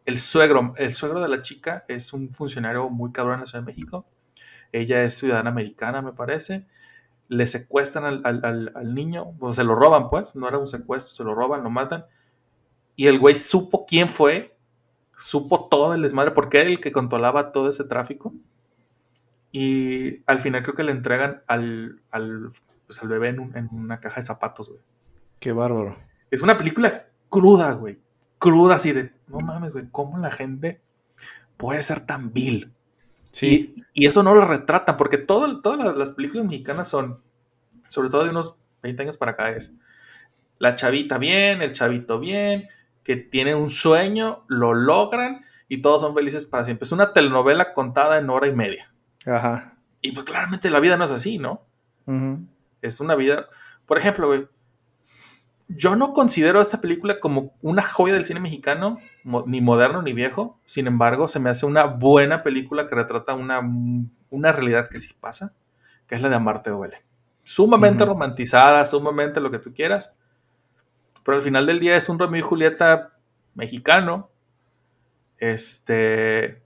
el 0.05 0.19
suegro, 0.19 0.73
el 0.77 0.93
suegro 0.93 1.19
de 1.21 1.27
la 1.27 1.41
chica 1.41 1.83
es 1.89 2.13
un 2.13 2.31
funcionario 2.31 2.89
muy 2.89 3.11
cabrón 3.11 3.35
en 3.35 3.41
la 3.41 3.45
Ciudad 3.47 3.63
de 3.63 3.67
México. 3.73 4.05
Ella 4.71 5.03
es 5.03 5.17
ciudadana 5.17 5.49
americana, 5.49 6.01
me 6.01 6.13
parece. 6.13 6.65
Le 7.29 7.45
secuestran 7.47 8.05
al, 8.05 8.21
al- 8.25 8.41
al- 8.45 8.71
al 8.75 8.95
niño, 8.95 9.33
o 9.39 9.53
se 9.53 9.63
lo 9.65 9.75
roban, 9.75 10.07
pues, 10.09 10.35
no 10.35 10.47
era 10.47 10.59
un 10.59 10.67
secuestro, 10.67 11.15
se 11.15 11.23
lo 11.25 11.35
roban, 11.35 11.63
lo 11.63 11.69
matan. 11.69 12.05
Y 12.95 13.07
el 13.07 13.19
güey 13.19 13.35
supo 13.35 13.85
quién 13.85 14.09
fue, 14.09 14.56
supo 15.17 15.67
todo 15.69 15.93
el 15.95 16.01
desmadre, 16.01 16.31
porque 16.31 16.61
era 16.61 16.69
el 16.69 16.79
que 16.79 16.93
controlaba 16.93 17.51
todo 17.51 17.69
ese 17.69 17.83
tráfico. 17.83 18.33
Y 19.51 20.23
al 20.25 20.39
final 20.39 20.61
creo 20.61 20.75
que 20.75 20.83
le 20.83 20.91
entregan 20.91 21.41
al, 21.47 22.01
al, 22.11 22.51
pues, 22.85 23.01
al 23.01 23.07
bebé 23.07 23.29
en, 23.29 23.39
un- 23.39 23.57
en 23.57 23.69
una 23.71 23.99
caja 23.99 24.17
de 24.17 24.21
zapatos, 24.27 24.69
güey. 24.69 24.81
Qué 25.39 25.51
bárbaro. 25.51 25.95
Es 26.31 26.41
una 26.41 26.57
película 26.57 27.07
cruda, 27.29 27.71
güey. 27.73 27.97
Cruda, 28.39 28.75
así 28.75 28.91
de, 28.91 29.11
no 29.27 29.39
mames, 29.39 29.73
güey, 29.73 29.87
¿cómo 29.91 30.17
la 30.19 30.31
gente 30.31 30.81
puede 31.55 31.81
ser 31.81 32.01
tan 32.01 32.33
vil? 32.33 32.71
Sí. 33.31 33.73
Y, 33.93 34.03
y 34.03 34.07
eso 34.07 34.21
no 34.23 34.35
lo 34.35 34.45
retratan, 34.45 34.97
porque 34.97 35.17
todo- 35.17 35.61
todas 35.61 35.79
las, 35.79 35.95
las 35.97 36.11
películas 36.11 36.45
mexicanas 36.45 36.87
son, 36.87 37.21
sobre 37.89 38.09
todo 38.09 38.23
de 38.25 38.29
unos 38.31 38.55
20 38.83 39.01
años 39.03 39.17
para 39.17 39.31
acá, 39.31 39.49
es 39.49 39.73
la 40.59 40.75
chavita 40.75 41.17
bien, 41.17 41.61
el 41.61 41.73
chavito 41.73 42.19
bien, 42.19 42.67
que 43.07 43.15
tiene 43.15 43.55
un 43.55 43.69
sueño, 43.69 44.43
lo 44.49 44.73
logran 44.73 45.45
y 45.69 45.81
todos 45.81 46.01
son 46.01 46.13
felices 46.13 46.43
para 46.43 46.65
siempre. 46.65 46.83
Es 46.83 46.91
una 46.91 47.13
telenovela 47.13 47.71
contada 47.73 48.17
en 48.17 48.29
hora 48.29 48.47
y 48.47 48.53
media. 48.53 48.93
Ajá. 49.25 49.77
Y 50.01 50.11
pues 50.11 50.25
claramente 50.25 50.69
la 50.69 50.81
vida 50.81 50.97
no 50.97 51.05
es 51.05 51.11
así, 51.11 51.37
¿no? 51.37 51.61
Es 52.81 52.99
una 52.99 53.15
vida. 53.15 53.47
Por 53.85 53.97
ejemplo, 53.97 54.27
güey. 54.27 54.47
Yo 55.69 55.95
no 55.95 56.11
considero 56.11 56.59
esta 56.59 56.81
película 56.81 57.19
como 57.21 57.53
una 57.61 57.81
joya 57.81 58.13
del 58.13 58.25
cine 58.25 58.41
mexicano, 58.41 58.99
mo- 59.23 59.45
ni 59.47 59.61
moderno 59.61 60.01
ni 60.01 60.11
viejo. 60.11 60.59
Sin 60.65 60.85
embargo, 60.85 61.29
se 61.29 61.39
me 61.39 61.49
hace 61.49 61.65
una 61.65 61.85
buena 61.85 62.43
película 62.43 62.87
que 62.87 62.95
retrata 62.95 63.33
una, 63.35 63.61
una 64.29 64.51
realidad 64.51 64.89
que 64.89 64.99
sí 64.99 65.13
pasa, 65.17 65.53
que 66.07 66.15
es 66.15 66.21
la 66.21 66.27
de 66.29 66.35
Amarte 66.35 66.69
duele. 66.71 67.03
Sumamente 67.43 68.03
Ujú. 68.03 68.11
romantizada, 68.13 68.85
sumamente 68.85 69.39
lo 69.39 69.49
que 69.49 69.59
tú 69.59 69.73
quieras. 69.73 70.13
Pero 71.27 71.39
al 71.39 71.41
final 71.43 71.65
del 71.65 71.81
día 71.81 71.97
es 71.97 72.07
un 72.07 72.17
Romeo 72.17 72.39
y 72.39 72.41
Julieta 72.41 73.11
mexicano. 73.53 74.29
Este. 75.39 76.61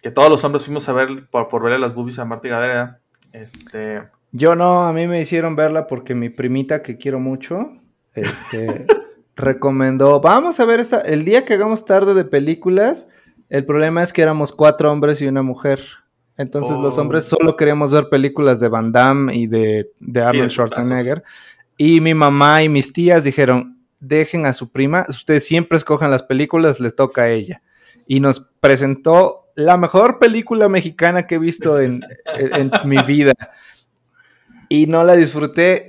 Que 0.00 0.10
todos 0.10 0.30
los 0.30 0.42
hombres 0.44 0.64
fuimos 0.64 0.88
a 0.88 0.94
ver 0.94 1.28
por, 1.30 1.48
por 1.48 1.62
verle 1.62 1.78
las 1.78 1.94
boobies 1.94 2.18
a 2.18 2.24
Marta 2.24 2.48
Gadera. 2.48 3.00
Este. 3.32 4.08
Yo 4.32 4.54
no, 4.54 4.86
a 4.86 4.94
mí 4.94 5.06
me 5.06 5.20
hicieron 5.20 5.56
verla 5.56 5.86
porque 5.86 6.14
mi 6.14 6.30
primita, 6.30 6.82
que 6.82 6.96
quiero 6.96 7.20
mucho, 7.20 7.68
este, 8.14 8.86
recomendó, 9.36 10.20
vamos 10.20 10.58
a 10.58 10.64
ver 10.64 10.80
esta, 10.80 11.00
el 11.00 11.26
día 11.26 11.44
que 11.44 11.54
hagamos 11.54 11.84
tarde 11.84 12.14
de 12.14 12.24
películas, 12.24 13.10
el 13.50 13.66
problema 13.66 14.02
es 14.02 14.12
que 14.14 14.22
éramos 14.22 14.52
cuatro 14.52 14.90
hombres 14.90 15.20
y 15.20 15.26
una 15.26 15.42
mujer. 15.42 15.80
Entonces 16.38 16.78
los 16.78 16.96
Oh. 16.96 17.02
hombres 17.02 17.26
solo 17.26 17.56
queríamos 17.56 17.92
ver 17.92 18.08
películas 18.08 18.60
de 18.60 18.68
Van 18.68 18.92
Damme 18.92 19.34
y 19.34 19.46
de, 19.48 19.90
de 19.98 20.22
Arnold 20.22 20.50
Schwarzenegger. 20.50 21.22
Y 21.82 22.02
mi 22.02 22.12
mamá 22.12 22.62
y 22.62 22.68
mis 22.68 22.92
tías 22.92 23.24
dijeron, 23.24 23.78
dejen 24.00 24.44
a 24.44 24.52
su 24.52 24.70
prima, 24.70 25.06
ustedes 25.08 25.46
siempre 25.46 25.78
escojan 25.78 26.10
las 26.10 26.22
películas, 26.22 26.78
les 26.78 26.94
toca 26.94 27.22
a 27.22 27.30
ella. 27.30 27.62
Y 28.06 28.20
nos 28.20 28.40
presentó 28.60 29.46
la 29.54 29.78
mejor 29.78 30.18
película 30.18 30.68
mexicana 30.68 31.26
que 31.26 31.36
he 31.36 31.38
visto 31.38 31.80
en, 31.80 32.02
en- 32.36 32.70
en 32.74 32.88
mi 32.88 32.98
vida. 33.02 33.32
Y 34.68 34.86
no 34.88 35.04
la 35.04 35.16
disfruté. 35.16 35.86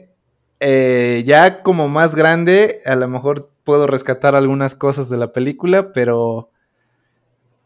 eh, 0.62 1.24
ya 1.26 1.62
como 1.64 1.88
más 1.89 2.16
grande, 2.16 2.78
a 2.86 2.96
lo 2.96 3.08
mejor 3.10 3.50
puedo 3.66 3.86
rescatar 3.88 4.34
algunas 4.36 4.76
cosas 4.76 5.10
de 5.10 5.18
la 5.18 5.32
película, 5.34 5.92
pero 5.92 6.52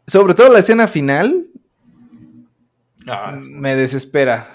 sobre 0.07 0.33
todo 0.33 0.51
la 0.51 0.59
escena 0.59 0.87
final 0.87 1.45
Ah, 3.07 3.37
me 3.47 3.75
desespera. 3.75 4.47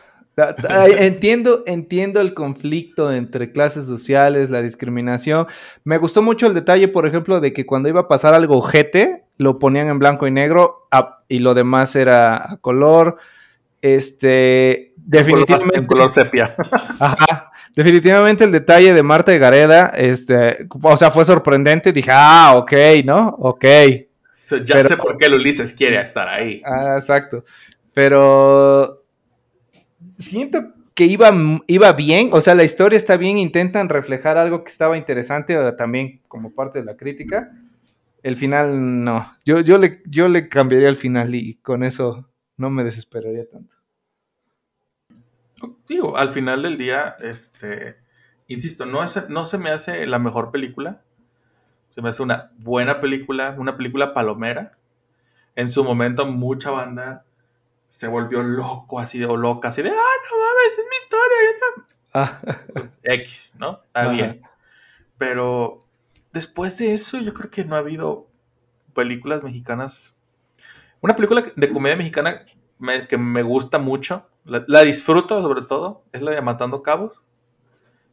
Entiendo, 0.98 1.62
entiendo 1.66 2.20
el 2.20 2.34
conflicto 2.34 3.12
entre 3.12 3.52
clases 3.52 3.86
sociales, 3.86 4.50
la 4.50 4.62
discriminación. 4.62 5.46
Me 5.84 5.98
gustó 5.98 6.22
mucho 6.22 6.46
el 6.46 6.54
detalle, 6.54 6.88
por 6.88 7.06
ejemplo, 7.06 7.40
de 7.40 7.52
que 7.52 7.66
cuando 7.66 7.88
iba 7.88 8.00
a 8.02 8.08
pasar 8.08 8.34
algo 8.34 8.56
ojete, 8.58 9.24
lo 9.38 9.58
ponían 9.58 9.88
en 9.88 9.98
blanco 9.98 10.26
y 10.26 10.30
negro 10.30 10.88
y 11.28 11.38
lo 11.40 11.54
demás 11.54 11.96
era 11.96 12.52
a 12.52 12.56
color. 12.58 13.16
Este, 13.82 14.88
En 14.88 14.92
definitivamente. 15.06 15.78
en 15.78 15.86
color 15.86 16.12
sepia. 16.12 16.54
Ajá. 16.98 17.50
Definitivamente 17.74 18.44
el 18.44 18.52
detalle 18.52 18.92
de 18.92 19.02
Marta 19.02 19.34
y 19.34 19.38
Gareda, 19.38 19.86
este, 19.96 20.66
o 20.82 20.96
sea, 20.96 21.10
fue 21.10 21.24
sorprendente. 21.24 21.92
Dije, 21.92 22.10
ah, 22.12 22.54
ok, 22.56 22.72
¿no? 23.04 23.28
Ok. 23.38 23.64
Ya 23.64 24.64
Pero- 24.66 24.82
sé 24.82 24.96
por 24.96 25.16
qué 25.16 25.26
el 25.26 25.34
Ulises 25.34 25.72
quiere 25.72 26.00
estar 26.00 26.26
ahí. 26.28 26.60
Ah, 26.64 26.96
exacto. 26.96 27.44
Pero 27.94 28.99
siento 30.20 30.74
que 30.94 31.06
iba, 31.06 31.32
iba 31.66 31.92
bien, 31.92 32.30
o 32.32 32.40
sea, 32.40 32.54
la 32.54 32.64
historia 32.64 32.96
está 32.96 33.16
bien, 33.16 33.38
intentan 33.38 33.88
reflejar 33.88 34.38
algo 34.38 34.64
que 34.64 34.70
estaba 34.70 34.98
interesante 34.98 35.56
también 35.72 36.20
como 36.28 36.54
parte 36.54 36.80
de 36.80 36.84
la 36.84 36.96
crítica. 36.96 37.50
El 38.22 38.36
final 38.36 39.02
no. 39.02 39.34
Yo, 39.44 39.60
yo, 39.60 39.78
le, 39.78 40.02
yo 40.04 40.28
le 40.28 40.48
cambiaría 40.48 40.88
el 40.88 40.96
final 40.96 41.34
y 41.34 41.54
con 41.56 41.84
eso 41.84 42.30
no 42.56 42.68
me 42.68 42.84
desesperaría 42.84 43.48
tanto. 43.48 43.76
Digo, 45.88 46.16
al 46.16 46.30
final 46.30 46.62
del 46.62 46.76
día, 46.76 47.16
este, 47.20 47.96
insisto, 48.46 48.84
no, 48.84 49.02
es, 49.02 49.28
no 49.28 49.44
se 49.44 49.58
me 49.58 49.70
hace 49.70 50.06
la 50.06 50.18
mejor 50.18 50.50
película. 50.50 51.02
Se 51.90 52.02
me 52.02 52.10
hace 52.10 52.22
una 52.22 52.52
buena 52.58 53.00
película, 53.00 53.54
una 53.58 53.76
película 53.76 54.12
palomera. 54.12 54.78
En 55.56 55.70
su 55.70 55.82
momento, 55.82 56.26
mucha 56.26 56.70
banda 56.70 57.24
se 57.90 58.08
volvió 58.08 58.42
loco, 58.42 58.98
así 58.98 59.18
de 59.18 59.26
o 59.26 59.36
loca, 59.36 59.68
así 59.68 59.82
de, 59.82 59.90
ah, 59.90 59.92
no 59.94 60.38
mames, 60.38 60.72
es 60.72 60.84
mi 60.88 60.96
historia. 61.02 61.86
Ah, 62.14 62.40
X, 63.02 63.52
¿no? 63.58 63.82
Está 63.84 64.00
Ajá. 64.02 64.10
bien. 64.12 64.42
Pero 65.18 65.80
después 66.32 66.78
de 66.78 66.92
eso, 66.92 67.18
yo 67.18 67.34
creo 67.34 67.50
que 67.50 67.64
no 67.64 67.76
ha 67.76 67.80
habido 67.80 68.26
películas 68.94 69.42
mexicanas. 69.42 70.16
Una 71.02 71.14
película 71.14 71.42
de 71.54 71.72
comedia 71.72 71.96
mexicana 71.96 72.42
me- 72.78 73.06
que 73.06 73.18
me 73.18 73.42
gusta 73.42 73.78
mucho, 73.78 74.26
la, 74.44 74.64
la 74.66 74.80
disfruto 74.82 75.40
sobre 75.42 75.62
todo, 75.62 76.02
es 76.12 76.22
la 76.22 76.30
de 76.32 76.40
Matando 76.40 76.82
Cabos. 76.82 77.12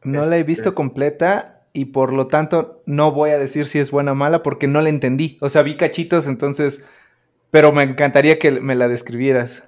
no 0.04 0.20
la 0.24 0.36
he 0.36 0.40
Este- 0.40 0.44
visto 0.44 0.74
completa 0.74 1.66
y 1.72 1.86
por 1.86 2.12
lo 2.12 2.26
tanto 2.28 2.82
no 2.86 3.12
voy 3.12 3.30
a 3.30 3.38
decir 3.38 3.66
si 3.66 3.78
es 3.78 3.90
buena 3.90 4.12
o 4.12 4.14
mala 4.14 4.42
porque 4.42 4.66
no 4.68 4.80
la 4.80 4.88
entendí. 4.90 5.36
O 5.40 5.48
sea, 5.48 5.62
vi 5.62 5.76
cachitos, 5.76 6.26
entonces, 6.26 6.84
pero 7.50 7.72
me 7.72 7.82
encantaría 7.82 8.38
que 8.38 8.50
me 8.50 8.74
la 8.74 8.88
describieras. 8.88 9.64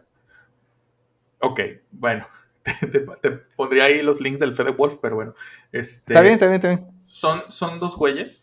Ok, 1.40 1.60
bueno. 1.92 2.26
Te, 2.62 2.74
te- 2.86 3.00
te 3.00 3.30
pondría 3.30 3.84
ahí 3.84 4.02
los 4.02 4.20
links 4.20 4.38
del 4.38 4.52
Fede 4.52 4.72
Wolf, 4.72 4.96
pero 5.00 5.16
bueno. 5.16 5.34
Este, 5.72 6.12
Está 6.12 6.20
bien, 6.20 6.34
está 6.34 6.46
bien, 6.46 6.54
está 6.56 6.68
bien. 6.68 6.86
Son, 7.06 7.42
son 7.48 7.80
dos 7.80 7.96
güeyes. 7.96 8.42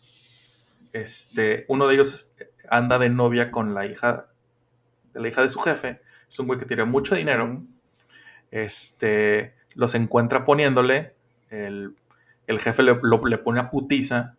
Este, 0.92 1.64
uno 1.68 1.86
de 1.86 1.94
ellos 1.94 2.32
anda 2.68 2.98
de 2.98 3.08
novia 3.10 3.50
con 3.52 3.74
la 3.74 3.86
hija 3.86 4.26
de 5.14 5.20
la 5.20 5.28
hija 5.28 5.42
de 5.42 5.48
su 5.48 5.60
jefe. 5.60 6.00
Es 6.28 6.38
un 6.40 6.46
güey 6.48 6.58
que 6.58 6.64
tiene 6.66 6.84
mucho 6.84 7.14
dinero. 7.14 7.62
Este, 8.50 9.54
los 9.74 9.94
encuentra 9.94 10.44
poniéndole. 10.44 11.14
El, 11.50 11.94
el 12.48 12.58
jefe 12.58 12.82
le, 12.82 12.98
lo- 13.00 13.24
le 13.26 13.38
pone 13.38 13.60
a 13.60 13.70
putiza. 13.70 14.34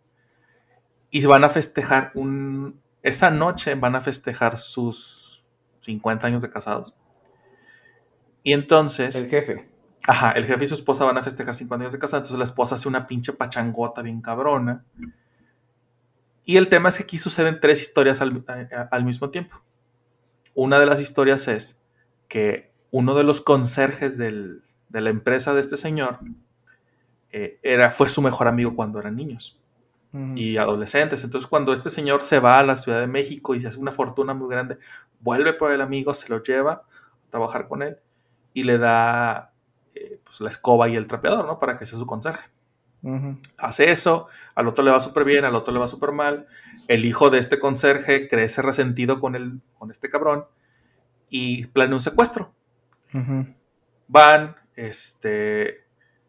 Y 1.10 1.26
van 1.26 1.44
a 1.46 1.50
festejar 1.50 2.12
un. 2.16 2.80
Esa 3.02 3.32
noche 3.32 3.76
van 3.76 3.96
a 3.96 4.02
festejar 4.02 4.58
sus 4.58 5.44
50 5.82 6.28
años 6.28 6.42
de 6.42 6.50
casados. 6.50 6.96
Y 8.44 8.54
entonces. 8.54 9.16
El 9.16 9.30
jefe. 9.30 9.70
Ajá, 10.08 10.32
el 10.32 10.46
jefe 10.46 10.64
y 10.64 10.68
su 10.68 10.76
esposa 10.76 11.04
van 11.06 11.18
a 11.18 11.24
festejar 11.24 11.54
50 11.54 11.84
años 11.84 11.92
de 11.94 12.00
casa, 12.00 12.18
entonces 12.18 12.38
la 12.38 12.46
esposa 12.46 12.76
hace 12.76 12.88
una 12.88 13.06
pinche 13.06 13.34
pachangota 13.34 14.02
bien 14.02 14.22
cabrona. 14.22 14.86
Y 16.46 16.58
el 16.58 16.70
tema 16.70 16.90
es 16.90 16.98
que 16.98 17.04
aquí 17.04 17.18
suceden 17.18 17.60
tres 17.60 17.82
historias 17.82 18.22
al, 18.22 18.32
mismo 19.04 19.30
tiempo. 19.30 19.62
Una 20.56 20.80
de 20.80 20.86
las 20.86 21.02
historias 21.02 21.48
es 21.48 21.78
que 22.28 22.72
uno 22.92 23.14
de 23.14 23.24
los 23.24 23.42
conserjes 23.42 24.18
del- 24.18 24.64
de 24.88 25.02
la 25.02 25.10
empresa 25.10 25.54
de 25.54 25.62
este 25.62 25.78
señor 25.78 26.20
eh, 27.32 27.60
era, 27.62 27.92
fue 27.92 28.10
su 28.10 28.22
mejor 28.22 28.48
amigo 28.48 28.74
cuando 28.74 29.00
eran 29.00 29.16
niños 29.16 29.59
Y 30.36 30.58
adolescentes. 30.58 31.24
Entonces, 31.24 31.48
cuando 31.48 31.72
este 31.72 31.90
señor 31.92 32.24
se 32.24 32.40
va 32.40 32.58
a 32.60 32.64
la 32.64 32.76
Ciudad 32.78 33.00
de 33.00 33.08
México 33.08 33.54
y 33.54 33.60
se 33.60 33.68
hace 33.68 33.80
una 33.80 33.92
fortuna 33.92 34.34
muy 34.34 34.50
grande, 34.50 34.80
vuelve 35.20 35.54
por 35.54 35.72
el 35.72 35.82
amigo, 35.82 36.14
se 36.16 36.30
lo 36.30 36.42
lleva 36.42 36.72
a 36.74 36.84
trabajar 37.30 37.68
con 37.68 37.84
él 37.84 37.98
y 38.54 38.64
le 38.64 38.80
da 38.80 39.54
eh, 39.94 40.20
pues, 40.24 40.42
la 40.42 40.50
escoba 40.50 40.90
y 40.90 40.96
el 40.96 41.08
trapeador, 41.08 41.46
¿no? 41.46 41.60
Para 41.60 41.78
que 41.78 41.86
sea 41.86 42.00
su 42.00 42.08
conserje. 42.08 42.50
Hace 43.60 43.92
eso, 43.92 44.28
al 44.56 44.68
otro 44.68 44.84
le 44.84 44.92
va 44.92 45.00
súper 45.00 45.24
bien, 45.24 45.46
al 45.46 45.56
otro 45.56 45.72
le 45.74 45.80
va 45.80 45.88
súper 45.88 46.12
mal. 46.12 46.48
El 46.88 47.06
hijo 47.06 47.30
de 47.30 47.38
este 47.38 47.60
conserje 47.60 48.28
crece 48.28 48.62
resentido 48.64 49.20
con, 49.20 49.36
el, 49.36 49.62
con 49.78 49.92
este 49.92 50.10
cabrón 50.10 50.46
y 51.30 51.68
planea 51.68 51.96
un 51.96 52.02
secuestro. 52.02 52.52
Van 54.08 54.56
este, 54.76 55.86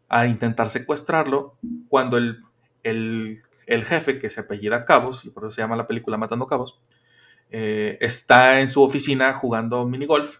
a 0.07 0.27
intentar 0.27 0.69
secuestrarlo 0.69 1.57
cuando 1.89 2.17
el, 2.17 2.43
el- 2.83 3.39
el 3.67 3.85
jefe, 3.85 4.19
que 4.19 4.29
se 4.29 4.41
apellida 4.41 4.85
Cabos, 4.85 5.25
y 5.25 5.29
por 5.29 5.43
eso 5.43 5.51
se 5.51 5.61
llama 5.61 5.75
la 5.75 5.87
película 5.87 6.17
Matando 6.17 6.47
Cabos, 6.47 6.79
eh, 7.49 7.97
está 8.01 8.59
en 8.61 8.67
su 8.67 8.81
oficina 8.81 9.33
jugando 9.33 9.85
minigolf, 9.85 10.39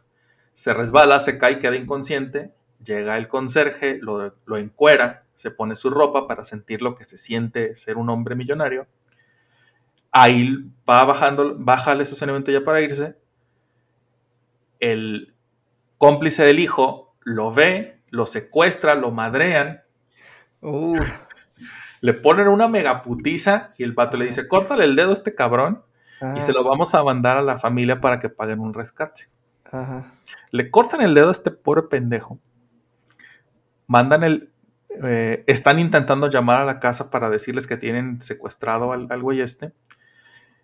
se 0.54 0.74
resbala, 0.74 1.20
se 1.20 1.38
cae, 1.38 1.60
queda 1.60 1.76
inconsciente, 1.76 2.54
llega 2.84 3.18
el 3.18 3.28
conserje, 3.28 4.00
lo, 4.02 4.58
encuera, 4.58 5.26
se 5.34 5.52
pone 5.52 5.76
su 5.76 5.90
ropa 5.90 6.28
para 6.28 6.44
sentir 6.46 6.82
lo 6.82 6.96
que 6.96 7.04
se 7.04 7.18
siente 7.18 7.76
ser 7.76 7.98
un 7.98 8.10
hombre 8.10 8.36
millonario. 8.36 8.88
Ahí 10.12 10.58
va 10.90 11.06
bajando, 11.06 11.56
baja 11.58 11.92
al 11.92 12.02
estacionamiento 12.02 12.52
ya 12.52 12.64
para 12.64 12.82
irse. 12.82 13.16
El 14.80 15.34
cómplice 15.98 16.44
del 16.44 16.60
hijo 16.60 17.16
lo 17.22 17.54
ve, 17.54 18.02
lo 18.10 18.26
secuestra, 18.26 18.96
lo 18.96 19.12
madrean, 19.12 19.84
Uh, 20.64 20.96
le 22.02 22.14
ponen 22.14 22.47
una 22.49 22.68
megaputiza 22.68 23.70
y 23.78 23.84
el 23.84 23.93
vato 23.93 24.18
le 24.18 24.26
dice, 24.26 24.47
córtale 24.47 24.84
el 24.84 24.95
dedo 24.95 25.12
a 25.12 25.14
este 25.14 25.34
cabrón 25.36 25.84
ah, 26.22 26.34
y 26.36 26.41
se 26.41 26.52
lo 26.52 26.64
vamos 26.64 26.93
a 26.95 27.04
mandar 27.04 27.38
a 27.38 27.41
la 27.41 27.58
familia 27.58 28.02
para 28.02 28.20
que 28.20 28.28
paguen 28.30 28.60
un 28.60 28.74
rescate. 28.74 29.30
ajá. 29.72 30.12
Le 30.52 30.70
cortan 30.72 31.02
el 31.02 31.14
dedo 31.14 31.30
a 31.30 31.32
este 31.32 31.52
pobre 31.52 31.84
pendejo. 31.84 32.39
Mandan 33.88 34.24
el... 34.24 34.52
eh, 35.04 35.43
están 35.47 35.80
intentando 35.80 36.28
llamar 36.30 36.62
a 36.62 36.66
la 36.66 36.80
casa 36.80 37.10
para 37.10 37.30
decirles 37.30 37.68
que 37.68 37.78
tienen 37.78 38.22
secuestrado 38.22 38.93
al, 38.93 39.08
al 39.10 39.22
güey 39.22 39.41
este. 39.41 39.74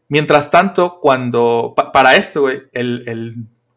Mientras 0.09 0.51
tanto, 0.51 0.99
cuando... 1.01 1.73
pa- 1.75 1.91
para 1.91 2.15
esto, 2.15 2.41
güey, 2.41 2.63
el, 2.71 3.03
el- 3.07 3.35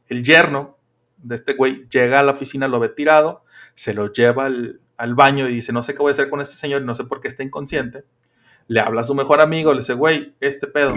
el 0.08 0.22
yerno 0.24 0.76
de 1.18 1.34
este 1.34 1.54
güey 1.54 1.86
llega 1.88 2.20
a 2.20 2.22
la 2.22 2.32
oficina, 2.32 2.66
lo 2.68 2.80
ve 2.80 2.88
tirado, 2.88 3.44
se 3.74 3.92
lo 3.94 4.10
lleva 4.12 4.46
al, 4.46 4.80
al 5.00 5.14
baño 5.14 5.48
y 5.48 5.54
dice, 5.54 5.72
no 5.72 5.82
sé 5.82 5.94
qué 5.94 5.98
voy 6.00 6.10
a 6.10 6.12
hacer 6.12 6.28
con 6.30 6.40
este 6.40 6.56
señor, 6.56 6.82
no 6.82 6.94
sé 6.94 7.04
por 7.04 7.20
qué 7.20 7.28
está 7.28 7.42
inconsciente. 7.42 8.04
Le 8.68 8.80
habla 8.80 9.00
a 9.00 9.04
su 9.04 9.14
mejor 9.14 9.40
amigo, 9.40 9.72
le 9.72 9.80
dice, 9.80 9.94
güey, 9.94 10.34
este 10.40 10.66
pedo. 10.66 10.94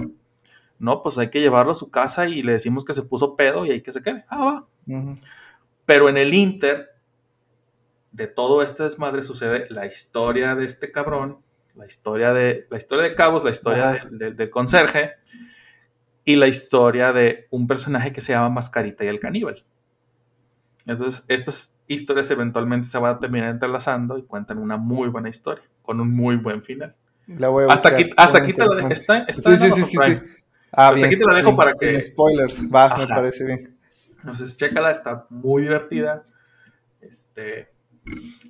No, 0.79 1.01
pues 1.01 1.17
hay 1.17 1.29
que 1.29 1.39
llevarlo 1.39 1.71
a 1.71 1.75
su 1.75 1.89
casa 1.89 2.27
y 2.27 2.43
le 2.43 2.51
decimos 2.53 2.83
que 2.85 2.93
se 2.93 3.03
puso 3.03 3.35
pedo 3.35 3.65
y 3.65 3.71
hay 3.71 3.81
que 3.81 3.91
se 3.91 4.01
quede. 4.01 4.25
Ah, 4.27 4.67
va. 4.87 5.15
Pero 5.85 6.09
en 6.09 6.17
el 6.17 6.33
Inter 6.33 6.89
de 8.11 8.27
todo 8.27 8.61
este 8.61 8.83
desmadre 8.83 9.23
sucede 9.23 9.67
la 9.69 9.85
historia 9.85 10.55
de 10.55 10.65
este 10.65 10.91
cabrón, 10.91 11.39
la 11.75 11.85
historia 11.87 12.33
de, 12.33 12.67
la 12.69 12.77
historia 12.77 13.03
de 13.05 13.15
Cabos, 13.15 13.43
la 13.43 13.49
historia 13.51 13.89
Ajá. 13.91 14.05
del- 14.05 14.17
del- 14.19 14.35
del 14.35 14.49
conserje 14.49 15.13
y 16.25 16.35
la 16.35 16.47
historia 16.47 17.11
de 17.13 17.47
un 17.49 17.65
personaje 17.67 18.11
que 18.13 18.21
se 18.21 18.33
llama 18.33 18.49
Mascarita 18.49 19.03
y 19.03 19.07
el 19.07 19.19
caníbal. 19.19 19.63
Entonces, 20.85 21.23
estas 21.27 21.73
historias 21.87 22.29
eventualmente 22.31 22.87
se 22.87 22.97
van 22.97 23.15
a 23.15 23.19
terminar 23.19 23.49
entrelazando 23.49 24.17
y 24.17 24.23
cuentan 24.23 24.57
una 24.57 24.77
muy 24.77 25.07
buena 25.09 25.29
historia, 25.29 25.63
con 25.81 25.99
un 26.01 26.13
muy 26.13 26.35
buen 26.37 26.63
final. 26.63 26.95
La 27.27 27.47
voy 27.49 27.63
a 27.63 27.67
Hasta 27.73 27.89
buscar, 27.91 27.93
aquí, 28.07 28.11
hasta 28.17 28.37
aquí 28.39 28.53
te 28.53 28.65
lo 28.65 28.75
dejo. 28.75 28.89
Está, 28.89 29.19
está 29.19 29.55
Sí, 29.55 29.65
en 29.65 29.71
sí, 29.73 29.83
sí. 29.83 29.97
Ah, 30.71 30.89
Hasta 30.89 31.05
aquí 31.05 31.17
te 31.17 31.25
la 31.25 31.35
dejo 31.35 31.55
para 31.55 31.73
que- 31.73 32.01
spoilers. 32.01 32.63
Va, 32.73 32.97
me 32.97 33.07
parece 33.07 33.45
bien. 33.45 33.77
Entonces, 34.19 34.57
chécala, 34.57 34.91
está 34.91 35.25
muy 35.29 35.61
divertida. 35.63 36.23
Este, 37.01 37.69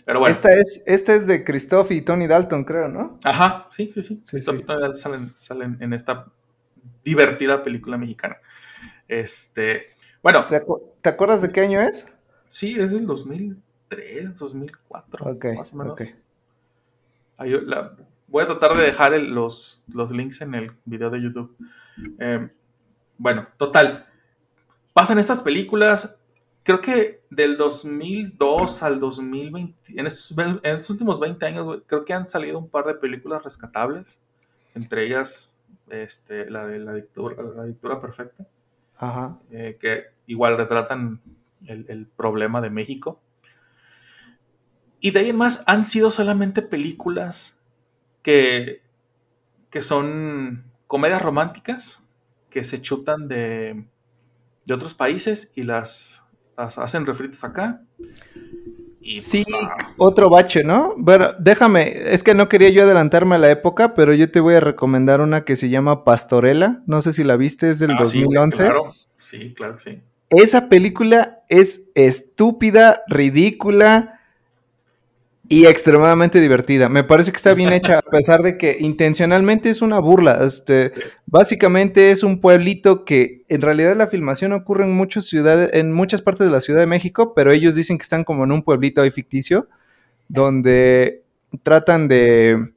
pero 0.05 0.19
bueno. 0.19 0.33
Esta, 0.33 0.53
es, 0.53 0.83
esta 0.87 1.13
es 1.13 1.27
de 1.27 1.43
Christoph 1.43 1.91
y 1.91 2.01
Tony 2.01 2.27
Dalton, 2.27 2.63
creo, 2.63 2.87
¿no? 2.87 3.19
Ajá, 3.23 3.67
sí, 3.69 3.89
sí, 3.91 4.01
sí. 4.01 4.21
Christoph 4.27 4.59
y 4.59 4.63
Tony 4.63 4.81
Dalton 4.81 4.97
salen, 4.97 5.33
salen 5.39 5.77
en 5.79 5.93
esta 5.93 6.27
divertida 7.03 7.63
película 7.63 7.97
mexicana. 7.97 8.37
Este, 9.07 9.87
Bueno, 10.21 10.47
¿Te, 10.47 10.61
acu- 10.63 10.81
te 11.01 11.09
acuerdas 11.09 11.41
de 11.41 11.51
qué 11.51 11.61
año 11.61 11.81
es? 11.81 12.12
Sí, 12.53 12.79
es 12.79 12.91
del 12.91 13.05
2003, 13.07 14.37
2004, 14.37 15.25
Ok, 15.31 15.45
más 15.57 15.73
o 15.73 15.75
menos. 15.77 15.93
ok. 15.93 16.07
Ahí 17.37 17.51
la- 17.65 17.95
voy 18.27 18.43
a 18.43 18.47
tratar 18.47 18.77
de 18.77 18.83
dejar 18.83 19.13
el- 19.13 19.33
los, 19.33 19.83
los 19.93 20.11
links 20.11 20.41
en 20.41 20.53
el 20.55 20.71
video 20.85 21.09
de 21.09 21.21
YouTube. 21.21 21.55
Eh, 22.19 22.47
bueno, 23.17 23.47
total. 23.57 24.05
Pasan 24.93 25.17
estas 25.17 25.41
películas, 25.41 26.15
creo 26.63 26.79
que 26.79 27.21
del 27.31 27.57
2002 27.57 28.83
al 28.83 28.99
2020, 28.99 29.99
en 29.99 30.05
estos, 30.07 30.37
en 30.37 30.59
estos 30.63 30.91
últimos 30.91 31.19
20 31.19 31.45
años, 31.45 31.81
creo 31.87 32.05
que 32.05 32.13
han 32.13 32.27
salido 32.27 32.59
un 32.59 32.69
par 32.69 32.85
de 32.85 32.93
películas 32.95 33.43
rescatables, 33.43 34.19
entre 34.75 35.05
ellas 35.05 35.55
este, 35.89 36.49
la 36.49 36.65
de 36.67 36.79
la 36.79 36.93
dictadura, 36.93 37.41
la 37.55 37.63
dictadura 37.65 37.99
perfecta, 37.99 38.47
Ajá. 38.97 39.39
eh, 39.51 39.77
que 39.79 40.05
igual 40.27 40.55
retratan 40.57 41.19
el, 41.67 41.85
el 41.89 42.07
problema 42.07 42.61
de 42.61 42.69
México. 42.69 43.21
Y 44.99 45.11
de 45.11 45.19
ahí 45.19 45.29
en 45.29 45.35
más 45.37 45.63
han 45.67 45.83
sido 45.83 46.09
solamente 46.11 46.61
películas 46.61 47.59
que, 48.21 48.81
que 49.69 49.81
son 49.81 50.63
comedias 50.87 51.21
románticas 51.21 52.01
que 52.49 52.63
se 52.63 52.81
chutan 52.81 53.27
de, 53.27 53.85
de 54.65 54.73
otros 54.73 54.93
países 54.93 55.51
y 55.55 55.63
las, 55.63 56.23
las 56.57 56.77
hacen 56.77 57.05
refritos 57.05 57.43
acá. 57.43 57.81
Y 59.01 59.15
pues, 59.15 59.25
Sí, 59.25 59.43
otro 59.97 60.29
bache, 60.29 60.63
¿no? 60.63 60.93
Bueno, 60.97 61.31
déjame, 61.39 62.13
es 62.13 62.23
que 62.23 62.33
no 62.35 62.47
quería 62.47 62.69
yo 62.69 62.83
adelantarme 62.83 63.35
a 63.35 63.39
la 63.39 63.51
época, 63.51 63.93
pero 63.95 64.13
yo 64.13 64.31
te 64.31 64.39
voy 64.39 64.55
a 64.55 64.61
recomendar 64.61 65.19
una 65.19 65.43
que 65.43 65.57
se 65.57 65.67
llama 65.67 66.05
Pastorela. 66.05 66.81
No 66.87 67.01
sé 67.01 67.11
si 67.11 67.25
la 67.25 67.35
viste, 67.35 67.71
es 67.71 67.79
del 67.79 67.91
Ah, 67.91 68.05
sí, 68.05 68.23
güey, 68.23 68.37
2011. 68.37 68.63
claro. 68.63 68.85
Sí, 69.17 69.53
claro 69.53 69.73
que 69.73 69.79
sí. 69.79 70.01
Esa 70.29 70.69
película 70.69 71.32
es 71.49 71.89
estúpida, 71.95 73.03
ridícula 73.07 74.19
y 75.49 75.65
extremadamente 75.65 76.39
divertida. 76.39 76.89
Me 76.89 77.03
parece 77.03 77.31
que 77.31 77.37
está 77.37 77.53
bien 77.53 77.73
hecha, 77.73 77.99
a 77.99 78.01
pesar 78.11 78.41
de 78.41 78.57
que 78.57 78.77
intencionalmente 78.79 79.69
es 79.69 79.81
una 79.81 79.99
burla. 79.99 80.43
Este, 80.43 80.93
básicamente 81.25 82.11
es 82.11 82.23
un 82.23 82.39
pueblito 82.39 83.05
que 83.05 83.43
en 83.49 83.61
realidad 83.61 83.95
la 83.95 84.07
filmación 84.07 84.53
ocurre 84.53 84.85
en 84.85 84.93
muchas 84.93 85.25
ciudades, 85.25 85.71
en 85.73 85.91
muchas 85.91 86.21
partes 86.21 86.47
de 86.47 86.51
la 86.51 86.61
Ciudad 86.61 86.79
de 86.79 86.87
México, 86.87 87.33
pero 87.35 87.51
ellos 87.51 87.75
dicen 87.75 87.97
que 87.97 88.03
están 88.03 88.23
como 88.23 88.45
en 88.45 88.51
un 88.51 88.63
pueblito 88.63 89.01
ahí 89.01 89.11
ficticio, 89.11 89.67
donde 90.27 91.23
tratan 91.63 92.07
de 92.07 92.73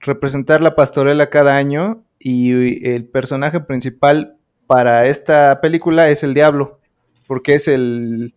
representar 0.00 0.62
la 0.62 0.74
pastorela 0.74 1.30
cada 1.30 1.56
año 1.56 2.04
y 2.18 2.86
el 2.88 3.06
personaje 3.06 3.60
principal 3.60 4.36
para 4.66 5.06
esta 5.06 5.60
película 5.60 6.10
es 6.10 6.22
el 6.22 6.34
diablo, 6.34 6.79
porque 7.30 7.54
es 7.54 7.68
el, 7.68 8.34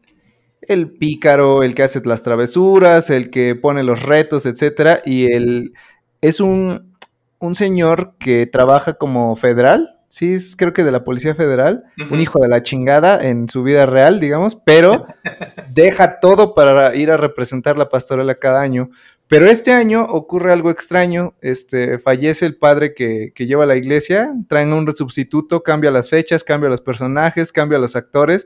el 0.61 0.91
pícaro, 0.91 1.63
el 1.63 1.73
que 1.73 1.81
hace 1.81 1.99
las 2.05 2.21
travesuras, 2.21 3.09
el 3.09 3.31
que 3.31 3.55
pone 3.55 3.81
los 3.81 4.03
retos, 4.03 4.45
etcétera, 4.45 5.01
y 5.03 5.33
el, 5.33 5.73
es 6.21 6.39
un, 6.39 6.95
un 7.39 7.55
señor 7.55 8.13
que 8.19 8.45
trabaja 8.45 8.93
como 8.93 9.35
federal, 9.35 9.89
sí, 10.09 10.35
es 10.35 10.55
creo 10.55 10.73
que 10.73 10.83
de 10.83 10.91
la 10.91 11.03
Policía 11.03 11.33
Federal, 11.33 11.85
un 12.11 12.21
hijo 12.21 12.39
de 12.39 12.49
la 12.49 12.61
chingada 12.61 13.19
en 13.27 13.49
su 13.49 13.63
vida 13.63 13.87
real, 13.87 14.19
digamos, 14.19 14.61
pero 14.63 15.07
deja 15.73 16.19
todo 16.19 16.53
para 16.53 16.95
ir 16.95 17.09
a 17.09 17.17
representar 17.17 17.79
la 17.79 17.89
pastorela 17.89 18.35
cada 18.35 18.61
año. 18.61 18.91
Pero 19.27 19.47
este 19.47 19.71
año 19.71 20.03
ocurre 20.03 20.53
algo 20.53 20.69
extraño, 20.69 21.33
este, 21.41 21.97
fallece 21.97 22.45
el 22.45 22.57
padre 22.57 22.93
que, 22.93 23.31
que 23.33 23.47
lleva 23.47 23.65
la 23.65 23.75
iglesia, 23.75 24.31
traen 24.47 24.71
un 24.71 24.95
sustituto, 24.95 25.63
cambia 25.63 25.89
las 25.89 26.11
fechas, 26.11 26.43
cambia 26.43 26.69
los 26.69 26.81
personajes, 26.81 27.51
cambia 27.51 27.79
los 27.79 27.95
actores, 27.95 28.45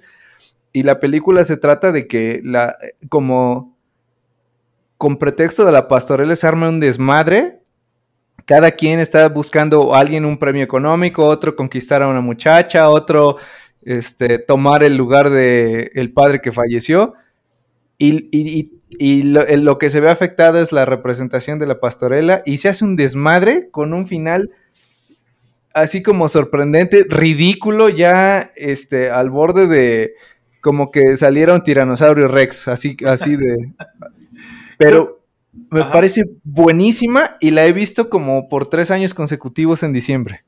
y 0.80 0.84
la 0.84 1.00
película 1.00 1.44
se 1.44 1.58
trata 1.58 1.92
de 1.92 2.08
que 2.08 2.40
la, 2.44 2.76
como 3.10 3.76
con 4.98 5.18
pretexto 5.18 5.66
de 5.66 5.72
la 5.72 5.88
pastorela 5.88 6.36
se 6.36 6.46
arma 6.48 6.70
un 6.70 6.80
desmadre, 6.80 7.60
cada 8.46 8.72
quien 8.72 9.00
está 9.00 9.28
buscando 9.30 9.96
a 9.96 10.00
alguien 10.00 10.24
un 10.26 10.38
premio 10.38 10.64
económico, 10.64 11.26
otro 11.26 11.56
conquistar 11.56 12.02
a 12.04 12.08
una 12.08 12.22
muchacha, 12.22 12.90
otro 12.90 13.38
este, 13.84 14.40
tomar 14.40 14.84
el 14.84 14.96
lugar 14.96 15.30
de 15.30 15.90
el 15.96 16.14
padre 16.14 16.42
que 16.42 16.52
falleció. 16.52 17.14
Y, 17.98 18.30
y- 18.32 18.72
y- 19.00 19.24
lo, 19.24 19.44
lo 19.58 19.78
que 19.80 19.90
se 19.90 20.00
ve 20.00 20.10
afectado 20.10 20.60
es 20.62 20.72
la 20.72 20.86
representación 20.86 21.58
de 21.60 21.66
la 21.66 21.80
pastorela 21.80 22.44
y 22.46 22.58
se 22.60 22.70
hace 22.70 22.86
un 22.86 22.96
desmadre 22.96 23.70
con 23.72 23.94
un 23.94 24.06
final 24.08 24.52
así 25.74 26.02
como 26.02 26.28
sorprendente, 26.30 27.06
ridículo, 27.10 27.90
ya 27.90 28.52
este, 28.56 29.10
al 29.12 29.30
borde 29.30 29.68
de 29.68 30.14
como 30.68 30.91
que 30.91 31.15
saliera 31.15 31.53
un 31.53 31.63
tiranosaurio 31.63 32.28
rex, 32.28 32.68
así, 32.68 32.97
así 33.05 33.38
de... 33.38 33.72
Pero 34.78 35.24
me 35.70 35.80
Ajá. 35.80 35.93
parece 35.93 36.24
buenísima 36.43 37.38
y 37.39 37.51
la 37.51 37.65
he 37.65 37.72
visto 37.72 38.09
como 38.09 38.49
por 38.49 38.70
tres 38.70 38.91
años 38.91 39.13
consecutivos 39.13 39.82
en 39.84 39.93
diciembre. 39.93 40.43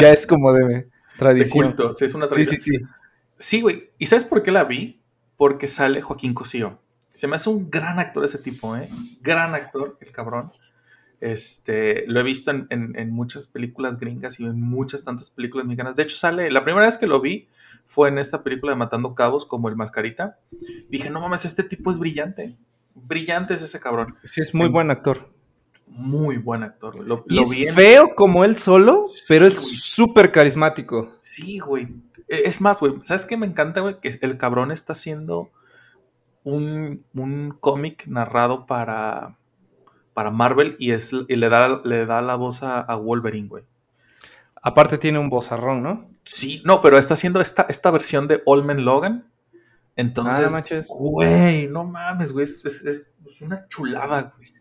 Ya 0.00 0.10
es 0.10 0.26
como 0.26 0.54
de 0.54 0.64
De 0.66 0.88
tradición. 1.18 1.66
culto, 1.66 1.92
sí, 1.92 2.06
es 2.06 2.14
una 2.14 2.24
Sí, 2.28 2.30
tradición. 2.32 2.60
sí, 2.60 2.72
sí. 2.78 2.84
Sí, 3.36 3.60
güey. 3.60 3.90
¿Y 3.98 4.06
sabes 4.06 4.24
por 4.24 4.42
qué 4.42 4.52
la 4.52 4.64
vi? 4.64 5.02
Porque 5.36 5.66
sale 5.66 6.00
Joaquín 6.00 6.32
Cosío. 6.32 6.80
Se 7.12 7.26
me 7.26 7.36
hace 7.36 7.50
un 7.50 7.68
gran 7.70 7.98
actor 7.98 8.24
ese 8.24 8.38
tipo, 8.38 8.74
¿eh? 8.74 8.88
Gran 9.20 9.54
actor, 9.54 9.98
el 10.00 10.10
cabrón. 10.12 10.50
Este, 11.20 12.04
lo 12.06 12.20
he 12.20 12.22
visto 12.22 12.50
en, 12.52 12.66
en- 12.70 12.98
en 12.98 13.10
muchas 13.10 13.46
películas 13.48 13.98
gringas 13.98 14.40
y 14.40 14.44
en 14.46 14.58
muchas 14.60 15.02
tantas 15.04 15.28
películas 15.30 15.66
mexicanas. 15.66 15.94
De 15.94 16.04
hecho, 16.04 16.16
sale, 16.16 16.50
la 16.50 16.64
primera 16.64 16.86
vez 16.86 16.96
que 16.96 17.06
lo 17.06 17.20
vi 17.20 17.48
fue 17.88 18.08
en 18.10 18.18
esta 18.18 18.44
película 18.44 18.72
de 18.72 18.78
Matando 18.78 19.16
Cabos, 19.16 19.44
como 19.44 19.68
el 19.68 19.74
Mascarita. 19.74 20.38
Dije, 20.88 21.10
no 21.10 21.20
mames, 21.20 21.44
este 21.44 21.64
tipo 21.64 21.90
es 21.90 21.98
brillante. 21.98 22.56
Brillante 22.94 23.54
es 23.54 23.62
ese 23.62 23.80
cabrón. 23.80 24.14
Sí, 24.24 24.40
es 24.40 24.54
muy 24.54 24.68
buen 24.68 24.90
actor. 24.92 25.32
Muy 25.86 26.36
buen 26.36 26.62
actor. 26.62 27.00
Lo, 27.00 27.24
Y 27.28 27.34
lo 27.34 27.42
es 27.42 27.74
feo 27.74 28.14
como 28.14 28.44
él 28.44 28.56
solo, 28.58 29.04
pero 29.26 29.46
es 29.46 29.54
Sí, 29.56 29.76
súper 29.76 30.30
carismático. 30.30 31.14
Sí, 31.18 31.58
güey. 31.60 31.88
E- 32.28 32.42
Es 32.44 32.60
más, 32.60 32.78
güey, 32.78 32.94
¿sabes 33.04 33.24
qué 33.24 33.36
me 33.38 33.46
encanta, 33.46 33.80
güey? 33.80 33.98
Que 34.00 34.16
el 34.20 34.36
cabrón 34.36 34.70
está 34.70 34.92
haciendo 34.92 35.50
un, 36.44 37.04
un 37.14 37.56
cómic 37.58 38.06
narrado 38.06 38.66
para, 38.66 39.38
para 40.12 40.30
Marvel 40.30 40.76
y, 40.78 40.90
es, 40.92 41.12
y 41.26 41.36
le, 41.36 41.48
da, 41.48 41.80
le 41.84 42.04
da 42.04 42.20
la 42.20 42.34
voz 42.34 42.62
a, 42.62 42.80
a 42.80 42.96
Wolverine, 42.96 43.48
güey. 43.48 43.64
Aparte 44.60 44.98
tiene 44.98 45.18
un 45.18 45.30
bozarrón, 45.30 45.82
¿no? 45.82 46.10
Sí, 46.30 46.60
no, 46.64 46.80
pero 46.80 46.98
está 46.98 47.14
haciendo 47.14 47.40
esta, 47.40 47.66
esta 47.68 47.90
versión 47.90 48.28
de 48.28 48.42
Olmen 48.44 48.84
Logan. 48.84 49.26
Entonces, 49.96 50.54
Ah, 50.54 50.64
güey, 50.88 51.66
no 51.68 51.84
mames, 51.84 52.32
güey, 52.32 52.44
es, 52.44 52.64
es- 52.64 53.12
una 53.40 53.66
chulada, 53.68 54.32
güey. 54.36 54.48
Es 54.48 54.54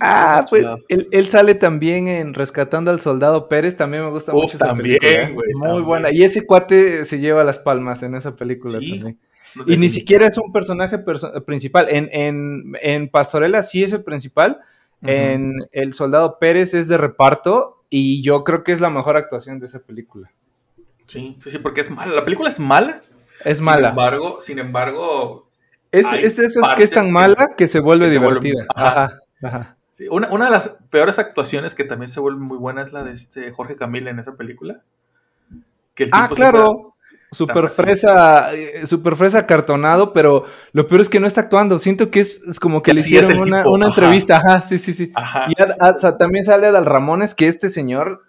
Ah, 0.00 0.46
pues 0.48 0.62
chulada. 0.62 0.78
él, 0.88 1.08
él 1.10 1.28
sale 1.28 1.54
también 1.54 2.06
en 2.08 2.34
Rescatando 2.34 2.90
al 2.90 3.00
Soldado 3.00 3.48
Pérez, 3.48 3.76
también 3.76 4.04
me 4.04 4.10
gusta 4.10 4.32
Uf, 4.32 4.42
mucho 4.44 4.56
esa 4.56 4.66
también, 4.66 4.98
película, 4.98 5.22
¿eh? 5.28 5.32
güey, 5.32 5.48
Muy 5.54 5.62
también. 5.68 5.84
buena. 5.84 6.10
Y 6.12 6.22
ese 6.22 6.46
cuate 6.46 7.04
se 7.04 7.18
lleva 7.18 7.42
las 7.44 7.58
palmas 7.58 8.02
en 8.02 8.14
esa 8.14 8.36
película 8.36 8.78
Sí, 8.78 8.90
también. 9.00 9.18
No, 9.54 9.64
Y 9.66 9.76
ni 9.78 9.88
siquiera 9.88 10.28
es 10.28 10.36
un 10.36 10.52
personaje 10.52 10.98
perso- 10.98 11.42
principal. 11.44 11.86
En, 11.88 12.08
en, 12.12 12.72
en 12.82 13.08
Pastorela 13.08 13.62
sí 13.62 13.82
es 13.82 13.92
el 13.92 14.04
principal. 14.04 14.60
En 15.02 15.54
El 15.72 15.94
Soldado 15.94 16.38
Pérez 16.38 16.74
es 16.74 16.88
de 16.88 16.98
reparto. 16.98 17.82
Y 17.88 18.22
yo 18.22 18.44
creo 18.44 18.62
que 18.62 18.72
es 18.72 18.80
la 18.80 18.90
mejor 18.90 19.16
actuación 19.16 19.58
de 19.58 19.66
esa 19.66 19.80
película. 19.80 20.30
Sí, 21.08 21.36
sí, 21.42 21.50
sí, 21.50 21.58
porque 21.58 21.80
es 21.80 21.90
mala. 21.90 22.14
La 22.14 22.24
película 22.24 22.48
es 22.48 22.60
mala. 22.60 23.02
Es 23.44 23.56
Sin 23.58 23.64
mala. 23.66 23.88
embargo, 23.90 24.38
sin 24.40 24.58
embargo, 24.60 25.48
Es, 25.90 26.06
es 26.12 26.36
de 26.36 26.46
esas 26.46 26.74
que 26.74 26.82
es 26.84 26.90
tan 26.92 27.10
mala 27.10 27.54
que 27.56 27.66
se 27.66 27.80
vuelve 27.80 28.06
que 28.06 28.12
se 28.12 28.18
vuelve- 28.20 28.40
divertida. 28.40 28.66
Ajá. 28.76 29.04
Ajá, 29.04 29.12
ajá. 29.42 29.76
Sí, 29.92 30.06
una, 30.10 30.28
una 30.30 30.44
de 30.44 30.50
las 30.52 30.76
peores 30.90 31.18
actuaciones 31.18 31.74
que 31.74 31.82
también 31.82 32.08
se 32.08 32.20
vuelve 32.20 32.40
muy 32.40 32.56
buena 32.58 32.82
es 32.82 32.92
la 32.92 33.02
de 33.02 33.12
este 33.12 33.50
Jorge 33.52 33.74
Camila 33.74 34.10
en 34.10 34.20
esa 34.20 34.36
película. 34.36 34.82
Que 35.94 36.04
el 36.04 36.10
Ah, 36.12 36.28
claro. 36.32 36.94
Super 37.30 37.68
fresa, 37.68 38.54
eh, 38.54 38.86
super 38.86 39.14
fresa 39.14 39.44
cartonado, 39.46 40.14
pero 40.14 40.44
lo 40.72 40.86
peor 40.86 41.02
es 41.02 41.08
que 41.10 41.20
no 41.20 41.26
está 41.26 41.42
actuando. 41.42 41.78
Siento 41.78 42.10
que 42.10 42.20
es, 42.20 42.42
es 42.48 42.58
como 42.58 42.82
que 42.82 42.94
le 42.94 43.00
hicieron 43.00 43.38
una, 43.40 43.68
una 43.68 43.88
entrevista. 43.88 44.38
Ajá, 44.38 44.62
sí, 44.62 44.78
sí, 44.78 44.94
sí. 44.94 45.12
Ajá. 45.14 45.44
Y 45.48 45.60
Ad- 45.62 45.96
o 45.96 45.98
sea, 45.98 46.16
también 46.16 46.44
sale 46.44 46.68
Adal 46.68 46.86
Ramones, 46.86 47.34
que 47.34 47.48
este 47.48 47.68
señor 47.68 48.22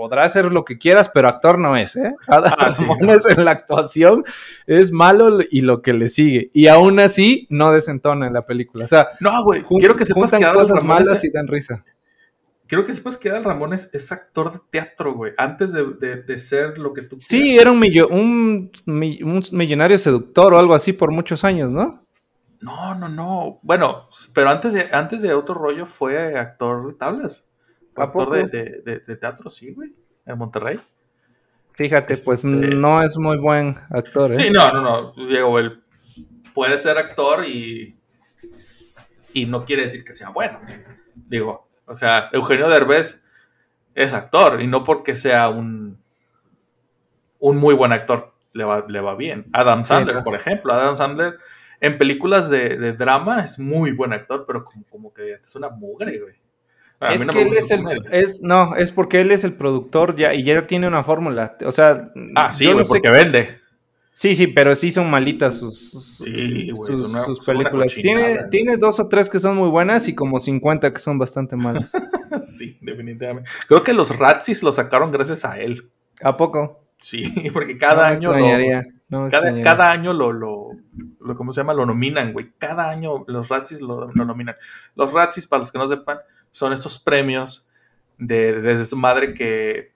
podrá 0.00 0.22
hacer 0.22 0.46
lo 0.50 0.64
que 0.64 0.78
quieras, 0.78 1.10
pero 1.12 1.28
actor 1.28 1.58
no 1.58 1.76
es, 1.76 1.94
¿eh? 1.96 2.14
Adal 2.26 2.54
Ah, 2.58 2.72
sí, 2.72 2.84
Ramones 2.86 3.26
en 3.26 3.44
la 3.44 3.50
actuación 3.50 4.24
es 4.66 4.92
malo 4.92 5.40
y 5.50 5.60
lo 5.60 5.82
que 5.82 5.92
le 5.92 6.08
sigue. 6.08 6.50
Y 6.54 6.68
aún 6.68 6.98
así 7.00 7.46
no 7.50 7.70
desentona 7.70 8.26
en 8.26 8.32
la 8.32 8.46
película. 8.46 8.86
O 8.86 8.88
sea, 8.88 9.08
No, 9.20 9.44
güey. 9.44 9.62
Quiero 9.78 9.94
que 9.96 10.06
sepas 10.06 10.30
que 10.30 10.38
cosas 10.52 10.80
Ramones, 10.80 11.06
malas 11.08 11.24
y 11.24 11.30
dan 11.30 11.46
risa. 11.48 11.84
quiero 12.66 12.84
que 12.86 12.94
sepas 12.94 13.18
que 13.18 13.28
Adal 13.28 13.44
Ramones 13.44 13.90
es 13.92 14.10
actor 14.10 14.52
de 14.54 14.60
teatro, 14.70 15.12
güey. 15.14 15.32
Antes 15.36 15.72
de, 15.72 15.84
de- 16.00 16.22
de 16.22 16.38
ser 16.38 16.78
lo 16.78 16.92
que 16.94 17.02
tú 17.02 17.16
Sí, 17.18 17.40
quieras. 17.42 17.60
era 17.62 17.72
un, 17.72 17.80
millo- 17.80 18.08
un, 18.08 18.70
un 18.86 19.42
millonario 19.52 19.98
seductor 19.98 20.54
o 20.54 20.58
algo 20.58 20.72
así 20.74 20.94
por 20.94 21.10
muchos 21.10 21.44
años, 21.44 21.74
¿no? 21.74 22.06
No, 22.62 22.94
no, 22.94 23.08
no. 23.08 23.58
Bueno, 23.62 24.08
pero 24.34 24.50
antes 24.50 24.72
de, 24.72 24.86
antes 24.92 25.20
de 25.22 25.32
otro 25.34 25.54
rollo 25.54 25.84
fue 25.86 26.38
actor 26.38 26.86
de 26.86 26.92
tablas. 26.94 27.46
Fue 28.12 28.22
¿A 28.22 28.24
actor 28.24 28.50
de, 28.50 28.58
de- 28.58 28.82
de- 28.82 28.98
de 29.00 29.16
teatro, 29.16 29.50
sí, 29.50 29.72
güey. 29.72 29.92
En 30.26 30.38
Monterrey. 30.38 30.78
Fíjate, 31.72 32.14
pues 32.24 32.44
Este- 32.44 32.48
no 32.48 33.02
es 33.02 33.16
muy 33.16 33.38
buen 33.38 33.76
actor, 33.90 34.32
¿eh? 34.32 34.34
Sí, 34.34 34.50
no, 34.50 34.72
no, 34.72 34.82
no. 34.82 35.12
Pues, 35.14 35.28
Diego, 35.28 35.58
él 35.58 35.82
puede 36.54 36.78
ser 36.78 36.98
actor 36.98 37.44
y. 37.46 37.96
Y 39.32 39.46
no 39.46 39.64
quiere 39.64 39.82
decir 39.82 40.04
que 40.04 40.12
sea 40.12 40.30
bueno. 40.30 40.60
Digo, 41.14 41.68
o 41.86 41.94
sea, 41.94 42.28
Eugenio 42.32 42.68
Derbez 42.68 43.22
es 43.94 44.12
actor 44.12 44.60
y 44.60 44.66
no 44.66 44.82
porque 44.84 45.14
sea 45.14 45.48
un. 45.48 45.98
Un 47.38 47.56
muy 47.56 47.74
buen 47.74 47.92
actor 47.92 48.34
le 48.52 48.64
va, 48.64 48.84
le 48.88 49.00
va 49.00 49.14
bien. 49.14 49.46
Adam 49.52 49.84
Sandler, 49.84 50.22
por 50.24 50.34
ejemplo. 50.34 50.72
Adam 50.72 50.94
Sandler 50.96 51.38
en 51.80 51.96
películas 51.96 52.50
de, 52.50 52.76
de 52.76 52.92
drama 52.92 53.42
es 53.42 53.58
muy 53.58 53.92
buen 53.92 54.12
actor, 54.12 54.44
pero 54.46 54.64
como, 54.64 54.84
como 54.90 55.14
que 55.14 55.34
es 55.42 55.54
una 55.56 55.70
mugre, 55.70 56.18
güey. 56.18 56.34
A 57.00 57.14
Es 57.14 57.24
no 57.26 57.32
que 57.32 57.42
él 57.42 57.54
es 57.56 57.70
el, 57.70 57.82
es, 58.12 58.42
no, 58.42 58.76
es 58.76 58.92
porque 58.92 59.20
él 59.22 59.30
es 59.32 59.42
el 59.44 59.54
productor 59.54 60.16
ya 60.16 60.34
y 60.34 60.44
ya 60.44 60.66
tiene 60.66 60.86
una 60.86 61.02
fórmula. 61.02 61.56
O 61.64 61.72
sea, 61.72 62.10
Ah, 62.36 62.52
sí, 62.52 62.66
no 62.66 62.74
güey, 62.74 62.84
sé- 62.84 62.88
porque 62.90 63.08
vende. 63.10 63.58
Sí, 64.12 64.34
sí, 64.34 64.48
pero 64.48 64.76
sí 64.76 64.90
son 64.90 65.08
malitas 65.08 65.56
sus, 65.56 65.90
sus, 65.92 66.16
Sí, 66.18 66.70
güey, 66.72 66.96
sus- 66.98 67.08
una- 67.14 67.24
películas. 67.46 67.94
Tiene, 67.94 68.48
tiene 68.50 68.76
dos 68.76 69.00
o 69.00 69.08
tres 69.08 69.30
que 69.30 69.38
son 69.40 69.56
muy 69.56 69.68
buenas 69.70 70.08
y 70.08 70.14
como 70.14 70.40
50 70.40 70.92
que 70.92 70.98
son 70.98 71.18
bastante 71.18 71.56
malas. 71.56 71.92
Sí, 72.42 72.78
definitivamente. 72.80 73.50
Creo 73.66 73.82
que 73.82 73.92
los 73.92 74.16
Razzies 74.16 74.62
lo 74.62 74.72
sacaron 74.72 75.10
gracias 75.10 75.44
a 75.44 75.58
él. 75.58 75.90
¿A 76.22 76.36
poco? 76.36 76.84
Sí, 76.96 77.22
porque 77.52 77.76
cada 77.78 78.10
No 78.10 78.32
año 78.32 78.32
lo, 78.36 78.68
no 79.08 79.30
cada, 79.30 79.62
cada 79.62 79.90
año 79.90 80.12
lo, 80.12 80.32
lo, 80.32 80.68
lo- 81.20 81.36
¿cómo 81.36 81.50
se 81.52 81.60
llama? 81.62 81.74
Lo 81.74 81.86
nominan, 81.86 82.32
güey. 82.32 82.52
Cada 82.58 82.88
año 82.88 83.24
los 83.26 83.48
Razzies 83.48 83.80
lo, 83.80 84.12
lo 84.12 84.24
nominan. 84.24 84.54
Los 84.94 85.12
Razzies, 85.12 85.46
para 85.48 85.58
los 85.60 85.72
que 85.72 85.78
no 85.78 85.88
sepan, 85.88 86.18
son 86.52 86.72
estos 86.72 86.98
premios 86.98 87.68
de, 88.18 88.60
de 88.60 88.76
desmadre 88.76 89.34
que 89.34 89.92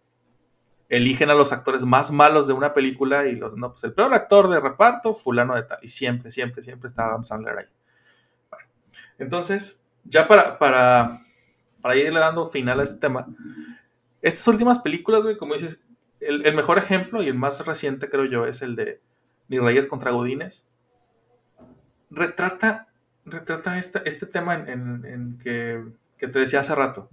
eligen 0.88 1.30
a 1.30 1.34
los 1.34 1.52
actores 1.52 1.84
más 1.84 2.10
malos 2.10 2.46
de 2.46 2.52
una 2.52 2.74
película 2.74 3.26
y 3.26 3.34
los, 3.34 3.56
no, 3.56 3.70
pues 3.70 3.84
el 3.84 3.94
peor 3.94 4.12
actor 4.14 4.48
de 4.48 4.60
reparto, 4.60 5.14
fulano 5.14 5.54
de 5.56 5.62
tal. 5.62 5.78
Y 5.82 5.88
siempre, 5.88 6.30
siempre, 6.30 6.62
siempre 6.62 6.88
está 6.88 7.06
Adam 7.06 7.24
Sandler 7.24 7.58
ahí. 7.58 7.66
Entonces, 9.18 9.82
ya 10.04 10.28
para, 10.28 10.58
para, 10.58 11.20
para 11.80 11.96
irle 11.96 12.20
dando 12.20 12.46
final 12.46 12.80
a 12.80 12.84
este 12.84 12.98
tema, 12.98 13.26
estas 14.22 14.46
últimas 14.48 14.78
películas, 14.78 15.24
güey, 15.24 15.36
como 15.36 15.54
dices, 15.54 15.86
el, 16.20 16.54
mejor 16.54 16.78
ejemplo 16.78 17.22
y 17.22 17.28
el 17.28 17.34
más 17.34 17.64
reciente, 17.66 18.08
creo 18.08 18.24
yo, 18.24 18.46
es 18.46 18.62
el 18.62 18.76
de 18.76 19.00
Mis 19.48 19.60
Reyes 19.60 19.86
contra 19.86 20.10
Godines. 20.10 20.66
Retrata, 22.10 22.88
retrata 23.24 23.78
este, 23.78 24.26
tema 24.26 24.54
en 24.54 25.38
que, 25.42 25.84
que 26.18 26.28
te 26.28 26.40
decía 26.40 26.60
hace 26.60 26.74
rato. 26.74 27.10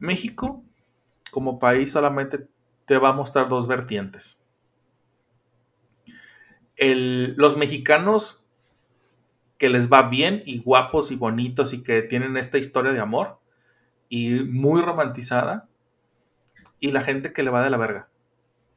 México, 0.00 0.64
como 1.30 1.58
país, 1.58 1.92
solamente 1.92 2.48
te 2.86 2.98
va 2.98 3.10
a 3.10 3.14
mostrar 3.14 3.48
dos 3.48 3.68
vertientes. 3.68 4.40
El- 6.76 7.34
los 7.36 7.58
mexicanos 7.58 8.42
que 9.58 9.68
les 9.68 9.90
va 9.92 10.08
bien 10.08 10.42
y 10.46 10.60
guapos 10.62 11.10
y 11.10 11.16
bonitos 11.16 11.72
y 11.72 11.82
que 11.82 12.02
tienen 12.02 12.36
esta 12.36 12.58
historia 12.58 12.92
de 12.92 13.00
amor 13.00 13.38
y 14.08 14.30
muy 14.44 14.82
romantizada 14.82 15.68
y 16.80 16.92
la 16.92 17.02
gente 17.02 17.32
que 17.32 17.42
le 17.42 17.50
va 17.50 17.62
de 17.62 17.70
la 17.70 17.76
verga. 17.76 18.08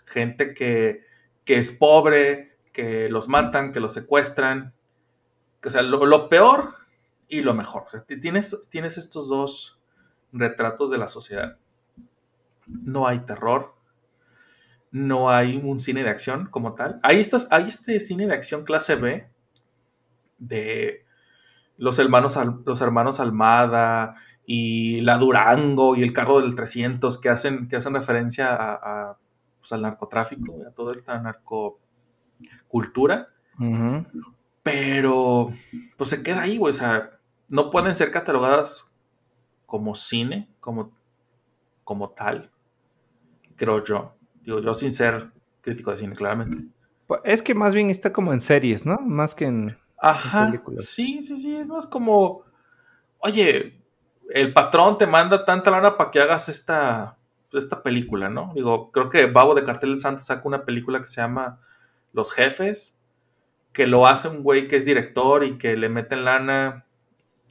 Gente 0.06 0.54
que, 0.54 1.04
que 1.46 1.58
es 1.58 1.72
pobre, 1.72 2.58
que 2.74 3.10
los 3.10 3.28
matan, 3.30 3.72
que 3.72 3.80
los 3.80 3.94
secuestran. 3.94 4.74
O 5.66 5.70
sea, 5.72 5.82
lo, 5.82 6.06
lo 6.06 6.30
peor 6.30 6.76
y 7.32 7.42
lo 7.42 7.54
mejor. 7.54 7.84
O 7.86 7.88
sea, 7.88 8.04
ti- 8.04 8.20
tienes, 8.20 8.60
tienes 8.70 8.98
estos 8.98 9.30
dos 9.30 9.80
retratos 10.32 10.90
de 10.92 10.98
la 10.98 11.08
sociedad. 11.08 11.58
No 12.68 13.08
hay 13.08 13.20
terror. 13.22 13.76
No 14.92 15.30
hay 15.30 15.58
un 15.64 15.80
cine 15.80 16.04
de 16.04 16.10
acción 16.10 16.48
como 16.48 16.76
tal. 16.76 17.00
Hay, 17.04 17.20
estas, 17.20 17.48
hay 17.52 17.68
este 17.70 18.00
cine 18.00 18.28
de 18.28 18.34
acción 18.34 18.64
clase 18.66 18.96
B 18.96 19.30
de 20.38 21.06
los 21.78 21.98
hermanos, 22.00 22.38
los 22.66 22.82
hermanos 22.82 23.20
Almada 23.20 24.16
y 24.46 25.02
la 25.02 25.18
Durango 25.18 25.96
y 25.96 26.04
el 26.04 26.14
carro 26.14 26.42
del 26.42 26.56
300 26.56 27.18
que 27.20 27.30
hacen, 27.30 27.68
que 27.70 27.78
hacen 27.78 27.94
referencia 27.94 28.54
a, 28.54 28.74
a, 29.12 29.18
pues, 29.60 29.72
al 29.72 29.82
narcotráfico, 29.84 30.58
a 30.68 30.72
toda 30.72 30.94
esta 30.94 31.18
narcocultura, 31.20 33.30
pero 34.64 35.52
pues 35.98 36.10
se 36.10 36.24
queda 36.24 36.42
ahí, 36.42 36.58
güey, 36.58 36.72
o 36.72 36.74
sea, 36.74 37.12
no 37.52 37.70
pueden 37.70 37.94
ser 37.94 38.12
catalogadas 38.12 38.90
como 39.66 39.94
cine, 39.94 40.50
como, 40.62 40.92
como 41.84 42.10
tal, 42.12 42.50
creo 43.58 43.84
yo. 43.84 44.16
Digo, 44.42 44.60
yo 44.60 44.74
sin 44.74 44.92
ser 44.92 45.32
crítico 45.60 45.92
de 45.92 45.98
cine, 45.98 46.16
claramente. 46.16 46.66
Pues, 47.08 47.20
Es 47.26 47.42
que 47.42 47.54
más 47.54 47.76
bien 47.76 47.90
está 47.90 48.14
como 48.14 48.32
en 48.32 48.40
series, 48.40 48.86
¿no? 48.86 48.98
Más 49.00 49.36
que 49.36 49.46
en... 49.46 49.78
Ajá. 50.00 50.48
películas. 50.48 50.86
Sí, 50.86 51.22
sí, 51.22 51.36
sí. 51.36 51.56
Es 51.56 51.70
más 51.70 51.86
como, 51.86 52.44
oye, 53.20 53.84
el 54.30 54.54
patrón 54.54 54.98
te 54.98 55.06
manda 55.06 55.46
tanta 55.46 55.70
lana 55.72 55.98
para 55.98 56.10
que 56.10 56.22
hagas 56.22 56.48
esta, 56.48 57.18
esta 57.52 57.84
película, 57.84 58.30
¿no? 58.30 58.54
Digo, 58.56 58.92
creo 58.92 59.10
que 59.10 59.26
Babo 59.26 59.56
de 59.56 59.66
Cartel 59.66 59.92
del 59.92 60.00
Santo 60.00 60.24
saca 60.24 60.48
una 60.48 60.64
película 60.64 61.02
que 61.02 61.10
se 61.10 61.20
llama 61.20 61.60
Los 62.14 62.32
Jefes, 62.32 62.96
que 63.74 63.88
lo 63.88 64.08
hace 64.08 64.30
un 64.30 64.42
güey 64.42 64.70
que 64.70 64.78
es 64.78 64.86
director 64.86 65.44
y 65.44 65.58
que 65.58 65.76
le 65.76 65.90
meten 65.90 66.24
lana. 66.24 66.86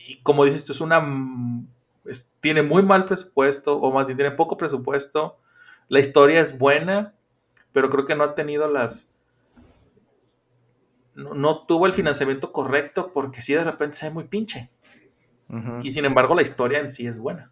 Y 0.08 0.20
como 0.22 0.44
dices 0.44 0.64
tú, 0.64 0.72
es 0.72 0.80
una. 0.80 1.02
es- 2.04 2.30
tiene 2.40 2.62
muy 2.62 2.82
mal 2.82 3.04
presupuesto, 3.04 3.76
o 3.78 3.92
más 3.92 4.06
bien 4.06 4.16
tiene 4.16 4.32
poco 4.34 4.56
presupuesto. 4.56 5.38
La 5.88 6.00
historia 6.00 6.40
es 6.40 6.56
buena, 6.58 7.14
pero 7.72 7.90
creo 7.90 8.04
que 8.04 8.14
no 8.14 8.24
ha 8.24 8.34
tenido 8.34 8.68
las 8.68 9.10
no, 11.14 11.34
no 11.34 11.66
tuvo 11.66 11.86
el 11.86 11.92
financiamiento 11.92 12.52
correcto 12.52 13.12
porque 13.12 13.42
sí 13.42 13.52
de 13.52 13.64
repente 13.64 13.96
se 13.96 14.06
ve 14.08 14.14
muy 14.14 14.24
pinche. 14.24 14.70
Y 15.82 15.90
sin 15.90 16.04
embargo 16.04 16.34
la 16.34 16.42
historia 16.42 16.78
en 16.78 16.90
sí 16.90 17.06
es 17.06 17.18
buena. 17.18 17.50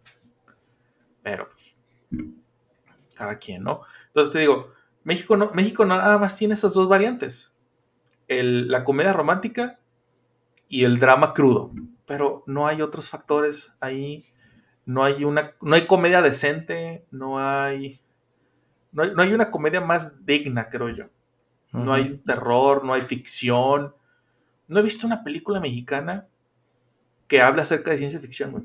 Pero 1.21 1.49
pues 1.49 1.77
cada 3.15 3.37
quien, 3.37 3.63
¿no? 3.63 3.81
Entonces 4.07 4.31
te 4.31 4.39
digo, 4.39 4.71
México 5.03 5.35
no, 5.35 5.51
México 5.53 5.83
nada 5.85 6.17
más 6.17 6.37
tiene 6.37 6.53
esas 6.53 6.73
dos 6.73 6.87
variantes. 6.87 7.53
El- 8.29 8.69
la 8.69 8.83
comedia 8.85 9.11
romántica 9.11 9.79
y 10.69 10.85
el 10.85 10.99
drama 10.99 11.33
crudo. 11.33 11.71
Pero 12.09 12.43
no 12.47 12.67
hay 12.67 12.81
otros 12.81 13.09
factores 13.09 13.71
ahí. 13.79 14.25
No 14.85 15.03
hay 15.03 15.23
una. 15.23 15.53
No 15.61 15.75
hay 15.75 15.87
comedia 15.87 16.21
decente. 16.21 17.05
No 17.11 17.39
hay. 17.39 18.01
No 18.91 19.03
hay, 19.03 19.13
no 19.13 19.21
hay 19.21 19.33
una 19.33 19.51
comedia 19.51 19.79
más 19.81 20.25
digna, 20.25 20.69
creo 20.69 20.89
yo. 20.89 21.05
No 21.71 21.93
hay 21.93 22.17
terror, 22.17 22.83
no 22.83 22.93
hay 22.93 23.01
ficción. 23.01 23.93
No 24.67 24.79
he 24.79 24.83
visto 24.83 25.05
una 25.05 25.23
película 25.23 25.59
mexicana 25.59 26.27
que 27.27 27.41
hable 27.41 27.61
acerca 27.61 27.91
de 27.91 27.99
ciencia 27.99 28.19
ficción, 28.19 28.51
güey. 28.51 28.63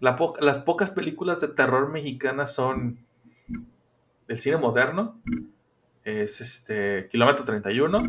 La 0.00 0.16
po- 0.16 0.34
las 0.40 0.58
pocas 0.58 0.90
películas 0.90 1.40
de 1.40 1.48
terror 1.48 1.90
mexicanas 1.92 2.52
son 2.52 2.98
del 4.26 4.38
cine 4.38 4.56
moderno. 4.56 5.20
Es 6.02 6.40
este 6.40 7.08
Kilómetro 7.10 7.44
31. 7.44 8.02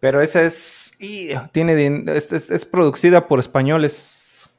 Pero 0.00 0.22
esa 0.22 0.42
es. 0.42 0.94
y, 0.98 1.28
tiene 1.52 2.04
es, 2.16 2.32
es- 2.32 2.50
es 2.50 2.64
producida 2.64 3.28
por 3.28 3.38
españoles. 3.38 4.50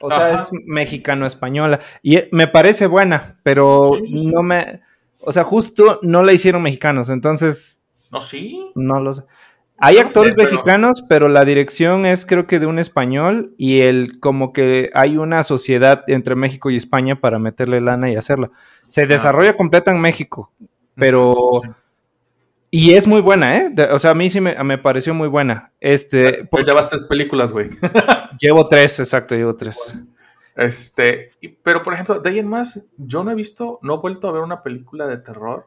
O 0.00 0.10
sea, 0.10 0.40
es 0.42 0.50
mexicano-española. 0.66 1.80
Y 2.02 2.16
eh, 2.16 2.28
me 2.32 2.46
parece 2.48 2.86
buena, 2.86 3.38
pero 3.42 3.92
Sí, 3.98 4.08
sí, 4.08 4.16
sí. 4.18 4.26
no 4.28 4.42
me. 4.42 4.80
O 5.20 5.32
sea, 5.32 5.42
justo 5.44 5.98
no 6.02 6.22
la 6.22 6.32
hicieron 6.32 6.62
mexicanos, 6.62 7.08
entonces 7.08 7.82
No, 8.12 8.20
sí. 8.20 8.70
no 8.74 9.00
lo 9.00 9.12
sé. 9.14 9.22
Hay 9.78 9.96
No 9.96 10.02
actores 10.02 10.32
sé, 10.32 10.36
pero- 10.36 10.50
mexicanos, 10.50 11.04
pero 11.08 11.28
la 11.28 11.44
dirección 11.44 12.06
es 12.06 12.24
creo 12.24 12.46
que 12.46 12.58
de 12.60 12.66
un 12.66 12.78
español 12.78 13.54
y 13.58 13.80
el 13.80 14.20
como 14.20 14.52
que 14.52 14.90
hay 14.94 15.16
una 15.16 15.42
sociedad 15.42 16.04
entre 16.06 16.34
México 16.36 16.70
y 16.70 16.76
España 16.76 17.20
para 17.20 17.38
meterle 17.38 17.80
lana 17.80 18.10
y 18.10 18.16
hacerla. 18.16 18.50
Se 18.86 19.06
desarrolla 19.06 19.56
completa 19.56 19.90
en 19.90 20.00
México, 20.00 20.52
pero 20.94 21.34
sí. 21.62 21.68
Y 22.70 22.94
es 22.94 23.06
muy 23.06 23.20
buena, 23.20 23.56
¿eh? 23.58 23.70
De- 23.70 23.84
o 23.84 23.98
sea, 23.98 24.10
a 24.10 24.14
mí 24.14 24.28
sí 24.30 24.40
me, 24.40 24.54
me 24.64 24.78
pareció 24.78 25.14
muy 25.14 25.28
buena. 25.28 25.72
Este, 25.80 26.32
Pero 26.32 26.48
porque 26.50 26.66
ya 26.66 26.74
vas 26.74 26.88
tres 26.88 27.04
películas, 27.04 27.52
güey. 27.52 27.68
llevo 28.40 28.68
tres, 28.68 28.98
exacto, 29.00 29.34
llevo 29.34 29.54
tres. 29.54 29.96
Este, 30.56 31.32
pero 31.62 31.82
por 31.82 31.92
ejemplo, 31.94 32.18
de 32.18 32.30
ahí 32.30 32.38
en 32.38 32.48
más, 32.48 32.86
yo 32.96 33.22
no 33.24 33.30
he 33.30 33.34
visto, 33.34 33.78
no 33.82 33.94
he 33.94 33.98
vuelto 33.98 34.28
a 34.28 34.32
ver 34.32 34.42
una 34.42 34.62
película 34.62 35.06
de 35.06 35.18
terror 35.18 35.66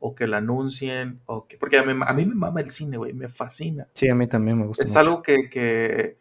o 0.00 0.14
que 0.14 0.26
la 0.26 0.38
anuncien, 0.38 1.20
o 1.26 1.46
que, 1.46 1.56
porque 1.56 1.78
a 1.78 1.82
mí, 1.84 1.92
a 2.06 2.12
mí 2.12 2.26
me 2.26 2.34
mama 2.34 2.60
el 2.60 2.70
cine, 2.70 2.96
güey, 2.96 3.12
me 3.12 3.28
fascina. 3.28 3.86
Sí, 3.94 4.08
a 4.08 4.14
mí 4.14 4.26
también 4.26 4.58
me 4.58 4.66
gusta. 4.66 4.82
Es 4.84 4.90
mucho. 4.90 5.00
algo 5.00 5.22
que, 5.22 5.48
que- 5.48 6.18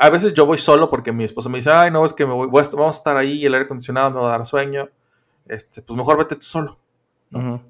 a 0.00 0.10
veces 0.10 0.34
yo 0.34 0.46
voy 0.46 0.58
solo 0.58 0.88
porque 0.90 1.12
mi 1.12 1.24
esposa 1.24 1.48
me 1.48 1.58
dice, 1.58 1.70
ay, 1.70 1.90
no, 1.90 2.04
es 2.04 2.12
que 2.12 2.24
me 2.26 2.32
voy, 2.32 2.48
voy 2.48 2.60
a 2.60 2.62
estar- 2.62 2.78
vamos 2.78 2.96
a 2.96 2.98
estar 2.98 3.16
ahí 3.16 3.34
y 3.34 3.46
el 3.46 3.54
aire 3.54 3.66
acondicionado 3.66 4.10
me 4.10 4.20
va 4.20 4.28
a 4.28 4.38
dar 4.38 4.46
sueño. 4.46 4.88
Este, 5.46 5.82
pues 5.82 5.96
mejor 5.96 6.18
vete 6.18 6.34
tú 6.36 6.42
solo. 6.46 6.78
Ujú. 7.32 7.60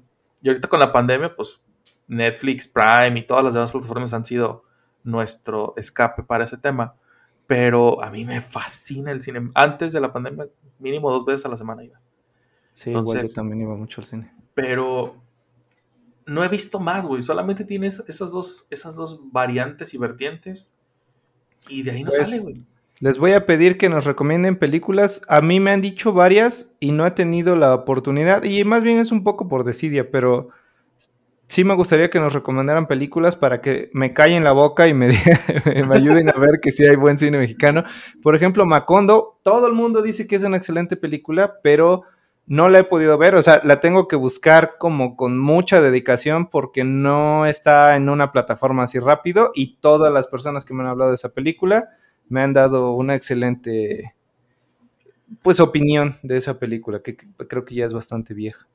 Y 0.41 0.49
ahorita 0.49 0.67
con 0.67 0.79
la 0.79 0.91
pandemia, 0.91 1.35
pues 1.35 1.61
Netflix, 2.07 2.67
Prime 2.67 3.19
y 3.19 3.25
todas 3.25 3.43
las 3.43 3.53
demás 3.53 3.71
plataformas 3.71 4.13
han 4.13 4.25
sido 4.25 4.63
nuestro 5.03 5.73
escape 5.77 6.23
para 6.23 6.45
ese 6.45 6.57
tema. 6.57 6.95
Pero 7.47 8.03
a 8.03 8.11
mí 8.11 8.25
me 8.25 8.41
fascina 8.41 9.11
el 9.11 9.21
cine. 9.23 9.51
Antes 9.55 9.93
de 9.93 10.01
la 10.01 10.11
pandemia, 10.11 10.47
mínimo 10.79 11.11
dos 11.11 11.25
veces 11.25 11.45
a 11.45 11.49
la 11.49 11.57
semana 11.57 11.83
iba. 11.83 11.99
Sí, 12.73 12.91
igual 12.91 13.25
yo 13.25 13.33
también 13.33 13.61
iba 13.61 13.75
mucho 13.75 14.01
al 14.01 14.07
cine. 14.07 14.25
Pero 14.53 15.15
no 16.25 16.43
he 16.43 16.47
visto 16.49 16.79
más, 16.79 17.07
güey. 17.07 17.23
Solamente 17.23 17.63
tienes 17.63 18.03
esas 18.07 18.31
dos, 18.33 18.67
esas 18.69 18.95
dos 18.95 19.19
variantes 19.31 19.93
y 19.93 19.97
vertientes. 19.97 20.73
Y 21.69 21.83
de 21.83 21.91
ahí 21.91 22.03
no 22.03 22.09
Pues, 22.09 22.21
sale, 22.21 22.39
güey. 22.39 22.65
Les 22.99 23.19
voy 23.19 23.33
a 23.33 23.45
pedir 23.45 23.77
que 23.77 23.89
nos 23.89 24.05
recomienden 24.05 24.55
películas. 24.55 25.21
A 25.27 25.41
mí 25.41 25.59
me 25.59 25.71
han 25.71 25.81
dicho 25.81 26.13
varias 26.13 26.75
y 26.79 26.91
no 26.91 27.05
he 27.05 27.11
tenido 27.11 27.55
la 27.55 27.75
oportunidad. 27.75 28.43
Y 28.43 28.63
más 28.63 28.81
bien 28.81 28.97
es 28.97 29.11
un 29.11 29.23
poco 29.23 29.47
por 29.47 29.63
desidia, 29.63 30.09
pero 30.09 30.49
sí 31.45 31.63
me 31.63 31.75
gustaría 31.75 32.09
que 32.09 32.19
nos 32.19 32.33
recomendaran 32.33 32.87
películas 32.87 33.35
para 33.35 33.61
que 33.61 33.91
me 33.93 34.13
callen 34.13 34.43
la 34.43 34.51
boca 34.51 34.87
y 34.87 34.95
me, 34.95 35.09
me 35.87 35.95
ayuden 35.95 36.29
a 36.29 36.39
ver 36.39 36.59
que 36.59 36.71
sí 36.71 36.85
hay 36.85 36.95
buen 36.95 37.19
cine 37.19 37.37
mexicano. 37.37 37.83
Por 38.23 38.35
ejemplo, 38.35 38.65
Macondo. 38.65 39.39
Todo 39.43 39.67
el 39.67 39.73
mundo 39.73 40.01
dice 40.01 40.27
que 40.27 40.35
es 40.35 40.43
una 40.43 40.57
excelente 40.57 40.97
película, 40.97 41.59
pero 41.61 42.01
no 42.47 42.67
la 42.67 42.79
he 42.79 42.83
podido 42.83 43.15
ver. 43.19 43.35
O 43.35 43.43
sea, 43.43 43.61
la 43.63 43.79
tengo 43.79 44.07
que 44.07 44.15
buscar 44.15 44.77
como 44.79 45.15
con 45.15 45.37
mucha 45.37 45.81
dedicación 45.81 46.47
porque 46.47 46.83
no 46.83 47.45
está 47.45 47.95
en 47.95 48.09
una 48.09 48.31
plataforma 48.31 48.85
así 48.85 48.97
rápido. 48.97 49.51
Y 49.53 49.77
todas 49.81 50.11
las 50.11 50.25
personas 50.25 50.65
que 50.65 50.73
me 50.73 50.81
han 50.81 50.89
hablado 50.89 51.11
de 51.11 51.15
esa 51.15 51.29
película 51.29 51.89
me 52.29 52.41
han 52.41 52.53
dado 52.53 52.91
una 52.93 53.15
excelente 53.15 54.13
pues 55.41 55.59
opinión 55.59 56.15
de 56.23 56.37
esa 56.37 56.59
película, 56.59 57.01
que 57.01 57.17
creo 57.17 57.65
que 57.65 57.75
ya 57.75 57.85
es 57.85 57.93
bastante 57.93 58.33
vieja. 58.33 58.67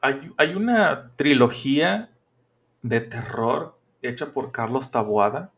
Hay, 0.00 0.32
hay 0.36 0.54
una 0.54 1.12
trilogía 1.16 2.10
de 2.82 3.00
terror 3.00 3.78
hecha 4.02 4.32
por 4.32 4.52
Carlos 4.52 4.90
Taboada 4.90 5.52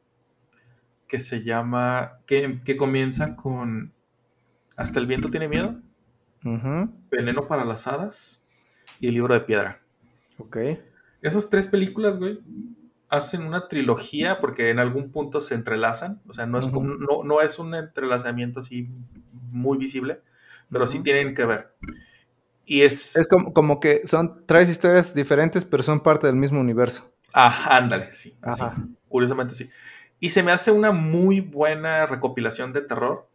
que 1.09 1.21
se 1.21 1.43
llama, 1.43 2.19
que, 2.27 2.61
que 2.65 2.77
comienza 2.77 3.37
con 3.37 3.93
Hasta 4.77 4.99
el 4.99 5.07
viento 5.07 5.31
tiene 5.31 5.49
miedo, 5.49 5.81
Veneno 6.43 7.47
para 7.47 7.65
las 7.65 7.87
hadas 7.87 8.43
y 9.01 9.09
El 9.09 9.15
libro 9.15 9.33
de 9.33 9.41
piedra. 9.41 9.81
Ok. 10.39 10.59
Esas 11.23 11.49
tres 11.49 11.67
películas, 11.67 12.19
güey, 12.19 12.41
hacen 13.15 13.43
una 13.43 13.69
trilogía 13.69 14.41
porque 14.41 14.71
en 14.71 14.79
algún 14.79 15.11
punto 15.11 15.41
se 15.41 15.55
entrelazan. 15.55 16.21
O 16.29 16.35
sea, 16.35 16.47
no 16.47 16.59
es, 16.59 16.69
como- 16.69 16.95
no, 16.95 17.23
no 17.25 17.41
es 17.41 17.59
un 17.59 17.75
entrelazamiento 17.75 18.61
así 18.61 18.89
muy 19.51 19.79
visible, 19.79 20.21
pero 20.71 20.87
sí 20.87 21.01
tienen 21.01 21.35
que 21.35 21.45
ver. 21.45 21.75
Y 22.67 22.83
es... 22.83 23.17
Es 23.17 23.29
como, 23.29 23.53
como 23.53 23.81
que 23.81 24.07
son 24.07 24.45
tres 24.47 24.69
historias 24.69 25.15
diferentes, 25.15 25.65
pero 25.65 25.83
son 25.83 26.01
parte 26.01 26.27
del 26.27 26.37
mismo 26.37 26.61
universo. 26.61 27.13
Ah, 27.33 27.77
ándale, 27.77 28.13
sí. 28.13 28.37
así. 28.43 28.65
Ajá. 28.65 28.87
Curiosamente 29.09 29.55
sí. 29.55 29.71
Y 30.21 30.31
se 30.31 30.43
me 30.43 30.53
hace 30.53 30.71
una 30.71 30.93
muy 30.93 31.41
buena 31.41 32.07
recopilación 32.07 32.73
de 32.73 32.83
terror. 32.83 33.29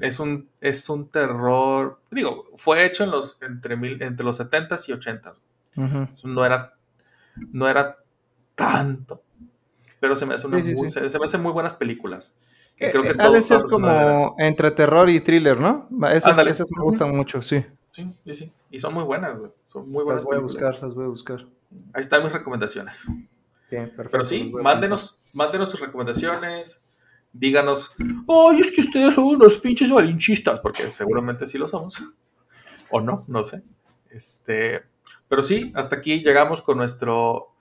Es 0.00 0.18
un, 0.18 0.48
es 0.60 0.88
un 0.88 1.08
terror, 1.08 2.00
digo, 2.10 2.46
fue 2.56 2.84
hecho 2.84 3.04
en 3.04 3.12
los, 3.12 3.38
entre, 3.40 3.76
mil, 3.76 4.02
entre 4.02 4.24
los 4.26 4.36
70s 4.38 4.88
y 4.88 4.92
80s. 4.92 5.40
ujú. 5.76 6.08
No 6.24 6.44
era, 6.44 6.74
no 7.52 7.68
era 7.68 7.98
tanto. 8.58 9.22
Pero 10.00 10.16
se 10.16 10.26
me 10.26 10.34
hace 10.34 10.46
una 10.46 10.62
Sí, 10.62 10.70
sí, 10.70 10.74
muy, 10.76 10.88
sí. 10.88 11.00
Se, 11.00 11.08
se 11.08 11.18
me 11.18 11.24
hacen 11.24 11.40
muy 11.40 11.52
buenas 11.52 11.74
películas. 11.74 12.34
Eh, 12.76 12.90
creo 12.90 13.02
que 13.02 13.08
eh, 13.10 13.14
ha 13.18 13.24
todos 13.24 13.34
de 13.34 13.42
ser 13.42 13.58
una 13.58 13.68
como 13.68 14.34
entre 14.38 14.70
terror 14.72 15.08
y 15.08 15.20
thriller, 15.20 15.58
¿no? 15.58 15.88
Esas, 16.12 16.36
me 16.36 16.82
gustan 16.82 17.16
mucho, 17.16 17.40
sí. 17.42 17.64
Sí, 17.90 18.12
sí, 18.24 18.34
sí. 18.34 18.52
Y 18.70 18.80
son 18.80 18.94
muy 18.94 19.04
buenas, 19.04 19.38
güey. 19.38 19.50
Son 19.68 19.88
muy 19.88 20.04
buenas 20.04 20.20
Las 20.20 20.24
voy 20.24 20.36
a 20.36 20.40
buscar, 20.40 20.82
las 20.82 20.94
voy 20.94 21.04
a 21.04 21.08
buscar. 21.08 21.46
Ahí 21.92 22.00
están 22.00 22.22
mis 22.22 22.32
recomendaciones. 22.32 23.06
Bien, 23.70 23.86
perfecto. 23.86 24.10
Pero 24.10 24.24
sí, 24.24 24.52
mándenos, 24.52 25.18
mándenos 25.32 25.70
sus 25.70 25.80
recomendaciones. 25.80 26.82
Díganos, 27.32 27.90
¡ay, 28.28 28.60
es 28.60 28.70
que 28.70 28.80
ustedes 28.80 29.14
son 29.14 29.24
unos 29.24 29.58
pinches 29.58 29.90
malinchistas! 29.90 30.60
Porque 30.60 30.92
seguramente 30.92 31.46
sí 31.46 31.58
lo 31.58 31.68
somos. 31.68 32.02
O 32.90 33.02
no, 33.02 33.22
no 33.26 33.44
sé. 33.44 33.62
Este, 34.08 34.82
pero 35.28 35.42
sí, 35.42 35.72
hasta 35.74 35.96
aquí 35.96 36.22
llegamos 36.22 36.62
con 36.62 36.78
nuestro 36.78 37.54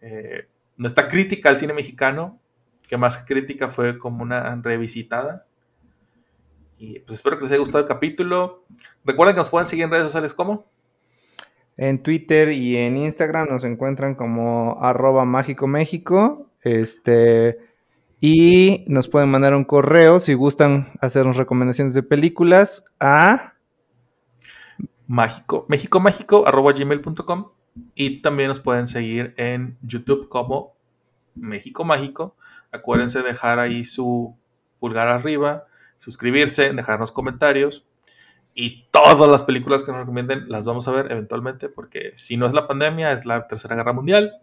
eh, 0.00 0.48
nuestra 0.76 1.08
crítica 1.08 1.48
al 1.48 1.58
cine 1.58 1.72
mexicano. 1.72 2.40
Que 2.88 2.96
más 2.96 3.18
crítica 3.18 3.68
fue 3.68 3.98
como 3.98 4.22
una 4.22 4.54
revisitada. 4.62 5.46
Y 6.78 7.00
pues 7.00 7.16
espero 7.18 7.36
que 7.36 7.42
les 7.44 7.52
haya 7.52 7.60
gustado 7.60 7.82
el 7.82 7.88
capítulo. 7.88 8.64
Recuerden 9.04 9.34
que 9.34 9.40
nos 9.40 9.50
pueden 9.50 9.66
seguir 9.66 9.84
en 9.84 9.90
redes 9.90 10.04
sociales 10.04 10.32
como. 10.32 10.66
En 11.76 12.02
Twitter 12.02 12.50
y 12.50 12.76
en 12.76 12.96
Instagram 12.96 13.48
nos 13.48 13.64
encuentran 13.64 14.14
como 14.14 14.78
arroba 14.80 15.24
mágico 15.24 15.66
México. 15.66 16.50
Este, 16.62 17.58
y 18.20 18.84
nos 18.88 19.08
pueden 19.08 19.28
mandar 19.28 19.54
un 19.54 19.64
correo 19.64 20.18
si 20.18 20.34
gustan 20.34 20.86
hacernos 21.00 21.36
recomendaciones 21.36 21.94
de 21.94 22.02
películas 22.02 22.84
a 22.98 23.54
mágico, 25.06 25.66
mexicomágico, 25.68 26.46
arroba 26.46 26.72
gmail.com 26.72 27.50
y 27.94 28.22
también 28.22 28.48
nos 28.48 28.60
pueden 28.60 28.86
seguir 28.86 29.34
en 29.36 29.76
YouTube 29.82 30.28
como 30.28 30.74
México 31.34 31.84
Mágico. 31.84 32.36
Acuérdense 32.72 33.18
de 33.22 33.28
dejar 33.28 33.58
ahí 33.58 33.84
su 33.84 34.36
pulgar 34.78 35.08
arriba, 35.08 35.66
suscribirse, 35.98 36.72
dejarnos 36.72 37.12
comentarios 37.12 37.86
y 38.54 38.88
todas 38.90 39.30
las 39.30 39.42
películas 39.42 39.82
que 39.82 39.92
nos 39.92 40.00
recomienden 40.00 40.48
las 40.48 40.64
vamos 40.64 40.88
a 40.88 40.92
ver 40.92 41.12
eventualmente 41.12 41.68
porque 41.68 42.12
si 42.16 42.36
no 42.36 42.46
es 42.46 42.52
la 42.52 42.66
pandemia 42.66 43.12
es 43.12 43.24
la 43.24 43.46
tercera 43.46 43.76
guerra 43.76 43.92
mundial 43.92 44.40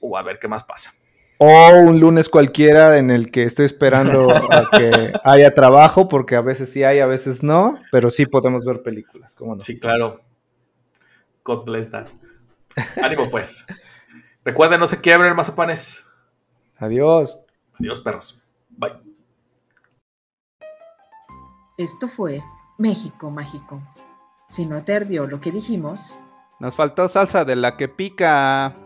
o 0.00 0.18
a 0.18 0.22
ver 0.22 0.38
qué 0.38 0.48
más 0.48 0.64
pasa. 0.64 0.92
o 1.38 1.70
un 1.78 2.00
lunes 2.00 2.28
cualquiera 2.28 2.98
en 2.98 3.10
el 3.10 3.30
que 3.30 3.44
estoy 3.44 3.66
esperando 3.66 4.30
a 4.30 4.68
que 4.70 5.12
haya 5.24 5.54
trabajo 5.54 6.08
porque 6.08 6.36
a 6.36 6.40
veces 6.40 6.70
sí 6.72 6.82
hay, 6.82 7.00
a 7.00 7.06
veces 7.06 7.42
no, 7.42 7.76
pero 7.92 8.10
sí 8.10 8.26
podemos 8.26 8.64
ver 8.64 8.82
películas, 8.82 9.34
¿cómo 9.36 9.54
no? 9.54 9.60
Sí, 9.60 9.78
claro. 9.78 10.20
God 11.44 11.64
bless 11.64 11.90
that. 11.90 12.08
Ánimo 13.02 13.30
pues. 13.30 13.64
Recuerden, 14.44 14.80
no 14.80 14.86
se 14.86 15.00
quiebren 15.00 15.34
mazapanes. 15.36 16.04
Adiós. 16.78 17.44
Adiós, 17.78 18.00
perros. 18.00 18.40
Bye. 18.70 19.00
Esto 21.78 22.08
fue 22.08 22.42
México 22.78 23.30
Mágico. 23.30 23.82
Si 24.46 24.66
no 24.66 24.84
te 24.84 24.94
ardió 24.94 25.26
lo 25.26 25.40
que 25.40 25.50
dijimos, 25.50 26.14
Nos 26.60 26.76
faltó 26.76 27.08
salsa 27.08 27.44
de 27.44 27.56
la 27.56 27.76
que 27.76 27.88
pica. 27.88 28.76